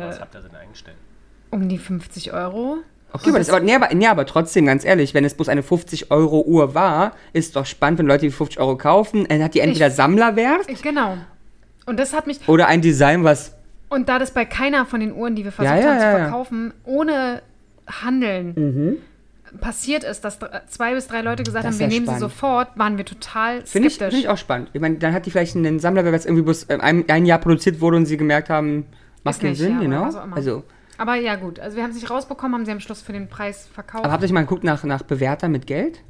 Was 0.08 0.20
habt 0.20 0.34
ihr 0.34 0.42
denn 0.42 0.54
eingestellt? 0.54 0.96
um 1.50 1.68
die 1.68 1.78
50 1.78 2.32
Euro. 2.32 2.78
Okay, 3.12 3.30
aber, 3.30 3.38
das, 3.38 3.48
aber, 3.48 3.60
nee, 3.60 3.74
aber, 3.74 3.92
nee, 3.94 4.06
aber 4.06 4.24
trotzdem, 4.26 4.66
ganz 4.66 4.84
ehrlich, 4.84 5.14
wenn 5.14 5.24
es 5.24 5.34
bloß 5.34 5.48
eine 5.48 5.62
50-Euro-Uhr 5.62 6.74
war, 6.74 7.12
ist 7.32 7.56
doch 7.56 7.66
spannend, 7.66 7.98
wenn 7.98 8.06
Leute 8.06 8.26
die 8.26 8.30
50 8.30 8.60
Euro 8.60 8.76
kaufen, 8.76 9.26
dann 9.28 9.42
hat 9.42 9.54
die 9.54 9.60
entweder 9.60 9.88
Ich- 9.88 9.94
Sammlerwert 9.94 10.68
Ich- 10.68 10.82
Genau. 10.82 11.16
Und 11.86 11.98
das 11.98 12.12
hat 12.12 12.26
mich, 12.28 12.46
oder 12.48 12.68
ein 12.68 12.82
Design, 12.82 13.24
was 13.24 13.56
und 13.88 14.08
da 14.08 14.20
das 14.20 14.30
bei 14.30 14.44
keiner 14.44 14.86
von 14.86 15.00
den 15.00 15.12
Uhren, 15.12 15.34
die 15.34 15.42
wir 15.44 15.50
versucht 15.50 15.74
Ja, 15.76 15.80
ja, 15.82 15.88
haben 15.90 15.98
zu 15.98 16.04
ja, 16.04 16.12
ja. 16.12 16.18
verkaufen, 16.24 16.72
ohne 16.84 17.42
Handeln, 17.90 18.54
Mhm. 18.56 18.96
passiert 19.60 20.04
ist, 20.04 20.20
dass 20.24 20.38
zwei 20.68 20.94
bis 20.94 21.08
drei 21.08 21.22
Leute 21.22 21.42
gesagt 21.42 21.64
Das 21.64 21.74
haben, 21.74 21.78
wir 21.80 21.86
ja 21.86 21.92
nehmen 21.92 22.06
sie 22.06 22.12
spannend. 22.12 22.20
sofort, 22.20 22.68
waren 22.78 22.96
wir 22.98 23.04
total 23.04 23.64
Finde 23.66 23.88
ich, 23.88 23.94
skeptisch. 23.94 24.14
find 24.14 24.24
ich 24.24 24.28
auch 24.28 24.38
spannend. 24.38 24.70
Ich 24.72 24.80
meine, 24.80 24.96
dann 24.96 25.12
hat 25.12 25.26
die 25.26 25.30
vielleicht 25.30 25.56
einen 25.56 25.80
Sammler, 25.80 26.04
weil 26.04 26.14
es 26.14 26.24
irgendwie 26.24 26.42
bloß 26.44 26.64
äh, 26.64 26.78
ein, 26.80 27.08
ein 27.08 27.26
Jahr 27.26 27.38
produziert 27.38 27.80
wurde 27.80 27.96
und 27.96 28.06
sie 28.06 28.16
gemerkt 28.16 28.48
haben, 28.48 28.86
macht 29.24 29.40
keinen 29.40 29.54
Sinn, 29.56 29.72
ja, 29.74 29.80
genau. 29.80 30.02
was 30.06 30.14
auch 30.16 30.24
immer. 30.24 30.36
Also, 30.36 30.62
Aber 30.98 31.16
ja, 31.16 31.34
gut. 31.36 31.58
Also 31.58 31.76
wir 31.76 31.82
haben 31.82 31.90
es 31.90 31.96
nicht 31.96 32.10
rausbekommen, 32.10 32.54
haben 32.54 32.64
sie 32.64 32.72
am 32.72 32.80
Schluss 32.80 33.02
für 33.02 33.12
den 33.12 33.28
Preis 33.28 33.68
verkauft. 33.72 34.04
aber 34.04 34.12
habt 34.12 34.22
ihr 34.22 34.32
mal 34.32 34.42
geguckt 34.42 34.62
nach, 34.64 34.84
nach 34.84 35.02
Bewerter 35.02 35.48
mit 35.48 35.66
Geld? 35.66 36.00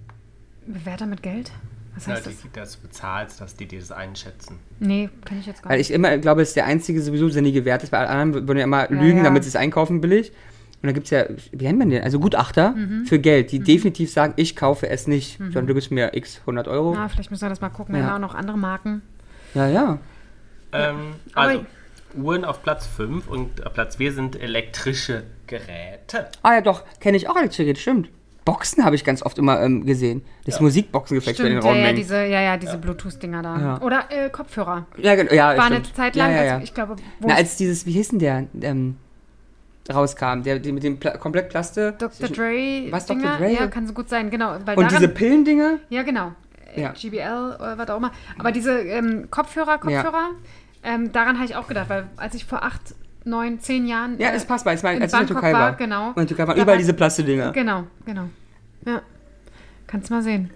Bewerter 0.66 1.06
mit 1.06 1.22
Geld? 1.22 1.50
Was 1.94 2.06
Ja, 2.06 2.12
heißt 2.14 2.26
die, 2.26 2.30
das? 2.52 2.52
dass 2.52 2.76
du 2.80 2.86
bezahlst, 2.88 3.40
dass 3.40 3.56
die 3.56 3.66
dir 3.66 3.80
das 3.80 3.90
einschätzen. 3.90 4.58
Nee, 4.78 5.08
kann 5.24 5.38
ich 5.40 5.46
jetzt 5.46 5.62
gar 5.62 5.70
Weil 5.70 5.78
nicht. 5.78 5.90
ich 5.90 5.94
immer 5.96 6.18
glaube, 6.18 6.42
es 6.42 6.48
ist 6.48 6.56
der 6.56 6.66
einzige 6.66 7.00
sowieso 7.02 7.28
sinnige 7.30 7.64
Wert 7.64 7.82
ist. 7.82 7.90
Bei 7.90 7.98
allen 7.98 8.08
anderen 8.08 8.46
würden 8.48 8.58
ja 8.58 8.64
immer 8.64 8.90
Ja, 8.92 9.00
lügen, 9.00 9.18
ja. 9.18 9.24
damit 9.24 9.42
sie 9.44 9.48
es 9.48 9.56
einkaufen 9.56 10.00
billig. 10.00 10.32
Und 10.82 10.86
da 10.86 10.92
gibt 10.92 11.04
es 11.06 11.10
ja, 11.10 11.24
wie 11.52 11.64
nennt 11.64 11.78
man 11.78 11.90
den? 11.90 12.02
Also 12.02 12.18
Gutachter 12.18 12.70
Mhm. 12.72 13.04
für 13.06 13.18
Geld, 13.18 13.52
die 13.52 13.58
definitiv 13.58 14.10
sagen, 14.10 14.32
ich 14.36 14.56
kaufe 14.56 14.88
es 14.88 15.06
nicht, 15.06 15.36
sondern 15.38 15.66
du 15.66 15.74
gibst 15.74 15.90
mir 15.90 16.14
x 16.14 16.40
100 16.46 16.68
Euro. 16.68 16.94
Ah, 16.94 17.08
vielleicht 17.08 17.30
müssen 17.30 17.42
wir 17.42 17.50
das 17.50 17.60
mal 17.60 17.68
gucken. 17.68 17.94
Wir 17.94 18.02
Ja. 18.02 18.08
haben 18.10 18.24
auch 18.24 18.28
noch 18.30 18.34
andere 18.34 18.56
Marken. 18.56 19.02
Ja, 19.54 19.68
ja. 19.68 19.98
Ähm, 20.72 20.96
Aber- 21.34 21.48
also, 21.48 21.64
Uhren 22.16 22.44
auf 22.44 22.62
Platz 22.62 22.86
5 22.86 23.28
und 23.28 23.66
auf 23.66 23.74
Platz 23.74 23.96
4 23.96 24.12
sind 24.12 24.40
elektrische 24.40 25.24
Geräte. 25.46 26.28
Ah 26.42 26.54
ja, 26.54 26.60
doch, 26.60 26.84
kenne 27.00 27.16
ich 27.16 27.28
auch 27.28 27.36
elektrische 27.36 27.64
Geräte, 27.64 27.80
stimmt. 27.80 28.08
Boxen 28.46 28.84
habe 28.84 28.96
ich 28.96 29.04
ganz 29.04 29.22
oft 29.22 29.36
immer 29.38 29.60
ähm, 29.62 29.84
gesehen. 29.84 30.22
Das 30.46 30.60
Musikboxengeflecht 30.60 31.38
bei 31.38 31.44
den 31.44 31.58
Stimmt, 31.60 31.64
ja, 31.64 31.70
ja, 31.70 31.76
Raummengen. 31.76 31.96
diese, 31.96 32.16
ja, 32.24 32.40
ja, 32.40 32.56
diese 32.56 32.78
Bluetooth-Dinger 32.78 33.42
da. 33.42 33.58
Ja. 33.60 33.80
Oder 33.82 34.04
äh, 34.08 34.30
Kopfhörer. 34.30 34.86
Ja, 34.96 35.14
genau, 35.14 35.32
ja, 35.32 35.56
War 35.56 35.66
stimmt. 35.66 35.86
eine 35.86 35.94
Zeit 35.94 36.16
lang, 36.16 36.30
ja, 36.30 36.36
ja, 36.38 36.44
ja. 36.44 36.54
als 36.56 36.64
ich 36.64 36.74
glaube, 36.74 36.96
wo 37.20 37.28
Na, 37.28 37.34
als 37.34 37.56
dieses, 37.58 37.84
wie 37.86 37.92
hieß 37.92 38.08
denn 38.08 38.18
der, 38.18 38.44
ähm, 38.62 38.96
rauskam, 39.90 40.42
der, 40.42 40.58
der 40.58 40.72
mit 40.72 40.82
dem 40.82 40.98
Pla 40.98 41.16
komplett 41.16 41.48
Plaste. 41.48 41.92
Dr. 41.98 42.28
Dre. 42.28 42.86
Was, 42.90 43.06
Dr. 43.06 43.36
Dre? 43.36 43.52
Ja, 43.52 43.66
kann 43.66 43.86
so 43.86 43.92
gut 43.92 44.08
sein, 44.08 44.30
genau. 44.30 44.54
Und 44.56 44.66
daran, 44.66 44.88
diese 44.88 45.08
Pillendinger? 45.08 45.78
Ja, 45.88 46.02
genau. 46.02 46.32
Äh, 46.74 46.82
Ja. 46.82 46.92
GBL 46.92 47.56
oder 47.58 47.78
was 47.78 47.88
auch 47.90 47.96
immer. 47.96 48.12
Aber 48.38 48.52
diese 48.52 48.80
ähm, 48.80 49.28
Kopfhörer, 49.30 49.78
Kopfhörer, 49.78 50.30
ähm, 50.82 51.12
daran 51.12 51.36
habe 51.36 51.46
ich 51.46 51.56
auch 51.56 51.68
gedacht, 51.68 51.88
weil 51.88 52.06
als 52.16 52.34
ich 52.34 52.44
vor 52.44 52.62
acht, 52.62 52.94
neun, 53.24 53.60
zehn 53.60 53.86
Jahren. 53.86 54.18
Ja, 54.18 54.30
äh, 54.30 54.36
es 54.36 54.44
passt, 54.44 54.64
weil 54.64 54.76
es 54.76 54.82
mal, 54.82 54.94
in 54.94 55.02
als 55.02 55.12
ich 55.12 55.20
in 55.20 55.26
der 55.26 55.34
Türkei 55.34 55.52
war. 55.52 55.60
war, 55.60 55.72
genau. 55.74 56.08
In 56.10 56.14
der 56.14 56.26
Türkei 56.26 56.46
waren 56.46 56.58
überall 56.58 56.78
diese 56.78 56.94
Plastedinger. 56.94 57.52
Genau, 57.52 57.84
genau. 58.06 58.28
Ja. 58.86 59.02
Kannst 59.86 60.10
mal 60.10 60.22
sehen. 60.22 60.50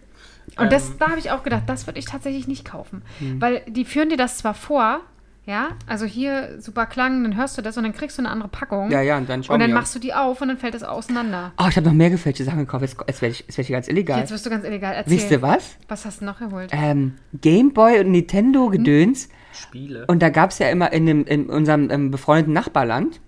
Und 0.56 0.64
Ähm. 0.64 0.70
das, 0.70 0.96
da 0.98 1.08
habe 1.08 1.18
ich 1.18 1.30
auch 1.30 1.42
gedacht, 1.42 1.64
das 1.66 1.86
würde 1.86 1.98
ich 1.98 2.04
tatsächlich 2.04 2.46
nicht 2.46 2.64
kaufen. 2.64 3.02
Hm. 3.18 3.40
Weil 3.40 3.62
die 3.66 3.84
führen 3.84 4.08
dir 4.08 4.16
das 4.16 4.38
zwar 4.38 4.54
vor, 4.54 5.00
ja, 5.46 5.68
also 5.86 6.06
hier 6.06 6.60
super 6.60 6.86
Klang, 6.86 7.22
dann 7.22 7.36
hörst 7.36 7.58
du 7.58 7.62
das 7.62 7.76
und 7.76 7.82
dann 7.84 7.92
kriegst 7.92 8.16
du 8.16 8.22
eine 8.22 8.30
andere 8.30 8.48
Packung. 8.48 8.90
Ja, 8.90 9.02
ja, 9.02 9.18
und 9.18 9.28
dann 9.28 9.42
schauen 9.44 9.54
Und 9.54 9.60
dann 9.60 9.72
machst 9.72 9.94
du 9.94 9.98
die 9.98 10.14
auf 10.14 10.40
und 10.40 10.48
dann 10.48 10.56
fällt 10.56 10.74
es 10.74 10.82
auseinander. 10.82 11.52
Oh, 11.58 11.66
ich 11.68 11.76
habe 11.76 11.86
noch 11.86 11.92
mehr 11.94 12.08
gefälschte 12.10 12.44
Sachen 12.44 12.60
gekauft. 12.60 12.82
Jetzt, 12.82 12.96
jetzt 13.06 13.20
werde 13.22 13.32
ich, 13.32 13.40
jetzt 13.40 13.58
werd 13.58 13.68
ich 13.68 13.72
ganz 13.72 13.88
illegal. 13.88 14.20
Jetzt 14.20 14.30
wirst 14.30 14.46
du 14.46 14.50
ganz 14.50 14.64
illegal 14.64 14.94
erzählen. 14.94 15.16
Wisst 15.18 15.30
ihr 15.30 15.42
was? 15.42 15.76
Was 15.88 16.04
hast 16.06 16.20
du 16.22 16.24
noch 16.24 16.38
geholt? 16.38 16.70
Ähm, 16.72 17.14
Gameboy 17.40 18.00
und 18.00 18.10
Nintendo 18.12 18.70
Gedöns. 18.70 19.28
Spiele. 19.52 20.06
Und 20.06 20.20
da 20.22 20.30
gab 20.30 20.50
es 20.50 20.58
ja 20.58 20.68
immer 20.70 20.92
in, 20.92 21.04
dem, 21.06 21.24
in 21.26 21.46
unserem 21.50 21.90
ähm, 21.90 22.10
befreundeten 22.10 22.52
Nachbarland 22.54 23.20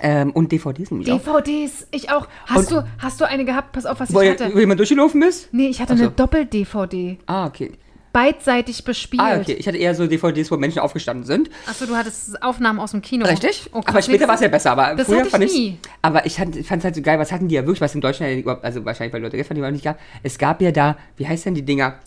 ähm, 0.00 0.30
und 0.32 0.52
DVDs 0.52 0.90
nämlich 0.90 1.10
auch. 1.12 1.18
DVDs, 1.20 1.86
ich 1.90 2.10
auch. 2.10 2.28
Hast 2.46 2.72
Und- 2.72 2.84
du, 2.84 2.88
hast 2.98 3.20
du 3.20 3.24
eine 3.26 3.44
gehabt? 3.44 3.72
Pass 3.72 3.84
auf, 3.86 4.00
was 4.00 4.12
Wo, 4.14 4.20
ich 4.20 4.30
hatte. 4.30 4.54
wo 4.54 4.58
jemand 4.58 4.80
durchgelaufen 4.80 5.22
ist? 5.22 5.52
Nee, 5.52 5.68
ich 5.68 5.80
hatte 5.80 5.92
Ach 5.94 5.98
so. 5.98 6.04
eine 6.04 6.12
Doppel-DVD. 6.12 7.18
Ah, 7.26 7.46
okay. 7.46 7.72
Beidseitig 8.12 8.84
bespielt. 8.84 9.22
Ah, 9.22 9.38
okay. 9.40 9.52
Ich 9.52 9.66
hatte 9.68 9.76
eher 9.76 9.94
so 9.94 10.06
DVDs, 10.06 10.50
wo 10.50 10.56
Menschen 10.56 10.80
aufgestanden 10.80 11.24
sind. 11.24 11.50
Achso, 11.66 11.86
du 11.86 11.94
hattest 11.96 12.42
Aufnahmen 12.42 12.80
aus 12.80 12.92
dem 12.92 13.02
Kino. 13.02 13.26
Richtig? 13.26 13.68
Okay, 13.72 13.86
aber 13.88 14.02
später 14.02 14.26
war 14.28 14.34
es 14.36 14.40
ja 14.40 14.48
besser. 14.48 14.72
Aber 14.72 14.94
Das 14.94 15.06
früher 15.06 15.22
ich 15.24 15.28
fand 15.28 15.44
nie. 15.44 15.68
ich's- 15.70 15.78
Aber 16.02 16.26
ich 16.26 16.34
fand 16.36 16.56
es 16.56 16.70
halt 16.84 16.94
so 16.94 17.02
geil. 17.02 17.18
Was 17.18 17.30
hatten 17.32 17.48
die 17.48 17.54
ja 17.54 17.62
wirklich? 17.62 17.80
Was 17.80 17.94
in 17.94 18.00
Deutschland 18.00 18.38
überhaupt, 18.38 18.64
also 18.64 18.84
wahrscheinlich 18.84 19.12
weil 19.12 19.22
Leute 19.22 19.36
die 19.36 19.62
auch 19.64 19.70
nicht 19.70 19.84
gab. 19.84 19.98
Es 20.22 20.38
gab 20.38 20.60
ja 20.62 20.70
da, 20.72 20.96
wie 21.16 21.26
heißt 21.26 21.46
denn 21.46 21.54
die 21.54 21.62
Dinger? 21.64 21.98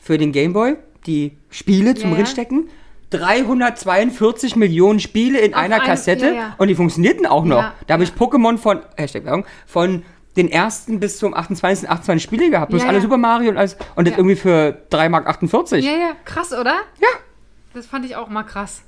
Für 0.00 0.16
den 0.16 0.32
Gameboy, 0.32 0.76
die 1.06 1.36
Spiele 1.50 1.94
zum 1.94 2.10
Ja. 2.10 2.16
Drinstecken. 2.16 2.68
342 3.10 4.56
Millionen 4.56 5.00
Spiele 5.00 5.38
in 5.40 5.54
Auf 5.54 5.60
einer 5.60 5.76
einem- 5.76 5.84
Kassette 5.86 6.26
ja, 6.26 6.32
ja. 6.32 6.54
und 6.58 6.68
die 6.68 6.74
funktionierten 6.74 7.26
auch 7.26 7.44
noch. 7.44 7.58
Ja, 7.62 7.74
da 7.86 7.94
habe 7.94 8.04
ich 8.04 8.10
Pokémon 8.10 8.58
von, 8.58 8.80
Hashtag 8.96 9.24
Werbung, 9.24 9.44
von 9.66 10.02
den 10.38 10.48
ersten 10.48 11.00
bis 11.00 11.18
zum 11.18 11.34
28. 11.34 11.88
28 11.90 12.22
Spiele 12.22 12.48
gehabt. 12.50 12.70
Plus 12.70 12.82
Ja, 12.82 12.88
alle 12.88 12.98
ja. 12.98 13.02
Super 13.02 13.18
Mario 13.18 13.50
und 13.50 13.58
alles. 13.58 13.76
Und 13.96 14.06
das 14.08 14.12
Ja. 14.12 14.18
irgendwie 14.18 14.36
für 14.36 14.78
3,48 14.90 15.08
Mark. 15.10 15.72
Ja, 15.72 15.90
ja, 16.08 16.12
krass, 16.24 16.52
oder? 16.52 16.74
Ja. 17.00 17.08
Das 17.74 17.86
fand 17.86 18.06
ich 18.06 18.16
auch 18.16 18.28
mal 18.28 18.44
krass. 18.44 18.82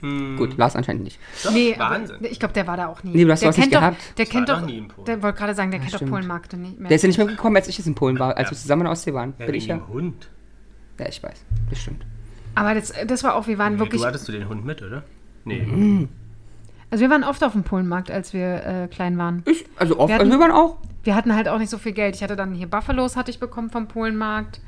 Hm, 0.00 0.36
Gut, 0.36 0.56
Lars 0.58 0.74
anscheinend 0.74 1.04
nicht. 1.04 1.18
doch, 1.44 1.52
nee, 1.52 1.74
Wahnsinn. 1.78 2.16
Aber, 2.16 2.28
ich 2.30 2.40
glaube, 2.40 2.52
der 2.54 2.66
war 2.66 2.76
da 2.76 2.88
auch 2.88 3.04
nie. 3.04 3.12
Nee, 3.14 3.24
du 3.24 3.30
hast 3.30 3.40
der 3.42 3.52
sowas 3.52 3.56
nicht 3.58 3.70
kennt 3.70 3.74
doch, 3.74 3.80
gehabt. 3.80 4.18
Der 4.18 4.26
kennt 4.26 4.48
war 4.48 4.60
doch, 4.60 4.66
nie 4.66 4.78
in 4.78 4.88
Polen. 4.88 5.04
der 5.06 5.22
wollte 5.22 5.38
gerade 5.38 5.54
sagen, 5.54 5.70
der 5.70 5.78
kennt 5.80 5.92
doch 5.92 5.98
stimmt. 5.98 6.10
Polenmarkte 6.10 6.56
nicht 6.56 6.78
mehr. 6.80 6.88
Der 6.88 6.96
ist 6.96 7.02
ja 7.02 7.06
nicht 7.06 7.18
mehr 7.18 7.26
gekommen, 7.28 7.54
als 7.56 7.68
ich 7.68 7.78
jetzt 7.78 7.86
in 7.86 7.94
Polen 7.94 8.18
war, 8.18 8.36
als 8.36 8.48
Ja. 8.48 8.50
wir 8.50 8.58
zusammen 8.58 8.82
in 8.82 8.88
Ostsee 8.88 9.14
waren. 9.14 9.34
ja, 9.38 9.46
Bin 9.46 9.54
ich 9.54 9.66
ja. 9.66 9.76
dem 9.76 9.86
Hund. 9.88 10.28
Ja, 10.98 11.06
ich 11.08 11.22
weiß. 11.22 11.44
Das 11.70 11.78
stimmt. 11.78 12.04
Aber 12.56 12.74
das, 12.74 12.92
das 13.06 13.22
war 13.22 13.36
auch, 13.36 13.46
wir 13.46 13.58
waren 13.58 13.78
wirklich, 13.78 14.00
Du 14.02 14.06
hattest 14.06 14.26
du 14.26 14.32
den 14.32 14.48
Hund 14.48 14.64
mit, 14.64 14.82
oder? 14.82 15.04
Nee. 15.44 16.08
Also 16.92 17.02
wir 17.02 17.10
waren 17.10 17.24
oft 17.24 17.42
auf 17.42 17.52
dem 17.52 17.64
Polenmarkt, 17.64 18.10
als 18.10 18.32
wir 18.32 18.64
äh, 18.64 18.86
klein 18.88 19.18
waren. 19.18 19.42
Ich, 19.46 19.64
also 19.76 19.98
oft, 19.98 20.08
Wir 20.10 20.20
also 20.20 20.30
hatten- 20.30 20.30
wir 20.30 20.38
waren 20.40 20.52
auch. 20.52 20.76
Wir 21.02 21.16
hatten 21.16 21.34
halt 21.34 21.48
auch 21.48 21.58
nicht 21.58 21.70
so 21.70 21.78
viel 21.78 21.90
Geld. 21.92 22.14
Ich 22.14 22.22
hatte 22.22 22.36
dann 22.36 22.54
hier 22.54 22.68
Buffalos 22.70 23.16
hatte 23.16 23.32
ich 23.32 23.40
bekommen 23.40 23.70
vom 23.70 23.88
Polenmarkt 23.88 24.60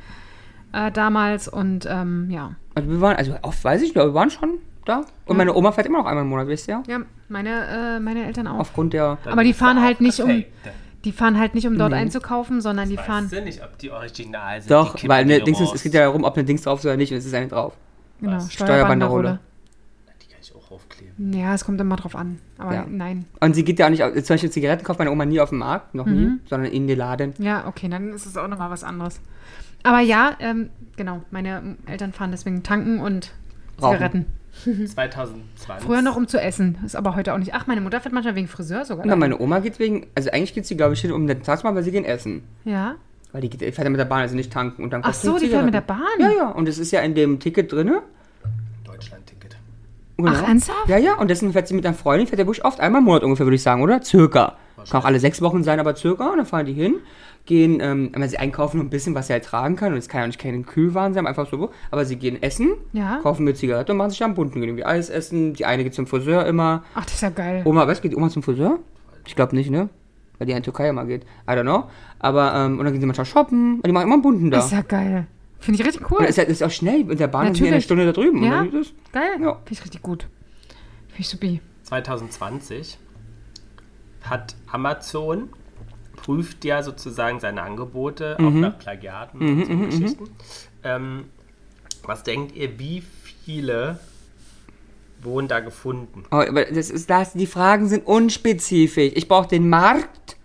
äh, 0.72 0.90
damals 0.90 1.46
und 1.46 1.86
ähm, 1.88 2.28
ja. 2.30 2.56
Also 2.74 2.90
wir 2.90 3.00
waren, 3.00 3.16
also 3.16 3.36
oft 3.42 3.62
weiß 3.62 3.82
ich 3.82 3.90
nicht, 3.90 3.96
aber 3.98 4.10
wir 4.10 4.14
waren 4.14 4.30
schon 4.30 4.54
da. 4.84 5.02
Und 5.26 5.36
meine 5.36 5.54
Oma 5.54 5.70
fährt 5.70 5.86
immer 5.86 5.98
noch 5.98 6.06
einmal 6.06 6.24
im 6.24 6.30
Monat, 6.30 6.48
wisst 6.48 6.66
ihr? 6.66 6.82
Ja, 6.88 6.98
meine, 7.28 7.96
äh, 7.96 8.00
meine 8.00 8.26
Eltern 8.26 8.48
auch. 8.48 8.58
Aufgrund 8.58 8.92
der. 8.94 9.18
Dann 9.22 9.32
Aber 9.34 9.44
die 9.44 9.52
fahren 9.52 9.80
halt 9.80 10.00
nicht 10.00 10.18
um-. 10.20 10.44
Die 11.04 11.12
fahren 11.12 11.38
halt 11.38 11.54
nicht, 11.54 11.66
um 11.66 11.76
dort 11.76 11.92
Nee. 11.92 11.98
einzukaufen, 11.98 12.62
sondern 12.62 12.88
die 12.88 12.96
Weißt 12.96 13.06
fahren. 13.06 13.28
du 13.30 13.42
nicht, 13.42 13.62
ob 13.62 13.76
die 13.78 13.90
original 13.90 14.62
sind? 14.62 14.70
Doch, 14.70 14.96
die 14.96 15.06
weil 15.06 15.26
ne, 15.26 15.38
die 15.38 15.44
Dings 15.44 15.60
ist, 15.60 15.74
es 15.74 15.82
geht 15.82 15.92
ja 15.92 16.00
darum, 16.06 16.24
ob 16.24 16.34
eine 16.34 16.44
Dings 16.44 16.62
drauf 16.62 16.78
ist 16.78 16.86
oder 16.86 16.96
nicht 16.96 17.12
und 17.12 17.18
es 17.18 17.26
ist 17.26 17.34
eine 17.34 17.46
drauf. 17.48 17.74
Genau, 18.20 18.36
Was? 18.36 18.50
Steuerbanderole. 18.52 19.38
Steuerbanderole. 20.78 20.88
brauchst. 20.88 21.00
Die 21.00 21.04
kann 21.04 21.14
ich 21.14 21.18
auch 21.18 21.20
aufkleben. 21.30 21.32
Ja, 21.32 21.54
es 21.54 21.64
kommt 21.64 21.80
immer 21.80 21.96
drauf 21.96 22.16
an. 22.16 22.38
Aber 22.58 22.74
Ja. 22.74 22.86
nein. 22.88 23.24
Und 23.40 23.54
sie 23.54 23.64
geht 23.64 23.78
ja 23.78 23.86
auch 23.86 23.90
nicht, 23.90 24.02
auf- 24.02 24.12
zum 24.14 24.34
Beispiel 24.34 24.50
Zigaretten 24.50 24.84
kauft 24.84 24.98
meine 24.98 25.10
Oma 25.10 25.24
nie 25.24 25.40
auf 25.40 25.48
dem 25.50 25.58
Markt, 25.58 25.94
noch 25.94 26.06
nie, 26.06 26.26
Mhm. 26.26 26.40
sondern 26.48 26.70
in 26.72 26.86
den 26.86 26.98
Laden. 26.98 27.34
Ja, 27.38 27.66
okay, 27.66 27.88
dann 27.88 28.12
ist 28.12 28.26
es 28.26 28.36
auch 28.36 28.48
nochmal 28.48 28.70
was 28.70 28.84
anderes. 28.84 29.20
Aber 29.82 30.00
ja, 30.00 30.36
ähm, 30.40 30.70
genau, 30.96 31.22
meine 31.30 31.76
Eltern 31.86 32.12
fahren 32.12 32.30
deswegen 32.30 32.62
tanken 32.62 33.00
und 33.00 33.32
Rauchen. 33.82 33.92
Zigaretten. 33.96 34.26
2020. 34.86 35.84
Früher 35.86 36.00
noch 36.02 36.16
um 36.16 36.28
zu 36.28 36.40
essen. 36.40 36.78
Ist 36.84 36.96
aber 36.96 37.16
heute 37.16 37.34
auch 37.34 37.38
nicht. 37.38 37.54
Ach, 37.54 37.66
meine 37.66 37.80
Mutter 37.80 38.00
fährt 38.00 38.14
manchmal 38.14 38.34
wegen 38.36 38.48
Friseur 38.48 38.84
sogar. 38.84 39.04
Und 39.06 39.18
meine 39.18 39.38
Oma 39.40 39.58
geht 39.58 39.78
wegen, 39.78 40.06
also 40.14 40.30
eigentlich 40.30 40.54
geht 40.54 40.66
sie, 40.66 40.76
glaube 40.76 40.94
ich, 40.94 41.00
hin 41.00 41.12
um 41.12 41.26
den 41.26 41.42
Tagsmal, 41.42 41.74
weil 41.74 41.82
sie 41.82 41.90
gehen 41.90 42.04
essen. 42.04 42.42
Ja. 42.64 42.94
Weil 43.32 43.40
die 43.42 43.50
geht, 43.50 43.60
die 43.62 43.72
fährt 43.72 43.84
ja 43.84 43.90
mit 43.90 43.98
der 43.98 44.04
Bahn, 44.04 44.20
also 44.20 44.36
nicht 44.36 44.52
tanken. 44.52 44.84
Und 44.84 44.92
dann 44.92 45.00
Ach 45.04 45.12
so, 45.12 45.38
die 45.38 45.48
fährt 45.48 45.64
mit 45.64 45.74
der. 45.74 45.80
Bahn. 45.80 45.98
Ja, 46.20 46.30
ja, 46.30 46.48
und 46.50 46.68
es 46.68 46.78
ist 46.78 46.92
ja 46.92 47.00
in 47.00 47.14
dem 47.16 47.40
Ticket 47.40 47.72
drin. 47.72 47.90
Genau. 50.16 50.30
Ach, 50.32 50.46
ernsthaft? 50.48 50.88
Ja, 50.88 50.96
ja, 50.98 51.14
und 51.16 51.28
deswegen 51.28 51.52
fährt 51.52 51.66
sie 51.68 51.74
mit 51.74 51.84
einer 51.84 51.94
Freundin, 51.94 52.26
fährt 52.26 52.38
der 52.38 52.44
Busch 52.44 52.60
oft 52.62 52.78
einmal 52.80 53.00
im 53.00 53.04
Monat 53.06 53.22
ungefähr, 53.24 53.46
würde 53.46 53.56
ich 53.56 53.62
sagen, 53.62 53.82
oder? 53.82 54.02
Circa. 54.02 54.56
Kann 54.90 55.00
auch 55.00 55.04
alle 55.06 55.18
sechs 55.18 55.40
Wochen 55.40 55.64
sein, 55.64 55.80
aber 55.80 55.96
circa. 55.96 56.28
Und 56.30 56.36
dann 56.36 56.46
fahren 56.46 56.66
die 56.66 56.72
hin, 56.74 56.96
gehen, 57.46 57.78
ähm, 57.80 58.10
wenn 58.14 58.28
sie 58.28 58.38
einkaufen 58.38 58.76
nur 58.76 58.86
ein 58.86 58.90
bisschen, 58.90 59.14
was 59.14 59.28
sie 59.28 59.32
halt 59.32 59.44
tragen 59.44 59.76
kann. 59.76 59.92
Und 59.92 59.98
es 59.98 60.08
kann 60.08 60.20
ja 60.20 60.26
nicht 60.26 60.38
keine 60.38 60.62
Kühlwaren 60.62 61.14
sein, 61.14 61.26
einfach 61.26 61.48
so. 61.50 61.70
Aber 61.90 62.04
sie 62.04 62.16
gehen 62.16 62.42
essen, 62.42 62.72
Ja. 62.92 63.18
kaufen 63.22 63.44
mir 63.44 63.54
Zigarette 63.54 63.92
und 63.92 63.98
machen 63.98 64.10
sich 64.10 64.22
am 64.22 64.34
bunten. 64.34 64.60
Gehen 64.60 64.68
irgendwie 64.68 64.84
Eis 64.84 65.08
essen. 65.10 65.54
Die 65.54 65.64
eine 65.64 65.84
geht 65.84 65.94
zum 65.94 66.06
Friseur 66.06 66.44
immer. 66.46 66.84
Ach, 66.94 67.04
das 67.04 67.14
ist 67.14 67.22
ja 67.22 67.30
geil. 67.30 67.62
Oma, 67.64 67.86
was 67.88 68.02
geht 68.02 68.12
die 68.12 68.16
Oma 68.16 68.28
zum 68.28 68.42
Friseur? 68.42 68.78
Ich 69.26 69.34
glaube 69.34 69.56
nicht, 69.56 69.70
ne? 69.70 69.88
Weil 70.38 70.46
die 70.46 70.50
ja 70.50 70.56
in 70.58 70.62
die 70.62 70.66
Türkei 70.70 70.88
immer 70.90 71.06
geht. 71.06 71.22
I 71.48 71.52
don't 71.52 71.62
know. 71.62 71.84
Aber, 72.18 72.52
ähm, 72.54 72.78
und 72.78 72.84
dann 72.84 72.92
gehen 72.92 73.00
sie 73.00 73.06
manchmal 73.06 73.24
shoppen. 73.26 73.76
Und 73.76 73.86
die 73.86 73.92
machen 73.92 74.04
immer 74.04 74.14
einen 74.14 74.22
bunten 74.22 74.50
da. 74.50 74.58
Das 74.58 74.66
ist 74.66 74.72
ja 74.72 74.82
geil. 74.82 75.26
Finde 75.64 75.80
ich 75.80 75.86
richtig 75.86 76.10
cool. 76.10 76.18
Und 76.18 76.26
ist, 76.26 76.36
das 76.36 76.46
ist 76.46 76.62
auch 76.62 76.70
schnell. 76.70 77.04
Mit 77.04 77.18
der 77.20 77.26
Bahn 77.26 77.46
sind 77.46 77.54
wir 77.54 77.68
eine 77.68 77.76
Natürlich. 77.76 77.84
Stunde 77.84 78.04
da 78.04 78.12
drüben. 78.12 78.44
Ja. 78.44 78.64
Ist 78.64 78.92
Geil. 79.12 79.40
Ja. 79.40 79.54
Finde 79.54 79.72
ich 79.72 79.82
richtig 79.82 80.02
gut. 80.02 80.26
Finde 81.08 81.20
ich 81.20 81.28
supi. 81.28 81.60
2020 81.84 82.98
hat 84.22 84.56
Amazon 84.70 85.48
prüft 86.16 86.64
ja 86.66 86.82
sozusagen 86.82 87.40
seine 87.40 87.62
Angebote 87.62 88.36
auch 88.38 88.50
nach 88.50 88.78
Plagiaten 88.78 89.38
und 89.40 89.66
so 89.66 89.76
Geschichten. 89.76 90.30
Ähm, 90.82 91.24
was 92.02 92.22
denkt 92.22 92.54
ihr, 92.54 92.78
wie 92.78 93.00
viele 93.00 93.98
wurden 95.22 95.48
da 95.48 95.60
gefunden? 95.60 96.24
Oh, 96.30 96.36
aber 96.36 96.66
das 96.66 96.90
ist 96.90 97.08
das, 97.08 97.32
die 97.32 97.46
Fragen 97.46 97.88
sind 97.88 98.06
unspezifisch. 98.06 99.12
Ich 99.14 99.28
brauche 99.28 99.48
den 99.48 99.68
Markt. 99.68 100.36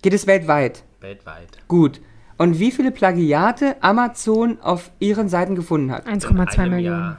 Geht 0.00 0.14
es 0.14 0.26
weltweit? 0.26 0.84
Weltweit. 1.00 1.58
Gut. 1.68 2.00
Und 2.38 2.60
wie 2.60 2.70
viele 2.70 2.92
Plagiate 2.92 3.76
Amazon 3.82 4.60
auf 4.60 4.92
ihren 5.00 5.28
Seiten 5.28 5.56
gefunden 5.56 5.90
hat? 5.90 6.06
1,2 6.06 6.30
In 6.30 6.38
einem 6.38 6.70
Millionen. 6.70 6.84
Jahr. 6.84 7.18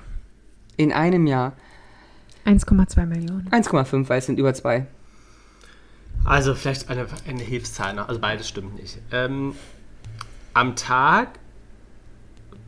In 0.77 0.93
einem 0.93 1.27
Jahr. 1.27 1.53
1,2 2.45 3.05
Millionen. 3.05 3.49
1,5, 3.49 4.07
weil 4.07 4.19
es 4.19 4.25
sind 4.25 4.39
über 4.39 4.53
zwei. 4.53 4.87
Also 6.23 6.55
vielleicht 6.55 6.89
eine, 6.89 7.05
eine 7.27 7.43
Hilfszahl 7.43 7.93
noch, 7.93 8.07
also 8.07 8.21
beides 8.21 8.47
stimmt 8.47 8.75
nicht. 8.79 8.97
Ähm, 9.11 9.53
am 10.53 10.75
Tag 10.75 11.39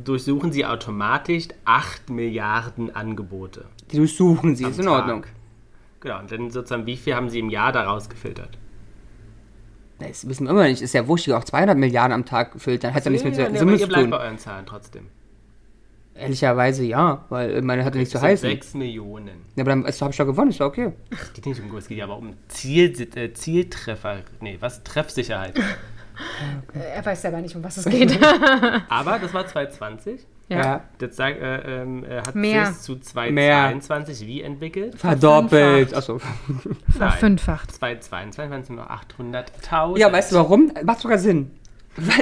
durchsuchen 0.04 0.52
sie 0.52 0.66
automatisch 0.66 1.48
8 1.66 2.10
Milliarden 2.10 2.94
Angebote. 2.94 3.66
Die 3.92 3.98
durchsuchen 3.98 4.56
sie, 4.56 4.66
am 4.66 4.72
ist 4.72 4.80
in 4.80 4.88
Ordnung. 4.88 5.24
Tag. 5.24 5.32
Genau, 6.02 6.20
und 6.20 6.32
dann 6.32 6.50
sozusagen, 6.50 6.86
wie 6.86 6.98
viel 6.98 7.16
haben 7.16 7.30
sie 7.30 7.40
im 7.40 7.50
Jahr 7.50 7.72
daraus 7.72 8.10
gefiltert? 8.10 8.58
Das 10.08 10.28
wissen 10.28 10.46
wir 10.46 10.52
immer 10.52 10.64
nicht. 10.68 10.82
Ist 10.82 10.94
ja 10.94 11.08
wurscht, 11.08 11.28
die 11.28 11.34
auch 11.34 11.44
200 11.44 11.78
Milliarden 11.78 12.14
am 12.14 12.26
Tag 12.26 12.54
gefüllt. 12.54 12.84
Dann 12.84 12.94
hat 12.94 13.06
ja 13.06 13.12
nichts 13.12 13.24
mit 13.24 13.36
Ja, 13.38 13.50
nee, 13.50 13.58
Summe 13.58 13.72
aber 13.72 13.78
zu 13.78 13.84
ihr 13.84 13.88
bleibt 13.88 14.04
tun. 14.04 14.10
bei 14.12 14.20
euren 14.20 14.38
Zahlen 14.38 14.66
trotzdem. 14.66 15.08
Ehrlicherweise 16.14 16.84
ja, 16.84 17.26
weil 17.30 17.62
meine 17.62 17.86
hat 17.86 17.96
ja 17.96 18.00
nichts 18.00 18.12
zu 18.12 18.18
Es 18.18 18.24
heißen. 18.24 18.50
6 18.50 18.74
Millionen. 18.76 19.46
Ja, 19.56 19.64
aber 19.64 19.72
dann 19.72 19.86
habe 19.86 20.12
ich 20.12 20.18
doch 20.18 20.26
gewonnen, 20.26 20.52
ist 20.52 20.60
doch 20.60 20.68
okay. 20.68 20.92
Es 21.10 21.34
geht 21.34 21.46
nicht 21.46 21.62
um 21.62 21.76
es 21.78 21.88
geht 21.88 21.98
ja 21.98 22.04
aber 22.06 22.18
um 22.18 22.34
Ziel, 22.48 23.08
äh, 23.16 23.34
Zieltreffer. 23.34 24.20
Nee, 24.42 24.58
was? 24.60 24.84
Treffsicherheit. 24.84 25.60
Er 26.74 27.04
weiß 27.04 27.24
selber 27.24 27.42
nicht, 27.42 27.56
um 27.56 27.64
was 27.64 27.78
es 27.78 27.86
geht. 27.86 28.20
aber 28.90 29.18
das 29.18 29.34
war 29.34 29.48
220. 29.48 30.20
ja. 30.58 30.84
Das 30.98 31.16
sag, 31.16 31.40
äh, 31.42 31.82
ähm, 31.82 32.04
äh, 32.04 32.18
hat 32.18 32.36
Mehr. 32.36 32.68
sich 32.68 32.82
zu 32.82 32.94
Mehr. 32.94 33.70
222 33.72 34.28
wie 34.28 34.42
entwickelt? 34.42 34.96
Verdoppelt. 34.98 35.94
Achso. 35.94 36.20
Verfünffacht. 36.98 37.72
222 37.72 38.52
waren 38.52 38.62
es 38.62 38.70
nur 38.70 38.80
noch 38.80 38.90
800.000. 38.90 39.98
Ja, 39.98 40.12
weißt 40.12 40.32
du 40.32 40.36
warum? 40.36 40.72
Macht 40.84 41.00
sogar 41.00 41.18
Sinn. 41.18 41.52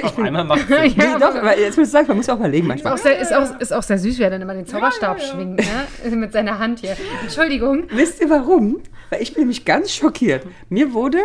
Auf 0.02 0.18
einmal 0.18 0.46
macht 0.46 0.62
es 0.70 0.96
Nee, 0.96 1.06
doch, 1.20 1.36
aber 1.36 1.58
jetzt 1.58 1.78
muss 1.78 1.88
ich 1.88 1.92
sagen, 1.92 2.08
man 2.08 2.18
muss 2.18 2.30
auch 2.30 2.38
überlegen 2.38 2.66
Ist 2.66 2.70
manchmal. 2.70 2.94
auch, 2.94 2.98
sehr, 2.98 3.20
ist, 3.20 3.34
auch, 3.34 3.60
ist 3.60 3.72
auch 3.72 3.84
sehr 3.84 4.00
süß, 4.00 4.18
wie 4.18 4.24
er 4.24 4.32
dann 4.32 4.42
immer 4.42 4.56
den 4.56 4.66
Zauberstab 4.66 5.22
schwingt, 5.22 5.58
ne? 5.60 6.16
Mit 6.16 6.34
seiner 6.34 6.58
Hand 6.58 6.80
hier. 6.80 6.96
Entschuldigung. 7.22 7.84
Wisst 7.92 8.22
ihr 8.22 8.30
warum? 8.30 8.80
Weil 9.10 9.22
ich 9.22 9.34
bin 9.34 9.42
nämlich 9.42 9.66
ganz 9.66 9.92
schockiert. 9.92 10.46
Mir 10.70 10.94
wurde. 10.94 11.20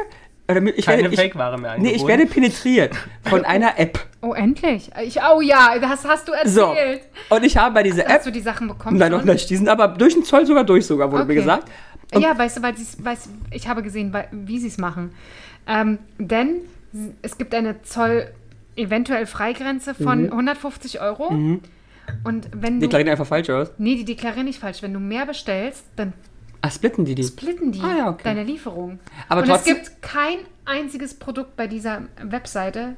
Oder 0.49 0.61
mir, 0.61 0.71
ich 0.73 0.85
keine 0.85 1.03
werde, 1.03 1.15
ich, 1.15 1.21
Fake-Ware 1.21 1.59
mehr 1.59 1.79
Nee, 1.79 1.93
ich 1.93 2.07
werde 2.07 2.27
penetriert 2.27 2.95
von 3.23 3.45
einer 3.47 3.79
App. 3.79 3.99
Oh, 4.21 4.35
endlich. 4.35 4.91
Ich, 5.03 5.19
oh 5.23 5.41
ja, 5.41 5.79
das 5.79 6.05
hast 6.05 6.29
du 6.29 6.33
So. 6.45 6.67
erzählt. 6.73 7.01
Und 7.31 7.45
ich 7.45 7.57
habe 7.57 7.75
bei 7.75 7.83
dieser 7.83 8.05
Hast 8.05 8.11
App. 8.17 8.25
du 8.25 8.33
die 8.33 8.41
Sachen 8.41 8.69
bekommen? 8.69 8.99
Nein, 8.99 9.11
noch 9.11 9.25
nicht. 9.25 9.49
Die 9.49 9.57
sind 9.57 9.69
aber 9.69 9.89
durch 9.89 10.13
den 10.15 10.23
Zoll 10.25 10.45
sogar 10.45 10.65
durch, 10.65 10.85
sogar, 10.87 11.11
wurde 11.11 11.25
mir 11.25 11.33
Okay. 11.33 11.41
gesagt. 11.41 11.71
Und- 12.15 12.21
Ja, 12.23 12.37
weißt 12.37 12.59
du, 12.59 12.63
weil 12.63 12.77
sie's, 12.77 13.03
weiß, 13.03 13.29
ich 13.53 13.67
habe 13.69 13.83
gesehen, 13.83 14.15
wie 14.33 14.59
sie 14.59 14.69
es 14.69 14.77
machen. 14.77 15.15
Ähm, 15.67 15.99
denn 16.19 16.57
es 17.23 17.39
gibt 17.39 17.55
eine 17.55 17.81
Zoll 17.83 18.27
eventuell 18.77 19.25
Freigrenze 19.27 19.95
von 19.95 20.31
150 20.31 21.01
Euro. 21.01 21.29
Und 21.29 21.63
wenn 22.53 22.75
Mhm. 22.77 22.81
Die 22.81 22.87
du. 22.87 22.89
klarieren 22.91 23.09
einfach 23.13 23.27
falsch 23.27 23.49
aus. 23.49 23.71
Nee, 23.79 23.95
die 23.97 24.05
deklarieren 24.05 24.45
nicht 24.47 24.61
falsch. 24.61 24.83
Wenn 24.83 24.93
du 24.93 25.01
mehr 25.01 25.25
bestellst, 25.25 25.87
dann 25.97 26.13
Ah, 26.67 26.71
splitten 26.71 27.05
die 27.05 27.15
die. 27.15 27.25
splitten 27.25 27.73
die 27.73 27.81
Ah, 27.81 27.97
ja, 27.99 28.09
okay. 28.09 28.23
deine 28.25 28.43
Lieferung. 28.45 28.99
Aber 29.29 29.43
Und 29.43 29.49
trotzdem- 29.49 29.77
es 29.77 29.89
gibt 29.91 30.03
kein 30.03 30.39
einziges 30.65 31.15
Produkt 31.15 31.57
bei 31.57 31.67
dieser 31.67 32.03
Webseite 32.23 32.97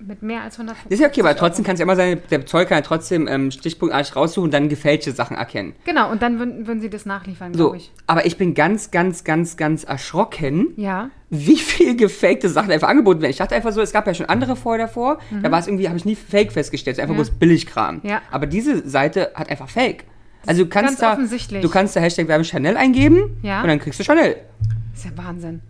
mit 0.00 0.22
mehr 0.22 0.42
als 0.42 0.58
150 0.58 0.88
Das 0.90 0.94
ist 0.98 1.00
ja 1.00 1.08
okay, 1.08 1.20
aber 1.20 1.36
trotzdem 1.36 1.64
kann 1.64 1.74
es 1.74 1.78
ja 1.78 1.84
immer 1.84 1.94
sein, 1.96 2.20
der 2.30 2.44
Zoll 2.44 2.66
kann 2.66 2.78
ja 2.78 2.82
trotzdem 2.82 3.28
ähm, 3.28 3.50
stichpunktartig 3.52 4.16
raussuchen 4.16 4.44
und 4.48 4.52
dann 4.52 4.68
gefälschte 4.68 5.12
Sachen 5.12 5.36
erkennen. 5.36 5.74
Genau, 5.84 6.10
und 6.10 6.20
dann 6.20 6.38
würden, 6.40 6.66
würden 6.66 6.80
sie 6.80 6.90
das 6.90 7.06
nachliefern, 7.06 7.54
So, 7.54 7.66
glaube 7.66 7.76
ich. 7.78 7.92
aber 8.08 8.26
ich 8.26 8.36
bin 8.36 8.52
ganz, 8.54 8.90
ganz, 8.90 9.22
ganz, 9.22 9.56
ganz 9.56 9.84
erschrocken, 9.84 10.74
Ja. 10.76 11.10
wie 11.30 11.56
viel 11.56 11.96
gefakte 11.96 12.48
Sachen 12.48 12.72
einfach 12.72 12.88
angeboten 12.88 13.22
werden. 13.22 13.30
Ich 13.30 13.38
dachte 13.38 13.54
einfach 13.54 13.72
so, 13.72 13.80
es 13.80 13.92
gab 13.92 14.06
ja 14.08 14.14
schon 14.14 14.26
andere 14.26 14.56
vorher 14.56 14.86
davor, 14.86 15.18
da 15.42 15.50
war 15.52 15.60
es 15.60 15.68
irgendwie, 15.68 15.86
habe 15.88 15.96
ich 15.96 16.04
nie 16.04 16.16
Fake 16.16 16.50
festgestellt, 16.52 16.94
es 16.94 16.98
ist 16.98 17.02
einfach 17.02 17.14
Mhm. 17.14 17.20
Ja. 17.20 17.24
bloß 17.30 17.38
Billigkram. 17.38 18.00
Ja. 18.02 18.20
Aber 18.32 18.46
diese 18.46 18.86
Seite 18.88 19.30
hat 19.36 19.48
einfach 19.48 19.68
Fake. 19.70 20.04
Also 20.46 20.64
du 20.64 20.68
kannst 20.68 20.88
Ganz 20.90 21.00
da, 21.00 21.12
offensichtlich. 21.12 21.62
du 21.62 21.68
kannst 21.68 21.96
da 21.96 22.00
Hashtag 22.00 22.28
Werbung 22.28 22.44
Chanel 22.44 22.76
eingeben 22.76 23.36
Ja. 23.42 23.62
und 23.62 23.68
dann 23.68 23.78
kriegst 23.78 23.98
du 24.00 24.04
Chanel. 24.04 24.36
ist 24.94 25.04
ja 25.04 25.10
Wahnsinn. 25.16 25.60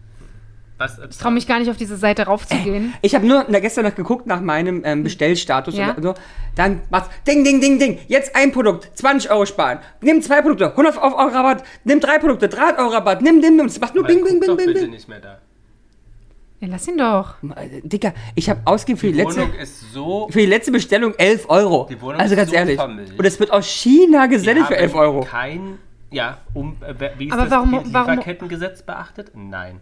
Was, 0.77 0.99
Ich 1.09 1.16
traue 1.18 1.31
mich 1.31 1.47
gar 1.47 1.61
nicht 1.61 1.70
auf 1.70 1.77
diese 1.77 1.97
Seite 1.97 2.25
raufzugehen. 2.25 2.95
Ich 3.01 3.14
habe 3.14 3.25
nur 3.25 3.45
na, 3.49 3.61
gestern 3.61 3.85
noch 3.85 3.95
geguckt 3.95 4.27
nach 4.27 4.41
meinem 4.41 4.83
ähm, 4.85 5.05
Bestellstatus 5.05 5.77
Ja. 5.77 5.93
oder 5.97 6.03
so. 6.03 6.14
Dann 6.57 6.81
machst 6.91 7.11
Ding, 7.29 7.45
Ding, 7.45 7.61
Ding, 7.61 7.79
Ding. 7.79 7.99
Jetzt 8.09 8.35
ein 8.35 8.51
Produkt, 8.51 8.91
20 8.99 9.31
Euro 9.31 9.47
sparen. 9.47 9.79
Nimm 10.01 10.20
zwei 10.20 10.43
Produkte, 10.43 10.70
100 10.72 10.97
Euro 10.99 11.29
Rabatt. 11.29 11.62
Nimm 11.85 12.01
drei 12.01 12.18
Produkte, 12.18 12.49
300 12.49 12.79
Euro 12.81 12.89
Rabatt. 12.89 13.22
Nimm, 13.22 13.39
nimm, 13.39 13.55
nimm. 13.57 13.66
Es 13.66 13.79
macht 13.79 13.95
nur 13.95 14.03
Weil 14.03 14.16
Bing, 14.16 14.25
Bing, 14.25 14.41
Bing, 14.41 14.57
Bing, 14.57 14.66
bitte 14.66 14.81
Bing. 14.81 14.91
nicht 14.91 15.09
mehr 15.09 15.20
da. 15.20 15.39
Ja, 16.65 16.71
lass 16.71 16.89
ihn 16.89 16.97
doch. 16.97 17.35
Äh, 17.57 17.81
Dicker, 17.83 18.15
ich 18.35 18.49
habe 18.49 18.61
ausgegeben 18.65 18.99
für 18.99 19.07
die, 19.09 19.12
Die 19.12 19.19
letzte, 19.21 19.41
Wohnung 19.43 19.55
ist 19.55 19.93
so... 19.93 20.29
für 20.31 20.39
die 20.39 20.47
letzte 20.47 20.73
Bestellung 20.73 21.15
11 21.15 21.51
Euro. 21.51 21.87
Die 21.91 22.01
Wohnung 22.01 22.19
also 22.21 22.33
ist 22.35 22.39
ganz 22.39 22.51
so 22.51 22.57
ehrlich. 22.57 22.77
vermüllt. 22.77 23.19
Und 23.19 23.25
es 23.25 23.39
wird 23.39 23.51
aus 23.53 23.67
China 23.67 24.27
gesendet 24.27 24.67
für 24.67 24.75
haben 24.75 24.83
11 24.83 24.95
Euro. 24.95 25.21
Kein... 25.21 25.79
Ja, 26.11 26.39
um, 26.55 26.77
äh, 26.81 26.95
wie 27.19 27.27
ist 27.27 27.33
Aber 27.33 27.43
das 27.43 27.51
warum- 27.51 27.85
Lieferkettengesetz 27.85 28.83
beachtet? 28.83 29.33
Nein. 29.35 29.81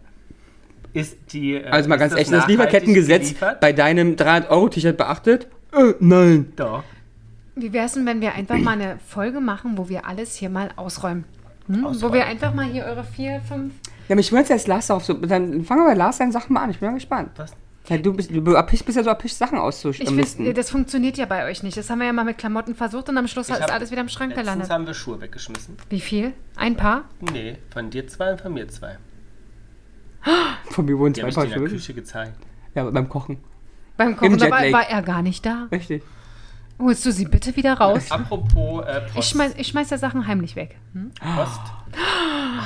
Ist 0.93 1.17
die... 1.31 1.53
äh, 1.55 1.65
Also 1.67 1.87
mal 1.89 1.97
ganz 1.97 2.11
das 2.13 2.21
echt, 2.21 2.33
das 2.33 2.47
Lieferkettengesetz 2.47 3.27
geliefert? 3.29 3.59
bei 3.61 3.71
deinem 3.71 4.15
300 4.15 4.51
Euro 4.51 4.67
T-Shirt 4.67 4.97
beachtet? 4.97 5.47
Äh, 5.71 5.93
nein. 5.99 6.51
Doch. 6.55 6.83
Wie 7.55 7.71
wäre 7.71 7.85
es 7.85 7.93
denn, 7.93 8.05
wenn 8.05 8.19
wir 8.19 8.33
einfach 8.33 8.57
mal 8.57 8.71
eine 8.71 8.97
Folge 9.07 9.39
machen, 9.39 9.77
wo 9.77 9.87
wir 9.89 10.05
alles 10.07 10.35
hier 10.35 10.49
mal 10.49 10.69
ausräumen? 10.75 11.23
Hm? 11.67 11.85
Wo 12.01 12.11
wir 12.11 12.25
einfach 12.25 12.53
mal 12.53 12.65
hier 12.65 12.83
eure 12.85 13.03
vier, 13.03 13.39
fünf. 13.47 13.73
Ja, 14.13 14.15
mich 14.15 14.31
wundert 14.31 14.49
jetzt 14.49 14.67
Lars 14.67 14.91
auf 14.91 15.03
so. 15.03 15.13
Dann 15.15 15.65
fangen 15.65 15.81
wir 15.81 15.87
bei 15.87 15.93
Lars 15.95 16.17
seine 16.17 16.31
Sachen 16.31 16.53
mal 16.53 16.61
an. 16.61 16.69
Ich 16.69 16.77
bin 16.77 16.87
mal 16.89 16.93
gespannt. 16.93 17.31
Was? 17.35 17.51
Ja, 17.89 17.97
du 17.97 18.13
bist, 18.13 18.29
du 18.29 18.41
bist 18.43 18.95
ja 18.95 19.03
so 19.03 19.09
erpicht, 19.09 19.35
Sachen 19.35 19.55
Ich 19.55 19.61
auszumisten. 19.63 20.45
find, 20.45 20.55
das 20.55 20.69
funktioniert 20.69 21.17
ja 21.17 21.25
bei 21.25 21.45
euch 21.49 21.63
nicht. 21.63 21.75
Das 21.77 21.89
haben 21.89 21.97
wir 21.97 22.05
ja 22.05 22.13
mal 22.13 22.23
mit 22.23 22.37
Klamotten 22.37 22.75
versucht 22.75 23.09
und 23.09 23.17
am 23.17 23.27
Schluss 23.27 23.49
Ich 23.49 23.55
ist 23.55 23.71
alles 23.71 23.89
wieder 23.89 24.01
im 24.01 24.09
Schrank 24.09 24.29
Letztens 24.29 24.45
gelandet. 24.45 24.69
haben 24.69 24.85
wir 24.85 24.93
Schuhe 24.93 25.19
weggeschmissen. 25.19 25.77
Wie 25.89 25.99
viel? 25.99 26.33
Ein 26.55 26.77
Paar? 26.77 27.05
Nee, 27.31 27.57
von 27.71 27.89
dir 27.89 28.07
zwei 28.07 28.33
und 28.33 28.41
von 28.41 28.53
mir 28.53 28.67
zwei. 28.67 28.97
Von 30.69 30.85
mir 30.85 30.95
wurden 30.99 31.15
zwei 31.15 31.21
habe 31.23 31.29
ich 31.29 31.35
dir 31.35 31.41
Paar 31.41 31.43
in 31.45 31.49
der 31.49 31.57
Schuhe. 31.57 31.69
Küche 31.69 31.93
gezeigt. 31.95 32.37
Ja, 32.75 32.83
beim 32.89 33.09
Kochen. 33.09 33.37
Beim 33.97 34.15
Kochen 34.15 34.39
war, 34.39 34.49
war 34.51 34.87
er 34.89 35.01
gar 35.01 35.23
nicht 35.23 35.43
da. 35.43 35.67
Richtig. 35.71 36.03
Holst 36.79 37.05
du 37.05 37.11
sie 37.11 37.25
bitte 37.25 37.55
wieder 37.55 37.73
raus? 37.73 38.11
Apropos 38.11 38.85
äh, 38.85 39.01
Ich 39.07 39.13
Post. 39.13 39.29
schmeiß, 39.31 39.53
ich 39.57 39.67
schmeiß 39.67 39.89
ja 39.89 39.97
Sachen 39.97 40.27
heimlich 40.27 40.55
weg. 40.55 40.77
Hm? 40.93 41.11
Post. 41.35 41.61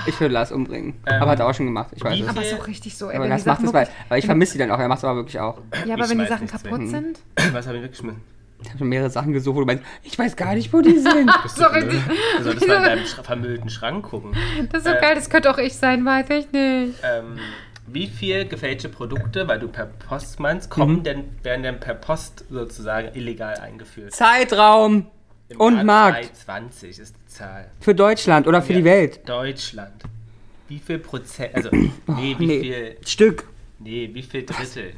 Ich 0.05 0.19
würde 0.19 0.33
Lars 0.33 0.51
umbringen. 0.51 0.93
Ähm, 1.05 1.21
aber 1.21 1.31
hat 1.31 1.39
er 1.39 1.47
auch 1.47 1.53
schon 1.53 1.65
gemacht. 1.65 1.89
Ich 1.95 2.03
weiß 2.03 2.19
es. 2.19 2.27
Aber 2.27 2.41
ist 2.41 2.53
auch 2.53 2.67
richtig 2.67 2.97
so. 2.97 3.09
Ey, 3.09 3.15
Aber 3.17 3.27
Lars 3.27 3.45
macht 3.45 3.63
es, 3.63 3.73
weil, 3.73 3.87
weil 4.09 4.19
ich 4.19 4.25
vermisse 4.25 4.53
die 4.53 4.59
dann 4.59 4.71
auch. 4.71 4.79
Er 4.79 4.87
macht 4.87 4.99
es 4.99 5.03
aber 5.03 5.15
wirklich 5.17 5.39
auch. 5.39 5.59
Ja, 5.85 5.95
aber 5.95 6.03
Ich 6.05 6.09
wenn 6.11 6.19
die 6.19 6.25
Sachen 6.27 6.47
kaputt 6.47 6.79
weg. 6.81 6.87
sind. 6.89 7.19
Was 7.53 7.67
habe 7.67 7.77
ich 7.77 7.83
weggeschmissen? 7.83 8.21
Ich 8.59 8.69
habe 8.69 8.79
schon 8.79 8.89
mehrere 8.89 9.09
Sachen 9.11 9.33
gesucht, 9.33 9.55
wo 9.55 9.59
du 9.59 9.65
meinst, 9.67 9.83
ich 10.01 10.17
weiß 10.17 10.35
gar 10.35 10.55
nicht, 10.55 10.73
wo 10.73 10.81
die 10.81 10.97
sind. 10.99 11.31
Bist 11.43 11.59
du 11.59 11.69
blöd? 11.69 11.83
richtig. 11.85 12.01
Du 12.37 12.43
solltest 12.43 12.67
mal 12.67 12.77
in 12.77 12.83
deinem 12.83 13.05
vermüllten 13.23 13.69
Schrank 13.69 14.05
gucken. 14.05 14.31
Das 14.71 14.79
ist 14.79 14.87
so 14.87 14.93
Äh, 14.95 15.01
geil, 15.01 15.15
das 15.15 15.29
könnte 15.29 15.51
auch 15.51 15.59
ich 15.59 15.75
sein, 15.75 16.03
weiß 16.03 16.25
ich 16.31 16.51
nicht. 16.51 16.95
Ähm, 17.03 17.37
wie 17.85 18.07
viel 18.07 18.47
gefälschte 18.47 18.89
Produkte, 18.89 19.47
weil 19.47 19.59
du 19.59 19.67
per 19.67 19.85
Post 19.85 20.39
meinst, 20.39 20.69
kommen 20.71 20.97
Mhm. 20.97 21.03
denn, 21.03 21.23
werden 21.43 21.61
denn 21.63 21.79
per 21.79 21.93
Post 21.93 22.45
sozusagen 22.49 23.09
illegal 23.15 23.55
eingeführt? 23.59 24.13
Zeitraum 24.13 25.05
Im 25.49 25.59
und 25.59 25.75
Jahr 25.75 25.83
Markt 25.85 26.35
2020 26.35 26.99
ist 26.99 27.15
die 27.37 27.43
Zahl. 27.43 27.69
für 27.81 27.93
Deutschland 27.95 28.47
oder 28.47 28.61
für 28.61 28.73
Ja, 28.73 28.79
die 28.79 28.85
Welt. 28.85 29.27
Deutschland. 29.29 30.03
Wie 30.67 30.79
viel 30.79 30.99
Prozent, 30.99 31.55
also, 31.55 31.69
nee, 31.71 32.35
wie 32.37 32.45
Nee. 32.45 32.59
viel, 32.61 32.97
Stück. 33.05 33.47
nee, 33.79 34.09
wie 34.13 34.21
viel 34.23 34.45
Drittel? 34.45 34.93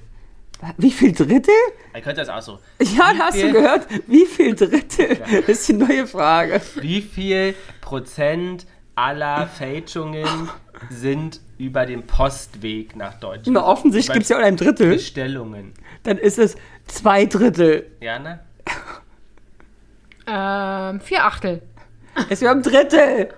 Wie 0.78 0.92
viel 0.92 1.14
Drittel? 1.14 1.54
Ihr 1.96 2.02
könnt 2.02 2.18
das 2.18 2.28
auch 2.28 2.42
so. 2.42 2.60
Ja, 2.82 3.14
Wie 3.14 3.20
hast 3.20 3.36
du 3.38 3.42
viel- 3.42 3.52
gehört? 3.54 3.88
Wie 4.08 4.26
viel 4.26 4.56
Drittel? 4.56 5.16
Das 5.48 5.48
ist 5.48 5.70
die 5.70 5.74
neue 5.74 6.06
Frage. 6.08 6.60
Wie 6.82 7.02
viel 7.02 7.56
Prozent 7.82 8.66
aller 8.96 9.48
Fälschungen 9.48 10.28
sind 10.90 11.40
über 11.58 11.86
den 11.86 12.06
Postweg 12.06 12.96
nach 12.96 13.14
Deutschland? 13.20 13.48
Na, 13.52 13.66
offensichtlich 13.66 14.14
gibt 14.14 14.24
es 14.24 14.30
ja 14.30 14.38
auch 14.38 14.42
ein 14.44 14.58
Drittel. 14.58 14.92
Bestellungen. 14.96 15.74
Dann 16.04 16.18
ist 16.18 16.38
es 16.40 16.56
zwei 16.88 17.26
Drittel. 17.26 17.86
Jana? 18.02 18.40
Ähm, 20.28 21.00
vier 21.02 21.26
Achtel. 21.26 21.62
Es 22.30 22.42
wäre 22.42 22.52
ein 22.52 22.62
Drittel. 22.62 23.30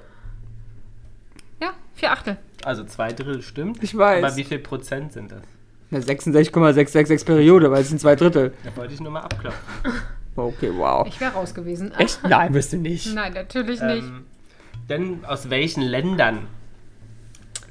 Ja, 1.61 1.71
vier 1.95 2.11
Achtel. 2.11 2.37
Also 2.63 2.83
zwei 2.85 3.11
Drittel 3.13 3.41
stimmt. 3.41 3.81
Ich 3.83 3.97
weiß. 3.97 4.23
Aber 4.23 4.35
wie 4.35 4.43
viel 4.43 4.59
Prozent 4.59 5.13
sind 5.13 5.31
das? 5.31 5.41
Na, 5.89 5.99
66,666 6.01 7.25
Periode, 7.25 7.69
weil 7.71 7.81
es 7.81 7.89
sind 7.89 7.99
zwei 7.99 8.15
Drittel. 8.15 8.53
Da 8.63 8.75
wollte 8.77 8.93
ich 8.93 8.99
nur 9.01 9.11
mal 9.11 9.21
abklopfen. 9.21 9.59
Okay, 10.35 10.71
wow. 10.73 11.05
Ich 11.07 11.19
wäre 11.19 11.33
raus 11.33 11.53
gewesen. 11.53 11.91
Echt? 11.97 12.21
Nein, 12.23 12.53
wirst 12.53 12.71
du 12.73 12.77
nicht. 12.77 13.13
Nein, 13.13 13.33
natürlich 13.33 13.81
nicht. 13.81 14.03
Ähm, 14.03 14.25
denn 14.87 15.25
aus 15.25 15.49
welchen 15.49 15.81
Ländern 15.83 16.47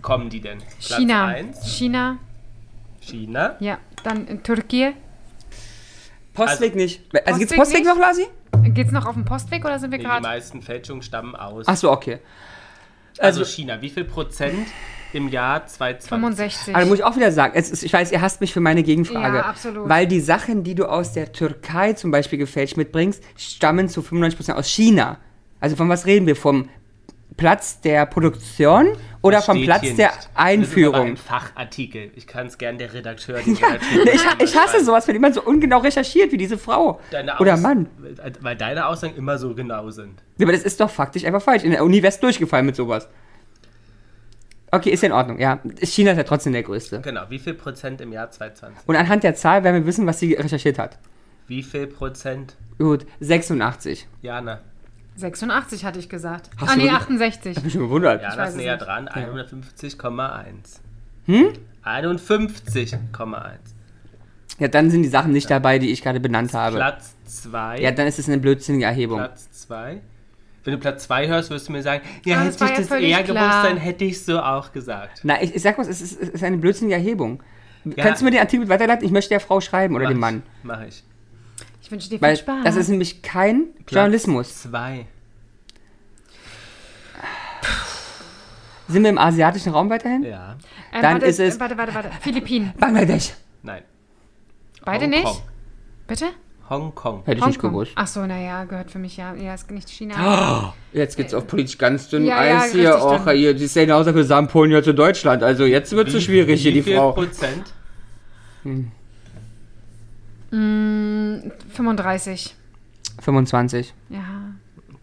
kommen 0.03 0.29
die 0.29 0.41
denn? 0.41 0.59
Platz 0.59 0.97
China. 0.99 1.27
eins, 1.27 1.65
China, 1.67 2.19
China. 3.01 3.57
ja. 3.61 3.79
Dann 4.05 4.27
in 4.27 4.43
Türkei. 4.43 4.95
Postweg 6.35 6.73
Also- 6.73 6.77
nicht. 6.77 7.03
Also 7.27 7.39
gibt's 7.39 7.55
Postweg 7.55 7.57
Postweg 7.57 7.79
nicht? 7.85 7.89
noch, 7.89 7.99
Lasi? 7.99 8.27
Geht's 8.75 8.93
noch 8.93 9.07
auf 9.07 9.15
dem 9.15 9.25
Postweg 9.25 9.65
oder 9.65 9.79
sind 9.79 9.91
wir 9.91 9.99
Nee, 9.99 10.05
die 10.05 10.09
gerade? 10.11 10.23
meisten 10.23 10.63
Fälschungen 10.63 11.03
stammen 11.03 11.35
aus. 11.37 11.67
Ach 11.69 11.77
so, 11.77 11.91
okay. 11.91 12.19
also, 13.19 13.41
also- 13.41 13.45
China. 13.53 13.81
Wie 13.83 13.91
viel 13.91 14.05
Prozent 14.05 14.67
im 15.13 15.29
Jahr 15.29 15.67
2020? 15.67 16.09
65. 16.09 16.75
Aber 16.75 16.85
da 16.85 16.89
muss 16.89 16.99
ich 16.99 17.05
auch 17.05 17.17
wieder 17.17 17.33
sagen, 17.33 17.53
es 17.57 17.71
ist, 17.71 17.83
ich 17.83 17.93
weiß, 17.93 18.13
ihr 18.13 18.21
hasst 18.21 18.41
mich 18.41 18.53
für 18.53 18.61
meine 18.61 18.83
Gegenfrage. 18.83 19.39
Ja, 19.39 19.45
absolut. 19.47 19.89
Weil 19.89 20.07
die 20.07 20.21
Sachen, 20.21 20.63
die 20.65 20.75
du 20.75 20.87
aus 20.87 21.13
der 21.13 21.33
Türkei 21.33 21.95
zum 21.95 22.11
Beispiel 22.11 22.39
gefälscht 22.39 22.77
mitbringst, 22.77 23.23
stammen 23.37 23.89
zu 23.89 24.03
95% 24.03 24.53
aus 24.55 24.69
China. 24.69 25.19
Also 25.59 25.77
von 25.77 25.89
was 25.89 26.07
reden 26.07 26.27
wir? 26.27 26.37
Vom 26.37 26.69
Platz 27.41 27.81
der 27.81 28.05
Produktion 28.05 28.89
oder 29.23 29.41
vom 29.41 29.65
Platz 29.65 29.81
der 29.81 29.91
nicht. 29.91 30.01
Das 30.01 30.25
ist 30.27 30.31
Einführung? 30.35 31.07
ein 31.07 31.17
Fachartikel. 31.17 32.11
Ich 32.15 32.27
kann 32.27 32.49
es 32.49 32.59
gern 32.59 32.77
der 32.77 32.93
Redakteur. 32.93 33.39
Redakteur 33.39 33.81
Ich, 34.13 34.23
ich 34.51 34.57
hasse 34.59 34.85
sowas, 34.85 35.09
wenn 35.09 35.15
jemand 35.15 35.35
so 35.35 35.43
ungenau 35.43 35.79
recherchiert 35.79 36.33
wie 36.33 36.37
diese 36.37 36.59
Frau. 36.59 37.01
Oder 37.39 37.57
Mann. 37.57 37.89
Weil 38.41 38.57
deine 38.57 38.87
Aussagen 38.87 39.17
immer 39.17 39.39
so 39.39 39.55
genau 39.55 39.89
sind. 39.89 40.23
Ja, 40.37 40.45
aber 40.45 40.53
das 40.53 40.65
ist 40.65 40.79
doch 40.81 40.91
faktisch 40.91 41.25
einfach 41.25 41.41
falsch. 41.41 41.65
In 41.65 41.71
der 41.71 41.83
Uni 41.83 42.03
wär's 42.03 42.21
durchgefallen 42.21 42.67
mit 42.67 42.77
sowas. 42.77 43.09
Okay, 44.71 44.91
ist 44.91 45.03
ja 45.03 45.07
in 45.07 45.13
Ordnung, 45.15 45.39
ja. 45.41 45.61
China 45.83 46.13
ist 46.13 46.19
ja 46.19 46.25
trotzdem 46.25 46.53
der 46.53 46.63
größte. 46.63 47.01
Genau, 47.01 47.23
wie 47.31 47.39
viel 47.39 47.55
Prozent 47.55 48.03
im 48.03 48.13
Jahr 48.13 48.31
2020? 48.31 48.87
Und 48.87 48.97
anhand 48.97 49.25
der 49.25 49.35
Zahl 49.35 49.65
werden 49.65 49.77
wir 49.77 49.87
wissen, 49.87 50.07
was 50.07 50.21
sie 50.21 50.35
recherchiert 50.35 50.79
hat. 50.79 50.99
Wie 51.47 51.63
viel 51.63 51.87
Prozent? 51.87 52.55
Gut, 52.79 53.07
86. 53.21 54.07
Jana. 54.21 54.61
86 55.21 55.85
hatte 55.85 55.99
ich 55.99 56.09
gesagt. 56.09 56.51
Hast 56.59 56.71
ah, 56.71 56.77
nee, 56.77 56.85
wirklich- 56.85 56.99
68. 57.01 57.57
Hab 57.57 57.65
mich 57.65 57.73
schon 57.73 57.83
gewundert. 57.83 58.23
Jana 58.23 58.37
weiß 58.37 58.49
ist 58.51 58.55
es 58.55 58.61
näher 58.61 58.75
nicht. 58.77 58.87
dran, 58.87 59.09
51,1. 59.09 60.45
Hm? 61.27 61.53
51,1. 61.85 63.59
Ja, 64.59 64.69
dann 64.69 64.91
sind 64.91 65.03
die 65.03 65.09
Sachen 65.09 65.33
nicht 65.33 65.51
dabei, 65.51 65.79
die 65.79 65.91
ich 65.91 66.03
gerade 66.03 66.21
benannt 66.21 66.53
habe. 66.55 66.77
Platz 66.77 67.15
2. 67.25 67.79
Ja, 67.81 67.91
dann 67.93 68.07
ist 68.07 68.19
es 68.19 68.29
eine 68.29 68.39
blödsinnige 68.39 68.85
Erhebung. 68.85 69.19
Platz 69.19 69.51
2. 69.53 70.01
Wenn 70.65 70.75
du 70.75 70.79
Platz 70.79 71.05
2 71.05 71.29
hörst, 71.29 71.49
wirst 71.51 71.69
du 71.69 71.73
mir 71.73 71.83
sagen, 71.83 72.05
ja, 72.27 72.37
Ah, 72.37 72.41
hätte 72.41 72.59
das 72.59 72.71
ich 72.71 72.77
ja 72.77 72.83
das 72.85 72.91
eher 73.01 73.23
klar. 73.23 73.37
gewusst, 73.63 73.71
dann 73.71 73.77
hätte 73.79 74.05
ich 74.05 74.23
so 74.23 74.39
auch 74.41 74.73
gesagt. 74.73 75.21
Na, 75.23 75.43
ich, 75.43 75.55
ich 75.55 75.63
sag 75.63 75.79
was, 75.79 75.89
es 75.89 76.03
ist, 76.03 76.21
es 76.21 76.29
ist 76.29 76.45
eine 76.45 76.59
blödsinnige 76.59 76.97
Erhebung. 76.97 77.43
Ja. 77.85 78.05
Kannst 78.05 78.21
du 78.21 78.27
mir 78.27 78.31
den 78.33 78.41
Artikel 78.41 78.69
weiterleiten? 78.69 79.07
Ich 79.07 79.11
möchte 79.13 79.31
der 79.31 79.41
Frau 79.41 79.63
schreiben 79.63 79.95
oder 79.95 80.05
Mach 80.05 80.11
dem 80.11 80.19
ich, 80.19 80.21
Mann. 80.21 80.43
Mach 80.63 80.83
ich. 80.83 81.03
Ich 81.91 81.93
wünsche 81.93 82.09
dir 82.09 82.19
viel 82.21 82.29
Weil 82.29 82.37
Spaß. 82.37 82.63
das 82.63 82.77
ist 82.77 82.89
nämlich 82.89 83.21
kein 83.21 83.65
Journalismus. 83.89 84.63
2. 84.63 85.07
Sind 88.87 89.03
wir 89.03 89.11
im 89.11 89.19
asiatischen 89.19 89.73
Raum 89.73 89.91
weiterhin? 89.91 90.23
Ja. 90.23 90.57
ähm, 90.93 91.03
dann 91.03 91.13
warte, 91.15 91.27
ist 91.27 91.41
es- 91.41 91.59
Warte, 91.59 91.77
warte, 91.77 91.93
warte. 91.93 92.11
Philippinen. 92.21 92.73
Bangladesch. 92.79 93.33
Nein. 93.65 93.83
Beide 94.85 95.07
Hongkong. 95.07 95.21
nicht? 95.25 95.43
Bitte? 96.07 96.27
Hongkong. 96.69 97.23
Hätte 97.25 97.39
ich 97.41 97.47
nicht 97.47 97.57
Hongkong. 97.57 97.71
gewusst. 97.73 97.93
Ach 97.97 98.07
so, 98.07 98.25
naja, 98.25 98.63
gehört 98.67 98.93
für 98.93 99.01
mich 99.01 99.17
ja. 99.17 99.35
Ja, 99.35 99.55
ist 99.55 99.69
nicht 99.73 99.91
China. 99.91 100.73
Oh, 100.73 100.97
jetzt 100.97 101.17
geht's 101.17 101.35
auf 101.35 101.49
politisch 101.49 101.77
ganz 101.77 102.09
dünn 102.09 102.25
Ja, 102.25 102.45
ja, 102.45 102.61
Eis 102.61 102.71
hier. 102.71 102.95
richtig 102.95 103.05
Och, 103.05 103.31
hier, 103.33 103.55
die 103.55 103.67
Szene 103.67 103.97
außer 103.97 104.13
für 104.13 104.23
sagen 104.23 104.47
Polen 104.47 104.71
ja 104.71 104.81
zu 104.81 104.95
Deutschland. 104.95 105.43
Also 105.43 105.65
jetzt 105.65 105.91
wird 105.91 106.07
es 106.15 106.23
schwierig 106.23 106.63
hier, 106.63 106.71
Wie 106.71 106.75
die 106.75 106.83
viel 106.83 106.97
Frau. 106.97 107.11
Prozent? 107.11 107.65
Mm, 110.51 111.51
35. 111.75 112.55
25. 113.21 113.95
Ja. 114.09 114.19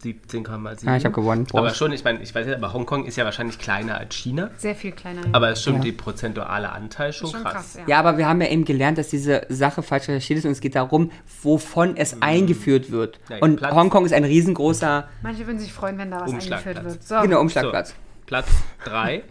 17,7. 0.03 0.85
Ja, 0.85 0.95
ich 0.95 1.05
habe 1.05 1.15
gewonnen. 1.15 1.45
Prost. 1.47 1.55
Aber 1.57 1.73
schon, 1.73 1.91
ich 1.91 2.03
meine, 2.03 2.21
ich 2.21 2.33
weiß 2.33 2.45
nicht, 2.45 2.55
aber 2.55 2.71
Hongkong 2.71 3.05
ist 3.05 3.15
ja 3.17 3.25
wahrscheinlich 3.25 3.57
kleiner 3.57 3.97
als 3.97 4.13
China. 4.15 4.51
Sehr 4.57 4.75
viel 4.75 4.91
kleiner. 4.91 5.21
Aber 5.31 5.49
ist 5.51 5.63
schon 5.63 5.75
Ja. 5.77 5.79
die 5.81 5.91
prozentuale 5.91 6.71
Anteil 6.71 7.11
schon, 7.13 7.31
schon 7.31 7.41
krass. 7.41 7.53
krass, 7.53 7.75
ja. 7.79 7.83
Ja, 7.87 7.99
aber 7.99 8.17
wir 8.19 8.27
haben 8.27 8.39
ja 8.39 8.47
eben 8.47 8.63
gelernt, 8.63 8.99
dass 8.99 9.09
diese 9.09 9.41
Sache 9.49 9.81
falsch 9.81 10.07
recherchiert 10.07 10.39
ist 10.39 10.45
und 10.45 10.51
es 10.51 10.59
geht 10.61 10.75
darum, 10.75 11.11
wovon 11.41 11.97
es 11.97 12.21
eingeführt 12.21 12.91
wird. 12.91 13.19
Ja, 13.29 13.37
und 13.39 13.57
Platz- 13.57 13.73
Hongkong 13.73 14.05
ist 14.05 14.13
ein 14.13 14.23
riesengroßer 14.23 15.09
Manche 15.23 15.47
würden 15.47 15.59
sich 15.59 15.73
freuen, 15.73 15.97
wenn 15.97 16.11
da 16.11 16.21
was 16.21 16.31
eingeführt 16.31 16.83
wird. 16.83 17.03
So. 17.03 17.19
genau, 17.21 17.41
Umschlagplatz. 17.41 17.95
Platz 18.27 18.47
3. 18.85 19.23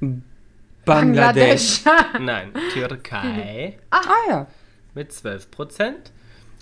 Bangladesch. 0.94 1.80
Nein, 2.20 2.52
Türkei 2.72 3.78
Ah 3.90 4.00
ja. 4.28 4.46
mit 4.94 5.12
12 5.12 5.50
Prozent. 5.50 6.12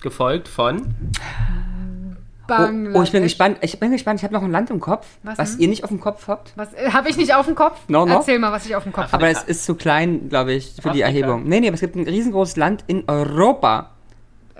Gefolgt 0.01 0.47
von 0.47 0.95
Oh, 1.19 2.47
Bangladesch. 2.47 2.95
oh, 2.97 3.03
ich 3.03 3.11
bin 3.11 3.23
gespannt. 3.23 3.57
Ich 3.61 3.77
bin 3.79 3.91
gespannt. 3.91 4.19
Ich 4.19 4.23
habe 4.23 4.33
noch 4.33 4.41
ein 4.43 4.51
Land 4.51 4.69
im 4.69 4.79
Kopf, 4.79 5.05
Was 5.23 5.37
was, 5.37 5.57
ihr 5.57 5.67
nicht 5.67 5.83
auf 5.83 5.89
dem 5.89 5.99
Kopf 5.99 6.27
habt. 6.29 6.53
Was 6.55 6.73
äh, 6.75 6.91
habe 6.91 7.09
ich 7.09 7.17
nicht 7.17 7.33
auf 7.35 7.45
dem 7.45 7.55
Kopf? 7.55 7.77
No, 7.89 8.05
no. 8.05 8.15
Erzähl 8.15 8.39
mal, 8.39 8.51
was 8.53 8.65
ich 8.65 8.73
auf 8.75 8.83
dem 8.83 8.93
Kopf 8.93 9.11
habe. 9.11 9.15
Aber 9.15 9.27
es 9.29 9.43
ist 9.43 9.65
zu 9.65 9.75
klein, 9.75 10.29
glaube 10.29 10.53
ich, 10.53 10.67
für 10.81 10.91
die 10.91 11.03
Afrika. 11.03 11.07
Erhebung. 11.27 11.43
Nee, 11.43 11.59
nee, 11.59 11.67
aber 11.67 11.73
es 11.75 11.81
gibt 11.81 11.95
ein 11.97 12.05
riesengroßes 12.07 12.55
Land 12.55 12.85
in 12.87 13.03
Europa. 13.07 13.91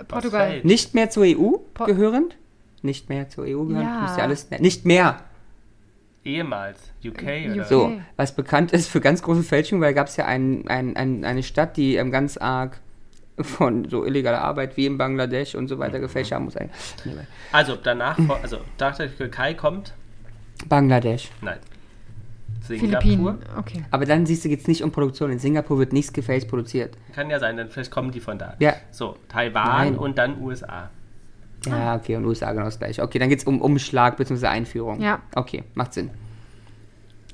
Portugal. 0.09 0.49
fällt? 0.49 0.65
Nicht 0.65 0.93
mehr 0.95 1.09
zur 1.09 1.23
EU 1.23 1.57
Po- 1.73 1.85
gehörend. 1.85 2.35
Nicht 2.81 3.07
mehr 3.09 3.29
zur 3.29 3.45
EU 3.45 3.63
gehörend. 3.63 3.89
Ja. 3.89 4.01
Müsst 4.01 4.17
ihr 4.17 4.23
alles. 4.23 4.49
Nicht 4.59 4.85
mehr. 4.85 5.21
Ehemals 6.27 6.77
UK 7.03 7.23
oder 7.23 7.61
UK. 7.61 7.67
So, 7.67 8.01
was 8.17 8.35
bekannt 8.35 8.71
ist 8.73 8.89
für 8.89 9.01
ganz 9.01 9.21
große 9.21 9.43
Fälschungen, 9.43 9.81
weil 9.81 9.93
gab 9.93 10.07
es 10.07 10.17
ja 10.17 10.25
ein, 10.25 10.67
ein, 10.67 10.95
ein, 10.95 11.25
eine 11.25 11.43
Stadt, 11.43 11.77
die 11.77 11.95
ähm, 11.95 12.11
ganz 12.11 12.37
arg 12.37 12.79
von 13.39 13.87
so 13.87 14.03
illegaler 14.03 14.41
Arbeit 14.41 14.77
wie 14.77 14.85
in 14.85 14.97
Bangladesch 14.97 15.55
und 15.55 15.67
so 15.67 15.79
weiter 15.79 15.99
gefälscht 15.99 16.31
haben 16.31 16.45
muss. 16.45 16.55
Also 17.51 17.75
danach, 17.75 18.17
also 18.41 18.57
nach 18.79 18.97
der 18.97 19.15
Türkei 19.15 19.53
kommt, 19.53 19.93
Bangladesch. 20.67 21.29
nein, 21.41 21.59
Philippinen. 22.61 23.01
Singapur. 23.01 23.37
Okay. 23.57 23.83
Aber 23.91 24.05
dann 24.05 24.25
siehst 24.25 24.43
du, 24.43 24.49
geht 24.49 24.61
es 24.61 24.67
nicht 24.67 24.83
um 24.83 24.91
Produktion. 24.91 25.31
In 25.31 25.39
Singapur 25.39 25.77
wird 25.77 25.93
nichts 25.93 26.11
gefälscht 26.11 26.47
produziert. 26.47 26.97
Kann 27.13 27.29
ja 27.29 27.39
sein, 27.39 27.57
dann 27.57 27.69
vielleicht 27.69 27.91
kommen 27.91 28.11
die 28.11 28.19
von 28.19 28.37
da. 28.39 28.55
Ja. 28.59 28.73
So, 28.91 29.17
Taiwan 29.29 29.67
Nein. 29.67 29.95
und 29.95 30.17
dann 30.17 30.41
USA. 30.41 30.89
Ja, 31.65 31.95
okay, 31.95 32.15
und 32.15 32.25
USA 32.25 32.51
genau 32.51 32.65
das 32.65 32.79
gleiche. 32.79 33.01
Okay, 33.01 33.19
dann 33.19 33.29
geht 33.29 33.39
es 33.39 33.45
um 33.45 33.61
Umschlag 33.61 34.17
bzw. 34.17 34.47
Einführung. 34.47 35.01
Ja. 35.01 35.21
Okay, 35.35 35.63
macht 35.73 35.93
Sinn. 35.93 36.09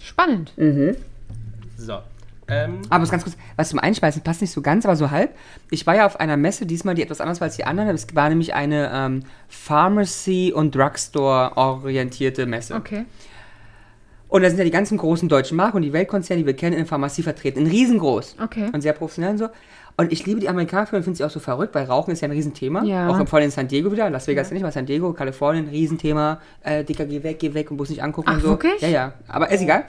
Spannend. 0.01 0.53
So. 1.77 1.99
Ähm, 2.47 2.81
Aber 2.89 3.03
es 3.03 3.11
ganz 3.11 3.23
kurz, 3.23 3.37
was 3.55 3.69
zum 3.69 3.79
Einschmeißen 3.79 4.21
passt 4.21 4.41
nicht 4.41 4.51
so 4.51 4.61
ganz, 4.61 4.85
aber 4.85 4.95
so 4.95 5.11
halb. 5.11 5.33
Ich 5.69 5.87
war 5.87 5.95
ja 5.95 6.05
auf 6.05 6.19
einer 6.19 6.37
Messe, 6.37 6.65
diesmal 6.65 6.95
die 6.95 7.01
etwas 7.01 7.21
anders 7.21 7.39
war 7.39 7.45
als 7.45 7.55
die 7.55 7.63
anderen. 7.63 7.89
Es 7.95 8.07
war 8.13 8.29
nämlich 8.29 8.53
eine 8.53 8.91
ähm, 8.93 9.23
Pharmacy- 9.47 10.51
und 10.51 10.75
Drugstore-orientierte 10.75 12.45
Messe. 12.45 12.75
Okay. 12.75 13.05
Und 14.27 14.41
da 14.41 14.49
sind 14.49 14.57
ja 14.57 14.65
die 14.65 14.71
ganzen 14.71 14.97
großen 14.97 15.29
deutschen 15.29 15.55
Marken 15.55 15.77
und 15.77 15.83
die 15.83 15.93
Weltkonzerne, 15.93 16.41
die 16.41 16.47
wir 16.47 16.55
kennen, 16.55 16.73
in 16.73 16.79
der 16.79 16.87
Pharmazie 16.87 17.23
vertreten. 17.23 17.59
In 17.59 17.67
riesengroß. 17.67 18.37
Okay. 18.43 18.69
Und 18.73 18.81
sehr 18.81 18.93
professionell 18.93 19.31
und 19.33 19.37
so. 19.37 19.49
Und 19.95 20.11
ich 20.11 20.25
liebe 20.25 20.39
die 20.39 20.49
Amerikaner 20.49 20.87
und 20.93 21.03
finde 21.03 21.17
sie 21.17 21.23
auch 21.23 21.29
so 21.29 21.39
verrückt, 21.39 21.75
weil 21.75 21.85
Rauchen 21.85 22.11
ist 22.11 22.21
ja 22.21 22.27
ein 22.27 22.31
Riesenthema. 22.31 22.83
Ja. 22.83 23.09
Auch 23.09 23.27
vor 23.27 23.37
allem 23.37 23.45
in 23.45 23.51
San 23.51 23.67
Diego 23.67 23.91
wieder. 23.91 24.09
Las 24.09 24.27
Vegas 24.27 24.49
ja. 24.49 24.53
nicht, 24.55 24.63
aber 24.63 24.71
San 24.71 24.85
Diego, 24.87 25.13
Kalifornien, 25.13 25.67
Riesenthema. 25.69 26.39
Äh, 26.63 26.83
Dicker, 26.83 27.05
geh 27.05 27.21
weg, 27.21 27.37
geh 27.39 27.53
weg 27.53 27.69
und 27.69 27.77
bloß 27.77 27.89
nicht 27.89 28.01
angucken 28.01 28.29
Ach, 28.31 28.35
und 28.35 28.41
so. 28.41 28.49
wirklich? 28.49 28.81
Ja, 28.81 28.87
ja. 28.87 29.13
Aber 29.27 29.51
ist 29.51 29.61
egal. 29.61 29.85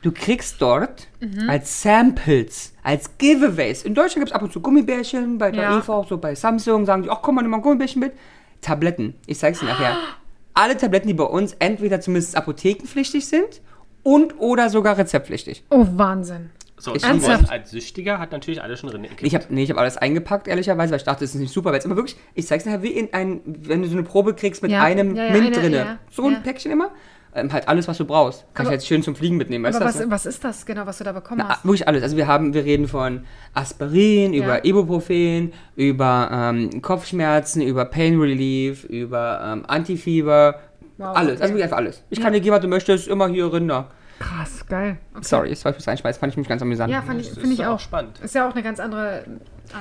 Du 0.00 0.12
kriegst 0.12 0.60
dort 0.60 1.08
Mhm. 1.20 1.48
als 1.48 1.82
Samples, 1.82 2.72
als 2.82 3.16
Giveaways. 3.18 3.82
In 3.84 3.94
Deutschland 3.94 4.24
gibt 4.26 4.28
es 4.30 4.32
ab 4.34 4.42
und 4.42 4.52
zu 4.52 4.60
Gummibärchen, 4.60 5.38
bei 5.38 5.50
der 5.50 5.62
Ja. 5.62 5.78
Eva 5.78 5.94
auch 5.94 6.08
so 6.08 6.18
bei 6.18 6.34
Samsung 6.34 6.84
sagen 6.86 7.02
die, 7.02 7.10
ach 7.10 7.20
komm 7.22 7.36
mal, 7.36 7.42
nimm 7.42 7.50
mal 7.50 7.58
ein 7.58 7.62
Gummibärchen 7.62 8.00
mit. 8.00 8.12
Tabletten. 8.60 9.14
Ich 9.26 9.38
zeig's 9.38 9.60
dir 9.60 9.66
nachher. 9.66 9.96
Alle 10.54 10.76
Tabletten, 10.76 11.08
die 11.08 11.14
bei 11.14 11.24
uns 11.24 11.54
entweder 11.58 12.00
zumindest 12.00 12.36
apothekenpflichtig 12.36 13.26
sind 13.26 13.60
und 14.02 14.38
oder 14.38 14.68
sogar 14.70 14.96
rezeptpflichtig. 14.96 15.64
Oh, 15.70 15.86
Wahnsinn. 15.96 16.50
So, 16.84 17.06
Ernsthaft? 17.06 17.50
als 17.50 17.70
Süchtiger 17.70 18.18
hat 18.18 18.32
natürlich 18.32 18.62
alles 18.62 18.80
schon 18.80 18.90
drin. 18.90 19.06
Ich 19.20 19.34
habe 19.34 19.44
nee, 19.48 19.62
ich 19.64 19.70
hab 19.70 19.78
alles 19.78 19.96
eingepackt, 19.96 20.46
ehrlicherweise, 20.48 20.90
weil 20.92 20.98
ich 20.98 21.04
dachte, 21.04 21.24
das 21.24 21.34
ist 21.34 21.40
nicht 21.40 21.52
super, 21.52 21.70
weil 21.72 21.78
es 21.78 21.84
immer 21.84 21.96
wirklich, 21.96 22.16
ich 22.34 22.46
zeig's 22.46 22.64
nachher, 22.64 22.82
wie 22.82 22.88
in 22.92 23.12
ein, 23.12 23.40
wenn 23.44 23.82
du 23.82 23.88
so 23.88 23.94
eine 23.94 24.02
Probe 24.04 24.34
kriegst 24.34 24.62
mit 24.62 24.70
Ja, 24.72 24.82
einem 24.82 25.14
ja, 25.16 25.24
ja, 25.26 25.32
Mint 25.32 25.46
eine- 25.46 25.56
drinne. 25.56 25.76
ja, 25.76 25.98
so 26.10 26.26
ein 26.26 26.32
ja. 26.34 26.38
Päckchen 26.40 26.70
immer. 26.72 26.90
Ähm, 27.36 27.52
halt 27.52 27.66
alles, 27.66 27.88
was 27.88 27.98
du 27.98 28.04
brauchst. 28.04 28.44
Kann 28.54 28.66
Aber- 28.66 28.74
ich 28.76 28.80
jetzt 28.82 28.86
schön 28.86 29.02
zum 29.02 29.16
Fliegen 29.16 29.36
mitnehmen, 29.36 29.64
weißt 29.64 29.74
Aber 29.74 29.86
du? 29.86 29.88
was, 29.88 29.96
das, 29.98 30.06
ne? 30.06 30.10
was 30.12 30.24
ist 30.26 30.44
das 30.44 30.64
genau, 30.66 30.86
was 30.86 30.98
du 30.98 31.04
da 31.04 31.10
bekommen 31.10 31.38
Na, 31.38 31.48
hast? 31.48 31.64
wirklich 31.64 31.88
alles. 31.88 32.04
Also 32.04 32.16
wir 32.16 32.28
haben, 32.28 32.54
wir 32.54 32.64
reden 32.64 32.86
von 32.86 33.24
Aspirin, 33.54 34.34
Ja. 34.34 34.44
über 34.44 34.64
Ibuprofen, 34.64 35.52
über 35.74 36.28
ähm, 36.32 36.80
Kopfschmerzen, 36.80 37.60
über 37.62 37.86
Pain 37.86 38.20
Relief, 38.20 38.84
über 38.84 39.40
ähm, 39.52 39.64
Antifieber, 39.66 40.60
Wow, 40.96 41.16
alles. 41.16 41.32
okay. 41.32 41.42
Also 41.42 41.54
wirklich 41.54 41.64
einfach 41.64 41.76
alles. 41.78 42.04
Ich 42.10 42.20
kann 42.20 42.32
dir 42.32 42.40
geben, 42.40 42.54
was 42.54 42.62
du 42.62 42.68
möchtest, 42.68 43.08
immer 43.08 43.26
hier 43.28 43.52
Rinder. 43.52 43.90
Krass, 44.18 44.64
geil. 44.68 44.96
Okay. 45.12 45.24
Sorry, 45.24 45.50
das 45.50 45.64
war 45.64 45.72
fürs 45.72 45.88
Einschmeißen, 45.88 46.20
fand 46.20 46.32
ich 46.32 46.36
mich 46.36 46.48
ganz 46.48 46.62
amüsant. 46.62 46.90
Ja, 46.92 47.02
fand 47.02 47.20
ich, 47.20 47.28
Das 47.28 47.38
finde 47.38 47.52
ist 47.54 47.58
ich 47.60 47.66
auch. 47.66 47.80
spannend. 47.80 48.18
Ist 48.20 48.34
ja 48.34 48.48
auch 48.48 48.52
eine 48.52 48.62
ganz 48.62 48.78
andere, 48.80 49.24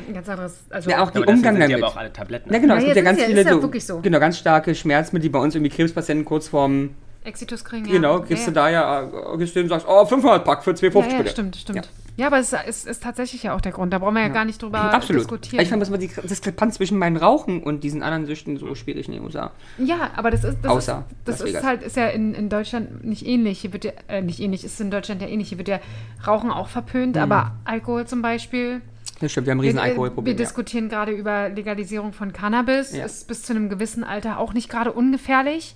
ein 0.08 0.14
ganz 0.14 0.28
anderes, 0.28 0.66
also 0.70 0.90
Ja, 0.90 1.04
auch 1.04 1.12
die 1.12 1.20
Umgang 1.20 1.60
damit. 1.60 1.78
aber 1.78 1.88
auch 1.88 1.98
alle 1.98 2.12
Tabletten. 2.12 2.52
Ja, 2.52 2.60
genau, 2.60 2.74
Ja, 2.76 2.80
es 2.80 2.86
gibt 2.86 2.96
ja 2.96 3.02
ist 3.02 3.06
ganz 3.06 3.20
ja- 3.20 3.26
viele 3.28 3.42
ist 3.42 3.48
ja 3.48 3.54
so, 3.54 3.62
wirklich 3.62 3.86
so. 3.86 4.00
genau, 4.02 4.20
ganz 4.20 4.38
starke 4.38 4.74
Schmerzmittel, 4.76 5.24
die 5.24 5.30
bei 5.30 5.40
uns 5.40 5.56
irgendwie 5.56 5.70
Krebspatienten 5.76 6.26
kurz 6.26 6.48
vorm, 6.48 6.92
Exitus 7.24 7.64
kriegen, 7.64 7.86
ja. 7.86 7.92
genau, 7.94 8.22
gibst 8.22 8.46
ja, 8.46 8.52
du 8.52 8.54
da 8.54 8.70
ja, 8.70 9.10
hin 9.38 9.64
und 9.64 9.70
sagst, 9.70 9.86
oh, 9.88 10.06
500 10.06 10.44
Pack 10.44 10.64
für 10.64 10.72
2,50 10.72 10.82
Ja, 10.84 11.08
ja, 11.12 11.18
bitte. 11.18 11.30
stimmt, 11.30 11.56
stimmt. 11.56 11.90
Ja. 12.18 12.28
Aber 12.28 12.38
es 12.38 12.54
ist, 12.54 12.86
ist, 12.86 13.02
tatsächlich 13.02 13.44
ja 13.44 13.56
auch 13.56 13.62
der 13.62 13.72
Grund. 13.72 13.92
Da 13.92 13.98
brauchen 13.98 14.14
wir 14.14 14.22
ja, 14.22 14.28
gar 14.28 14.46
nicht 14.46 14.62
drüber 14.62 14.80
Absolut. 14.94 15.22
diskutieren. 15.22 15.64
Ich 15.64 15.70
fand 15.70 15.82
das 15.82 15.90
immer 15.90 15.98
die 15.98 16.12
Diskrepanz 16.24 16.76
zwischen 16.76 17.00
meinem 17.00 17.18
Rauchen 17.18 17.64
und 17.64 17.84
diesen 17.84 18.04
anderen 18.04 18.28
Süchten 18.28 18.58
so 18.58 18.76
schwierig 18.76 19.08
in 19.08 19.14
den 19.14 19.24
USA. 19.24 19.52
Ja, 19.80 20.12
aber 20.16 20.30
das 20.30 20.44
ist, 20.44 20.60
das 20.62 20.72
Außer 20.72 21.06
ist, 21.10 21.28
das 21.28 21.42
ist 21.42 21.64
halt, 21.64 21.82
ist 21.82 21.98
ja 21.98 22.08
in, 22.08 22.36
in 22.36 22.50
Deutschland 22.50 23.04
nicht 23.04 23.26
ähnlich. 23.26 23.62
Hier 23.62 23.74
wird 23.74 23.86
ja, 23.86 23.92
äh, 24.08 24.22
nicht 24.22 24.40
ähnlich, 24.40 24.64
ist 24.64 24.80
in 24.80 24.92
Deutschland 24.92 25.22
ja 25.22 25.28
ähnlich. 25.28 25.50
Hier 25.50 25.58
wird 25.58 25.68
ja 25.68 25.80
Rauchen 26.28 26.52
auch 26.52 26.68
verpönt, 26.68 27.18
aber 27.18 27.54
Alkohol 27.66 28.06
zum 28.06 28.22
Beispiel. 28.22 28.82
Das 29.20 29.32
stimmt, 29.32 29.48
wir 29.48 29.52
haben 29.52 29.60
ein 29.60 29.62
riesen 29.62 29.78
Wir, 29.78 29.82
äh, 29.82 29.86
wir 29.86 29.92
Alkoholproblem. 29.92 30.36
Ja. 30.36 30.38
diskutieren 30.38 30.90
gerade 30.90 31.14
über 31.14 31.50
Legalisierung 31.50 32.14
von 32.14 32.32
Cannabis. 32.32 32.96
Ja. 32.96 33.06
Ist 33.06 33.28
bis 33.28 33.42
zu 33.42 33.54
einem 33.54 33.70
gewissen 33.70 34.04
Alter 34.04 34.38
auch 34.38 34.54
nicht 34.54 34.70
gerade 34.70 34.92
ungefährlich. 34.92 35.76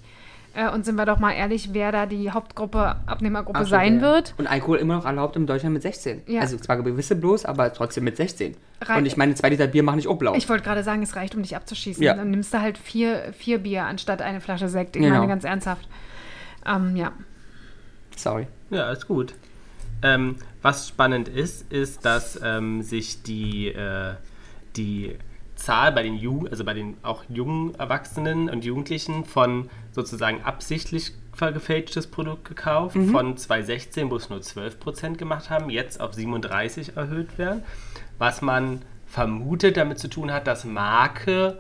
Äh, 0.58 0.72
und 0.72 0.86
sind 0.86 0.96
wir 0.96 1.06
doch 1.06 1.20
mal 1.20 1.34
ehrlich, 1.34 1.70
wer 1.74 1.92
da 1.92 2.08
die 2.08 2.32
Hauptgruppe, 2.32 2.96
Abnehmergruppe 3.06 3.60
Absolut, 3.60 3.80
sein 3.80 3.96
ja. 3.98 4.02
wird. 4.02 4.34
Und 4.38 4.48
Alkohol 4.48 4.80
immer 4.80 4.96
noch 4.96 5.06
erlaubt 5.06 5.36
in 5.36 5.46
Deutschland 5.46 5.74
mit 5.74 5.84
16. 5.84 6.24
Ja. 6.26 6.42
Also 6.42 6.58
zwar 6.58 6.82
gewisse 6.82 7.16
bloß, 7.16 7.46
aber 7.46 7.72
trotzdem 7.72 8.06
mit 8.06 8.18
16. 8.18 8.58
Rei- 8.82 8.98
und 8.98 9.06
ich 9.06 9.18
meine, 9.18 9.36
zwei 9.36 9.50
Liter 9.50 9.68
Bier 9.68 9.84
machen 9.84 9.98
nicht 9.98 10.08
auch 10.08 10.18
blau. 10.18 10.34
Ich 10.34 10.50
wollte 10.50 10.64
gerade 10.64 10.84
sagen, 10.84 11.04
es 11.04 11.16
reicht, 11.16 11.36
um 11.36 11.44
dich 11.44 11.56
abzuschießen. 11.56 12.02
Ja. 12.02 12.16
Dann 12.16 12.32
nimmst 12.32 12.52
du 12.56 12.60
halt 12.60 12.80
vier, 12.80 13.34
vier 13.38 13.60
Bier 13.60 13.84
anstatt 13.84 14.24
eine 14.24 14.42
Flasche 14.42 14.68
Sekt. 14.68 14.96
Ich 14.96 15.04
Genau. 15.04 15.18
meine 15.18 15.28
ganz 15.28 15.44
ernsthaft. 15.44 15.88
Ähm, 16.66 16.96
ja. 16.96 17.12
Sorry. 18.16 18.48
Ja, 18.72 18.92
ist 18.92 19.08
gut. 19.08 19.36
Ähm, 20.02 20.38
was 20.64 20.88
spannend 20.88 21.28
ist, 21.28 21.72
ist, 21.72 22.04
dass 22.04 22.40
ähm, 22.44 22.82
sich 22.82 23.22
die, 23.22 23.68
äh, 23.68 24.16
die 24.76 25.18
Zahl 25.58 25.92
bei 25.92 26.04
den 26.04 26.16
Jugend, 26.16 26.52
also 26.52 26.64
bei 26.64 26.74
den 26.74 26.96
auch 27.04 27.24
jungen 27.30 27.76
Erwachsenen 27.76 28.50
und 28.50 28.64
Jugendlichen 28.64 29.26
von 29.26 29.70
sozusagen 29.92 30.44
absichtlich 30.44 31.12
gefälschtes 31.40 32.08
Produkt 32.08 32.46
gekauft, 32.46 32.96
Mhm. 32.96 33.12
von 33.12 33.38
2016, 33.38 34.10
wo 34.10 34.16
es 34.16 34.30
nur 34.30 34.40
12% 34.42 35.18
gemacht 35.20 35.50
haben, 35.52 35.70
jetzt 35.70 36.00
auf 36.02 36.14
37 36.14 36.98
erhöht 36.98 37.38
werden. 37.38 37.64
Was 38.18 38.42
man 38.42 38.82
vermutet 39.06 39.78
damit 39.78 40.00
zu 40.00 40.10
tun 40.10 40.32
hat, 40.32 40.48
dass 40.48 40.66
Marke 40.66 41.60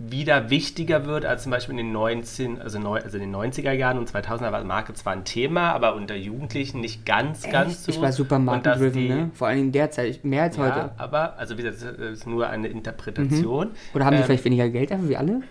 wieder 0.00 0.48
wichtiger 0.48 1.06
wird 1.06 1.24
als 1.24 1.42
zum 1.42 1.50
Beispiel 1.50 1.72
in 1.72 1.78
den 1.78 1.92
19, 1.92 2.60
also, 2.60 2.78
neu, 2.78 3.00
also 3.00 3.18
in 3.18 3.24
den 3.24 3.34
90er 3.34 3.72
Jahren 3.72 3.98
und 3.98 4.08
2000er 4.08 4.52
war 4.52 4.62
Marke 4.62 4.94
zwar 4.94 5.12
ein 5.12 5.24
Thema, 5.24 5.72
aber 5.72 5.96
unter 5.96 6.14
Jugendlichen 6.14 6.80
nicht 6.80 7.04
ganz, 7.04 7.42
ganz 7.50 7.84
so. 7.84 7.90
ich 7.90 8.00
war 8.00 8.12
super 8.12 8.38
markendriven, 8.38 8.92
die- 9.02 9.08
ne? 9.08 9.30
Vor 9.34 9.48
allem 9.48 9.58
in 9.58 9.72
der 9.72 9.90
Zeit, 9.90 10.24
mehr 10.24 10.44
als 10.44 10.56
Ja, 10.56 10.62
heute. 10.64 10.90
aber, 10.98 11.36
also 11.36 11.58
wie 11.58 11.62
gesagt, 11.64 11.98
das 12.00 12.10
ist 12.12 12.26
nur 12.28 12.48
eine 12.48 12.68
Interpretation. 12.68 13.70
Oder 13.92 14.04
haben 14.04 14.14
die 14.14 14.20
Ähm, 14.20 14.26
vielleicht 14.26 14.44
weniger 14.44 14.68
Geld, 14.68 14.92
einfach 14.92 15.08
wie 15.08 15.16
alle? 15.16 15.42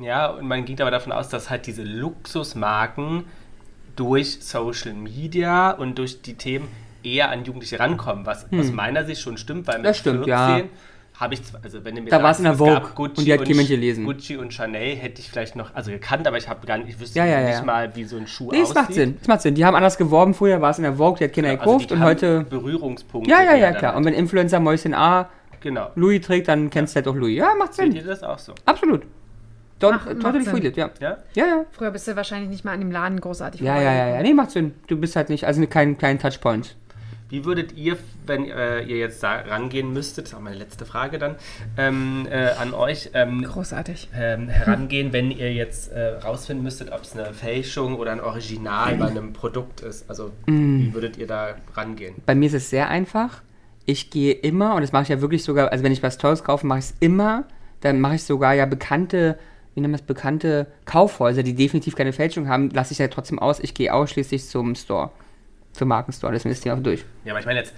ja, 0.00 0.26
und 0.26 0.48
man 0.48 0.64
ging 0.64 0.80
aber 0.80 0.90
davon 0.90 1.12
aus, 1.12 1.28
dass 1.28 1.48
halt 1.48 1.68
diese 1.68 1.84
Luxusmarken 1.84 3.24
durch 3.96 4.38
Social 4.40 4.92
Media 4.94 5.70
und 5.70 5.98
durch 5.98 6.20
die 6.22 6.34
Themen 6.34 6.66
eher 7.04 7.30
an 7.30 7.44
Jugendliche 7.44 7.78
rankommen, 7.78 8.26
was 8.26 8.46
aus 8.52 8.72
meiner 8.72 9.04
Sicht 9.04 9.20
schon 9.20 9.36
stimmt, 9.36 9.66
weil 9.68 9.76
mit 9.78 9.84
Hm. 9.84 9.90
Das 9.90 9.98
stimmt, 9.98 10.24
14 10.24 10.28
ja. 10.30 10.60
Habe 11.18 11.34
ich, 11.34 11.40
also 11.62 11.84
wenn 11.84 11.94
du 11.94 12.02
mir 12.02 12.10
Da 12.10 12.22
war's 12.22 12.38
in 12.38 12.44
der 12.44 12.54
es 12.54 12.58
Vogue 12.58 12.80
Gucci 12.94 13.18
und 13.18 13.24
die 13.26 13.32
hat 13.32 13.44
kein 13.44 13.56
Mensch 13.56 13.68
gelesen. 13.68 14.04
Gucci 14.04 14.36
und 14.36 14.52
Chanel 14.52 14.96
hätte 14.96 15.20
ich 15.20 15.30
vielleicht 15.30 15.54
noch, 15.54 15.72
also 15.74 15.90
gekannt, 15.92 16.26
aber 16.26 16.36
ich 16.38 16.48
habe 16.48 16.66
gar 16.66 16.76
nicht, 16.78 16.88
ich 16.88 17.00
wüsste 17.00 17.18
Ja, 17.20 17.24
ja, 17.24 17.40
nicht 17.46 17.58
ja. 17.58 17.62
mal, 17.64 17.94
wie 17.94 18.02
so 18.04 18.16
ein 18.16 18.26
Schuh 18.26 18.50
Nee, 18.50 18.58
es 18.58 18.62
aussieht. 18.70 18.76
macht 18.76 18.92
Sinn. 18.94 19.16
Es 19.22 19.28
macht 19.28 19.42
Sinn. 19.42 19.54
Die 19.54 19.64
haben 19.64 19.74
anders 19.76 19.96
geworben. 19.96 20.34
Früher 20.34 20.60
war 20.60 20.70
es 20.70 20.78
in 20.78 20.82
der 20.84 20.94
Vogue, 20.94 21.18
die 21.18 21.24
hat 21.24 21.32
Kinder 21.32 21.50
Also 21.50 21.62
gekauft 21.62 21.90
die 21.90 21.94
und 21.94 22.00
haben 22.00 22.06
heute. 22.08 22.40
Berührungspunkte. 22.50 23.30
Ja, 23.30 23.42
ja, 23.44 23.54
ja, 23.54 23.70
klar. 23.72 23.92
damit. 23.92 23.96
Und 23.96 24.04
wenn 24.06 24.14
Influencer 24.14 24.58
Mäuschen 24.58 24.92
A 24.94 25.28
genau. 25.60 25.90
Louis 25.94 26.20
trägt, 26.20 26.48
dann 26.48 26.68
kennst 26.70 26.94
du 26.94 26.96
halt 26.96 27.06
auch 27.08 27.14
Louis. 27.14 27.36
Ja, 27.38 27.54
macht 27.56 27.74
Seht 27.74 27.92
Sinn. 27.92 27.96
ihr 27.96 28.04
das 28.04 28.22
auch 28.24 28.38
so? 28.38 28.52
Absolut. 28.66 29.02
Macht- 29.80 30.06
macht 30.06 30.20
totally 30.20 30.44
free 30.44 30.66
it, 30.66 30.76
ja. 30.76 30.90
Ja? 31.00 31.18
Ja, 31.34 31.46
ja. 31.46 31.64
Früher 31.72 31.90
bist 31.90 32.08
du 32.08 32.16
wahrscheinlich 32.16 32.48
nicht 32.48 32.64
mal 32.64 32.72
an 32.72 32.80
dem 32.80 32.90
Laden 32.90 33.20
großartig 33.20 33.60
Ja, 33.60 33.80
ja, 33.80 33.92
ja, 33.92 34.08
ja. 34.16 34.22
Nee, 34.22 34.32
macht 34.32 34.50
Sinn. 34.50 34.72
Du 34.86 34.96
bist 34.96 35.14
halt 35.14 35.28
nicht, 35.28 35.44
also 35.46 35.64
kein, 35.66 35.98
kein 35.98 36.18
Touchpoint. 36.18 36.74
Wie 37.34 37.44
würdet 37.44 37.76
ihr, 37.76 37.96
wenn 38.28 38.48
äh, 38.48 38.82
ihr 38.82 38.98
jetzt 38.98 39.20
da 39.24 39.32
rangehen 39.32 39.92
müsstet, 39.92 40.26
das 40.26 40.32
ist 40.32 40.38
auch 40.38 40.40
meine 40.40 40.54
letzte 40.54 40.86
Frage 40.86 41.18
dann, 41.18 41.34
ähm, 41.76 42.28
äh, 42.30 42.50
an 42.60 42.72
euch, 42.72 43.10
ähm, 43.12 43.42
Großartig. 43.42 44.08
ähm, 44.16 44.48
herangehen, 44.48 45.12
wenn 45.12 45.32
ihr 45.32 45.52
jetzt 45.52 45.90
äh, 45.90 46.10
rausfinden 46.18 46.62
müsstet, 46.62 46.92
ob 46.92 47.00
es 47.00 47.12
eine 47.14 47.34
Fälschung 47.34 47.96
oder 47.96 48.12
ein 48.12 48.20
Original 48.20 48.94
bei 48.94 49.08
einem 49.08 49.32
Produkt 49.32 49.80
ist? 49.80 50.08
Also 50.08 50.30
wie 50.46 50.94
würdet 50.94 51.16
ihr 51.16 51.26
da 51.26 51.56
rangehen? 51.74 52.14
Bei 52.24 52.36
mir 52.36 52.46
ist 52.46 52.54
es 52.54 52.70
sehr 52.70 52.88
einfach. 52.88 53.42
Ich 53.84 54.10
gehe 54.10 54.32
immer, 54.32 54.76
und 54.76 54.82
das 54.82 54.92
mache 54.92 55.02
ich 55.02 55.08
ja 55.08 55.20
wirklich 55.20 55.42
sogar, 55.42 55.72
also 55.72 55.82
wenn 55.82 55.90
ich 55.90 56.04
was 56.04 56.18
Teures 56.18 56.44
kaufe, 56.44 56.68
mache 56.68 56.78
ich 56.78 56.84
es 56.84 56.94
immer. 57.00 57.48
Dann 57.80 58.00
mache 58.00 58.14
ich 58.14 58.22
sogar 58.22 58.54
ja 58.54 58.64
bekannte, 58.64 59.40
wie 59.74 59.80
nennt 59.80 59.90
man 59.90 59.98
es, 59.98 60.06
bekannte 60.06 60.68
Kaufhäuser, 60.84 61.42
die 61.42 61.56
definitiv 61.56 61.96
keine 61.96 62.12
Fälschung 62.12 62.46
haben, 62.46 62.70
lasse 62.70 62.92
ich 62.92 63.00
ja 63.00 63.08
trotzdem 63.08 63.40
aus. 63.40 63.58
Ich 63.58 63.74
gehe 63.74 63.92
ausschließlich 63.92 64.46
zum 64.46 64.76
Store, 64.76 65.10
zum 65.74 65.88
Markenstore. 65.88 66.32
Das 66.32 66.44
ist 66.44 66.64
mir 66.64 66.76
durch. 66.76 67.04
Ja, 67.24 67.32
aber 67.32 67.40
ich 67.40 67.46
meine 67.46 67.58
jetzt, 67.60 67.74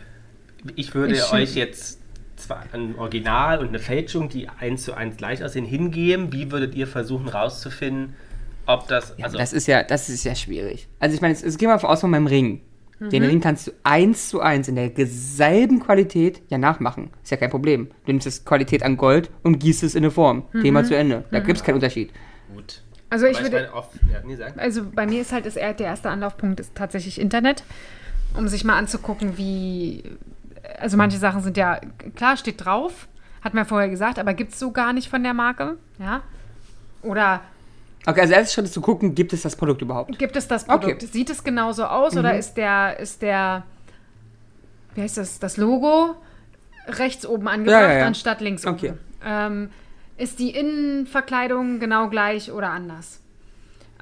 ich 0.76 0.94
würde 0.94 1.14
Ich- 1.14 1.32
euch 1.32 1.54
jetzt 1.56 2.00
zwar 2.36 2.62
ein 2.72 2.94
Original 2.98 3.58
und 3.60 3.68
eine 3.68 3.78
Fälschung, 3.78 4.28
die 4.28 4.48
eins 4.48 4.84
zu 4.84 4.94
eins 4.94 5.16
gleich 5.16 5.42
aussehen, 5.42 5.64
hingeben. 5.64 6.32
Wie 6.32 6.50
würdet 6.52 6.74
ihr 6.74 6.86
versuchen 6.86 7.28
rauszufinden, 7.28 8.14
ob 8.66 8.86
das, 8.88 9.14
Ja, 9.16 9.24
also 9.24 9.38
das 9.38 9.52
ist 9.52 9.66
ja, 9.66 9.82
das 9.82 10.08
ist 10.08 10.24
ja 10.24 10.34
schwierig. 10.34 10.88
Also 11.00 11.14
ich 11.14 11.20
meine, 11.22 11.32
jetzt, 11.34 11.44
jetzt 11.44 11.58
gehen 11.58 11.68
wir 11.68 11.76
mal 11.76 11.82
aus 11.84 12.00
von 12.02 12.10
meinem 12.10 12.26
Ring. 12.26 12.60
Den 12.98 13.22
Mhm. 13.22 13.28
Ring 13.28 13.40
kannst 13.40 13.66
du 13.66 13.72
eins 13.82 14.30
zu 14.30 14.40
eins 14.40 14.68
in 14.68 14.74
der 14.76 14.90
selben 15.06 15.80
Qualität 15.80 16.40
ja 16.48 16.56
nachmachen. 16.56 17.10
Ist 17.22 17.30
ja 17.30 17.36
kein 17.36 17.50
Problem. 17.50 17.88
Du 18.06 18.12
nimmst 18.12 18.26
das 18.26 18.44
Qualität 18.44 18.82
an 18.82 18.96
Gold 18.96 19.30
und 19.42 19.58
gießt 19.58 19.82
es 19.82 19.94
in 19.94 20.02
eine 20.04 20.10
Form. 20.10 20.44
Thema 20.62 20.82
zu 20.82 20.96
Ende. 20.96 21.24
Da 21.30 21.40
gibt 21.40 21.58
es 21.58 21.62
keinen 21.64 21.74
Unterschied. 21.76 22.10
Also 23.16 23.24
ich 23.28 23.36
Aber 23.38 23.44
würde, 23.46 23.56
meine, 23.56 23.72
oft, 23.72 23.88
ja, 24.12 24.20
nee, 24.26 24.36
also 24.58 24.84
bei 24.94 25.06
mir 25.06 25.22
ist 25.22 25.32
halt 25.32 25.46
das, 25.46 25.54
der 25.54 25.80
erste 25.80 26.10
Anlaufpunkt 26.10 26.60
ist 26.60 26.74
tatsächlich 26.74 27.18
Internet, 27.18 27.64
um 28.34 28.46
sich 28.46 28.62
mal 28.62 28.76
anzugucken, 28.76 29.38
wie, 29.38 30.04
also 30.78 30.98
manche 30.98 31.16
Sachen 31.16 31.42
sind 31.42 31.56
ja, 31.56 31.80
klar, 32.14 32.36
steht 32.36 32.62
drauf, 32.62 33.08
hat 33.40 33.54
man 33.54 33.62
ja 33.64 33.68
vorher 33.68 33.88
gesagt, 33.88 34.18
aber 34.18 34.34
gibt 34.34 34.52
es 34.52 34.58
so 34.58 34.70
gar 34.70 34.92
nicht 34.92 35.08
von 35.08 35.22
der 35.22 35.32
Marke, 35.32 35.78
ja? 35.98 36.20
Oder 37.00 37.40
Okay, 38.04 38.20
also 38.20 38.34
erstes 38.34 38.52
Schritt 38.52 38.66
ist 38.66 38.74
zu 38.74 38.82
gucken, 38.82 39.14
gibt 39.14 39.32
es 39.32 39.40
das 39.40 39.56
Produkt 39.56 39.80
überhaupt? 39.80 40.18
gibt 40.18 40.36
es 40.36 40.46
das 40.46 40.66
Produkt? 40.66 40.96
Okay. 40.96 41.06
Sieht 41.06 41.30
es 41.30 41.42
genauso 41.42 41.86
aus 41.86 42.18
oder 42.18 42.36
ist 42.36 42.58
der, 42.58 43.00
ist 43.00 43.22
der, 43.22 43.62
wie 44.94 45.00
heißt 45.00 45.16
das, 45.16 45.38
das 45.38 45.56
Logo 45.56 46.16
rechts 46.86 47.24
oben 47.24 47.48
angebracht, 47.48 47.80
Ja, 47.80 47.92
ja, 47.92 47.98
ja. 48.00 48.06
anstatt 48.06 48.42
links 48.42 48.66
Okay. 48.66 48.90
oben? 48.90 48.98
Ähm, 49.24 49.70
ist 50.16 50.38
die 50.38 50.50
Innenverkleidung 50.50 51.78
genau 51.80 52.08
gleich 52.08 52.50
oder 52.52 52.70
anders? 52.70 53.20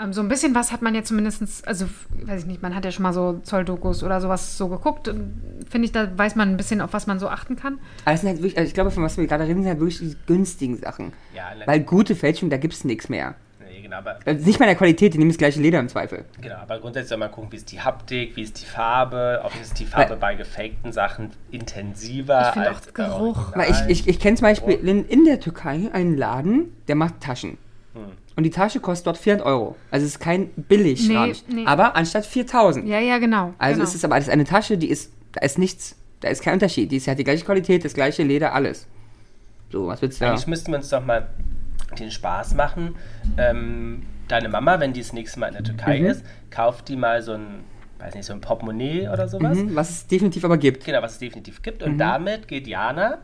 Ähm, 0.00 0.12
so 0.12 0.20
ein 0.20 0.28
bisschen 0.28 0.54
was 0.54 0.72
hat 0.72 0.82
man 0.82 0.94
ja 0.94 1.04
zumindest, 1.04 1.66
also 1.66 1.86
weiß 2.24 2.42
ich 2.42 2.46
nicht, 2.46 2.62
man 2.62 2.74
hat 2.74 2.84
ja 2.84 2.90
schon 2.90 3.04
mal 3.04 3.12
so 3.12 3.40
Zolldokus 3.44 4.02
oder 4.02 4.20
sowas 4.20 4.58
so 4.58 4.68
geguckt. 4.68 5.06
Finde 5.06 5.86
ich, 5.86 5.92
da 5.92 6.16
weiß 6.16 6.34
man 6.34 6.50
ein 6.50 6.56
bisschen, 6.56 6.80
auf 6.80 6.92
was 6.92 7.06
man 7.06 7.18
so 7.18 7.28
achten 7.28 7.56
kann. 7.56 7.78
Aber 8.04 8.14
es 8.14 8.20
sind 8.20 8.30
halt 8.30 8.38
wirklich, 8.38 8.58
also 8.58 8.66
ich 8.66 8.74
glaube, 8.74 8.90
von 8.90 9.02
was 9.04 9.16
wir 9.16 9.26
gerade 9.26 9.44
reden, 9.44 9.62
sind 9.62 9.68
halt 9.68 9.80
wirklich 9.80 9.98
die 9.98 10.16
günstigen 10.26 10.76
Sachen. 10.78 11.12
Ja, 11.34 11.52
Weil 11.66 11.80
gute 11.80 12.16
Fälschung, 12.16 12.50
da 12.50 12.56
gibt 12.56 12.74
es 12.74 12.84
nichts 12.84 13.08
mehr. 13.08 13.36
Genau, 13.84 13.98
aber, 13.98 14.18
Also 14.24 14.44
nicht 14.44 14.58
mal 14.58 14.64
in 14.66 14.70
der 14.70 14.76
Qualität, 14.76 15.14
die 15.14 15.18
nehmen 15.18 15.30
das 15.30 15.38
gleiche 15.38 15.60
Leder 15.60 15.78
im 15.78 15.88
Zweifel. 15.88 16.24
genau, 16.40 16.56
aber 16.56 16.78
grundsätzlich 16.80 17.10
soll 17.10 17.18
man 17.18 17.30
gucken, 17.30 17.52
wie 17.52 17.56
ist 17.56 17.70
die 17.70 17.80
Haptik, 17.80 18.36
wie 18.36 18.42
ist 18.42 18.60
die 18.60 18.66
Farbe, 18.66 19.40
ob 19.44 19.52
ist 19.60 19.78
die 19.78 19.86
Farbe 19.86 20.10
Weil- 20.10 20.16
bei 20.18 20.34
gefakten 20.34 20.92
Sachen 20.92 21.30
intensiver 21.50 22.48
Ich 22.48 22.52
finde 22.54 22.68
als 22.70 22.88
auch 22.88 22.94
Geruch. 22.94 23.38
Original. 23.54 23.54
Weil 23.54 23.70
ich, 23.90 24.00
ich, 24.00 24.08
ich 24.08 24.18
kenne 24.18 24.36
zum 24.36 24.46
Beispiel 24.46 24.74
in, 24.74 25.04
in 25.06 25.24
der 25.24 25.38
Türkei 25.40 25.88
einen 25.92 26.16
Laden, 26.16 26.72
der 26.88 26.96
macht 26.96 27.20
Taschen. 27.20 27.58
Hm. 27.94 28.02
Und 28.36 28.42
die 28.42 28.50
Tasche 28.50 28.80
kostet 28.80 29.06
dort 29.06 29.18
400 29.18 29.46
Euro. 29.46 29.76
Also 29.92 30.06
es 30.06 30.12
ist 30.14 30.18
kein 30.18 30.48
billig 30.56 31.08
Nee, 31.08 31.34
nee. 31.48 31.64
Aber 31.66 31.94
anstatt 31.94 32.26
4000. 32.26 32.88
Ja, 32.88 32.98
ja, 32.98 33.18
genau. 33.18 33.54
Also 33.58 33.74
genau. 33.78 33.84
es 33.88 33.94
ist 33.94 34.04
aber 34.04 34.14
alles 34.16 34.28
eine 34.28 34.44
Tasche, 34.44 34.76
die 34.76 34.88
ist, 34.90 35.12
da 35.32 35.42
ist 35.42 35.56
nichts, 35.58 35.94
da 36.20 36.28
ist 36.28 36.42
kein 36.42 36.54
Unterschied. 36.54 36.90
Die 36.90 36.96
ist, 36.96 37.06
hat 37.06 37.18
die 37.18 37.24
gleiche 37.24 37.44
Qualität, 37.44 37.84
das 37.84 37.94
gleiche 37.94 38.24
Leder, 38.24 38.52
alles. 38.52 38.88
So, 39.70 39.86
was 39.86 40.02
willst 40.02 40.20
du 40.20 40.24
da? 40.24 40.30
Eigentlich 40.32 40.46
müssten 40.48 40.72
wir 40.72 40.78
uns 40.78 40.88
doch 40.88 41.04
mal 41.04 41.28
den 42.00 42.10
Spaß 42.10 42.54
machen. 42.54 42.96
Ähm, 43.36 44.02
deine 44.28 44.48
Mama, 44.48 44.80
wenn 44.80 44.92
die 44.92 45.00
das 45.00 45.12
nächste 45.12 45.38
Mal 45.40 45.48
in 45.48 45.54
der 45.54 45.62
Türkei 45.64 46.00
Mhm. 46.00 46.06
ist, 46.06 46.24
kauft 46.50 46.88
die 46.88 46.96
mal 46.96 47.22
so 47.22 47.32
ein, 47.32 47.64
weiß 47.98 48.14
nicht, 48.14 48.24
so 48.26 48.32
ein 48.32 48.40
Portemonnaie 48.40 49.08
oder 49.08 49.28
sowas. 49.28 49.56
Mhm, 49.58 49.74
was 49.74 49.90
es 49.90 50.06
definitiv 50.06 50.44
aber 50.44 50.56
gibt. 50.58 50.84
Genau, 50.84 51.02
was 51.02 51.12
es 51.12 51.18
definitiv 51.18 51.62
gibt. 51.62 51.82
Mhm. 51.84 51.92
Und 51.92 51.98
damit 51.98 52.48
geht 52.48 52.66
Jana, 52.66 53.18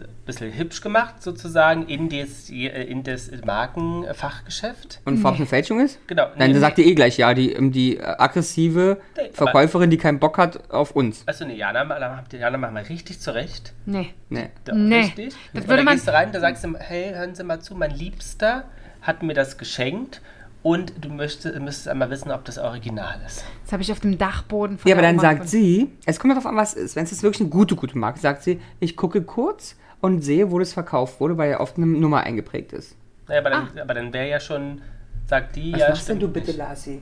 ein 0.00 0.08
bisschen 0.26 0.52
hübsch 0.52 0.80
gemacht 0.80 1.22
sozusagen, 1.22 1.86
in 1.86 2.08
das, 2.08 2.48
in 2.50 3.02
das 3.02 3.30
Markenfachgeschäft. 3.44 5.00
Und 5.04 5.24
eine 5.24 5.46
Fälschung 5.46 5.80
ist? 5.80 5.98
Genau. 6.06 6.26
Nein, 6.36 6.48
Nee, 6.48 6.54
da 6.54 6.60
sagt 6.60 6.78
ihr 6.78 6.86
eh 6.86 6.94
gleich 6.94 7.16
ja, 7.18 7.34
die, 7.34 7.52
ähm, 7.52 7.72
die 7.72 7.96
äh, 7.98 8.02
aggressive 8.02 8.98
Nee, 9.16 9.30
Verkäuferin, 9.32 9.90
die 9.90 9.96
keinen 9.98 10.18
Bock 10.18 10.38
hat 10.38 10.70
auf 10.70 10.92
uns. 10.92 11.22
Also 11.26 11.44
ne, 11.46 11.56
Jana, 11.56 11.84
da 11.84 12.16
habt 12.16 12.32
ihr- 12.32 12.40
Jana 12.40 12.58
machen 12.58 12.74
wir 12.74 12.88
richtig 12.88 13.20
zurecht. 13.20 13.72
nee. 13.86 14.10
Nee. 14.28 14.48
Da, 14.64 14.74
Nee, 14.74 14.96
Richtig. 15.02 15.34
das 15.52 15.64
würde 15.64 15.76
dann 15.76 15.84
man- 15.84 15.94
gehst 15.94 16.08
du 16.08 16.12
rein, 16.12 16.32
da 16.32 16.40
sagst 16.40 16.64
du, 16.64 16.74
hey, 16.78 17.12
hören 17.14 17.34
Sie 17.34 17.44
mal 17.44 17.60
zu, 17.60 17.74
mein 17.76 17.92
Liebster 17.92 18.64
hat 19.02 19.22
mir 19.22 19.34
das 19.34 19.58
geschenkt 19.58 20.20
und 20.62 20.92
du 21.00 21.08
möchtest, 21.10 21.58
müsstest 21.60 21.88
einmal 21.88 22.10
wissen, 22.10 22.30
ob 22.32 22.44
das 22.46 22.58
Original 22.58 23.20
ist. 23.26 23.44
Das 23.64 23.72
habe 23.72 23.82
ich 23.82 23.92
auf 23.92 24.00
dem 24.00 24.18
Dachboden 24.18 24.78
von 24.78 24.88
Ja, 24.88 24.94
aber 24.96 25.02
dann 25.02 25.14
Oma 25.16 25.22
sagt 25.22 25.48
sie, 25.48 25.92
es 26.06 26.18
kommt 26.18 26.32
darauf 26.32 26.46
an, 26.46 26.56
was 26.56 26.74
es 26.74 26.82
ist. 26.82 26.96
Wenn 26.96 27.04
es 27.04 27.10
jetzt 27.12 27.22
wirklich 27.22 27.42
eine 27.42 27.50
gute, 27.50 27.76
gute 27.76 27.96
Marke 27.98 28.16
ist, 28.16 28.22
sagt 28.22 28.42
sie, 28.42 28.60
ich 28.80 28.96
gucke 28.96 29.22
kurz 29.22 29.76
und 30.04 30.20
sehe, 30.22 30.50
wo 30.50 30.58
das 30.58 30.72
verkauft 30.72 31.18
wurde, 31.20 31.36
weil 31.38 31.50
ja 31.50 31.60
oft 31.60 31.76
eine 31.76 31.86
Nummer 31.86 32.20
eingeprägt 32.22 32.72
ist. 32.72 32.96
Naja, 33.26 33.40
aber 33.40 33.50
dann, 33.50 33.68
Ah. 33.76 33.82
aber 33.82 33.94
dann 33.94 34.12
wäre 34.12 34.28
ja 34.28 34.38
schon, 34.40 34.80
sagt 35.26 35.56
die, 35.56 35.72
Was 35.72 35.80
ja, 35.80 35.88
machst 35.88 36.08
denn 36.08 36.20
du 36.20 36.28
bitte, 36.28 36.48
nicht. 36.48 36.58
Lassi? 36.58 37.00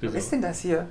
Wieso? 0.00 0.14
Was 0.14 0.22
ist 0.24 0.32
denn 0.32 0.42
das 0.42 0.60
hier? 0.60 0.86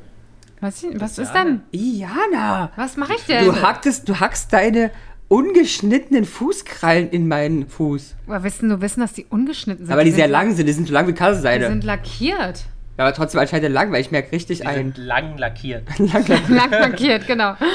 Was, 0.62 0.84
was 0.96 1.18
ist 1.20 1.32
denn? 1.34 1.62
Iana! 1.72 2.72
Was 2.76 2.98
mache 2.98 3.14
ich 3.16 3.26
denn? 3.26 3.46
Du 3.46 3.62
hackst, 3.62 4.08
du 4.10 4.20
hackst 4.20 4.52
deine 4.54 4.92
ungeschnittenen 5.28 6.26
Fußkrallen 6.26 7.10
in 7.10 7.28
meinen 7.28 7.68
Fuß. 7.68 8.16
Woher 8.28 8.44
wissen 8.44 8.70
du 8.70 8.80
wissen, 8.82 9.02
dass 9.02 9.14
die 9.14 9.26
ungeschnitten 9.30 9.86
sind? 9.86 9.94
Aber 9.94 10.04
die 10.04 10.10
sind 10.12 10.18
sehr 10.18 10.28
la- 10.28 10.42
lang 10.42 10.56
sind, 10.56 10.66
die 10.68 10.74
sind 10.74 10.88
so 10.88 10.94
lang 10.94 11.06
wie 11.08 11.12
Die 11.14 11.18
Kasseseide. 11.18 11.68
sind 11.68 11.84
lackiert. 11.84 12.64
Ja, 12.98 13.06
aber 13.06 13.14
trotzdem 13.14 13.40
anscheinend 13.40 13.72
lang, 13.74 13.92
weil 13.92 14.02
ich 14.02 14.12
merke 14.12 14.32
richtig 14.32 14.60
Die 14.62 14.66
ein. 14.66 14.76
sind 14.76 14.98
lang 14.98 15.38
lackiert. 15.38 15.84
Lang 16.00 16.72
lackiert, 16.72 17.28
genau. 17.28 17.54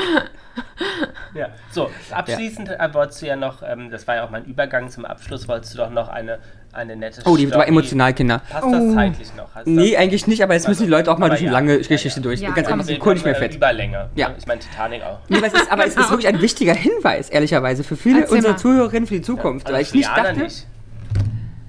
Ja, 1.35 1.49
so, 1.71 1.91
abschließend 2.11 2.69
äh, 2.69 2.89
wolltest 2.93 3.23
du 3.23 3.27
ja 3.27 3.37
noch, 3.37 3.63
ähm, 3.67 3.91
das 3.91 4.07
war 4.07 4.17
ja 4.17 4.25
auch 4.25 4.29
mein 4.31 4.45
Übergang 4.45 4.91
zum 4.91 5.07
Abschluss, 5.07 5.49
wolltest 5.49 5.73
du 5.73 5.79
doch 5.79 5.89
noch 5.89 6.09
eine, 6.09 6.41
eine 6.75 6.95
nette 6.95 7.23
Oh, 7.25 7.39
die 7.39 7.47
war 7.47 7.55
Story- 7.63 7.69
emotional, 7.69 8.13
Kinder. 8.13 8.43
Passt 8.51 8.65
das 8.65 8.83
Oh. 8.83 8.95
zeitlich 8.95 9.35
noch? 9.35 9.55
Hast 9.55 9.67
Nee, 9.67 9.93
das, 9.93 10.01
eigentlich 10.01 10.27
nicht, 10.27 10.43
aber 10.43 10.53
jetzt 10.53 10.69
müssen 10.69 10.83
die 10.85 10.91
Leute 10.91 11.11
auch 11.11 11.17
mal 11.17 11.29
durch 11.31 11.41
eine 11.41 11.47
ja. 11.49 11.53
lange 11.55 11.79
Ja, 11.81 11.89
Geschichte 11.89 12.21
ja. 12.21 12.23
durch. 12.23 12.41
Ja, 12.41 12.51
Ganz 12.51 12.69
ehrlich, 12.69 13.01
Kohl 13.01 13.15
nicht 13.15 13.25
mehr 13.25 13.35
fett. 13.35 13.55
Überlänge. 13.55 14.11
Ja. 14.15 14.35
Ich 14.37 14.47
meine 14.47 14.61
Titanic 14.61 15.03
auch. 15.05 15.21
Nee, 15.31 15.39
aber 15.39 15.47
es 15.47 15.53
ist, 15.55 15.73
aber 15.73 15.87
es 15.87 15.97
ist 15.97 16.11
wirklich 16.11 16.29
ein 16.29 16.43
wichtiger 16.43 16.75
Hinweis, 16.75 17.31
ehrlicherweise, 17.31 17.83
für 17.83 17.97
viele 17.97 18.21
Erzähl 18.23 18.37
unserer 18.37 18.53
mal. 18.53 18.59
Zuhörerinnen 18.59 19.07
für 19.07 19.15
die 19.15 19.23
Zukunft. 19.23 19.67
Also 19.69 19.75
weil 19.77 19.83
ich 19.85 19.95
nicht 19.95 20.09
dachte. 20.11 20.39
nicht. 20.39 20.67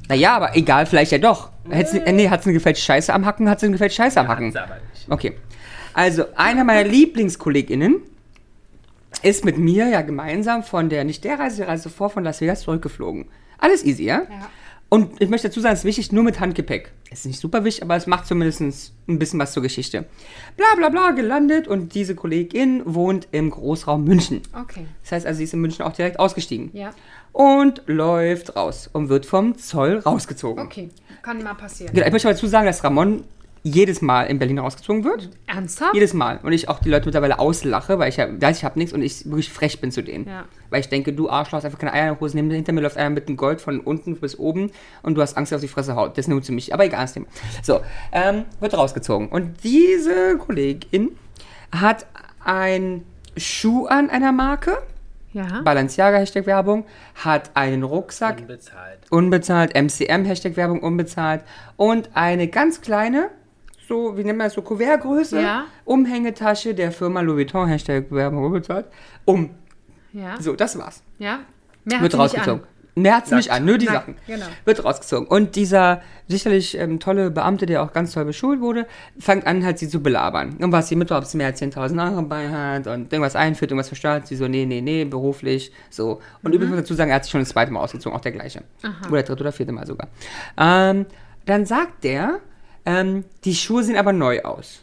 Naja, 0.10 0.36
aber 0.36 0.58
egal, 0.58 0.86
vielleicht 0.88 1.14
ja 1.14 1.20
doch. 1.20 1.52
Hätt's, 1.70 1.94
äh, 1.94 2.12
nee, 2.12 2.30
hat 2.30 2.44
sie 2.44 2.50
eine 2.50 2.58
gefälschte 2.58 2.86
Scheiße 2.86 3.14
am 3.14 3.26
Hacken, 3.26 3.50
hat 3.50 3.60
sie 3.60 3.68
eine 3.68 3.74
gefälschte 3.74 4.04
Scheiße 4.04 4.20
am 4.20 4.28
Hacken. 4.28 4.48
Hat's 4.48 4.56
aber 4.58 4.80
nicht. 4.92 5.10
Okay. 5.10 5.34
Also, 5.94 6.26
einer 6.36 6.64
meiner 6.64 6.88
LieblingskollegInnen 6.90 8.02
ist 9.22 9.46
mit 9.46 9.58
mir 9.58 9.88
ja 9.88 10.02
gemeinsam 10.02 10.64
von 10.64 10.90
der, 10.90 11.04
nicht 11.04 11.24
der 11.24 11.40
Reise, 11.40 11.58
die 11.58 11.64
Reise 11.64 11.90
vor, 11.90 12.10
von 12.10 12.24
Las 12.24 12.42
Vegas 12.42 12.62
zurückgeflogen. 12.62 13.26
Alles 13.58 13.86
easy, 13.86 14.04
ja? 14.04 14.24
Ja. 14.24 14.50
Und 14.90 15.20
ich 15.22 15.30
möchte 15.30 15.48
dazu 15.48 15.60
sagen, 15.60 15.74
es 15.74 15.80
ist 15.80 15.86
wichtig, 15.86 16.12
nur 16.12 16.24
mit 16.24 16.40
Handgepäck. 16.40 16.92
Es 17.10 17.22
ist 17.22 17.26
nicht 17.26 17.40
super 17.40 17.64
wichtig, 17.64 17.82
aber 17.82 17.96
es 17.96 18.06
macht 18.06 18.28
zumindest 18.28 18.94
ein 19.08 19.18
bisschen 19.18 19.40
was 19.40 19.52
zur 19.52 19.64
Geschichte. 19.64 20.06
Bla 20.56 20.68
bla 20.78 20.90
bla, 20.90 21.12
gelandet 21.12 21.68
und 21.68 21.96
diese 21.96 22.14
Kollegin 22.14 22.84
wohnt 22.86 23.28
im 23.32 23.50
Großraum 23.50 24.04
München. 24.04 24.42
Okay. 24.54 24.86
Das 25.02 25.14
heißt 25.14 25.26
also, 25.26 25.38
sie 25.40 25.46
ist 25.46 25.54
in 25.56 25.62
München 25.62 25.84
auch 25.84 25.94
direkt 25.94 26.20
ausgestiegen. 26.20 26.70
Ja. 26.74 26.92
Und 27.32 27.82
läuft 27.88 28.56
raus 28.56 28.88
und 28.94 29.10
wird 29.10 29.26
vom 29.26 29.58
Zoll 29.58 29.98
rausgezogen. 29.98 30.64
Okay. 30.64 30.90
Kann 31.24 31.42
mal 31.42 31.56
passieren. 31.56 31.94
Genau, 31.94 32.06
ich 32.06 32.12
möchte 32.12 32.28
dazu 32.28 32.48
sagen, 32.48 32.68
dass 32.68 32.84
Ramon 32.84 33.24
jedes 33.64 34.02
Mal 34.02 34.26
in 34.26 34.40
Berlin 34.40 34.60
rausgezogen 34.60 35.06
wird. 35.06 35.30
Ernsthaft? 35.48 35.96
Jedes 35.96 36.14
Mal. 36.14 36.40
Und 36.44 36.52
ich 36.52 36.68
auch 36.68 36.80
die 36.80 36.90
Leute 36.90 37.06
mittlerweile 37.06 37.40
auslache, 37.40 37.98
weil 37.98 38.10
ich 38.10 38.18
ja, 38.18 38.28
weiß, 38.30 38.58
ich 38.58 38.66
habe 38.66 38.78
nichts 38.78 38.94
und 38.94 39.02
ich 39.02 39.24
wirklich 39.26 39.50
frech 39.50 39.80
bin 39.80 39.90
zu 39.90 40.04
denen. 40.04 40.28
Ja. 40.28 40.44
Weil 40.70 40.82
ich 40.82 40.90
denke, 40.90 41.14
du 41.14 41.30
Arschloch 41.30 41.54
hast 41.54 41.66
einfach 41.66 41.80
keine 41.80 41.94
Eier 41.94 42.10
in 42.10 42.14
der 42.16 42.20
Hose. 42.20 42.38
Hinter 42.38 42.74
mir 42.74 42.82
läuft 42.82 42.98
einer 42.98 43.10
mit 43.10 43.30
dem 43.30 43.38
Gold 43.38 43.62
von 43.62 43.80
unten 43.80 44.18
bis 44.18 44.38
oben 44.38 44.72
und 45.02 45.16
du 45.16 45.22
hast 45.22 45.38
Angst, 45.38 45.54
dass 45.54 45.60
auf 45.60 45.62
die 45.62 45.70
Fresse 45.70 45.96
haut. 45.96 46.18
Das 46.18 46.28
nimmt 46.28 46.44
zu 46.44 46.52
mich. 46.52 46.74
Aber 46.74 46.84
egal, 46.84 47.04
das 47.04 47.14
Thema. 47.14 47.28
So, 47.64 47.80
ähm, 48.12 48.44
wird 48.60 48.78
rausgezogen. 48.78 49.30
Und 49.30 49.64
diese 49.64 50.38
Kollegin 50.38 51.12
hat 51.72 52.06
ein 52.44 53.06
Schuh 53.38 53.86
an 53.86 54.10
einer 54.10 54.34
Marke, 54.34 54.78
Ja. 55.34 55.62
Balenciaga 55.64 56.18
Hashtag 56.18 56.46
Werbung, 56.46 56.86
hat 57.16 57.52
einen 57.56 57.84
Rucksack, 57.84 58.40
Unbezahlt. 58.40 59.00
unbezahlt, 59.10 59.76
MCM 59.76 60.26
Hashtag 60.26 60.56
Werbung 60.56 60.80
unbezahlt 60.82 61.44
und 61.76 62.10
eine 62.14 62.48
ganz 62.48 62.82
kleine, 62.82 63.30
so, 63.88 64.16
wie 64.18 64.24
nennt 64.24 64.38
man 64.38 64.46
das, 64.46 64.54
so 64.54 64.62
Kuvertgröße, 64.62 65.42
Ja. 65.42 65.66
Umhängetasche 65.86 66.74
der 66.76 66.92
Firma 66.92 67.22
Louis 67.22 67.38
Vuitton 67.48 67.68
Hashtag 67.68 68.06
Werbung 68.12 68.46
unbezahlt, 68.46 68.86
um. 69.26 69.50
Ja. 70.14 70.40
So, 70.40 70.56
das 70.56 70.78
war's. 70.78 71.02
Ja. 71.18 71.40
Mehr 71.84 72.02
Wird 72.02 72.14
hat 72.14 72.30
sie 72.30 72.38
nicht 72.38 72.48
rausgezogen. 72.48 72.68
Mehr 72.96 73.18
hat 73.18 73.28
sie 73.28 73.34
nicht 73.36 73.48
Nackt. 73.50 73.60
an, 73.62 73.66
nur 73.66 73.78
die 73.80 73.86
Nackt, 73.88 73.96
Sachen. 74.06 74.16
genau. 74.28 74.46
Wird 74.66 74.86
rausgezogen. 74.86 75.28
Und 75.28 75.56
dieser 75.56 76.02
sicherlich 76.28 76.78
ähm, 76.78 77.00
tolle 77.00 77.32
Beamte, 77.32 77.66
der 77.66 77.82
auch 77.82 77.92
ganz 77.92 78.12
toll 78.14 78.26
beschult 78.26 78.60
wurde, 78.62 78.86
fängt 79.18 79.48
an, 79.48 79.66
halt 79.66 79.80
sie 79.80 79.90
zu 79.90 80.04
belabern. 80.04 80.58
Und 80.60 80.72
was 80.72 80.90
sie 80.90 80.96
mit, 80.96 81.12
ob 81.12 81.26
sie 81.26 81.38
mehr 81.38 81.48
als 81.48 81.60
10.000 81.62 82.04
Euro 82.06 82.16
dabei 82.22 82.50
hat 82.50 82.86
und 82.88 83.12
irgendwas 83.12 83.36
einführt, 83.36 83.72
irgendwas 83.72 83.88
verstört. 83.88 84.28
Sie 84.28 84.36
so, 84.36 84.48
nee, 84.48 84.66
nee, 84.66 84.82
nee, 84.82 85.06
beruflich, 85.06 85.72
so. 85.90 86.22
Und 86.44 86.50
Mhm. 86.52 86.54
übrigens 86.58 86.78
dazu 86.78 86.94
sagen, 86.94 87.10
er 87.10 87.16
hat 87.16 87.24
sich 87.24 87.32
schon 87.32 87.42
das 87.42 87.50
zweite 87.50 87.72
Mal 87.72 87.80
ausgezogen, 87.80 88.16
auch 88.16 88.22
der 88.22 88.32
gleiche. 88.32 88.62
Oder 89.10 89.24
dritte 89.24 89.42
oder 89.42 89.52
vierte 89.52 89.72
Mal 89.72 89.88
sogar. 89.88 90.08
Ähm, 90.58 91.08
dann 91.46 91.66
sagt 91.66 92.04
der, 92.04 92.40
ähm, 92.86 93.24
die 93.44 93.56
Schuhe 93.56 93.84
sehen 93.84 93.98
aber 93.98 94.14
neu 94.14 94.42
aus. 94.44 94.82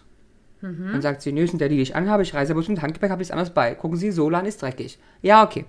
Mhm. 0.63 0.91
Dann 0.93 1.01
sagt 1.03 1.23
sie, 1.23 1.33
nö, 1.33 1.47
sind 1.47 1.61
der, 1.61 1.69
die 1.69 1.81
ich 1.81 1.95
anhabe, 1.95 2.23
ich 2.25 2.35
reise 2.35 2.55
bloß 2.55 2.69
mit 2.69 2.83
Handgepäck, 2.83 3.11
habe 3.11 3.23
ich 3.23 3.29
es 3.29 3.33
anders 3.33 3.51
bei. 3.51 3.75
Gucken 3.75 3.97
Sie, 3.97 4.11
Solan 4.11 4.45
ist 4.47 4.61
dreckig. 4.61 4.99
Ja, 5.23 5.43
okay. 5.45 5.65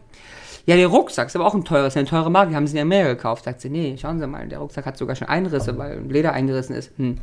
Ja, 0.66 0.76
der 0.76 0.88
Rucksack 0.88 1.28
ist 1.28 1.36
aber 1.36 1.46
auch 1.46 1.54
ein 1.54 1.66
teurer, 1.66 1.88
ist 1.88 1.98
eine 1.98 2.08
teure 2.08 2.30
Marke, 2.30 2.52
die 2.52 2.56
haben 2.56 2.68
sie 2.68 2.78
in 2.78 2.82
Amerika 2.82 3.14
gekauft. 3.14 3.46
Sagt 3.46 3.62
sie, 3.62 3.70
nee, 3.70 3.98
schauen 4.00 4.20
Sie 4.20 4.28
mal, 4.28 4.48
der 4.48 4.60
Rucksack 4.60 4.86
hat 4.86 4.98
sogar 4.98 5.16
schon 5.16 5.28
Einrisse, 5.28 5.78
weil 5.78 6.02
Leder 6.08 6.34
eingerissen 6.34 6.76
ist. 6.76 6.92
Hm. 6.98 7.18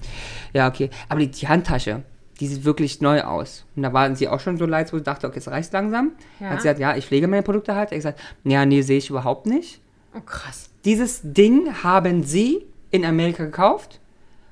Ja, 0.53 0.69
okay. 0.69 0.91
Aber 1.09 1.21
die, 1.21 1.31
die 1.31 1.49
Handtasche, 1.49 2.03
die 2.41 2.47
sieht 2.47 2.65
wirklich 2.65 3.01
neu 3.01 3.23
aus. 3.23 3.65
Und 3.77 3.83
da 3.83 3.93
waren 3.93 4.17
sie 4.17 4.29
auch 4.29 4.41
schon 4.41 4.59
so 4.59 4.67
leid, 4.67 4.93
wo 4.93 4.99
sie 4.99 5.03
dachte, 5.03 5.27
okay, 5.27 5.39
es 5.39 5.49
reicht 5.49 5.73
langsam. 5.73 6.13
Ja. 6.41 6.51
Hat 6.51 6.63
sie 6.63 6.69
gesagt, 6.69 6.81
ja, 6.81 6.97
ich 6.97 7.07
pflege 7.07 7.29
meine 7.29 7.43
Produkte 7.43 7.75
halt. 7.75 7.91
Er 7.91 7.97
hat 7.97 7.99
gesagt, 7.99 8.21
ja, 8.45 8.65
nee, 8.65 8.83
sehe 8.83 8.99
ich 8.99 9.11
überhaupt 9.11 9.47
nicht. 9.47 9.81
Oh, 10.17 10.21
krass. 10.21 10.71
Dieses 10.85 11.21
Ding 11.23 11.83
haben 11.83 12.23
sie 12.23 12.65
in 12.91 13.05
Amerika 13.05 13.45
gekauft 13.45 14.01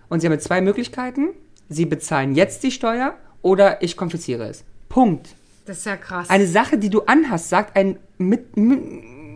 und 0.08 0.20
sie 0.20 0.28
haben 0.28 0.38
zwei 0.40 0.60
Möglichkeiten. 0.60 1.30
Sie 1.68 1.86
bezahlen 1.86 2.34
jetzt 2.34 2.62
die 2.62 2.70
Steuer 2.70 3.14
oder 3.42 3.82
ich 3.82 3.96
konfisziere 3.96 4.48
es. 4.48 4.64
Punkt. 4.88 5.35
Das 5.66 5.78
ist 5.78 5.84
ja 5.86 5.96
krass. 5.96 6.30
Eine 6.30 6.46
Sache, 6.46 6.78
die 6.78 6.90
du 6.90 7.02
anhast, 7.02 7.48
sagt 7.48 7.76
ein 7.76 7.98
mit, 8.18 8.56
mit, 8.56 8.80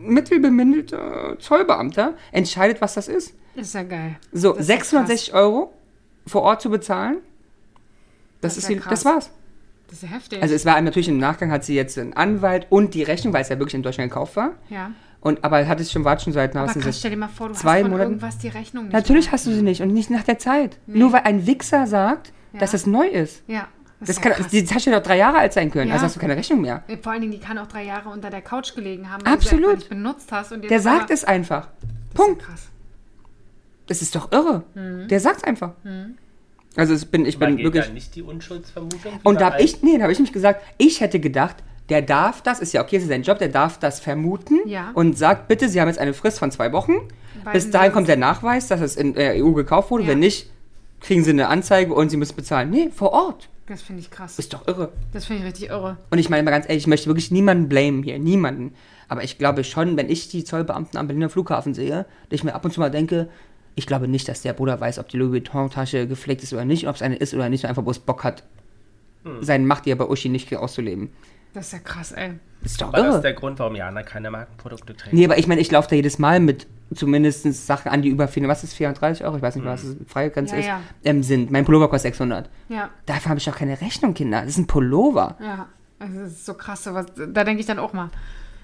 mittelbemittelter 0.02 1.36
Zollbeamter, 1.38 2.14
entscheidet, 2.32 2.80
was 2.80 2.94
das 2.94 3.08
ist. 3.08 3.34
Das 3.56 3.66
ist 3.68 3.74
ja 3.74 3.82
geil. 3.82 4.16
So, 4.32 4.52
Das 4.52 4.62
ist 4.62 4.68
ja 4.68 4.76
660 4.76 5.34
Euro 5.34 5.72
vor 6.26 6.42
Ort 6.42 6.62
zu 6.62 6.70
bezahlen, 6.70 7.18
das, 8.40 8.54
Das 8.54 8.64
ist 8.64 8.68
ja 8.70 8.74
die, 8.76 8.80
krass. 8.80 8.90
das 8.90 9.04
war's. 9.04 9.30
Das 9.88 9.96
ist 9.96 10.02
ja 10.02 10.08
heftig. 10.16 10.40
Also 10.42 10.54
es 10.54 10.64
war 10.64 10.80
natürlich 10.80 11.08
im 11.08 11.18
Nachgang 11.18 11.50
hat 11.50 11.64
sie 11.64 11.74
jetzt 11.74 11.98
einen 11.98 12.12
Anwalt 12.12 12.66
und 12.70 12.94
die 12.94 13.02
Rechnung, 13.02 13.32
weil 13.34 13.42
es 13.42 13.48
ja 13.48 13.58
wirklich 13.58 13.74
in 13.74 13.82
Deutschland 13.82 14.10
gekauft 14.10 14.36
war. 14.36 14.52
ja. 14.68 14.92
Und 15.22 15.44
aber 15.44 15.68
hat 15.68 15.78
es 15.80 15.92
schon 15.92 16.02
war 16.02 16.18
schon 16.18 16.32
seit 16.32 16.56
Aber 16.56 16.72
krass, 16.72 16.98
stell 16.98 17.10
dir 17.10 17.18
mal 17.18 17.28
vor, 17.28 17.48
du 17.48 17.54
zwei 17.54 17.74
hast 17.74 17.80
von 17.82 17.90
Monaten? 17.90 18.12
irgendwas 18.12 18.38
die 18.38 18.48
Rechnung 18.48 18.84
nicht 18.84 18.94
Natürlich 18.94 19.26
mehr. 19.26 19.32
hast 19.32 19.44
du 19.46 19.50
sie 19.52 19.60
nicht 19.60 19.82
und 19.82 19.92
nicht 19.92 20.08
nach 20.08 20.22
der 20.22 20.38
Zeit. 20.38 20.78
Nur 20.86 21.12
weil 21.12 21.24
ein 21.24 21.46
Wichser 21.46 21.86
sagt, 21.86 22.32
Ja. 22.54 22.60
dass 22.60 22.72
es 22.72 22.86
neu 22.86 23.06
ist. 23.06 23.42
Ja. 23.46 23.68
Das, 24.00 24.08
Das 24.08 24.16
ist 24.16 24.24
ja 24.24 24.30
kann, 24.32 24.46
die 24.50 24.64
Tasche 24.64 24.90
doch 24.90 25.02
drei 25.02 25.18
Jahre 25.18 25.38
alt 25.38 25.52
sein 25.52 25.70
können, 25.70 25.88
Ja. 25.88 25.94
also 25.94 26.06
hast 26.06 26.16
du 26.16 26.20
keine 26.20 26.36
Rechnung 26.36 26.62
mehr. 26.62 26.82
Vor 27.02 27.12
allen 27.12 27.20
Dingen, 27.20 27.32
die 27.32 27.38
kann 27.40 27.58
auch 27.58 27.66
drei 27.66 27.84
Jahre 27.84 28.08
unter 28.08 28.30
der 28.30 28.40
Couch 28.40 28.74
gelegen 28.74 29.10
haben, 29.10 29.24
weil 29.26 29.34
Absolut. 29.34 29.64
du 29.64 29.68
sie 29.70 29.76
nicht 29.76 29.88
benutzt 29.90 30.32
hast. 30.32 30.52
Und 30.52 30.68
Der 30.70 30.80
sagt 30.80 31.04
aber- 31.04 31.12
es 31.14 31.24
einfach. 31.24 31.68
Das 31.82 31.90
ist 32.08 32.14
Punkt. 32.14 32.40
Ja 32.42 32.48
krass. 32.48 32.62
Das 33.86 34.02
ist 34.02 34.14
doch 34.14 34.32
irre. 34.32 34.62
Mhm. 34.74 35.08
Der 35.08 35.20
sagt's 35.20 35.44
einfach. 35.44 35.72
Also 36.76 36.94
ich 36.94 37.10
bin, 37.10 37.26
ich 37.26 37.38
Man 37.38 37.48
bin 37.50 37.56
geht 37.56 37.64
wirklich. 37.66 37.86
da 37.86 37.92
nicht 37.92 38.14
die 38.14 38.22
Unschuldsvermutung. 38.22 39.12
Und 39.24 39.40
da 39.40 39.46
habe 39.46 39.56
allen? 39.56 39.64
ich, 39.64 39.82
nee, 39.82 39.96
da 39.96 40.04
habe 40.04 40.12
ich 40.12 40.20
nicht 40.20 40.32
gesagt, 40.32 40.62
ich 40.78 41.00
hätte 41.00 41.20
gedacht, 41.20 41.56
der 41.90 42.00
darf 42.00 42.40
das, 42.40 42.60
ist 42.60 42.72
ja 42.72 42.82
okay, 42.82 42.96
es 42.96 43.02
ist 43.02 43.08
sein 43.08 43.22
Job, 43.24 43.38
der 43.38 43.48
darf 43.48 43.78
das 43.78 43.98
vermuten 44.00 44.60
Ja. 44.66 44.92
und 44.94 45.18
sagt, 45.18 45.48
bitte, 45.48 45.68
Sie 45.68 45.80
haben 45.80 45.88
jetzt 45.88 45.98
eine 45.98 46.14
Frist 46.14 46.38
von 46.38 46.50
zwei 46.52 46.72
Wochen. 46.72 46.92
Weil 47.44 47.52
Bis 47.52 47.70
dahin 47.70 47.92
kommt 47.92 48.06
der 48.08 48.16
Nachweis, 48.16 48.68
dass 48.68 48.80
es 48.80 48.96
in 48.96 49.12
der 49.14 49.44
EU 49.44 49.52
gekauft 49.52 49.90
wurde. 49.90 50.04
Ja. 50.04 50.10
Wenn 50.10 50.20
nicht, 50.20 50.48
kriegen 51.00 51.22
Sie 51.24 51.30
eine 51.30 51.48
Anzeige 51.48 51.92
und 51.92 52.08
Sie 52.10 52.16
müssen 52.16 52.36
bezahlen. 52.36 52.70
Nee, 52.70 52.90
vor 52.94 53.12
Ort. 53.12 53.48
Das 53.70 53.82
finde 53.82 54.00
ich 54.00 54.10
krass. 54.10 54.36
Ist 54.36 54.52
doch 54.52 54.66
irre. 54.66 54.90
Das 55.12 55.26
finde 55.26 55.42
ich 55.42 55.48
richtig 55.48 55.70
irre. 55.70 55.96
Und 56.10 56.18
ich 56.18 56.28
meine 56.28 56.42
mal 56.42 56.50
ganz 56.50 56.68
ehrlich, 56.68 56.82
ich 56.82 56.86
möchte 56.88 57.06
wirklich 57.06 57.30
niemanden 57.30 57.68
blamen 57.68 58.02
hier, 58.02 58.18
niemanden. 58.18 58.74
Aber 59.06 59.22
ich 59.22 59.38
glaube 59.38 59.62
schon, 59.62 59.96
wenn 59.96 60.10
ich 60.10 60.28
die 60.28 60.42
Zollbeamten 60.42 60.98
am 60.98 61.06
Berliner 61.06 61.30
Flughafen 61.30 61.72
sehe, 61.72 62.04
dass 62.28 62.40
ich 62.40 62.42
mir 62.42 62.52
ab 62.54 62.64
und 62.64 62.72
zu 62.72 62.80
mal 62.80 62.90
denke, 62.90 63.28
ich 63.76 63.86
glaube 63.86 64.08
nicht, 64.08 64.28
dass 64.28 64.42
der 64.42 64.54
Bruder 64.54 64.80
weiß, 64.80 64.98
ob 64.98 65.08
die 65.08 65.18
Louis 65.18 65.30
Vuitton-Tasche 65.30 66.08
gepflegt 66.08 66.42
ist 66.42 66.52
oder 66.52 66.64
nicht, 66.64 66.88
ob 66.88 66.96
es 66.96 67.02
eine 67.02 67.14
ist 67.14 67.32
oder 67.32 67.48
nicht, 67.48 67.62
und 67.62 67.70
einfach 67.70 67.84
bloß 67.84 68.00
Bock 68.00 68.24
hat, 68.24 68.42
seine 69.40 69.64
Macht 69.64 69.84
hier 69.84 69.96
bei 69.96 70.06
Uschi 70.06 70.28
nicht 70.30 70.52
auszuleben. 70.56 71.12
Das 71.54 71.66
ist 71.66 71.72
ja 71.74 71.78
krass, 71.78 72.10
ey. 72.10 72.32
Ist 72.62 72.82
doch 72.82 72.88
Aber 72.88 72.96
das 72.96 73.06
irre. 73.06 73.16
ist 73.16 73.22
der 73.22 73.34
Grund, 73.34 73.60
warum 73.60 73.76
Jana 73.76 74.02
keine 74.02 74.32
Markenprodukte 74.32 74.96
trägt. 74.96 75.12
Nee, 75.12 75.24
aber 75.26 75.38
ich 75.38 75.46
meine, 75.46 75.60
ich 75.60 75.70
laufe 75.70 75.88
da 75.88 75.94
jedes 75.94 76.18
Mal 76.18 76.40
mit 76.40 76.66
zumindest 76.94 77.44
Sachen 77.66 77.90
an, 77.90 78.02
die 78.02 78.08
über 78.08 78.28
400, 78.28 78.56
was 78.56 78.64
ist 78.64 78.74
430 78.74 79.24
Euro, 79.24 79.36
ich 79.36 79.42
weiß 79.42 79.56
nicht, 79.56 79.64
was 79.64 79.82
das 79.82 79.96
Freigrenze 80.06 80.54
Ja, 80.54 80.60
ist, 80.60 80.66
ja. 80.66 80.80
Ähm, 81.04 81.22
sind. 81.22 81.50
Mein 81.50 81.64
Pullover 81.64 81.88
kostet 81.88 82.14
600. 82.14 82.50
Ja, 82.68 82.90
Dafür 83.06 83.30
habe 83.30 83.38
ich 83.38 83.44
doch 83.44 83.56
keine 83.56 83.80
Rechnung, 83.80 84.14
Kinder. 84.14 84.40
Das 84.40 84.50
ist 84.50 84.58
ein 84.58 84.66
Pullover. 84.66 85.36
ja. 85.40 85.66
Das 85.98 86.14
ist 86.14 86.46
so 86.46 86.54
krass. 86.54 86.84
Sowas, 86.84 87.04
da 87.14 87.44
denke 87.44 87.60
ich 87.60 87.66
dann 87.66 87.78
auch 87.78 87.92
mal. 87.92 88.08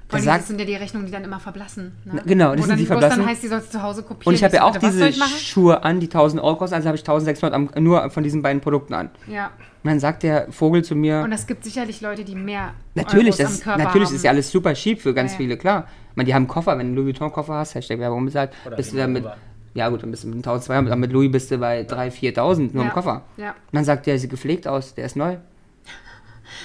Vor 0.08 0.18
allem, 0.18 0.26
das 0.26 0.46
sind 0.48 0.58
ja 0.58 0.64
die 0.64 0.74
Rechnungen, 0.74 1.04
die 1.04 1.12
dann 1.12 1.24
immer 1.24 1.40
verblassen. 1.40 1.92
Ne? 2.04 2.12
Na, 2.14 2.22
genau, 2.24 2.52
das 2.52 2.60
sind 2.60 2.70
dann, 2.70 2.78
die 2.78 2.86
verblassen. 2.86 3.18
dann 3.18 3.28
heißt, 3.28 3.42
die 3.42 3.48
sollst 3.48 3.68
du 3.68 3.78
zu 3.78 3.82
Hause 3.82 4.02
kopieren. 4.04 4.28
Und 4.28 4.34
ich 4.34 4.42
habe 4.42 4.54
ja 4.54 4.62
auch 4.62 4.76
diese? 4.76 5.12
Schuhe 5.12 5.82
an, 5.84 6.00
die 6.00 6.06
1000 6.06 6.42
Euro 6.42 6.56
kosten, 6.56 6.76
also 6.76 6.86
habe 6.86 6.96
ich 6.96 7.02
1600 7.02 7.52
am, 7.54 7.84
nur 7.84 8.08
von 8.10 8.22
diesen 8.22 8.40
beiden 8.40 8.62
Produkten 8.62 8.94
an. 8.94 9.10
Ja. 9.26 9.46
Und 9.82 9.90
dann 9.90 10.00
sagt 10.00 10.22
der 10.22 10.50
Vogel 10.50 10.82
zu 10.82 10.94
mir, 10.94 11.20
Und 11.22 11.32
es 11.32 11.46
gibt 11.46 11.64
sicherlich 11.64 12.00
Leute, 12.00 12.24
die 12.24 12.36
mehr 12.36 12.72
natürlich, 12.94 13.34
Euros 13.34 13.36
das, 13.36 13.58
am 13.58 13.64
Körper 13.64 13.84
natürlich 13.84 14.08
haben. 14.08 14.16
ist 14.16 14.22
ja 14.24 14.30
alles 14.30 14.50
super 14.50 14.72
cheap 14.74 15.02
für 15.02 15.12
ganz 15.12 15.32
ja. 15.32 15.36
viele, 15.38 15.56
klar. 15.58 15.88
Ich 16.16 16.18
meine, 16.18 16.28
die 16.28 16.34
haben 16.34 16.44
einen 16.44 16.48
Koffer, 16.48 16.72
wenn 16.78 16.78
du 16.78 16.84
einen 16.86 16.94
Louis 16.96 17.06
Vuitton-Koffer 17.08 17.52
hast, 17.52 17.74
Hashtag 17.74 17.98
Werbung 17.98 18.24
bezahlt, 18.24 18.50
Oder 18.64 18.76
bist 18.76 18.90
du 18.90 18.96
den 18.96 19.00
dann 19.02 19.12
mit, 19.12 19.22
Pullover. 19.24 19.38
ja 19.74 19.88
gut, 19.90 20.02
dann 20.02 20.10
bist 20.10 20.24
du 20.24 20.28
mit 20.28 20.36
1200, 20.38 20.90
aber 20.90 20.98
mit 20.98 21.12
Louis 21.12 21.30
bist 21.30 21.50
du 21.50 21.58
bei 21.58 21.82
3.000, 21.82 22.34
4.000 22.36 22.70
nur 22.72 22.84
ja. 22.84 22.88
im 22.88 22.94
Koffer. 22.94 23.22
Ja. 23.36 23.50
Und 23.50 23.56
dann 23.72 23.84
sagt 23.84 24.06
der, 24.06 24.14
der 24.14 24.20
sieht 24.20 24.30
gepflegt 24.30 24.66
aus, 24.66 24.94
der 24.94 25.04
ist 25.04 25.14
neu. 25.16 25.36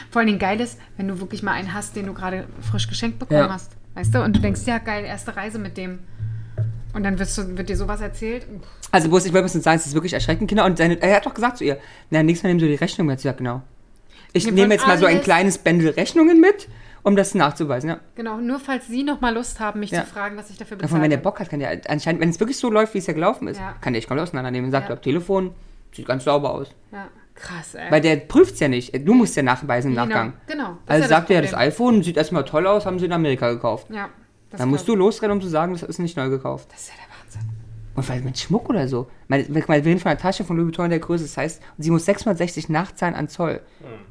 Vor 0.10 0.22
allen 0.22 0.28
Dingen 0.28 0.40
geil 0.40 0.62
ist, 0.62 0.80
wenn 0.96 1.10
du 1.10 1.20
wirklich 1.20 1.44
mal 1.44 1.52
einen 1.52 1.74
hast, 1.74 1.98
den 1.98 2.06
du 2.06 2.14
gerade 2.14 2.48
frisch 2.62 2.88
geschenkt 2.88 3.20
bekommen 3.20 3.42
Ja. 3.42 3.50
hast. 3.50 3.74
Weißt 3.94 4.16
du? 4.16 4.24
Und 4.24 4.38
du 4.38 4.40
denkst, 4.40 4.62
ja 4.66 4.78
geil, 4.78 5.04
erste 5.04 5.36
Reise 5.36 5.60
mit 5.60 5.76
dem. 5.76 6.00
Und 6.94 7.04
dann 7.04 7.20
wirst 7.20 7.38
du, 7.38 7.58
wird 7.58 7.68
dir 7.68 7.76
sowas 7.76 8.00
erzählt. 8.00 8.48
Also, 8.92 9.10
bloß, 9.10 9.26
ich 9.26 9.34
wollte 9.34 9.50
bloß 9.50 9.64
sagen, 9.64 9.78
es 9.78 9.86
ist 9.86 9.94
wirklich 9.94 10.14
erschreckend, 10.14 10.48
Kinder. 10.48 10.64
Und 10.64 10.78
seine, 10.78 11.02
er 11.02 11.18
hat 11.18 11.26
doch 11.26 11.34
gesagt 11.34 11.58
zu 11.58 11.66
ihr, 11.66 11.78
na, 12.10 12.24
nächstes 12.24 12.44
Mal 12.44 12.50
nehmen 12.52 12.62
Sie 12.62 12.68
die 12.68 12.76
Rechnung 12.76 13.08
mit. 13.08 13.20
Sie 13.20 13.28
sagt, 13.28 13.40
genau. 13.40 13.62
Ich 14.34 14.46
Wir 14.46 14.54
nehme 14.54 14.74
jetzt 14.74 14.88
mal 14.88 14.98
so 14.98 15.06
ein 15.06 15.22
kleines 15.22 15.58
Bändel 15.58 15.90
Rechnungen 15.90 16.40
mit, 16.40 16.70
um 17.04 17.16
das 17.16 17.34
nachzuweisen. 17.36 17.90
Ja. 17.90 18.00
Genau, 18.16 18.38
nur 18.38 18.60
falls 18.60 18.88
sie 18.88 19.04
noch 19.04 19.22
mal 19.22 19.34
Lust 19.34 19.60
haben, 19.60 19.80
mich 19.80 19.92
Ja. 19.92 20.02
zu 20.06 20.08
fragen, 20.12 20.38
was 20.38 20.50
ich 20.50 20.58
dafür 20.58 20.78
Davon, 20.78 20.88
bezahle. 20.90 21.04
wenn 21.04 21.10
der 21.12 21.18
Bock 21.18 21.40
hat, 21.40 21.50
kann 21.50 21.60
der 21.60 21.82
anscheinend, 21.88 22.22
wenn 22.22 22.30
es 22.30 22.40
wirklich 22.40 22.58
so 22.58 22.70
läuft, 22.70 22.94
wie 22.94 23.00
es 23.00 23.08
ja 23.08 23.14
gelaufen 23.14 23.48
ist, 23.48 23.60
Ja. 23.60 23.74
kann 23.82 23.94
der 23.94 24.00
echt 24.00 24.08
komplett 24.08 24.28
auseinandernehmen 24.28 24.66
und 24.66 24.72
sagt, 24.72 24.90
Ja. 24.90 24.96
Telefon 24.96 25.54
sieht 25.94 26.06
ganz 26.08 26.24
sauber 26.24 26.54
aus. 26.54 26.74
Ja, 26.92 27.08
krass, 27.36 27.76
ey. 27.76 27.92
Weil 27.92 28.02
der 28.02 28.16
prüft 28.18 28.54
es 28.56 28.60
ja 28.60 28.68
nicht. 28.68 28.94
Du 29.08 29.14
musst 29.14 29.36
ja 29.36 29.44
nachweisen 29.44 29.90
im 29.92 29.96
Genau, 29.96 30.06
Nachgang. 30.06 30.34
genau, 30.48 30.78
Also 30.88 31.04
ja 31.04 31.08
sagt 31.10 31.30
er, 31.32 31.42
das 31.42 31.54
iPhone 31.54 32.04
sieht 32.04 32.18
erstmal 32.18 32.46
toll 32.46 32.68
aus, 32.68 32.86
haben 32.86 33.00
sie 33.00 33.06
in 33.06 33.14
Amerika 33.14 33.52
gekauft. 33.52 33.88
ja, 33.90 34.10
das 34.50 34.60
Dann 34.60 34.70
musst 34.70 34.88
du 34.88 34.96
losrennen, 34.96 35.38
um 35.38 35.42
zu 35.42 35.48
sagen, 35.50 35.74
das 35.74 35.84
ist 35.84 36.00
nicht 36.00 36.18
neu 36.18 36.30
gekauft. 36.30 36.70
Das 36.72 36.82
ist 36.82 36.90
ja 36.90 36.96
der 36.96 37.06
Wahnsinn. 37.42 37.50
Und 37.94 38.04
vielleicht 38.04 38.24
mit 38.24 38.38
Schmuck 38.38 38.70
oder 38.70 38.88
so. 38.88 39.10
Meine, 39.28 39.46
wir 39.50 39.68
wir 39.68 39.76
reden 39.76 40.00
von 40.00 40.12
einer 40.12 40.20
Tasche 40.20 40.44
von 40.46 40.56
Louis 40.56 40.68
Vuitton 40.68 40.86
in 40.86 40.92
der 40.92 41.00
Größe. 41.00 41.24
Das 41.26 41.36
heißt, 41.36 41.62
sie 41.78 41.92
muss 41.92 42.06
660 42.06 42.70
nachzahlen 42.70 43.16
an 43.16 43.28
Zoll. 43.28 43.62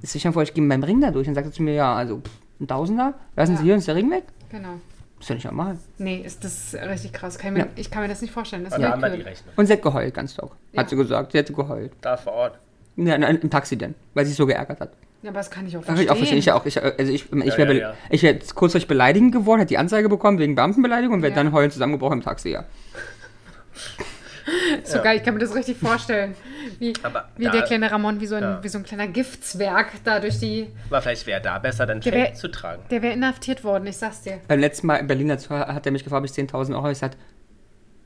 Das 0.03 0.15
ist 0.15 0.21
schon 0.21 0.35
vor, 0.35 0.43
ich 0.43 0.53
gehe 0.53 0.63
mit 0.63 0.69
meinem 0.69 0.85
Ring 0.85 1.01
da 1.01 1.11
durch 1.11 1.27
und 1.29 1.35
sagt 1.35 1.47
er 1.47 1.53
zu 1.53 1.63
mir, 1.63 1.73
ja, 1.75 1.95
also 1.95 2.19
pff, 2.19 2.31
ein 2.61 2.69
Tausender, 2.69 3.15
lassen 3.37 3.53
Ja. 3.53 3.59
Sie 3.59 3.65
hier 3.65 3.75
uns 3.75 3.87
der 3.87 3.95
Ring 3.97 4.11
weg? 4.11 4.25
Genau. 4.51 4.69
Das 5.19 5.25
ist 5.27 5.29
ja 5.29 5.35
nicht 5.35 5.45
normal. 5.45 5.77
Nee, 5.99 6.23
ist 6.25 6.45
das 6.45 6.75
richtig 6.89 7.13
krass. 7.13 7.39
Kann 7.39 7.49
ich, 7.55 7.63
mir, 7.63 7.69
Ja. 7.69 7.73
ich 7.77 7.91
kann 7.91 8.03
mir 8.03 8.09
das 8.09 8.23
nicht 8.23 8.33
vorstellen. 8.33 8.65
Das 8.65 8.75
da 8.75 8.91
haben 8.91 9.03
wir 9.03 9.11
die. 9.11 9.21
Rechnung. 9.23 9.53
Und 9.57 9.67
sie 9.67 9.73
hat 9.75 9.83
geheult, 9.83 10.15
ganz 10.15 10.35
doll. 10.35 10.51
Ja. 10.73 10.81
Hat 10.81 10.89
sie 10.91 10.97
gesagt. 10.97 11.33
Sie 11.33 11.39
hat 11.39 11.55
geheult. 11.55 11.93
Da 12.01 12.17
vor 12.17 12.33
Ort. 12.33 12.59
Ja, 12.97 13.17
nein, 13.19 13.37
im 13.43 13.51
Taxi 13.51 13.77
denn, 13.77 13.95
weil 14.15 14.25
sie 14.25 14.31
sich 14.31 14.39
so 14.39 14.47
geärgert 14.47 14.81
hat. 14.81 14.91
Ja, 15.23 15.29
aber 15.31 15.41
das 15.41 15.51
kann 15.51 15.67
ich 15.67 15.77
auch 15.77 15.83
Kann 15.85 15.97
verstehen. 15.97 16.05
ich 16.07 16.11
auch 16.11 16.17
verstehen. 16.17 16.39
Ich 16.39 16.53
auch. 16.53 16.65
Ich, 16.67 16.83
also 17.01 17.13
ich, 17.13 17.31
ich 17.31 17.45
Ja, 17.53 17.59
wäre 17.59 17.73
ja, 17.75 17.89
ja. 17.91 17.95
ich 18.09 18.23
wär 18.23 18.39
kurzzeitig 18.55 18.89
beleidigend 18.89 19.33
geworden, 19.33 19.61
hätte 19.61 19.69
die 19.69 19.79
Anzeige 19.79 20.09
bekommen 20.09 20.39
wegen 20.39 20.55
Beamtenbeleidigung 20.55 21.17
und 21.17 21.23
wäre 21.23 21.33
Ja. 21.33 21.43
dann 21.43 21.53
heulend 21.53 21.73
zusammengebrochen 21.75 22.19
im 22.19 22.25
Taxi, 22.25 22.49
ja. 22.51 22.65
So 24.85 24.97
Ja. 24.99 25.03
geil, 25.03 25.17
ich 25.19 25.23
kann 25.25 25.35
mir 25.35 25.41
das 25.41 25.55
richtig 25.55 25.79
vorstellen. 25.79 26.35
Wie, 26.79 26.93
Aber 27.03 27.29
wie 27.37 27.45
da- 27.45 27.51
der 27.53 27.63
kleine 27.63 27.91
Ramon, 27.91 28.21
wie 28.21 28.27
so, 28.27 28.35
ein, 28.37 28.43
Ja. 28.43 28.63
wie 28.63 28.69
so 28.69 28.79
ein 28.79 28.85
kleiner 28.85 29.07
Giftzwerg 29.09 29.89
da 30.05 30.21
durch 30.21 30.39
die. 30.39 30.69
Aber 30.89 31.03
vielleicht 31.03 31.27
wäre 31.27 31.41
da 31.41 31.59
besser, 31.59 31.87
dann 31.87 32.03
Fake 32.03 32.37
zu 32.37 32.49
tragen. 32.51 32.83
Der 32.91 33.03
wäre 33.03 33.13
inhaftiert 33.15 33.65
worden, 33.65 33.87
ich 33.87 33.97
sag's 33.97 34.23
dir. 34.23 34.41
Beim 34.49 34.61
letzten 34.61 34.87
Mal 34.87 34.97
in 34.97 35.07
Berlin 35.07 35.29
dazu 35.29 35.51
hat 35.51 35.85
er 35.87 35.93
mich 35.93 36.05
gefragt, 36.05 36.21
ob 36.21 36.25
ich 36.27 36.33
10.000 36.33 36.73
Euro 36.75 36.83
habe. 36.83 36.93
Ich 36.93 36.97
gesagt, 37.01 37.17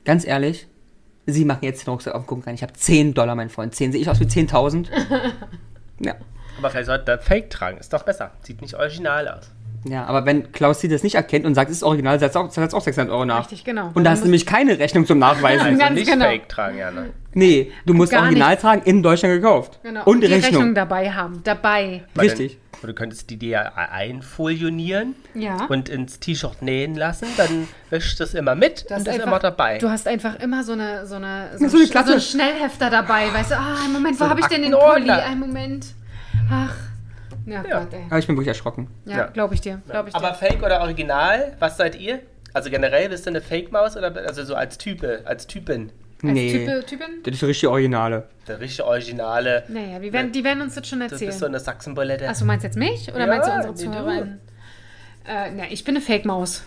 ganz 0.03 0.25
ehrlich, 0.25 0.67
Sie 1.27 1.43
machen 1.43 1.63
jetzt 1.63 1.85
den 1.87 1.89
Rucksack 1.89 2.13
auf 2.13 2.21
und 2.21 2.27
gucken 2.27 2.43
rein. 2.43 2.53
Ich 2.53 2.61
habe 2.61 2.73
10 2.73 3.15
Dollar, 3.15 3.33
mein 3.33 3.49
Freund. 3.49 3.73
10. 3.73 3.91
Sehe 3.91 3.99
ich 4.01 4.07
aus 4.09 4.19
wie 4.19 4.25
10.000? 4.25 4.89
ja. 5.99 6.13
Aber 6.59 6.69
vielleicht 6.69 6.85
sollte 6.85 7.11
er 7.13 7.17
Fake 7.19 7.49
tragen. 7.49 7.77
Ist 7.79 7.91
doch 7.93 8.03
besser. 8.03 8.29
Sieht 8.43 8.61
nicht 8.61 8.75
original 8.75 9.27
aus. 9.27 9.49
Ja, 9.87 10.05
aber 10.05 10.25
wenn 10.25 10.51
Klaus 10.51 10.81
Sie 10.81 10.87
das 10.87 11.03
nicht 11.03 11.13
erkennt 11.15 11.45
und 11.45 11.53
sagt, 11.53 11.69
es 11.69 11.77
ist 11.77 11.83
original, 11.83 12.19
setzt 12.19 12.35
auch, 12.35 12.49
setzt 12.51 12.73
auch 12.73 12.81
600 12.81 13.11
Euro 13.13 13.23
nach. 13.25 13.41
Richtig, 13.41 13.63
genau. 13.63 13.91
Und 13.93 14.03
da 14.03 14.11
hast 14.11 14.21
du 14.21 14.25
nämlich 14.25 14.45
keine 14.45 14.79
Rechnung 14.79 15.05
zum 15.05 15.19
Nachweisen. 15.19 15.65
Also 15.65 15.77
Ganz 15.79 15.93
nicht 15.95 16.09
genau. 16.11 16.25
Fake 16.25 16.49
tragen, 16.49 16.77
Jana. 16.79 17.05
Nee, 17.33 17.71
du 17.85 17.93
musst 17.93 18.11
Gar 18.11 18.23
original 18.23 18.49
nichts. 18.49 18.61
tragen, 18.63 18.81
in 18.85 19.03
Deutschland 19.03 19.35
gekauft. 19.35 19.79
Genau. 19.83 20.03
Und 20.05 20.21
die 20.21 20.27
Rechnung. 20.27 20.51
Rechnung 20.61 20.75
dabei 20.75 21.11
haben. 21.11 21.41
Dabei. 21.43 22.03
Weil 22.15 22.27
Richtig. 22.29 22.57
Du 22.81 22.93
könntest 22.93 23.29
die 23.29 23.37
dir 23.37 23.49
ja 23.49 23.61
einfolionieren 23.91 25.15
Ja. 25.33 25.65
und 25.69 25.89
ins 25.89 26.19
T-Shirt 26.19 26.61
nähen 26.61 26.95
lassen. 26.95 27.27
Dann 27.37 27.67
wäscht 27.89 28.19
das 28.19 28.33
immer 28.33 28.55
mit 28.55 28.89
Du 28.89 28.93
und 28.95 29.01
ist 29.01 29.09
einfach- 29.09 29.27
immer 29.27 29.39
dabei. 29.39 29.77
Du 29.79 29.89
hast 29.89 30.07
einfach 30.07 30.39
immer 30.39 30.63
so 30.63 30.73
eine 30.73 31.05
so 31.07 31.15
eine 31.15 31.49
So 31.57 31.63
eine 31.65 31.69
so 31.69 32.11
einen 32.11 32.21
Schnellhefter 32.21 32.89
dabei, 32.89 33.33
weißt 33.33 33.51
du? 33.51 33.55
Ah, 33.55 33.75
einen 33.83 33.93
Moment, 33.93 34.19
wo 34.19 34.25
habe 34.27 34.39
ich 34.39 34.45
denn 34.47 34.61
den. 34.61 34.71
Pulli? 34.71 35.09
Einen 35.09 35.39
Moment. 35.39 35.87
Ach. 36.51 36.73
Ja, 37.45 37.63
Ja. 37.67 37.79
Gott, 37.79 37.93
ey. 37.93 38.03
Aber 38.09 38.19
ich 38.19 38.27
bin 38.27 38.35
wirklich 38.35 38.47
erschrocken. 38.49 38.87
Ja, 39.05 39.17
Ja. 39.17 39.25
glaube 39.27 39.53
ich 39.53 39.61
dir. 39.61 39.81
Glaub 39.89 40.07
ich 40.07 40.13
dir. 40.13 40.17
Aber 40.19 40.33
Fake 40.33 40.63
oder 40.63 40.81
Original, 40.81 41.55
was 41.59 41.77
seid 41.77 41.95
ihr? 41.99 42.19
Also 42.53 42.69
generell 42.69 43.09
bist 43.09 43.25
du 43.25 43.29
eine 43.31 43.41
Fake-Maus 43.41 43.97
oder 43.97 44.15
also 44.27 44.43
so 44.43 44.55
als 44.55 44.77
Type, 44.77 45.21
als 45.25 45.45
Typin? 45.47 45.91
Als 46.23 46.31
Nee. 46.33 46.51
Type, 46.65 46.85
Typin? 46.85 47.07
Das 47.23 47.33
ist 47.33 47.41
die 47.41 47.45
richtige 47.45 47.69
Originale. 47.71 48.27
Der 48.47 48.59
richtige 48.59 48.87
Originale. 48.87 49.63
Naja, 49.67 49.99
die 49.99 50.13
werden, 50.13 50.31
die 50.31 50.43
werden 50.43 50.61
uns 50.61 50.75
das 50.75 50.87
schon 50.87 50.99
Du 50.99 51.05
erzählen. 51.05 51.27
bist 51.27 51.39
so 51.39 51.45
eine 51.45 51.59
Sachsenbulette. 51.59 52.27
Achso, 52.29 52.45
meinst 52.45 52.63
du 52.63 52.67
jetzt 52.67 52.77
mich? 52.77 53.09
Oder 53.09 53.19
Ja, 53.21 53.27
meinst 53.27 53.47
du 53.47 53.51
unsere 53.53 53.73
nee, 53.73 53.83
du. 53.83 53.91
Zuhörerinnen? 53.91 54.39
Äh, 55.27 55.51
na, 55.51 55.63
ich 55.69 55.83
bin 55.83 55.95
eine 55.95 56.03
Fake-Maus. 56.05 56.63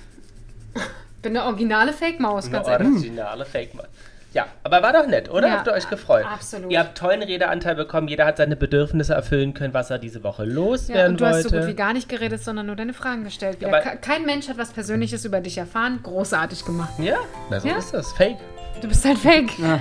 bin 1.23 1.37
eine 1.37 1.47
originale 1.47 1.93
Fake-Maus, 1.93 2.45
Eine 2.47 2.53
ganz 2.55 2.69
ehrlich. 2.69 2.89
originale 2.89 3.45
Fake-Maus. 3.45 3.87
Ja, 4.35 4.47
aber 4.63 4.83
war 4.83 4.93
doch 4.93 5.07
nett, 5.07 5.31
oder? 5.31 5.49
Ja, 5.49 5.55
Habt 5.55 5.67
ihr 5.69 5.73
euch 5.73 5.89
gefreut? 5.89 6.27
absolut. 6.31 6.71
Ihr 6.71 6.81
habt 6.81 6.99
tollen 6.99 7.23
Redeanteil 7.23 7.75
bekommen. 7.75 8.09
Jeder 8.09 8.27
hat 8.27 8.37
seine 8.37 8.57
Bedürfnisse 8.57 9.15
erfüllen 9.15 9.55
können, 9.55 9.73
was 9.73 9.89
er 9.91 9.99
diese 9.99 10.23
Woche 10.23 10.45
Ja, 10.45 10.53
loswerden 10.53 11.13
und 11.13 11.21
du 11.23 11.27
hast 11.27 11.45
so 11.45 11.51
wollte. 11.51 11.59
gut 11.61 11.69
wie 11.69 11.75
gar 11.77 11.95
nicht 11.95 12.11
geredet, 12.11 12.45
sondern 12.45 12.67
nur 12.67 12.77
deine 12.77 12.93
Fragen 12.93 13.25
gestellt. 13.25 13.59
Wieder. 13.61 13.69
Aber- 13.69 13.81
Ke- 13.81 13.97
Kein 13.97 14.27
Mensch 14.27 14.49
hat 14.49 14.59
was 14.59 14.71
Persönliches 14.73 15.25
über 15.25 15.41
dich 15.41 15.57
erfahren. 15.57 16.01
Großartig 16.03 16.65
gemacht. 16.67 16.93
ja, 16.99 17.17
na, 17.49 17.59
so 17.59 17.69
Ja. 17.69 17.79
ist 17.79 17.95
das. 17.95 18.13
Fake. 18.13 18.37
Du 18.83 18.89
bist 18.89 19.05
ein 19.07 19.17
Fake. 19.17 19.59
Ja. 19.59 19.81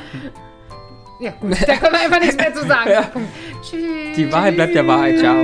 Ja, 1.19 1.32
gut. 1.41 1.52
Da 1.68 1.76
können 1.76 1.94
wir 1.94 1.99
einfach 1.99 2.19
nichts 2.22 2.38
mehr 2.38 2.53
zu 2.53 2.65
sagen. 2.65 2.91
Punkt. 3.14 3.30
Tschüss. 3.64 4.15
Die 4.15 4.32
Wahrheit 4.32 4.56
bleibt 4.56 4.76
der 4.76 4.88
Wahrheit. 4.88 5.18
Ciao. 5.19 5.44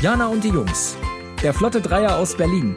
Jana 0.00 0.28
und 0.28 0.42
die 0.42 0.48
Jungs. 0.48 0.96
Der 1.42 1.52
Flotte 1.52 1.80
Dreier 1.80 2.16
aus 2.16 2.36
Berlin. 2.36 2.76